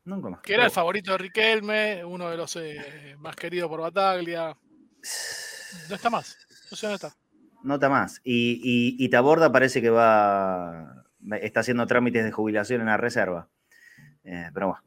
Nunca 0.05 0.30
más. 0.30 0.40
Que 0.40 0.55
era 0.55 0.64
el 0.64 0.70
favorito 0.70 1.12
de 1.12 1.18
Riquelme, 1.18 2.05
uno 2.05 2.28
de 2.30 2.36
los 2.36 2.57
eh, 2.57 3.14
más 3.18 3.36
queridos 3.36 3.68
por 3.68 3.80
Bataglia. 3.80 4.57
No 5.88 5.94
está 5.94 6.11
más. 6.11 6.36
No 6.70 6.76
sé 6.76 6.86
dónde 6.86 6.96
está. 6.96 7.16
No 7.62 7.74
está 7.74 7.88
más. 7.88 8.20
Y, 8.24 8.96
y, 8.98 9.09
Taborda 9.09 9.53
parece 9.53 9.80
que 9.80 9.90
va. 9.90 11.05
Está 11.40 11.61
haciendo 11.61 11.86
trámites 11.86 12.24
de 12.24 12.32
jubilación 12.32 12.80
en 12.80 12.88
la 12.88 12.96
reserva. 12.96 13.48
Eh, 14.24 14.50
pero 14.53 14.68
bueno. 14.68 14.82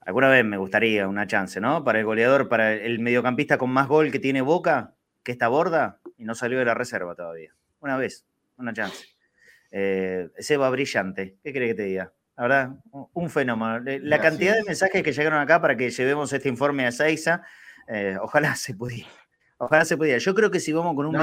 Alguna 0.00 0.30
vez 0.30 0.42
me 0.42 0.56
gustaría 0.56 1.06
una 1.06 1.26
chance, 1.26 1.60
¿no? 1.60 1.84
Para 1.84 1.98
el 1.98 2.06
goleador, 2.06 2.48
para 2.48 2.72
el 2.72 2.98
mediocampista 2.98 3.58
con 3.58 3.68
más 3.68 3.88
gol 3.88 4.10
que 4.10 4.18
tiene 4.18 4.40
Boca, 4.40 4.94
que 5.22 5.32
está 5.32 5.48
Borda, 5.48 6.00
y 6.16 6.24
no 6.24 6.34
salió 6.34 6.58
de 6.58 6.64
la 6.64 6.72
reserva 6.72 7.14
todavía. 7.14 7.54
Una 7.80 7.98
vez, 7.98 8.24
una 8.56 8.72
chance. 8.72 9.04
Eh, 9.70 10.30
Seba 10.38 10.70
brillante. 10.70 11.36
¿Qué 11.44 11.52
cree 11.52 11.68
que 11.68 11.74
te 11.74 11.82
diga? 11.82 12.14
La 12.38 12.42
verdad, 12.44 12.70
un 13.14 13.30
fenómeno. 13.30 13.80
La 14.02 14.20
cantidad 14.20 14.54
de 14.54 14.62
mensajes 14.62 15.02
que 15.02 15.12
llegaron 15.12 15.40
acá 15.40 15.60
para 15.60 15.76
que 15.76 15.90
llevemos 15.90 16.32
este 16.32 16.48
informe 16.48 16.86
a 16.86 16.92
Seiza, 16.92 17.42
eh, 17.88 18.16
ojalá 18.22 18.54
se 18.54 18.74
pudiera. 18.74 19.10
Ojalá 19.56 19.84
se 19.84 19.96
pudiera. 19.96 20.18
Yo 20.18 20.36
creo 20.36 20.48
que 20.48 20.60
si 20.60 20.72
vamos 20.72 20.94
con 20.94 21.06
un 21.06 21.16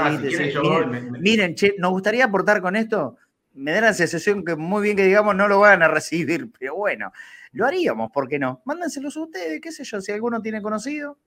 miren, 1.21 1.55
che, 1.55 1.73
nos 1.77 1.91
gustaría 1.91 2.25
aportar 2.25 2.61
con 2.61 2.75
esto. 2.75 3.15
Me 3.53 3.71
da 3.71 3.79
la 3.79 3.93
sensación 3.93 4.43
que 4.43 4.57
muy 4.57 4.83
bien 4.83 4.97
que 4.97 5.05
digamos 5.05 5.37
no 5.37 5.47
lo 5.47 5.61
van 5.61 5.83
a 5.83 5.87
recibir, 5.87 6.51
pero 6.59 6.75
bueno, 6.75 7.13
lo 7.53 7.65
haríamos, 7.65 8.11
¿por 8.11 8.27
qué 8.27 8.37
no? 8.37 8.61
Mándenselos 8.65 9.15
a 9.15 9.21
ustedes, 9.21 9.61
qué 9.61 9.71
sé 9.71 9.85
yo, 9.85 10.01
si 10.01 10.11
alguno 10.11 10.41
tiene 10.41 10.61
conocido, 10.61 11.17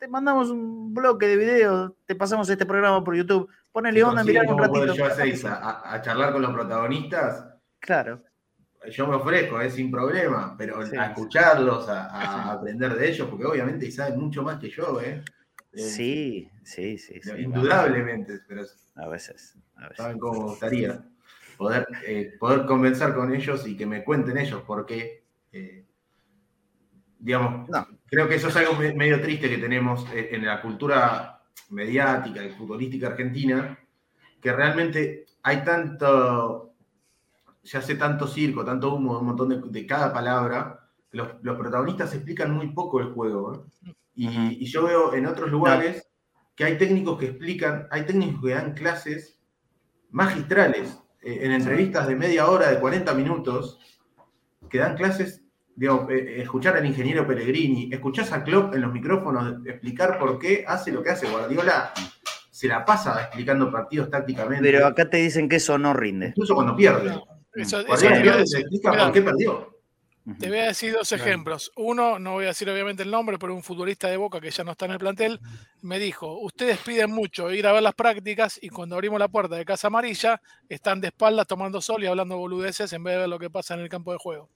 te 0.00 0.08
mandamos 0.08 0.50
un 0.50 0.92
bloque 0.92 1.28
de 1.28 1.36
videos, 1.36 1.92
te 2.04 2.16
pasamos 2.16 2.50
este 2.50 2.66
programa 2.66 3.04
por 3.04 3.14
YouTube, 3.14 3.48
ponele 3.70 4.02
onda, 4.02 4.24
mirar 4.24 4.48
un 4.48 4.58
ratito. 4.58 4.92
Yo 4.92 5.04
a, 5.04 5.94
a 5.94 6.02
charlar 6.02 6.32
con 6.32 6.42
los 6.42 6.52
protagonistas. 6.52 7.46
Claro 7.78 8.24
yo 8.88 9.06
me 9.06 9.16
ofrezco, 9.16 9.60
es 9.60 9.74
sin 9.74 9.90
problema, 9.90 10.54
pero 10.56 10.80
a 10.80 11.06
escucharlos, 11.06 11.88
a, 11.88 12.52
aprender 12.52 12.94
de 12.94 13.10
ellos, 13.10 13.28
porque 13.28 13.44
obviamente 13.44 13.90
saben 13.90 14.18
mucho 14.18 14.42
más 14.42 14.58
que 14.58 14.70
yo, 14.70 15.00
¿eh? 15.00 15.22
eh 15.72 15.78
sí, 15.78 16.50
sí, 16.62 16.98
sí. 16.98 17.20
indudablemente, 17.38 18.40
pero 18.48 18.62
a 18.96 19.08
veces, 19.08 19.56
saben 19.96 20.18
cómo 20.18 20.40
me 20.40 20.46
gustaría 20.50 21.04
poder, 21.58 21.86
eh, 22.06 22.34
poder 22.38 22.64
conversar 22.64 23.14
con 23.14 23.34
ellos 23.34 23.66
y 23.66 23.76
que 23.76 23.86
me 23.86 24.02
cuenten 24.02 24.38
ellos, 24.38 24.62
porque, 24.66 25.24
eh, 25.52 25.84
digamos, 27.18 27.68
creo 28.06 28.28
que 28.28 28.36
eso 28.36 28.48
es 28.48 28.56
algo 28.56 28.74
medio 28.74 29.20
triste 29.20 29.50
que 29.50 29.58
tenemos 29.58 30.06
en 30.14 30.46
la 30.46 30.62
cultura 30.62 31.42
mediática 31.68 32.42
y 32.42 32.50
futbolística 32.50 33.08
argentina, 33.08 33.78
que 34.40 34.52
realmente 34.52 35.26
hay 35.42 35.62
tanto 35.62 36.69
se 37.62 37.78
hace 37.78 37.94
tanto 37.94 38.26
circo, 38.26 38.64
tanto 38.64 38.94
humo, 38.94 39.18
un 39.18 39.26
montón 39.26 39.72
de, 39.72 39.86
cada 39.86 40.12
palabra, 40.12 40.88
los, 41.12 41.28
los, 41.42 41.58
protagonistas 41.58 42.14
explican 42.14 42.52
muy 42.52 42.68
poco 42.68 43.00
el 43.00 43.12
juego. 43.12 43.66
Y, 44.14 44.64
yo 44.66 44.84
veo 44.84 45.14
en 45.14 45.26
otros 45.26 45.50
lugares 45.50 46.06
que 46.54 46.64
hay 46.64 46.76
técnicos 46.76 47.18
que 47.18 47.26
explican, 47.26 47.86
hay 47.90 48.04
técnicos 48.04 48.42
que 48.42 48.54
dan 48.54 48.74
clases 48.74 49.38
magistrales. 50.10 50.98
eh, 51.22 51.40
en 51.42 51.52
entrevistas 51.52 52.08
de 52.08 52.16
media 52.16 52.48
hora, 52.48 52.70
de 52.70 52.80
40 52.80 53.12
minutos, 53.14 53.78
que 54.70 54.78
dan 54.78 54.96
clases, 54.96 55.42
digo, 55.76 56.06
eh, 56.10 56.40
escuchar 56.40 56.76
al 56.76 56.86
ingeniero 56.86 57.26
Pellegrini, 57.26 57.90
escuchás 57.92 58.32
a 58.32 58.42
Klopp 58.42 58.74
en 58.74 58.82
los 58.82 58.92
micrófonos 58.92 59.66
explicar 59.66 60.18
por 60.18 60.38
qué 60.38 60.64
hace 60.66 60.92
lo 60.92 61.02
que 61.02 61.10
hace 61.10 61.28
Guardiola, 61.28 61.92
se 62.50 62.68
la 62.68 62.84
pasa 62.84 63.22
explicando 63.22 63.70
partidos 63.70 64.10
tácticamente. 64.10 64.62
Pero 64.62 64.86
acá 64.86 65.08
te 65.08 65.18
dicen 65.18 65.48
que 65.48 65.56
eso 65.56 65.78
no 65.78 65.92
rinde. 65.94 66.28
Incluso 66.28 66.54
cuando 66.54 66.76
pierde. 66.76 67.18
Eso, 67.54 67.84
Guardiola 67.84 68.40
explica 68.40 68.92
por 68.92 69.12
qué 69.12 69.22
perdió. 69.22 69.80
Te 70.38 70.48
voy 70.48 70.58
a 70.58 70.66
decir 70.66 70.92
dos 70.92 71.10
ejemplos. 71.12 71.72
Uno, 71.76 72.18
no 72.18 72.32
voy 72.32 72.44
a 72.44 72.48
decir 72.48 72.68
obviamente 72.68 73.02
el 73.02 73.10
nombre, 73.10 73.38
pero 73.38 73.54
un 73.54 73.62
futbolista 73.62 74.08
de 74.08 74.16
Boca 74.16 74.40
que 74.40 74.50
ya 74.50 74.62
no 74.62 74.72
está 74.72 74.84
en 74.84 74.92
el 74.92 74.98
plantel, 74.98 75.40
me 75.80 75.98
dijo, 75.98 76.38
ustedes 76.40 76.78
piden 76.78 77.10
mucho 77.10 77.50
ir 77.50 77.66
a 77.66 77.72
ver 77.72 77.82
las 77.82 77.94
prácticas 77.94 78.58
y 78.62 78.68
cuando 78.68 78.96
abrimos 78.96 79.18
la 79.18 79.28
puerta 79.28 79.56
de 79.56 79.64
Casa 79.64 79.86
Amarilla, 79.86 80.40
están 80.68 81.00
de 81.00 81.08
espaldas 81.08 81.46
tomando 81.46 81.80
sol 81.80 82.04
y 82.04 82.06
hablando 82.06 82.36
boludeces 82.36 82.92
en 82.92 83.02
vez 83.02 83.14
de 83.14 83.20
ver 83.20 83.28
lo 83.28 83.38
que 83.38 83.50
pasa 83.50 83.74
en 83.74 83.80
el 83.80 83.88
campo 83.88 84.12
de 84.12 84.18
juego. 84.18 84.50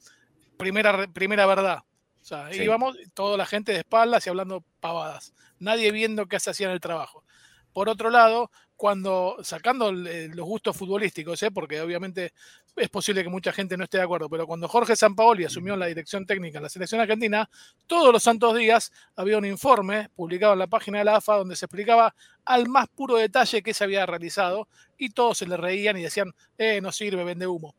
Primera, 0.59 1.07
primera 1.09 1.47
verdad. 1.47 1.79
O 2.21 2.25
sea, 2.25 2.55
íbamos 2.55 2.97
toda 3.13 3.37
la 3.37 3.47
gente 3.47 3.73
de 3.73 3.79
espaldas 3.79 4.27
y 4.27 4.31
hablando 4.31 4.65
pavadas. 4.81 5.35
Nadie 5.59 5.93
viendo 5.93 6.27
qué 6.27 6.39
se 6.41 6.51
hacía 6.51 6.69
en 6.69 6.75
el 6.75 6.81
trabajo. 6.81 7.25
Por 7.73 7.89
otro 7.89 8.09
lado, 8.09 8.51
cuando 8.77 9.37
sacando 9.43 9.93
los 9.93 10.47
gustos 10.47 10.77
futbolísticos, 10.77 11.43
¿eh? 11.43 11.51
porque 11.51 11.81
obviamente 11.81 12.33
es 12.77 12.89
posible 12.89 13.23
que 13.23 13.29
mucha 13.29 13.53
gente 13.53 13.77
no 13.77 13.85
esté 13.85 13.99
de 13.99 14.05
acuerdo, 14.05 14.29
pero 14.29 14.47
cuando 14.47 14.69
Jorge 14.69 14.97
Sampaoli 14.97 15.45
asumió 15.45 15.77
la 15.77 15.87
dirección 15.87 16.27
técnica 16.27 16.59
en 16.59 16.65
la 16.65 16.69
selección 16.69 17.01
argentina, 17.01 17.49
todos 17.87 18.13
los 18.13 18.23
santos 18.23 18.57
días 18.57 18.93
había 19.17 19.39
un 19.39 19.45
informe 19.45 20.11
publicado 20.15 20.55
en 20.55 20.59
la 20.59 20.67
página 20.67 20.99
de 20.99 21.05
la 21.05 21.17
AFA 21.17 21.37
donde 21.37 21.57
se 21.57 21.67
explicaba 21.67 22.15
al 22.45 22.69
más 22.69 22.89
puro 22.89 23.17
detalle 23.17 23.63
qué 23.63 23.73
se 23.73 23.85
había 23.85 24.07
realizado 24.07 24.69
y 24.99 25.11
todos 25.11 25.39
se 25.39 25.47
le 25.47 25.57
reían 25.57 25.97
y 25.97 26.03
decían, 26.03 26.35
eh, 26.59 26.81
no 26.81 26.91
sirve, 26.93 27.25
vende 27.25 27.47
humo. 27.47 27.75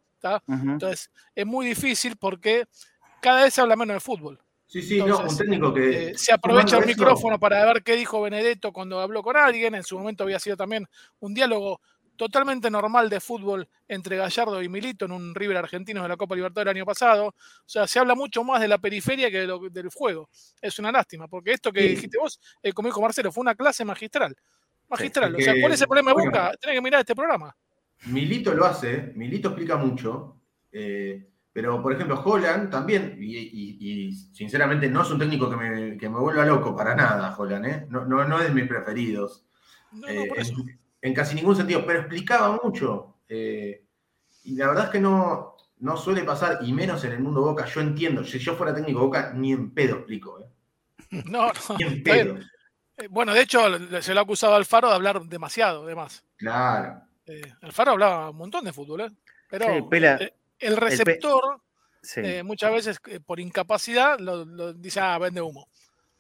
Entonces, 0.48 1.12
es 1.36 1.46
muy 1.46 1.68
difícil 1.68 2.18
porque 2.18 2.66
cada 3.22 3.44
vez 3.44 3.54
se 3.54 3.62
habla 3.62 3.76
menos 3.76 3.96
de 3.96 4.00
fútbol. 4.00 4.40
Sí, 4.68 4.82
sí, 4.82 4.98
no, 4.98 5.20
un 5.20 5.38
técnico 5.38 5.74
que. 5.74 6.10
Eh, 6.10 6.18
se 6.18 6.34
aprovecha 6.34 6.78
el 6.80 6.88
micrófono 6.88 7.40
para 7.40 7.64
ver 7.66 7.84
qué 7.84 7.96
dijo 7.96 8.22
Benedetto 8.22 8.74
cuando 8.74 9.00
habló 9.00 9.22
con 9.22 9.38
alguien. 9.38 9.76
En 9.76 9.84
su 9.84 9.98
momento 9.98 10.24
había 10.24 10.40
sido 10.40 10.58
también 10.58 10.88
un 11.20 11.34
diálogo 11.34 11.82
totalmente 12.16 12.70
normal 12.70 13.10
de 13.10 13.20
fútbol 13.20 13.68
entre 13.88 14.18
Gallardo 14.18 14.62
y 14.62 14.70
Milito 14.70 15.06
en 15.06 15.12
un 15.12 15.36
River 15.36 15.58
argentino 15.58 16.02
de 16.04 16.10
la 16.10 16.18
Copa 16.18 16.36
Libertadores 16.36 16.72
el 16.72 16.78
año 16.78 16.86
pasado. 16.86 17.28
O 17.28 17.34
sea, 17.66 17.88
se 17.88 18.00
habla 18.00 18.16
mucho 18.16 18.44
más 18.44 18.62
de 18.62 18.68
la 18.68 18.78
periferia 18.78 19.30
que 19.30 19.48
del 19.72 19.90
juego. 19.90 20.30
Es 20.62 20.80
una 20.80 20.92
lástima, 20.92 21.28
porque 21.28 21.54
esto 21.54 21.72
que 21.72 21.82
dijiste 21.82 22.18
vos, 22.18 22.40
eh, 22.62 22.74
como 22.74 22.88
dijo 22.88 23.02
Marcelo, 23.02 23.32
fue 23.32 23.42
una 23.42 23.56
clase 23.56 23.86
magistral. 23.86 24.36
Magistral. 24.88 25.36
o 25.36 25.40
sea, 25.40 25.56
¿cuál 25.60 25.74
es 25.74 25.82
el 25.82 25.88
problema 25.88 26.14
de 26.14 26.26
Boca? 26.26 26.52
Tiene 26.60 26.76
que 26.76 26.82
mirar 26.82 27.00
este 27.02 27.16
programa. 27.16 27.56
Milito 28.08 28.54
lo 28.54 28.66
hace, 28.66 29.14
Milito 29.16 29.50
explica 29.50 29.78
mucho. 29.78 30.42
Eh, 30.72 31.28
pero, 31.56 31.82
por 31.82 31.94
ejemplo, 31.94 32.22
Holland 32.22 32.70
también, 32.70 33.18
y, 33.18 34.12
sinceramente 34.34 34.90
no 34.90 35.04
es 35.04 35.10
un 35.10 35.18
técnico 35.18 35.50
que 35.50 35.56
me, 35.56 35.98
que 35.98 36.10
me, 36.10 36.20
vuelva 36.20 36.46
loco 36.46 36.76
para 36.76 36.94
nada, 36.94 37.34
Holland, 37.36 37.66
¿eh? 37.66 37.86
no, 37.90 38.04
no, 38.04 38.26
no, 38.26 38.40
es 38.42 38.50
de 38.50 38.54
mis 38.54 38.68
preferidos. 38.68 39.46
Eh, 40.06 40.28
en, 40.36 40.80
casi 41.14 41.36
ningún 41.36 41.56
sentido, 41.56 41.86
pero 41.86 42.00
explicaba 42.00 42.60
mucho. 42.64 43.18
Eh, 43.28 43.86
y 44.44 44.56
la 44.56 44.68
verdad 44.68 44.86
es 44.86 44.90
que 44.92 45.00
no, 45.00 45.58
no 45.80 45.98
suele 45.98 46.24
pasar, 46.24 46.60
y 46.62 46.74
menos 46.74 47.04
en 47.04 47.14
el 47.14 47.20
mundo 47.20 47.42
Boca. 47.42 47.66
Yo 47.66 47.82
entiendo, 47.82 48.24
si 48.24 48.40
yo 48.40 48.56
fuera 48.56 48.74
técnico 48.74 49.02
Boca, 49.02 49.34
ni 49.34 49.52
en 49.52 49.72
pedo 49.72 49.98
explico. 49.98 50.40
¿eh? 50.40 50.46
No, 51.26 51.48
no. 51.48 51.78
Ni 51.78 51.84
en 51.86 52.04
pedo. 52.04 52.36
Bueno, 53.10 53.34
de 53.34 53.42
hecho, 53.42 53.60
se 54.02 54.14
lo 54.14 54.20
ha 54.20 54.24
acusado 54.24 54.54
a 54.54 54.58
Alfaro 54.58 54.88
de 54.88 54.96
hablar 54.96 55.22
demasiado, 55.24 55.84
además. 55.84 56.24
Claro. 56.38 57.02
Alfaro 57.62 57.92
hablaba 57.92 58.30
un 58.30 58.38
montón 58.38 58.64
de 58.64 58.72
fútbol, 58.72 59.02
¿eh? 59.02 59.12
Pero, 59.50 59.90
el 60.60 60.78
receptor, 60.78 61.62
eh, 62.16 62.44
muchas 62.44 62.72
veces 62.72 63.00
eh, 63.08 63.20
por 63.20 63.40
incapacidad, 63.40 64.20
lo, 64.20 64.74
dice, 64.74 65.00
ah, 65.00 65.18
vende 65.18 65.42
humo. 65.42 65.68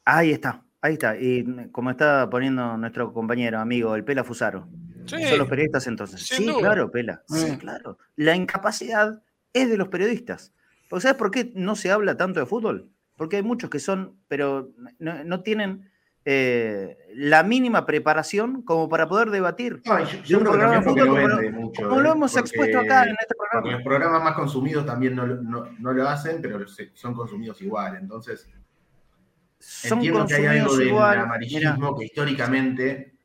Ahí 0.04 0.32
está, 0.32 0.64
ahí 0.86 0.94
está. 0.94 1.18
Y 1.18 1.70
como 1.72 1.92
está 1.92 2.30
poniendo 2.30 2.78
nuestro 2.78 3.12
compañero, 3.14 3.60
amigo, 3.60 3.96
el 3.96 4.04
Pela 4.04 4.24
Fusaro. 4.24 4.68
Son 5.06 5.38
los 5.38 5.48
periodistas 5.48 5.86
entonces. 5.88 6.26
sí, 6.26 6.52
claro, 6.60 6.90
Pela. 6.90 7.22
Sí, 7.28 7.52
mm. 7.52 7.58
claro. 7.58 7.98
La 8.16 8.36
incapacidad 8.36 9.22
es 9.54 9.70
de 9.70 9.78
los 9.78 9.90
periodistas. 9.90 10.54
¿Sabes 10.90 11.16
por 11.16 11.32
qué 11.32 11.52
no 11.56 11.76
se 11.76 11.92
habla 11.92 12.18
tanto 12.18 12.40
de 12.40 12.46
fútbol? 12.46 12.90
Porque 13.18 13.38
hay 13.38 13.44
muchos 13.44 13.70
que 13.70 13.80
son, 13.80 14.18
pero 14.28 14.72
no 15.00 15.42
tienen 15.42 15.90
eh, 16.28 16.98
la 17.14 17.44
mínima 17.44 17.86
preparación 17.86 18.64
como 18.64 18.90
para 18.90 19.08
poder 19.08 19.30
debatir. 19.30 19.84
yo, 20.26 20.40
creo 20.40 20.54
que 20.54 20.82
fútbol, 20.82 21.08
como, 21.08 21.28
lo, 21.28 21.52
mucho, 21.52 21.88
como 21.88 22.02
lo 22.02 22.10
¿eh? 22.10 22.12
hemos 22.14 22.36
expuesto 22.36 22.80
acá 22.80 23.04
en 23.04 23.16
este 23.20 23.36
programa. 23.38 23.72
los 23.72 23.84
programas 23.84 24.24
más 24.24 24.34
consumidos 24.34 24.88
también 24.88 25.16
no, 25.16 25.28
no, 25.28 25.94
lo 25.94 26.10
hacen, 26.10 26.42
pero 26.42 26.66
son 26.96 27.14
consumidos 27.14 27.62
igual. 27.62 27.98
Entonces, 27.98 28.50
son 29.66 29.99
entiendo 29.99 30.26
que 30.28 30.36
hay 30.36 30.45
algo 30.45 30.76
del 30.76 30.97
amarillismo 30.99 31.97
que 31.97 32.05
históricamente 32.05 33.16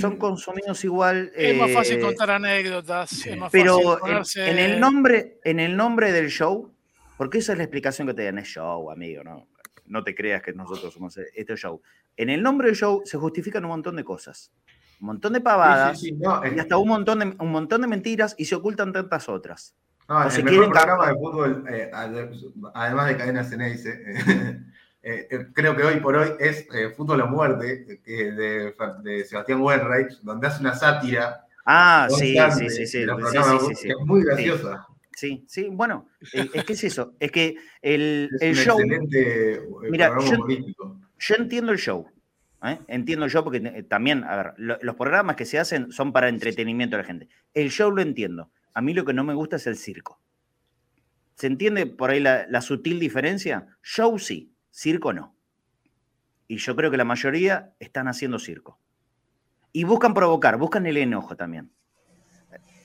son 0.00 0.16
consumidos 0.16 0.82
igual. 0.84 1.30
Es 1.34 1.56
más 1.56 1.70
fácil 1.70 1.98
eh, 1.98 2.00
contar 2.00 2.30
anécdotas. 2.30 3.24
pero 3.52 3.98
en, 4.36 4.58
el 4.58 4.80
nombre, 4.80 5.38
en 5.44 5.60
el 5.60 5.76
nombre 5.76 6.12
del 6.12 6.30
show, 6.30 6.72
porque 7.16 7.38
esa 7.38 7.52
es 7.52 7.58
la 7.58 7.64
explicación 7.64 8.08
que 8.08 8.14
te 8.14 8.24
dan, 8.24 8.38
es 8.38 8.48
show, 8.48 8.90
amigo, 8.90 9.22
¿no? 9.22 9.48
No 9.86 10.04
te 10.04 10.14
creas 10.14 10.42
que 10.42 10.52
nosotros 10.52 10.92
somos 10.92 11.16
este 11.16 11.56
show 11.56 11.80
en 12.18 12.30
el 12.30 12.42
nombre 12.42 12.66
del 12.66 12.76
show 12.76 13.02
se 13.04 13.16
justifican 13.16 13.64
un 13.64 13.70
montón 13.70 13.96
de 13.96 14.04
cosas. 14.04 14.52
Un 15.00 15.06
montón 15.06 15.32
de 15.32 15.40
pavadas 15.40 16.02
y 16.02 16.12
hasta 16.58 16.76
un 16.76 16.88
montón 16.88 17.20
de, 17.20 17.36
un 17.38 17.52
montón 17.52 17.80
de 17.80 17.86
mentiras 17.86 18.34
y 18.36 18.44
se 18.44 18.56
ocultan 18.56 18.92
tantas 18.92 19.28
otras. 19.28 19.76
No, 20.08 20.28
el 20.28 20.44
mejor 20.44 20.70
programa 20.72 21.06
de 21.06 21.14
fútbol, 21.14 21.64
eh, 21.70 21.90
además 22.74 23.08
de 23.08 23.16
Cadena 23.16 23.44
Ceneice, 23.44 23.90
eh, 23.90 24.60
eh, 25.02 25.48
creo 25.52 25.76
que 25.76 25.84
hoy 25.84 26.00
por 26.00 26.16
hoy 26.16 26.30
es 26.38 26.66
Fútbol 26.96 27.20
a 27.20 27.26
Muerte, 27.26 28.00
de, 28.04 28.74
de, 29.02 29.24
Sebastián 29.24 29.60
Wenreich, 29.60 30.20
donde 30.22 30.46
hace 30.46 30.60
una 30.60 30.74
sátira. 30.74 31.44
Ah, 31.64 32.08
sí, 32.10 32.36
sí, 32.58 32.70
sí, 32.70 32.86
sí, 32.86 33.02
Es 33.02 33.96
muy 34.04 34.24
graciosa. 34.24 34.86
Sí, 35.14 35.44
sí, 35.48 35.68
bueno, 35.68 36.08
es 36.32 36.64
que 36.64 36.72
es 36.72 36.84
eso, 36.84 37.14
es 37.18 37.32
que 37.32 37.56
el, 37.82 38.30
el 38.40 38.54
show... 38.54 38.78
Mira, 39.90 40.12
yo, 40.20 40.36
yo 41.18 41.34
entiendo 41.34 41.72
el 41.72 41.78
show. 41.78 42.06
¿eh? 42.62 42.78
Entiendo 42.88 43.24
el 43.24 43.30
show 43.30 43.44
porque 43.44 43.58
eh, 43.58 43.82
también, 43.82 44.24
a 44.24 44.36
ver, 44.36 44.54
los 44.56 44.96
programas 44.96 45.36
que 45.36 45.44
se 45.44 45.58
hacen 45.58 45.92
son 45.92 46.12
para 46.12 46.28
entretenimiento 46.28 46.96
de 46.96 47.02
la 47.02 47.06
gente. 47.06 47.28
El 47.54 47.70
show 47.70 47.90
lo 47.90 48.02
entiendo. 48.02 48.50
A 48.74 48.80
mí 48.80 48.94
lo 48.94 49.04
que 49.04 49.12
no 49.12 49.24
me 49.24 49.34
gusta 49.34 49.56
es 49.56 49.66
el 49.66 49.76
circo. 49.76 50.20
¿Se 51.34 51.46
entiende 51.46 51.86
por 51.86 52.10
ahí 52.10 52.20
la, 52.20 52.60
sutil 52.60 52.98
diferencia? 52.98 53.66
Show 53.82 54.18
sí, 54.18 54.52
circo 54.78 55.12
no. 55.12 55.34
Y 56.46 56.58
yo 56.58 56.76
creo 56.76 56.90
que 56.90 56.96
la 56.96 57.04
mayoría 57.04 57.74
están 57.80 58.06
haciendo 58.06 58.38
circo. 58.38 58.78
Y 59.72 59.84
buscan 59.84 60.14
provocar, 60.14 60.56
buscan 60.56 60.86
el 60.86 60.96
enojo 60.96 61.36
también. 61.36 61.70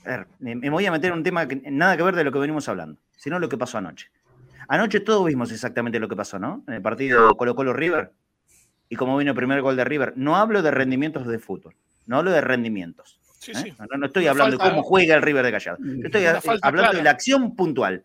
A 0.06 0.10
ver, 0.10 0.28
me 0.40 0.70
voy 0.70 0.86
a 0.86 0.92
meter 0.92 1.12
en 1.12 1.20
un 1.20 1.24
tema 1.24 1.48
que 1.48 1.62
nada 1.72 1.96
que 1.96 2.04
ver 2.04 2.16
de 2.16 2.24
lo 2.24 2.32
que 2.32 2.40
venimos 2.40 2.68
hablando, 2.68 3.00
sino 3.16 3.40
lo 3.40 3.48
que 3.48 3.58
pasó 3.58 3.78
anoche. 3.78 4.12
Anoche 4.68 5.00
todos 5.00 5.26
vimos 5.26 5.52
exactamente 5.52 6.00
lo 6.00 6.10
que 6.10 6.16
pasó, 6.16 6.40
¿no? 6.40 6.64
En 6.68 6.74
el 6.74 6.82
partido 6.82 7.36
Colo 7.38 7.56
Colo 7.56 7.74
River 7.74 8.12
y 8.90 8.96
cómo 8.96 9.16
vino 9.18 9.32
el 9.32 9.38
primer 9.38 9.62
gol 9.62 9.78
de 9.78 9.86
River. 9.86 10.14
No 10.18 10.36
hablo 10.36 10.62
de 10.62 10.72
rendimientos 10.72 11.26
de 11.28 11.40
fútbol, 11.40 11.76
no 12.06 12.18
hablo 12.18 12.32
de 12.32 12.42
rendimientos. 12.42 13.20
¿eh? 13.48 13.74
No, 13.98 14.06
estoy 14.06 14.28
hablando 14.28 14.58
de 14.58 14.64
cómo 14.64 14.84
juega 14.84 15.16
el 15.16 15.22
River 15.22 15.46
de 15.46 15.52
Gallardo. 15.52 15.84
Estoy 16.04 16.26
hablando 16.62 16.98
de 16.98 17.04
la 17.04 17.12
acción 17.12 17.56
puntual. 17.56 18.04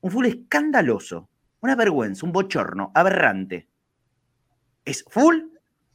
Un 0.00 0.10
full 0.10 0.26
escandaloso, 0.26 1.28
una 1.60 1.76
vergüenza, 1.76 2.24
un 2.24 2.32
bochorno, 2.32 2.90
aberrante. 2.94 3.68
Es 4.84 5.04
full 5.08 5.36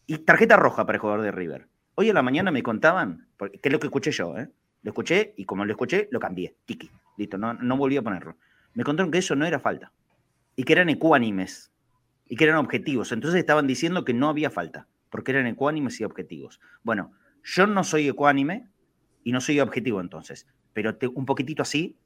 y 0.05 0.17
tarjeta 0.19 0.57
roja 0.57 0.85
para 0.85 0.97
el 0.97 1.01
jugador 1.01 1.21
de 1.23 1.31
River. 1.31 1.67
Hoy 1.95 2.09
en 2.09 2.15
la 2.15 2.21
mañana 2.21 2.51
me 2.51 2.63
contaban, 2.63 3.27
que 3.37 3.59
es 3.61 3.71
lo 3.71 3.79
que 3.79 3.87
escuché 3.87 4.11
yo, 4.11 4.37
¿eh? 4.37 4.49
Lo 4.81 4.91
escuché 4.91 5.33
y 5.37 5.45
como 5.45 5.63
lo 5.65 5.71
escuché, 5.71 6.09
lo 6.11 6.19
cambié. 6.19 6.55
Tiki. 6.65 6.91
Listo, 7.17 7.37
no, 7.37 7.53
no 7.53 7.77
volví 7.77 7.97
a 7.97 8.01
ponerlo. 8.01 8.37
Me 8.73 8.83
contaron 8.83 9.11
que 9.11 9.19
eso 9.19 9.35
no 9.35 9.45
era 9.45 9.59
falta. 9.59 9.91
Y 10.55 10.63
que 10.63 10.73
eran 10.73 10.89
ecuánimes 10.89 11.71
y 12.27 12.35
que 12.35 12.43
eran 12.43 12.57
objetivos. 12.57 13.11
Entonces 13.11 13.39
estaban 13.39 13.67
diciendo 13.67 14.03
que 14.03 14.13
no 14.13 14.29
había 14.29 14.49
falta, 14.49 14.87
porque 15.09 15.31
eran 15.31 15.47
ecuánimes 15.47 15.99
y 16.01 16.03
objetivos. 16.03 16.59
Bueno, 16.83 17.11
yo 17.43 17.67
no 17.67 17.83
soy 17.83 18.07
ecuánime 18.07 18.69
y 19.23 19.31
no 19.31 19.41
soy 19.41 19.59
objetivo 19.59 20.01
entonces, 20.01 20.47
pero 20.73 20.97
un 21.13 21.25
poquitito 21.25 21.61
así 21.61 21.97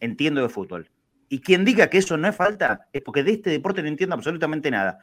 entiendo 0.00 0.42
de 0.42 0.48
fútbol. 0.48 0.90
Y 1.34 1.40
quien 1.40 1.64
diga 1.64 1.90
que 1.90 1.98
eso 1.98 2.16
no 2.16 2.28
es 2.28 2.36
falta 2.36 2.86
es 2.92 3.02
porque 3.02 3.24
de 3.24 3.32
este 3.32 3.50
deporte 3.50 3.82
no 3.82 3.88
entiende 3.88 4.14
absolutamente 4.14 4.70
nada. 4.70 5.00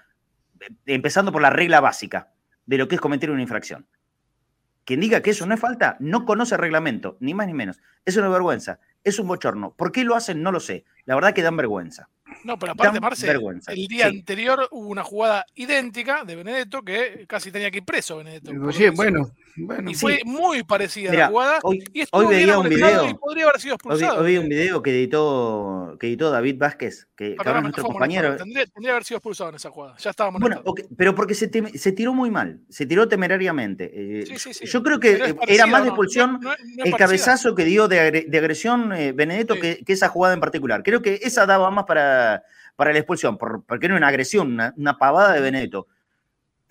Empezando 0.86 1.30
por 1.30 1.42
la 1.42 1.50
regla 1.50 1.82
básica 1.82 2.32
de 2.66 2.78
lo 2.78 2.88
que 2.88 2.96
es 2.96 3.02
cometer 3.02 3.32
una 3.32 3.42
infracción. 3.42 3.86
Quien 4.86 5.02
diga 5.02 5.22
que 5.22 5.32
eso 5.32 5.46
no 5.46 5.54
es 5.54 5.60
falta 5.60 5.98
no 6.00 6.24
conoce 6.24 6.56
el 6.56 6.62
reglamento, 6.62 7.18
ni 7.20 7.34
más 7.34 7.48
ni 7.48 7.54
menos. 7.54 7.82
Es 8.06 8.16
una 8.16 8.30
vergüenza, 8.30 8.80
es 9.04 9.20
un 9.20 9.28
bochorno. 9.28 9.74
¿Por 9.74 9.92
qué 9.92 10.06
lo 10.06 10.16
hacen? 10.16 10.42
No 10.42 10.54
lo 10.54 10.62
sé. 10.62 10.86
La 11.04 11.16
verdad 11.16 11.34
que 11.34 11.42
dan 11.42 11.58
vergüenza. 11.58 12.08
No, 12.46 12.58
pero 12.58 12.72
aparte, 12.72 13.02
Marce, 13.02 13.30
el 13.68 13.88
día 13.88 14.08
anterior 14.08 14.70
hubo 14.72 14.88
una 14.88 15.04
jugada 15.04 15.46
idéntica 15.56 16.24
de 16.24 16.38
Benedetto 16.38 16.82
que 16.82 17.26
casi 17.28 17.52
tenía 17.52 17.70
que 17.72 17.80
ir 17.80 17.84
preso 17.84 18.16
Benedetto. 18.16 18.72
Sí, 18.72 18.88
bueno, 18.88 19.32
bueno, 19.56 19.92
y 19.92 19.96
fue 19.96 20.22
muy 20.26 20.64
parecida 20.64 21.14
la 21.14 21.28
jugada. 21.28 21.60
Hoy, 21.64 21.84
hoy 22.12 22.26
veía 22.28 22.58
un 22.58 22.70
video. 22.70 23.20
podría 23.20 23.46
haber 23.46 23.60
sido 23.60 23.76
expulsado. 23.76 24.22
Hoy, 24.22 24.32
vi 24.32 24.38
un 24.38 24.50
video 24.50 24.82
que 24.82 24.92
editó, 24.92 25.98
que 26.00 26.08
editó 26.08 26.30
David 26.30 26.58
Vázquez, 26.58 27.08
que, 27.16 27.36
que 27.36 27.48
ahora 27.48 27.62
nuestro 27.62 27.84
compañero. 27.84 28.36
Tendría, 28.36 28.66
tendría, 28.66 28.90
que 28.90 28.92
haber 28.92 29.04
sido 29.04 29.18
expulsado 29.18 29.50
en 29.50 29.56
esa 29.56 29.70
jugada. 29.70 29.96
Ya 29.98 30.10
estábamos. 30.10 30.42
Bueno, 30.42 30.64
pero 30.98 31.16
porque 31.16 31.34
se, 31.34 31.50
se, 31.78 31.92
tiró 31.92 32.14
muy 32.14 32.32
mal, 32.32 32.62
se 32.70 32.86
tiró 32.86 33.08
temerariamente. 33.08 33.92
Eh, 33.94 34.26
sí, 34.26 34.38
sí, 34.38 34.54
sí. 34.54 34.66
Yo 34.66 34.84
creo 34.84 35.00
que 35.00 35.36
era 35.48 35.66
más 35.66 35.84
de 35.84 35.90
expulsión 35.90 36.40
el 36.78 36.96
cabezazo 36.96 37.56
que 37.56 37.66
dio 37.66 37.88
de, 37.88 38.00
agresión 38.00 38.94
eh, 38.94 39.12
Benedetto 39.12 39.56
que, 39.56 39.84
que, 39.86 39.94
esa 39.94 40.10
jugada 40.10 40.34
en 40.34 40.40
particular. 40.40 40.84
Creo 40.84 41.02
que 41.02 41.20
esa 41.24 41.46
daba 41.46 41.70
más 41.72 41.86
para, 41.86 42.44
para 42.82 42.94
la 42.94 42.98
expulsión, 42.98 43.38
porque 43.38 43.86
era 43.86 43.96
una 43.96 44.08
agresión, 44.08 44.58
una, 44.76 44.98
pavada 44.98 45.34
de 45.34 45.42
Benedetto. 45.42 45.88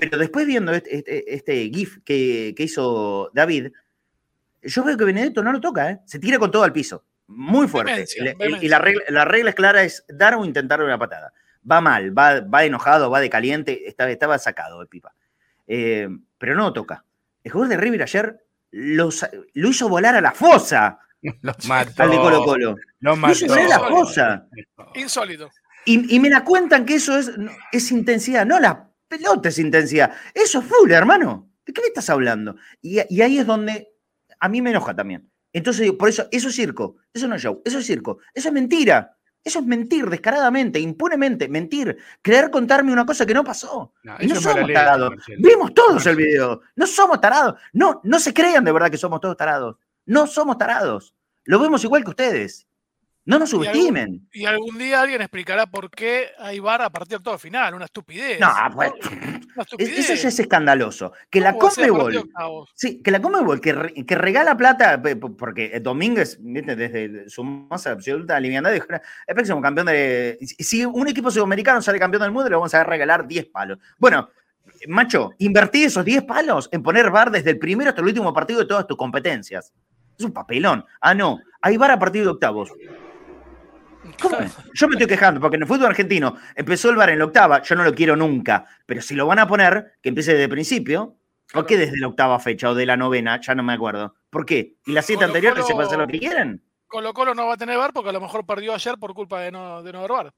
Pero 0.00 0.18
después 0.18 0.46
viendo 0.46 0.72
este, 0.72 0.96
este, 0.96 1.34
este 1.34 1.70
GIF 1.72 1.98
que, 2.04 2.54
hizo 2.56 3.30
David, 3.34 3.68
yo 4.62 4.84
veo 4.84 4.96
que 4.96 5.04
Benedetto 5.04 5.42
no 5.42 5.52
lo 5.52 5.60
toca, 5.60 5.90
¿eh? 5.90 6.00
se 6.06 6.18
tira 6.18 6.38
con 6.38 6.50
todo 6.50 6.64
al 6.64 6.72
piso, 6.72 7.04
muy 7.26 7.68
fuerte. 7.68 8.06
y 8.60 8.68
la 8.68 8.78
regla, 8.78 9.50
es 9.50 9.54
clara, 9.54 9.82
es 9.82 10.04
dar 10.08 10.34
o 10.34 10.44
intentar 10.44 10.82
una 10.82 10.98
patada. 10.98 11.32
Va 11.70 11.80
mal, 11.80 12.16
va, 12.16 12.40
va 12.40 12.64
enojado, 12.64 13.10
va 13.10 13.20
de 13.20 13.28
caliente, 13.28 13.86
estaba, 13.86 14.10
estaba 14.10 14.38
sacado 14.38 14.80
de 14.80 14.86
pipa. 14.86 15.14
Eh, 15.66 16.08
pero 16.38 16.54
no 16.54 16.64
lo 16.64 16.72
toca. 16.72 17.04
El 17.44 17.52
jugador 17.52 17.70
de 17.70 17.76
River 17.76 18.02
ayer 18.02 18.44
lo 18.72 19.10
hizo 19.54 19.88
volar 19.88 20.16
a 20.16 20.20
la 20.20 20.32
fosa. 20.32 20.98
Los 21.42 21.66
mató. 21.68 22.02
Al 22.02 22.10
de 22.10 22.16
Colo 22.16 22.44
Colo. 22.44 22.76
Lo 23.00 23.30
hizo 23.30 23.46
volar 23.46 23.66
a 23.66 23.68
la 23.68 23.80
fosa. 23.80 24.46
Insólito. 24.94 25.50
Y, 25.84 26.20
me 26.20 26.28
la 26.28 26.44
cuentan 26.44 26.84
que 26.84 26.94
eso 26.94 27.16
es, 27.16 27.32
es 27.72 27.90
intensidad. 27.90 28.44
No, 28.44 28.60
la 28.60 28.89
pelota 29.10 29.48
es 29.48 29.58
intensidad. 29.58 30.12
Eso 30.32 30.60
es 30.60 30.64
full, 30.64 30.90
hermano. 30.90 31.50
¿De 31.66 31.72
qué 31.72 31.82
me 31.82 31.88
estás 31.88 32.08
hablando? 32.08 32.56
Y, 32.80 32.98
ahí 32.98 33.38
es 33.38 33.46
donde 33.46 33.92
a 34.38 34.48
mí 34.48 34.62
me 34.62 34.70
enoja 34.70 34.94
también. 34.94 35.30
Entonces, 35.52 35.92
por 35.92 36.08
eso, 36.08 36.28
eso 36.30 36.48
es 36.48 36.54
circo. 36.54 36.96
Eso 37.12 37.28
no 37.28 37.34
es 37.34 37.42
show. 37.42 37.60
Eso 37.64 37.78
es 37.78 37.86
circo. 37.86 38.18
Eso 38.32 38.48
es 38.48 38.54
mentira. 38.54 39.16
Eso 39.42 39.58
es 39.60 39.64
mentir 39.64 40.06
descaradamente, 40.10 40.78
impunemente, 40.78 41.48
mentir, 41.48 41.96
creer 42.20 42.50
contarme 42.50 42.92
una 42.92 43.06
cosa 43.06 43.24
que 43.24 43.32
no 43.32 43.42
pasó. 43.42 43.94
No, 44.02 44.16
y 44.20 44.26
no 44.26 44.36
somos 44.36 44.70
tarados. 44.70 45.14
Vimos 45.38 45.72
todos 45.72 46.04
el 46.06 46.16
video. 46.16 46.60
No 46.76 46.86
somos 46.86 47.20
tarados. 47.20 47.58
No, 47.72 48.02
no 48.04 48.20
se 48.20 48.34
crean 48.34 48.64
de 48.64 48.72
verdad 48.72 48.90
que 48.90 48.98
somos 48.98 49.18
todos 49.20 49.36
tarados. 49.36 49.76
No 50.04 50.26
somos 50.26 50.58
tarados. 50.58 51.14
Lo 51.44 51.58
vemos 51.58 51.82
igual 51.84 52.04
que 52.04 52.10
ustedes. 52.10 52.68
No 53.26 53.38
nos 53.38 53.50
subestimen. 53.50 54.28
Y 54.32 54.46
algún, 54.46 54.78
día 54.78 55.02
alguien 55.02 55.20
explicará 55.20 55.66
por 55.66 55.90
qué 55.90 56.30
hay 56.38 56.58
VAR 56.58 56.82
a 56.82 56.90
partir 56.90 57.18
de 57.18 57.24
todo 57.24 57.38
final. 57.38 57.74
Una 57.74 57.84
estupidez. 57.84 58.40
No, 58.40 58.48
pues, 58.74 58.92
eso 59.78 60.14
ya 60.14 60.28
es 60.28 60.40
escandaloso. 60.40 61.12
Que 61.28 61.40
la 61.40 61.56
Comebol. 61.56 62.28
Sí, 62.74 63.02
que 63.02 63.10
la 63.10 63.20
Comebol 63.20 63.60
que, 63.60 64.04
que 64.06 64.14
regala 64.14 64.56
plata, 64.56 65.00
porque 65.38 65.78
Domínguez, 65.80 66.38
desde 66.40 67.28
su 67.28 67.44
más 67.44 67.86
absoluta 67.86 68.36
aliviandad, 68.36 68.72
dijo: 68.72 68.86
el 69.26 69.34
próximo 69.34 69.60
campeón 69.60 69.88
de. 69.88 70.38
Si 70.58 70.84
un 70.84 71.08
equipo 71.08 71.30
sudamericano 71.30 71.82
sale 71.82 71.98
campeón 71.98 72.22
del 72.22 72.32
mundo, 72.32 72.48
le 72.48 72.56
vamos 72.56 72.72
a 72.74 72.84
regalar 72.84 73.26
10 73.26 73.46
palos. 73.50 73.78
Bueno, 73.98 74.30
macho, 74.88 75.32
invertí 75.38 75.84
esos 75.84 76.04
10 76.04 76.24
palos 76.24 76.70
en 76.72 76.82
poner 76.82 77.10
VAR 77.10 77.30
desde 77.30 77.50
el 77.50 77.58
primero 77.58 77.90
hasta 77.90 78.00
el 78.00 78.08
último 78.08 78.32
partido 78.32 78.60
de 78.60 78.66
todas 78.66 78.86
tus 78.86 78.96
competencias. 78.96 79.74
Es 80.18 80.24
un 80.24 80.32
papelón. 80.32 80.84
Ah, 81.00 81.14
no. 81.14 81.38
Hay 81.60 81.76
VAR 81.76 81.92
a 81.92 81.98
partir 81.98 82.22
de 82.22 82.28
octavos. 82.28 82.72
¿Cómo? 84.20 84.38
Yo 84.74 84.88
me 84.88 84.94
estoy 84.94 85.06
quejando 85.06 85.40
porque 85.40 85.56
en 85.56 85.62
el 85.62 85.68
fútbol 85.68 85.86
argentino 85.86 86.36
empezó 86.54 86.90
el 86.90 86.96
bar 86.96 87.10
en 87.10 87.18
la 87.18 87.24
octava, 87.26 87.62
yo 87.62 87.74
no 87.74 87.84
lo 87.84 87.94
quiero 87.94 88.16
nunca, 88.16 88.66
pero 88.86 89.00
si 89.00 89.14
lo 89.14 89.26
van 89.26 89.38
a 89.38 89.46
poner, 89.46 89.94
que 90.02 90.08
empiece 90.10 90.32
desde 90.32 90.44
el 90.44 90.50
principio. 90.50 91.16
¿Por 91.52 91.66
qué 91.66 91.76
desde 91.76 91.98
la 91.98 92.06
octava 92.06 92.38
fecha 92.38 92.70
o 92.70 92.74
de 92.76 92.86
la 92.86 92.96
novena? 92.96 93.40
Ya 93.40 93.56
no 93.56 93.64
me 93.64 93.72
acuerdo. 93.72 94.14
¿Por 94.30 94.46
qué? 94.46 94.76
¿Y 94.86 94.92
las 94.92 95.04
siete 95.04 95.24
anteriores 95.24 95.66
se 95.66 95.74
puede 95.74 95.88
hacer 95.88 95.98
lo 95.98 96.06
que 96.06 96.20
quieren? 96.20 96.62
Colo 96.86 97.12
Colo 97.12 97.34
no 97.34 97.46
va 97.46 97.54
a 97.54 97.56
tener 97.56 97.76
bar 97.76 97.92
porque 97.92 98.10
a 98.10 98.12
lo 98.12 98.20
mejor 98.20 98.46
perdió 98.46 98.74
ayer 98.74 98.96
por 98.98 99.14
culpa 99.14 99.40
de 99.40 99.50
no, 99.50 99.82
de 99.82 99.92
no 99.92 99.98
haber 99.98 100.10
bar. 100.12 100.34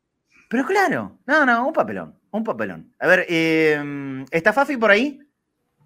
Pero 0.49 0.67
claro, 0.67 1.19
no, 1.27 1.47
no, 1.47 1.67
un 1.67 1.73
papelón, 1.73 2.15
un 2.31 2.45
papelón. 2.45 2.93
A 2.99 3.07
ver, 3.07 3.27
eh, 3.29 4.25
¿está 4.31 4.53
Fafi 4.53 4.77
por 4.77 4.91
ahí? 4.91 5.19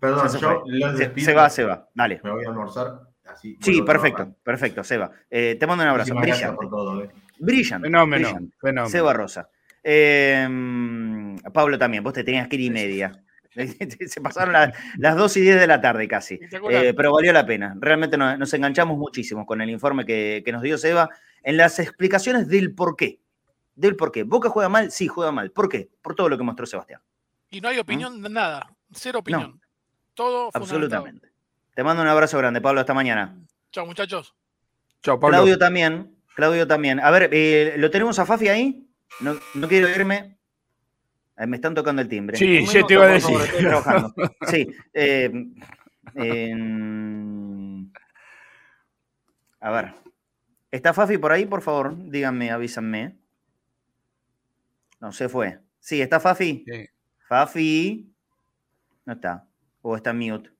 Perdón, 0.01 0.29
se, 0.29 0.41
yo 0.41 0.65
se, 1.17 1.35
va, 1.35 1.49
se 1.51 1.65
va, 1.65 1.89
dale. 1.95 2.21
Me 2.23 2.31
voy 2.31 2.45
a 2.45 2.49
almorzar. 2.49 3.01
sí, 3.61 3.83
perfecto, 3.83 4.35
perfecto, 4.43 4.85
se 4.85 4.99
va. 4.99 5.11
Eh, 5.31 5.57
te 5.59 5.67
mando 5.67 5.85
un 5.85 5.91
abrazo. 5.91 6.15
Brillante. 6.15 6.57
Por 6.57 6.69
todo, 6.69 7.03
eh. 7.03 7.11
Brillan. 7.39 7.83
Fenómeno, 7.83 8.39
fenómeno. 8.61 8.89
Seba 8.89 9.13
Rosa. 9.13 9.49
Eh, 9.83 10.49
Pablo 11.53 11.79
también, 11.79 12.03
vos 12.03 12.13
te 12.13 12.25
tenías 12.25 12.49
que 12.49 12.57
ir 12.57 12.63
y 12.63 12.71
media. 12.71 13.13
Se 14.07 14.21
pasaron 14.21 14.73
las 14.99 15.17
2 15.17 15.37
y 15.39 15.41
10 15.43 15.61
de 15.61 15.67
la 15.67 15.81
tarde 15.81 16.07
casi. 16.09 16.39
Eh, 16.71 16.93
pero 16.95 17.13
valió 17.13 17.33
la 17.33 17.47
pena. 17.47 17.77
Realmente 17.79 18.17
nos, 18.17 18.53
enganchamos 18.53 18.99
muchísimo 18.99 19.47
con 19.47 19.61
el 19.61 19.71
informe 19.71 20.05
que, 20.05 20.45
nos 20.53 20.63
dio 20.63 20.77
Seba 20.79 21.11
en 21.43 21.57
las 21.57 21.79
explicaciones 21.79 22.49
del 22.49 22.75
por 22.75 22.97
qué. 22.97 23.21
Del 23.75 23.97
por 23.97 24.13
qué. 24.13 24.25
¿Boca 24.25 24.49
juega 24.49 24.69
mal? 24.69 24.91
Sí, 24.91 25.07
juega 25.07 25.33
mal. 25.33 25.51
¿Por 25.51 25.69
qué? 25.69 25.89
Por 26.03 26.15
todo 26.15 26.29
lo 26.29 26.37
que 26.37 26.45
mostró 26.45 26.67
Sebastián. 26.67 27.01
Y 27.51 27.61
no 27.61 27.69
hay 27.69 27.79
opinión 27.79 28.23
de 28.23 28.29
nada. 28.29 28.75
Cero 28.93 29.21
opinión. 29.21 29.61
Todo 30.15 30.51
Absolutamente. 30.53 31.31
Te 31.75 31.85
mando 31.85 32.03
un 32.03 32.09
abrazo 32.09 32.39
grande, 32.39 32.61
Pablo. 32.61 32.81
Hasta 32.81 32.95
mañana. 32.95 33.39
Chao, 33.71 33.87
muchachos. 33.87 34.35
Chao, 35.03 35.21
Pablo. 35.21 35.37
Claudio 35.37 35.59
también. 35.59 36.16
Claudio 36.37 36.67
también. 36.67 37.01
A 37.01 37.11
ver, 37.11 37.31
eh, 37.33 37.77
¿lo 37.79 37.91
tenemos 37.91 38.19
a 38.19 38.27
Fafi 38.27 38.49
ahí? 38.49 38.87
No, 39.21 39.39
quiero 39.69 39.89
irme. 39.89 40.37
Eh, 41.39 41.47
me 41.47 41.57
están 41.57 41.75
tocando 41.75 42.03
el 42.03 42.09
timbre. 42.09 42.37
Sí, 42.37 42.67
yo 42.67 42.85
te 42.85 42.93
iba 42.93 43.05
a 43.07 43.09
decir. 43.09 43.37
estoy 43.41 43.65
trabajando. 43.65 44.15
Sí. 44.47 44.69
Eh, 44.93 45.33
a 49.61 49.71
ver. 49.71 49.95
¿Está 50.71 50.93
Fafi 50.93 51.17
por 51.17 51.33
ahí, 51.33 51.47
por 51.47 51.63
favor? 51.63 51.97
Díganme, 52.11 52.51
avísanme. 52.51 53.17
No, 55.01 55.13
se 55.13 55.31
fue. 55.31 55.59
Sí, 55.81 56.03
¿está 56.03 56.21
Fafi? 56.21 56.65
Sí. 56.67 56.87
Fafi. 57.27 58.15
No 59.07 59.15
está. 59.15 59.49
O 59.81 59.97
está 59.97 60.11
en 60.11 60.19
mute. 60.19 60.51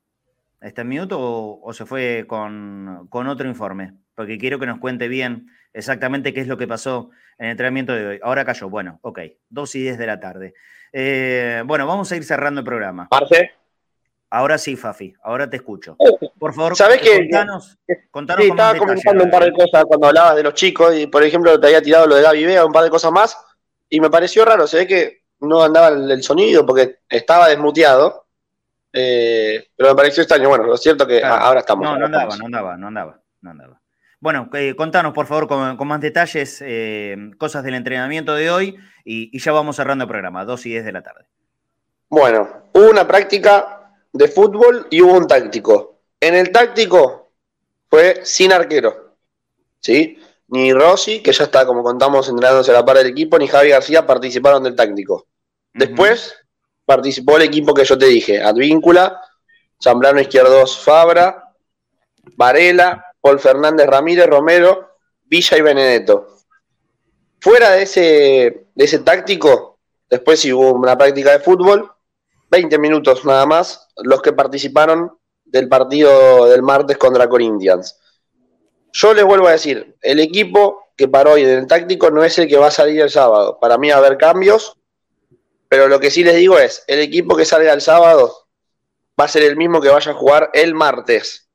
¿Está 0.61 0.83
en 0.83 0.89
mute 0.89 1.15
o, 1.17 1.71
se 1.73 1.87
fue 1.87 2.25
con, 2.27 3.07
con 3.11 3.27
otro 3.29 3.47
informe? 3.49 3.95
Porque 4.15 4.39
quiero 4.39 4.59
que 4.59 4.67
nos 4.67 4.79
cuente 4.79 5.09
bien 5.09 5.49
exactamente 5.73 6.33
qué 6.33 6.41
es 6.41 6.49
lo 6.49 6.57
que 6.57 6.67
pasó 6.67 7.11
en 7.39 7.47
el 7.47 7.51
entrenamiento 7.53 7.93
de 7.93 8.07
hoy. 8.07 8.21
Ahora 8.23 8.45
cayó, 8.45 8.69
bueno, 8.69 8.99
ok, 9.03 9.21
dos 9.49 9.75
y 9.75 9.83
diez 9.83 9.99
de 9.99 10.07
la 10.07 10.19
tarde. 10.19 10.55
Eh, 10.93 11.63
bueno, 11.67 11.87
vamos 11.87 12.11
a 12.11 12.17
ir 12.17 12.25
cerrando 12.25 12.61
el 12.61 12.65
programa. 12.65 13.09
Marce. 13.11 13.53
Ahora 14.31 14.59
sí, 14.59 14.77
Fafi, 14.77 15.15
ahora 15.23 15.49
te 15.49 15.57
escucho. 15.57 15.97
Por 16.39 16.53
favor, 16.53 16.77
¿sabes 16.77 17.01
qué? 17.01 17.21
Contanos, 17.21 17.79
contanos 18.11 18.45
sí, 18.45 18.51
estaba 18.51 18.77
comentando 18.77 19.25
un 19.25 19.31
par 19.31 19.45
de 19.45 19.53
cosas 19.53 19.85
cuando 19.85 20.09
hablabas 20.09 20.37
de 20.37 20.43
los 20.43 20.55
chicos 20.55 20.97
y, 20.97 21.07
por 21.07 21.23
ejemplo, 21.23 21.59
te 21.61 21.69
había 21.69 21.81
tirado 21.81 22.07
lo 22.07 22.17
de 22.17 22.23
Gaby 22.23 22.45
Vega, 22.45 22.67
un 22.67 22.73
par 22.73 22.83
de 22.83 22.91
cosas 22.91 23.13
más, 23.13 23.37
y 23.89 24.01
me 24.01 24.11
pareció 24.11 24.45
raro, 24.45 24.67
se 24.67 24.79
ve 24.79 24.87
que 24.87 25.23
no 25.41 25.63
andaba 25.63 25.89
el, 25.89 26.23
sonido 26.25 26.67
porque 26.67 26.99
estaba 27.09 27.49
desmuteado, 27.49 28.26
eh, 28.99 29.69
pero 29.77 29.91
me 29.91 29.95
pareció 29.95 30.23
extraño. 30.23 30.49
Bueno, 30.49 30.65
lo 30.65 30.77
cierto 30.79 31.07
que 31.07 31.23
ahora 31.23 31.61
estamos. 31.61 31.85
No, 31.85 31.99
no 31.99 32.07
andaba, 32.07 32.35
no 32.37 32.47
andaba, 32.47 32.77
no 32.79 32.87
andaba, 32.89 33.21
no 33.43 33.51
andaba. 33.51 33.81
Bueno, 34.21 34.49
eh, 34.55 34.75
contanos 34.75 35.13
por 35.13 35.27
favor 35.27 35.47
con, 35.47 35.87
más 35.87 36.01
detalles, 36.01 36.63
eh, 36.65 37.15
cosas 37.37 37.63
del 37.63 37.75
entrenamiento 37.75 38.35
de 38.35 38.51
hoy 38.51 38.77
y, 39.05 39.39
ya 39.39 39.53
vamos 39.53 39.77
cerrando 39.77 40.05
el 40.05 40.09
programa, 40.09 40.47
2 40.47 40.67
y 40.67 40.71
10 40.71 40.85
de 40.87 40.93
la 40.93 41.03
tarde. 41.03 41.27
Bueno, 42.09 42.49
hubo 42.73 42.91
una 42.91 43.07
práctica 43.07 43.93
de 44.15 44.29
fútbol 44.29 44.87
y 44.91 45.03
hubo 45.03 45.13
un 45.13 45.27
táctico. 45.27 45.99
En 46.19 46.35
el 46.35 46.51
táctico 46.51 47.33
fue 47.91 48.21
sin 48.25 48.51
arquero, 48.51 49.15
¿sí? 49.81 50.19
Ni 50.49 50.73
Rossi, 50.73 51.23
que 51.23 51.33
ya 51.33 51.45
está, 51.45 51.67
como 51.67 51.83
contamos, 51.83 52.31
entrenándose 52.31 52.71
a 52.71 52.75
la 52.75 52.85
par 52.85 52.97
del 52.97 53.09
equipo, 53.09 53.39
ni 53.39 53.47
Javi 53.47 53.69
García 53.69 54.07
participaron 54.07 54.63
del 54.63 54.75
táctico. 54.75 55.27
Después 55.75 56.46
participó 56.87 57.37
el 57.37 57.43
equipo 57.43 57.75
que 57.75 57.85
yo 57.85 57.99
te 57.99 58.07
dije, 58.07 58.41
Advíncula, 58.41 59.21
Zambrano 59.83 60.21
Izquierdos 60.21 60.79
Fabra, 60.79 61.53
Varela, 62.37 63.05
Paul 63.21 63.39
Fernández 63.41 63.87
Ramírez, 63.87 64.27
Romero, 64.27 64.97
Villa 65.25 65.59
y 65.59 65.61
Benedetto. 65.61 66.29
Fuera 67.41 67.73
de 67.73 67.83
ese, 67.83 68.69
de 68.75 68.85
ese 68.85 69.01
táctico, 69.01 69.79
después 70.09 70.41
sí 70.41 70.53
hubo 70.53 70.73
una 70.73 70.97
práctica 70.97 71.33
de 71.33 71.41
fútbol, 71.41 71.93
20 72.51 72.79
minutos 72.79 73.25
nada 73.25 73.45
más, 73.45 73.89
los 73.97 74.23
que 74.23 74.33
participaron 74.33 75.19
del 75.45 75.69
partido 75.69 76.47
del 76.47 76.63
martes 76.63 76.97
contra 76.97 77.29
Corinthians. 77.29 77.99
Yo 78.93 79.13
les 79.13 79.25
vuelvo 79.25 79.49
a 79.49 79.53
decir, 79.53 79.97
el 80.01 80.21
equipo 80.21 80.87
que 80.97 81.09
paró 81.09 81.33
hoy 81.33 81.43
en 81.43 81.51
el 81.51 81.67
táctico 81.67 82.11
no 82.11 82.25
es 82.25 82.39
el 82.39 82.49
que 82.49 82.57
va 82.57 82.69
a 82.69 82.71
salir 82.71 83.01
el 83.03 83.11
sábado. 83.11 83.59
Para 83.61 83.77
mí 83.77 83.91
va 83.91 83.97
a 83.97 83.99
haber 83.99 84.17
cambios, 84.17 84.77
pero 85.69 85.89
lo 85.89 86.01
que 86.01 86.11
sí 86.11 86.25
les 86.25 86.37
digo 86.37 86.59
es, 86.59 86.85
el 86.87 87.01
equipo 87.01 87.37
que 87.37 87.45
salga 87.45 87.73
el 87.73 87.81
sábado 87.81 88.47
va 89.19 89.25
a 89.25 89.29
ser 89.29 89.43
el 89.43 89.57
mismo 89.57 89.81
que 89.81 89.89
vaya 89.89 90.13
a 90.13 90.15
jugar 90.15 90.51
el 90.53 90.75
martes. 90.75 91.51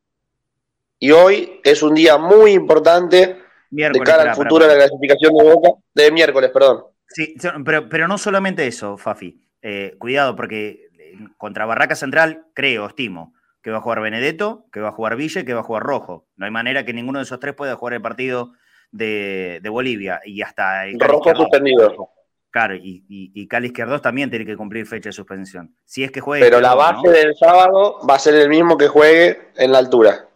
Y 0.99 1.11
hoy 1.11 1.59
es 1.63 1.81
un 1.81 1.95
día 1.95 2.17
muy 2.17 2.51
importante 2.51 3.39
de 3.69 3.99
cara 4.03 4.23
al 4.23 4.35
futuro 4.35 4.67
de 4.67 4.75
la 4.75 4.87
clasificación 4.87 5.33
de 5.35 5.43
Boca, 5.43 5.69
de 5.93 6.11
miércoles, 6.11 6.51
perdón. 6.51 6.83
Sí, 7.07 7.35
pero, 7.65 7.89
pero 7.89 8.07
no 8.07 8.17
solamente 8.17 8.67
eso, 8.67 8.97
Fafi. 8.97 9.41
Eh, 9.61 9.95
cuidado, 9.97 10.35
porque 10.35 10.89
contra 11.37 11.65
Barraca 11.65 11.95
Central, 11.95 12.45
creo, 12.53 12.87
estimo, 12.87 13.33
que 13.61 13.71
va 13.71 13.77
a 13.77 13.81
jugar 13.81 14.01
Benedetto, 14.01 14.65
que 14.71 14.79
va 14.79 14.89
a 14.89 14.93
jugar 14.93 15.15
Ville, 15.15 15.45
que 15.45 15.53
va 15.53 15.61
a 15.61 15.63
jugar 15.63 15.83
Rojo. 15.83 16.27
No 16.35 16.45
hay 16.45 16.51
manera 16.51 16.85
que 16.85 16.93
ninguno 16.93 17.19
de 17.19 17.23
esos 17.23 17.39
tres 17.39 17.53
pueda 17.53 17.75
jugar 17.75 17.93
el 17.93 18.01
partido 18.01 18.53
de, 18.91 19.61
Bolivia. 19.69 20.21
Y 20.25 20.41
hasta 20.41 20.85
el 20.85 20.99
Rojo 20.99 21.35
suspendido. 21.35 22.11
Claro, 22.51 22.75
y, 22.75 23.05
y, 23.07 23.47
Cali 23.47 23.67
Izquierdos 23.67 24.01
también 24.01 24.29
tiene 24.29 24.45
que 24.45 24.57
cumplir 24.57 24.85
fecha 24.85 25.07
de 25.07 25.13
suspensión. 25.13 25.73
Si 25.85 26.03
es 26.03 26.11
que 26.11 26.19
juegue. 26.19 26.43
Pero 26.43 26.59
la 26.59 26.75
base 26.75 27.07
del 27.07 27.33
sábado 27.37 27.99
va 28.07 28.15
a 28.15 28.19
ser 28.19 28.35
el 28.35 28.49
mismo 28.49 28.77
que 28.77 28.89
juegue 28.89 29.51
en 29.55 29.71
la 29.71 29.77
altura. 29.77 30.27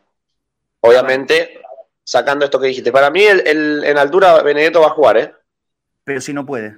Obviamente, 0.80 1.60
sacando 2.06 2.46
esto 2.46 2.58
que 2.58 2.68
dijiste. 2.68 2.94
Para 2.94 3.10
mí, 3.10 3.22
el, 3.22 3.84
en 3.84 3.98
altura 3.98 4.42
Benedetto 4.44 4.80
va 4.80 4.88
a 4.88 4.92
jugar, 4.92 5.18
¿eh? 5.18 5.34
Pero 6.06 6.22
si 6.22 6.32
no 6.32 6.46
puede. 6.46 6.78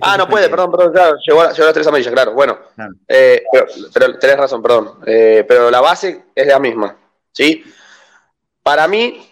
ah, 0.00 0.16
no 0.16 0.26
puede, 0.26 0.48
perdón, 0.48 0.72
perdón, 0.72 0.92
claro. 0.92 1.16
Llegó, 1.24 1.42
a, 1.42 1.52
las 1.52 1.72
tres 1.72 1.86
amarillas, 1.86 2.12
claro. 2.12 2.32
Bueno, 2.32 2.58
eh, 3.06 3.44
pero, 3.92 4.18
tenés 4.18 4.36
razón, 4.36 4.60
perdón. 4.60 4.98
Eh, 5.06 5.44
pero 5.46 5.70
la 5.70 5.80
base 5.80 6.24
es 6.34 6.46
la 6.48 6.58
misma, 6.58 6.96
¿sí? 7.30 7.62
Para 8.60 8.88
mí, 8.88 9.24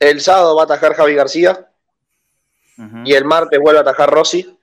el 0.00 0.22
sábado 0.22 0.56
va 0.56 0.62
a 0.62 0.64
atajar 0.64 0.94
Javi 0.94 1.14
García 1.14 1.68
y 3.04 3.14
el 3.14 3.24
martes 3.24 3.58
vuelve 3.58 3.78
a 3.78 3.82
atajar 3.82 4.10
Rossi. 4.10 4.56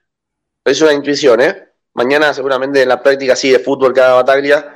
Es 0.64 0.82
una 0.82 0.94
intuición, 0.94 1.42
¿eh? 1.42 1.70
Mañana 1.94 2.34
seguramente 2.34 2.82
en 2.82 2.90
la 2.90 3.02
práctica 3.02 3.36
sí 3.36 3.52
de 3.52 3.60
fútbol 3.60 3.94
que 3.94 4.02
haga 4.02 4.16
Bataglia 4.16 4.76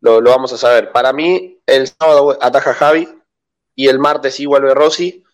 lo, 0.00 0.20
lo 0.20 0.30
vamos 0.30 0.52
a 0.52 0.58
saber. 0.58 0.92
Para 0.92 1.12
mí, 1.12 1.60
el 1.66 1.86
sábado 1.86 2.38
ataja 2.40 2.74
Javi 2.74 3.08
y 3.74 3.88
el 3.88 3.98
martes 3.98 4.34
sí 4.34 4.46
vuelve 4.46 4.74
Rossi. 4.74 5.24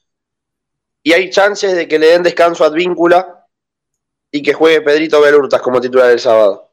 Y 1.02 1.12
hay 1.12 1.31
chances 1.31 1.74
de 1.77 1.86
que 1.86 1.98
le 1.98 2.09
den 2.09 2.23
descanso 2.23 2.64
a 2.64 2.68
Advíncula 2.68 3.47
y 4.31 4.43
que 4.43 4.55
juegue 4.55 4.82
Pedrito 4.82 5.20
Belurtas 5.20 5.62
como 5.62 5.81
titular 5.81 6.10
el 6.10 6.18
sábado. 6.18 6.70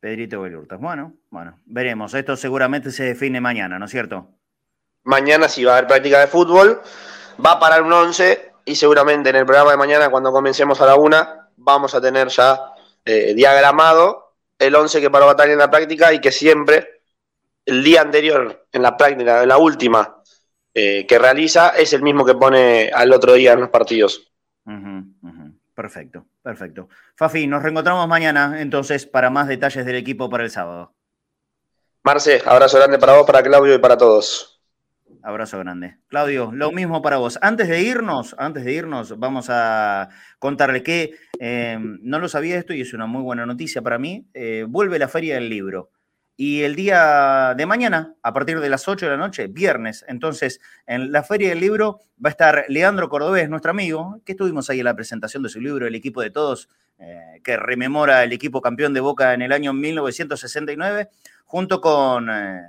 Pedrito 0.00 0.40
Belurtas. 0.40 0.80
Bueno, 0.80 1.14
bueno, 1.30 1.60
veremos. 1.66 2.14
Esto 2.14 2.36
seguramente 2.36 2.90
se 2.90 3.04
define 3.04 3.40
mañana, 3.40 3.78
¿no 3.78 3.84
es 3.84 3.90
cierto? 3.90 4.28
Mañana 5.02 5.48
sí 5.48 5.64
va 5.64 5.72
a 5.74 5.78
haber 5.78 5.88
práctica 5.88 6.20
de 6.20 6.26
fútbol. 6.26 6.80
Va 7.44 7.52
a 7.52 7.60
parar 7.60 7.82
un 7.82 7.92
11 7.92 8.53
y 8.64 8.74
seguramente 8.74 9.30
en 9.30 9.36
el 9.36 9.46
programa 9.46 9.72
de 9.72 9.76
mañana, 9.76 10.08
cuando 10.10 10.32
comencemos 10.32 10.80
a 10.80 10.86
la 10.86 10.96
una, 10.96 11.48
vamos 11.56 11.94
a 11.94 12.00
tener 12.00 12.28
ya 12.28 12.72
eh, 13.04 13.34
diagramado 13.34 14.34
el 14.58 14.74
11 14.74 15.00
que 15.00 15.10
paró 15.10 15.26
Batalla 15.26 15.52
en 15.52 15.58
la 15.58 15.70
práctica 15.70 16.12
y 16.12 16.20
que 16.20 16.32
siempre 16.32 17.02
el 17.66 17.82
día 17.82 18.02
anterior, 18.02 18.66
en 18.72 18.82
la 18.82 18.96
práctica, 18.96 19.42
en 19.42 19.48
la 19.48 19.58
última 19.58 20.22
eh, 20.72 21.06
que 21.06 21.18
realiza, 21.18 21.70
es 21.70 21.92
el 21.92 22.02
mismo 22.02 22.24
que 22.24 22.34
pone 22.34 22.90
al 22.92 23.12
otro 23.12 23.34
día 23.34 23.52
en 23.52 23.60
los 23.60 23.70
partidos. 23.70 24.32
Perfecto, 25.74 26.26
perfecto. 26.42 26.88
Fafi, 27.16 27.46
nos 27.46 27.62
reencontramos 27.62 28.06
mañana 28.06 28.60
entonces 28.60 29.06
para 29.06 29.28
más 29.28 29.48
detalles 29.48 29.84
del 29.84 29.96
equipo 29.96 30.30
para 30.30 30.44
el 30.44 30.50
sábado. 30.50 30.94
Marce, 32.04 32.42
abrazo 32.44 32.78
grande 32.78 32.98
para 32.98 33.14
vos, 33.14 33.26
para 33.26 33.42
Claudio 33.42 33.74
y 33.74 33.78
para 33.78 33.96
todos. 33.96 34.53
Abrazo 35.24 35.58
grande. 35.58 35.96
Claudio, 36.08 36.50
lo 36.52 36.70
mismo 36.70 37.00
para 37.00 37.16
vos. 37.16 37.38
Antes 37.40 37.66
de 37.66 37.80
irnos, 37.80 38.36
antes 38.36 38.62
de 38.62 38.74
irnos, 38.74 39.18
vamos 39.18 39.46
a 39.48 40.10
contarle 40.38 40.82
que 40.82 41.14
eh, 41.40 41.78
no 41.80 42.18
lo 42.18 42.28
sabía 42.28 42.58
esto 42.58 42.74
y 42.74 42.82
es 42.82 42.92
una 42.92 43.06
muy 43.06 43.22
buena 43.22 43.46
noticia 43.46 43.80
para 43.80 43.98
mí. 43.98 44.28
Eh, 44.34 44.66
vuelve 44.68 44.98
la 44.98 45.08
Feria 45.08 45.36
del 45.36 45.48
Libro. 45.48 45.90
Y 46.36 46.60
el 46.60 46.76
día 46.76 47.54
de 47.56 47.64
mañana, 47.64 48.14
a 48.22 48.34
partir 48.34 48.60
de 48.60 48.68
las 48.68 48.86
8 48.86 49.06
de 49.06 49.12
la 49.12 49.16
noche, 49.16 49.46
viernes, 49.46 50.04
entonces 50.08 50.60
en 50.86 51.10
la 51.10 51.22
Feria 51.22 51.48
del 51.48 51.60
Libro 51.60 52.00
va 52.22 52.28
a 52.28 52.32
estar 52.32 52.66
Leandro 52.68 53.08
Cordobés, 53.08 53.48
nuestro 53.48 53.70
amigo, 53.70 54.20
que 54.26 54.32
estuvimos 54.32 54.68
ahí 54.68 54.80
en 54.80 54.84
la 54.84 54.94
presentación 54.94 55.42
de 55.42 55.48
su 55.48 55.58
libro, 55.58 55.86
El 55.86 55.94
equipo 55.94 56.20
de 56.20 56.30
todos, 56.30 56.68
eh, 56.98 57.40
que 57.42 57.56
rememora 57.56 58.24
el 58.24 58.32
equipo 58.34 58.60
campeón 58.60 58.92
de 58.92 59.00
Boca 59.00 59.32
en 59.32 59.40
el 59.40 59.52
año 59.52 59.72
1969, 59.72 61.08
junto 61.46 61.80
con 61.80 62.28
eh, 62.28 62.60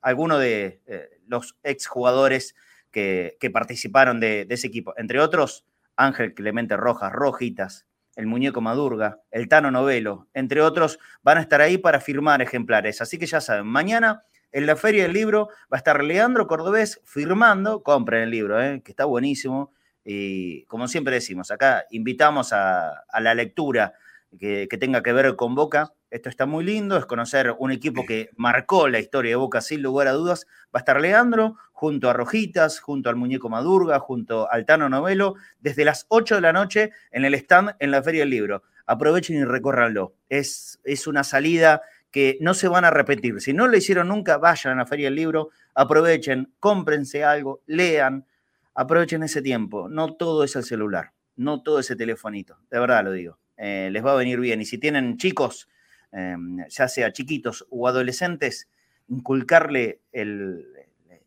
algunos 0.00 0.40
de 0.40 0.80
los 1.28 1.56
exjugadores 1.62 2.54
que, 2.90 3.36
que 3.40 3.50
participaron 3.50 4.20
de, 4.20 4.46
ese 4.50 4.66
equipo, 4.66 4.94
entre 4.96 5.20
otros 5.20 5.64
Ángel 5.96 6.34
Clemente 6.34 6.76
Rojas, 6.76 7.12
Rojitas, 7.12 7.86
el 8.16 8.26
muñeco 8.26 8.60
Madurga, 8.60 9.20
el 9.30 9.48
Tano 9.48 9.70
Novelo, 9.70 10.28
entre 10.34 10.60
otros, 10.60 10.98
van 11.22 11.38
a 11.38 11.40
estar 11.40 11.60
ahí 11.60 11.78
para 11.78 12.00
firmar 12.00 12.42
ejemplares. 12.42 13.00
Así 13.00 13.18
que 13.18 13.26
ya 13.26 13.40
saben, 13.40 13.66
mañana 13.66 14.24
en 14.50 14.66
la 14.66 14.76
Feria 14.76 15.04
del 15.04 15.12
Libro 15.12 15.48
va 15.72 15.76
a 15.76 15.78
estar 15.78 16.02
Leandro 16.02 16.46
Cordobés 16.46 17.00
firmando, 17.04 17.82
compren 17.82 18.22
el 18.22 18.30
libro, 18.30 18.60
¿eh? 18.62 18.80
que 18.82 18.92
está 18.92 19.04
buenísimo. 19.04 19.72
Y 20.04 20.64
como 20.64 20.88
siempre 20.88 21.14
decimos, 21.14 21.50
acá 21.50 21.84
invitamos 21.90 22.52
a, 22.52 23.04
la 23.20 23.34
lectura 23.34 23.92
que, 24.38 24.66
tenga 24.80 25.02
que 25.02 25.12
ver 25.12 25.36
con 25.36 25.54
Boca. 25.54 25.92
Esto 26.10 26.30
está 26.30 26.46
muy 26.46 26.64
lindo, 26.64 26.96
es 26.96 27.04
conocer 27.04 27.54
un 27.58 27.70
equipo 27.70 28.06
que 28.06 28.30
marcó 28.36 28.88
la 28.88 28.98
historia 28.98 29.32
de 29.32 29.36
Boca 29.36 29.60
sin 29.60 29.82
lugar 29.82 30.08
a 30.08 30.12
dudas. 30.12 30.46
Va 30.74 30.78
a 30.78 30.78
estar 30.78 31.00
Leandro 31.00 31.56
junto 31.72 32.08
a 32.08 32.14
Rojitas, 32.14 32.80
junto 32.80 33.10
al 33.10 33.16
Muñeco 33.16 33.50
Madurga, 33.50 33.98
junto 33.98 34.50
al 34.50 34.64
Tano 34.64 34.88
Novelo, 34.88 35.34
desde 35.60 35.84
las 35.84 36.06
8 36.08 36.36
de 36.36 36.40
la 36.40 36.54
noche 36.54 36.92
en 37.10 37.26
el 37.26 37.34
stand 37.34 37.76
en 37.78 37.90
la 37.90 38.02
Feria 38.02 38.20
del 38.20 38.30
Libro. 38.30 38.62
Aprovechen 38.86 39.36
y 39.36 39.44
recórranlo. 39.44 40.14
Es, 40.30 40.80
es 40.84 41.06
una 41.06 41.24
salida 41.24 41.82
que 42.10 42.38
no 42.40 42.54
se 42.54 42.68
van 42.68 42.86
a 42.86 42.90
repetir. 42.90 43.40
Si 43.42 43.52
no 43.52 43.68
lo 43.68 43.76
hicieron 43.76 44.08
nunca, 44.08 44.38
vayan 44.38 44.74
a 44.74 44.82
la 44.82 44.86
Feria 44.86 45.08
del 45.08 45.14
Libro, 45.14 45.50
aprovechen, 45.74 46.54
cómprense 46.58 47.22
algo, 47.22 47.60
lean, 47.66 48.26
aprovechen 48.74 49.22
ese 49.24 49.42
tiempo. 49.42 49.90
No 49.90 50.14
todo 50.14 50.42
es 50.42 50.56
el 50.56 50.64
celular, 50.64 51.12
no 51.36 51.62
todo 51.62 51.80
ese 51.80 51.96
telefonito, 51.96 52.58
de 52.70 52.80
verdad 52.80 53.04
lo 53.04 53.12
digo. 53.12 53.38
Eh, 53.58 53.90
les 53.92 54.04
va 54.04 54.12
a 54.12 54.16
venir 54.16 54.40
bien. 54.40 54.60
Y 54.60 54.64
si 54.64 54.78
tienen 54.78 55.18
chicos, 55.18 55.68
Em, 56.10 56.64
ya 56.68 56.88
sea 56.88 57.12
chiquitos 57.12 57.66
o 57.70 57.86
adolescentes, 57.86 58.68
inculcarle 59.08 60.00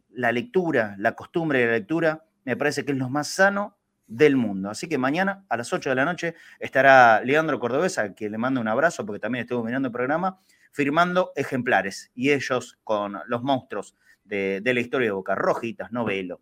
la 0.10 0.32
lectura, 0.32 0.96
la 0.98 1.16
costumbre 1.16 1.60
de 1.60 1.66
la 1.68 1.72
lectura, 1.74 2.26
me 2.46 2.56
parece 2.56 2.84
que 2.84 2.92
es 2.92 2.98
lo 2.98 3.10
más 3.10 3.28
sano 3.28 3.78
del 4.08 4.36
mundo. 4.36 4.70
Así 4.70 4.88
que 4.88 4.98
mañana 4.98 5.46
a 5.50 5.58
las 5.58 5.72
8 5.72 5.90
de 5.90 5.96
la 5.96 6.06
noche 6.06 6.36
estará 6.60 7.22
Leandro 7.24 7.60
Cordobesa, 7.60 8.14
que 8.14 8.30
le 8.30 8.38
mando 8.38 8.60
un 8.60 8.68
abrazo 8.68 9.06
porque 9.06 9.20
también 9.20 9.44
estuvo 9.44 9.64
mirando 9.64 9.88
el 9.88 9.94
programa, 9.94 10.40
firmando 10.72 11.32
ejemplares 11.36 12.12
y 12.16 12.32
ellos 12.32 12.80
con 12.84 13.20
los 13.28 13.44
monstruos 13.44 13.96
de, 14.24 14.62
la 14.64 14.80
historia 14.80 15.08
de 15.08 15.12
Boca, 15.12 15.36
Rojitas, 15.36 15.92
Novelo, 15.92 16.42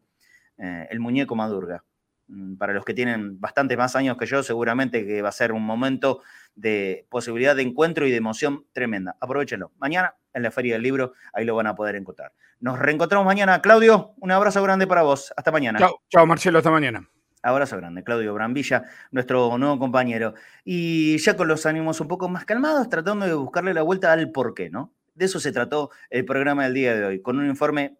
eh, 0.58 0.88
el 0.90 1.00
muñeco 1.00 1.36
Madurga. 1.36 1.84
Mm, 2.30 2.58
para 2.58 2.74
los 2.74 2.86
que 2.86 2.94
tienen 2.94 3.42
bastante 3.42 3.76
más 3.76 3.96
años 3.96 4.16
que 4.16 4.28
yo, 4.28 4.44
seguramente 4.44 5.06
que 5.06 5.24
va 5.24 5.30
a 5.30 5.32
ser 5.32 5.52
un 5.52 5.64
momento 5.64 6.22
de 6.56 7.08
posibilidad 7.10 7.56
de 7.56 7.64
encuentro 7.64 8.06
y 8.06 8.12
de 8.12 8.18
emoción 8.18 8.66
tremenda. 8.72 9.18
Aprovechenlo. 9.20 9.72
Mañana 9.80 10.14
en 10.34 10.44
la 10.44 10.52
Feria 10.52 10.74
del 10.76 10.84
Libro, 10.84 11.14
ahí 11.34 11.44
lo 11.44 11.56
van 11.56 11.66
a 11.66 11.76
poder 11.76 11.96
encontrar. 11.96 12.32
Nos 12.60 12.78
reencontramos 12.78 13.26
mañana. 13.26 13.62
Claudio, 13.62 14.14
un 14.20 14.32
abrazo 14.32 14.62
grande 14.62 14.86
para 14.86 15.02
vos. 15.02 15.34
Hasta 15.36 15.52
mañana. 15.52 15.80
Chao, 15.80 16.02
chao 16.08 16.26
Marcelo, 16.28 16.60
hasta 16.60 16.70
mañana. 16.70 17.10
Abrazo 17.42 17.78
grande, 17.78 18.04
Claudio 18.04 18.34
Brambilla, 18.34 18.84
nuestro 19.12 19.58
nuevo 19.58 19.80
compañero. 19.80 20.36
Y 20.64 21.18
ya 21.18 21.36
con 21.36 21.48
los 21.48 21.66
ánimos 21.66 22.00
un 22.00 22.08
poco 22.08 22.30
más 22.30 22.46
calmados, 22.46 22.90
tratando 22.90 23.26
de 23.26 23.34
buscarle 23.34 23.74
la 23.74 23.82
vuelta 23.82 24.12
al 24.12 24.30
porqué, 24.32 24.70
¿no? 24.70 24.94
De 25.16 25.26
eso 25.26 25.40
se 25.40 25.52
trató 25.52 25.90
el 26.10 26.26
programa 26.26 26.66
del 26.66 26.74
día 26.74 26.96
de 26.96 27.06
hoy, 27.06 27.22
con 27.22 27.40
un 27.40 27.48
informe 27.48 27.98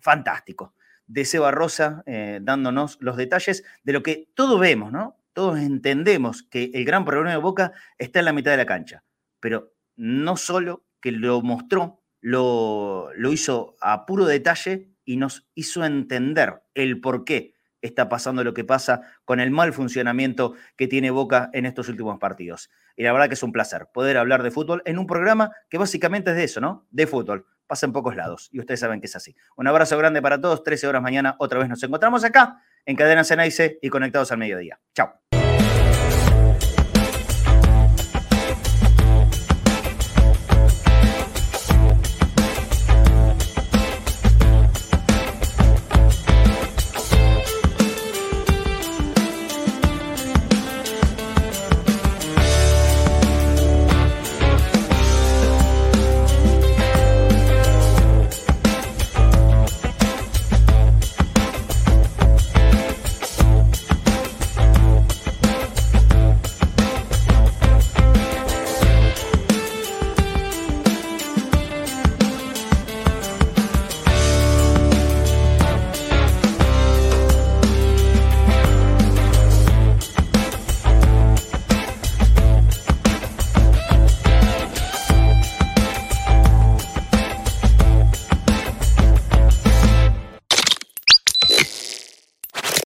fantástico 0.00 0.74
de 1.10 1.24
Seba 1.24 1.50
Rosa, 1.50 2.04
eh, 2.06 2.38
dándonos 2.40 2.96
los 3.00 3.16
detalles 3.16 3.64
de 3.82 3.92
lo 3.92 4.02
que 4.02 4.28
todos 4.34 4.60
vemos, 4.60 4.92
¿no? 4.92 5.16
Todos 5.32 5.58
entendemos 5.58 6.44
que 6.44 6.70
el 6.72 6.84
gran 6.84 7.04
problema 7.04 7.32
de 7.32 7.36
Boca 7.36 7.72
está 7.98 8.20
en 8.20 8.26
la 8.26 8.32
mitad 8.32 8.52
de 8.52 8.58
la 8.58 8.66
cancha, 8.66 9.02
pero 9.40 9.72
no 9.96 10.36
solo 10.36 10.84
que 11.00 11.10
lo 11.10 11.42
mostró, 11.42 12.04
lo, 12.20 13.10
lo 13.16 13.32
hizo 13.32 13.76
a 13.80 14.06
puro 14.06 14.24
detalle 14.24 14.92
y 15.04 15.16
nos 15.16 15.48
hizo 15.54 15.84
entender 15.84 16.62
el 16.74 17.00
por 17.00 17.24
qué 17.24 17.54
está 17.82 18.08
pasando 18.08 18.44
lo 18.44 18.54
que 18.54 18.64
pasa 18.64 19.00
con 19.24 19.40
el 19.40 19.50
mal 19.50 19.72
funcionamiento 19.72 20.54
que 20.76 20.86
tiene 20.86 21.10
Boca 21.10 21.50
en 21.52 21.66
estos 21.66 21.88
últimos 21.88 22.20
partidos. 22.20 22.70
Y 22.94 23.02
la 23.02 23.12
verdad 23.12 23.26
que 23.26 23.34
es 23.34 23.42
un 23.42 23.52
placer 23.52 23.88
poder 23.92 24.16
hablar 24.16 24.44
de 24.44 24.52
fútbol 24.52 24.82
en 24.84 24.98
un 24.98 25.08
programa 25.08 25.50
que 25.68 25.78
básicamente 25.78 26.30
es 26.30 26.36
de 26.36 26.44
eso, 26.44 26.60
¿no? 26.60 26.86
De 26.90 27.08
fútbol 27.08 27.46
pasa 27.70 27.86
en 27.86 27.92
pocos 27.92 28.16
lados 28.16 28.48
y 28.50 28.58
ustedes 28.58 28.80
saben 28.80 29.00
que 29.00 29.06
es 29.06 29.14
así. 29.14 29.36
Un 29.56 29.68
abrazo 29.68 29.96
grande 29.96 30.20
para 30.20 30.40
todos, 30.40 30.64
13 30.64 30.88
horas 30.88 31.02
mañana, 31.02 31.36
otra 31.38 31.60
vez 31.60 31.68
nos 31.68 31.80
encontramos 31.84 32.24
acá 32.24 32.60
en 32.84 32.96
Cadena 32.96 33.22
Cenaice 33.22 33.78
y 33.80 33.88
conectados 33.90 34.32
al 34.32 34.38
mediodía. 34.38 34.80
Chao. 34.92 35.39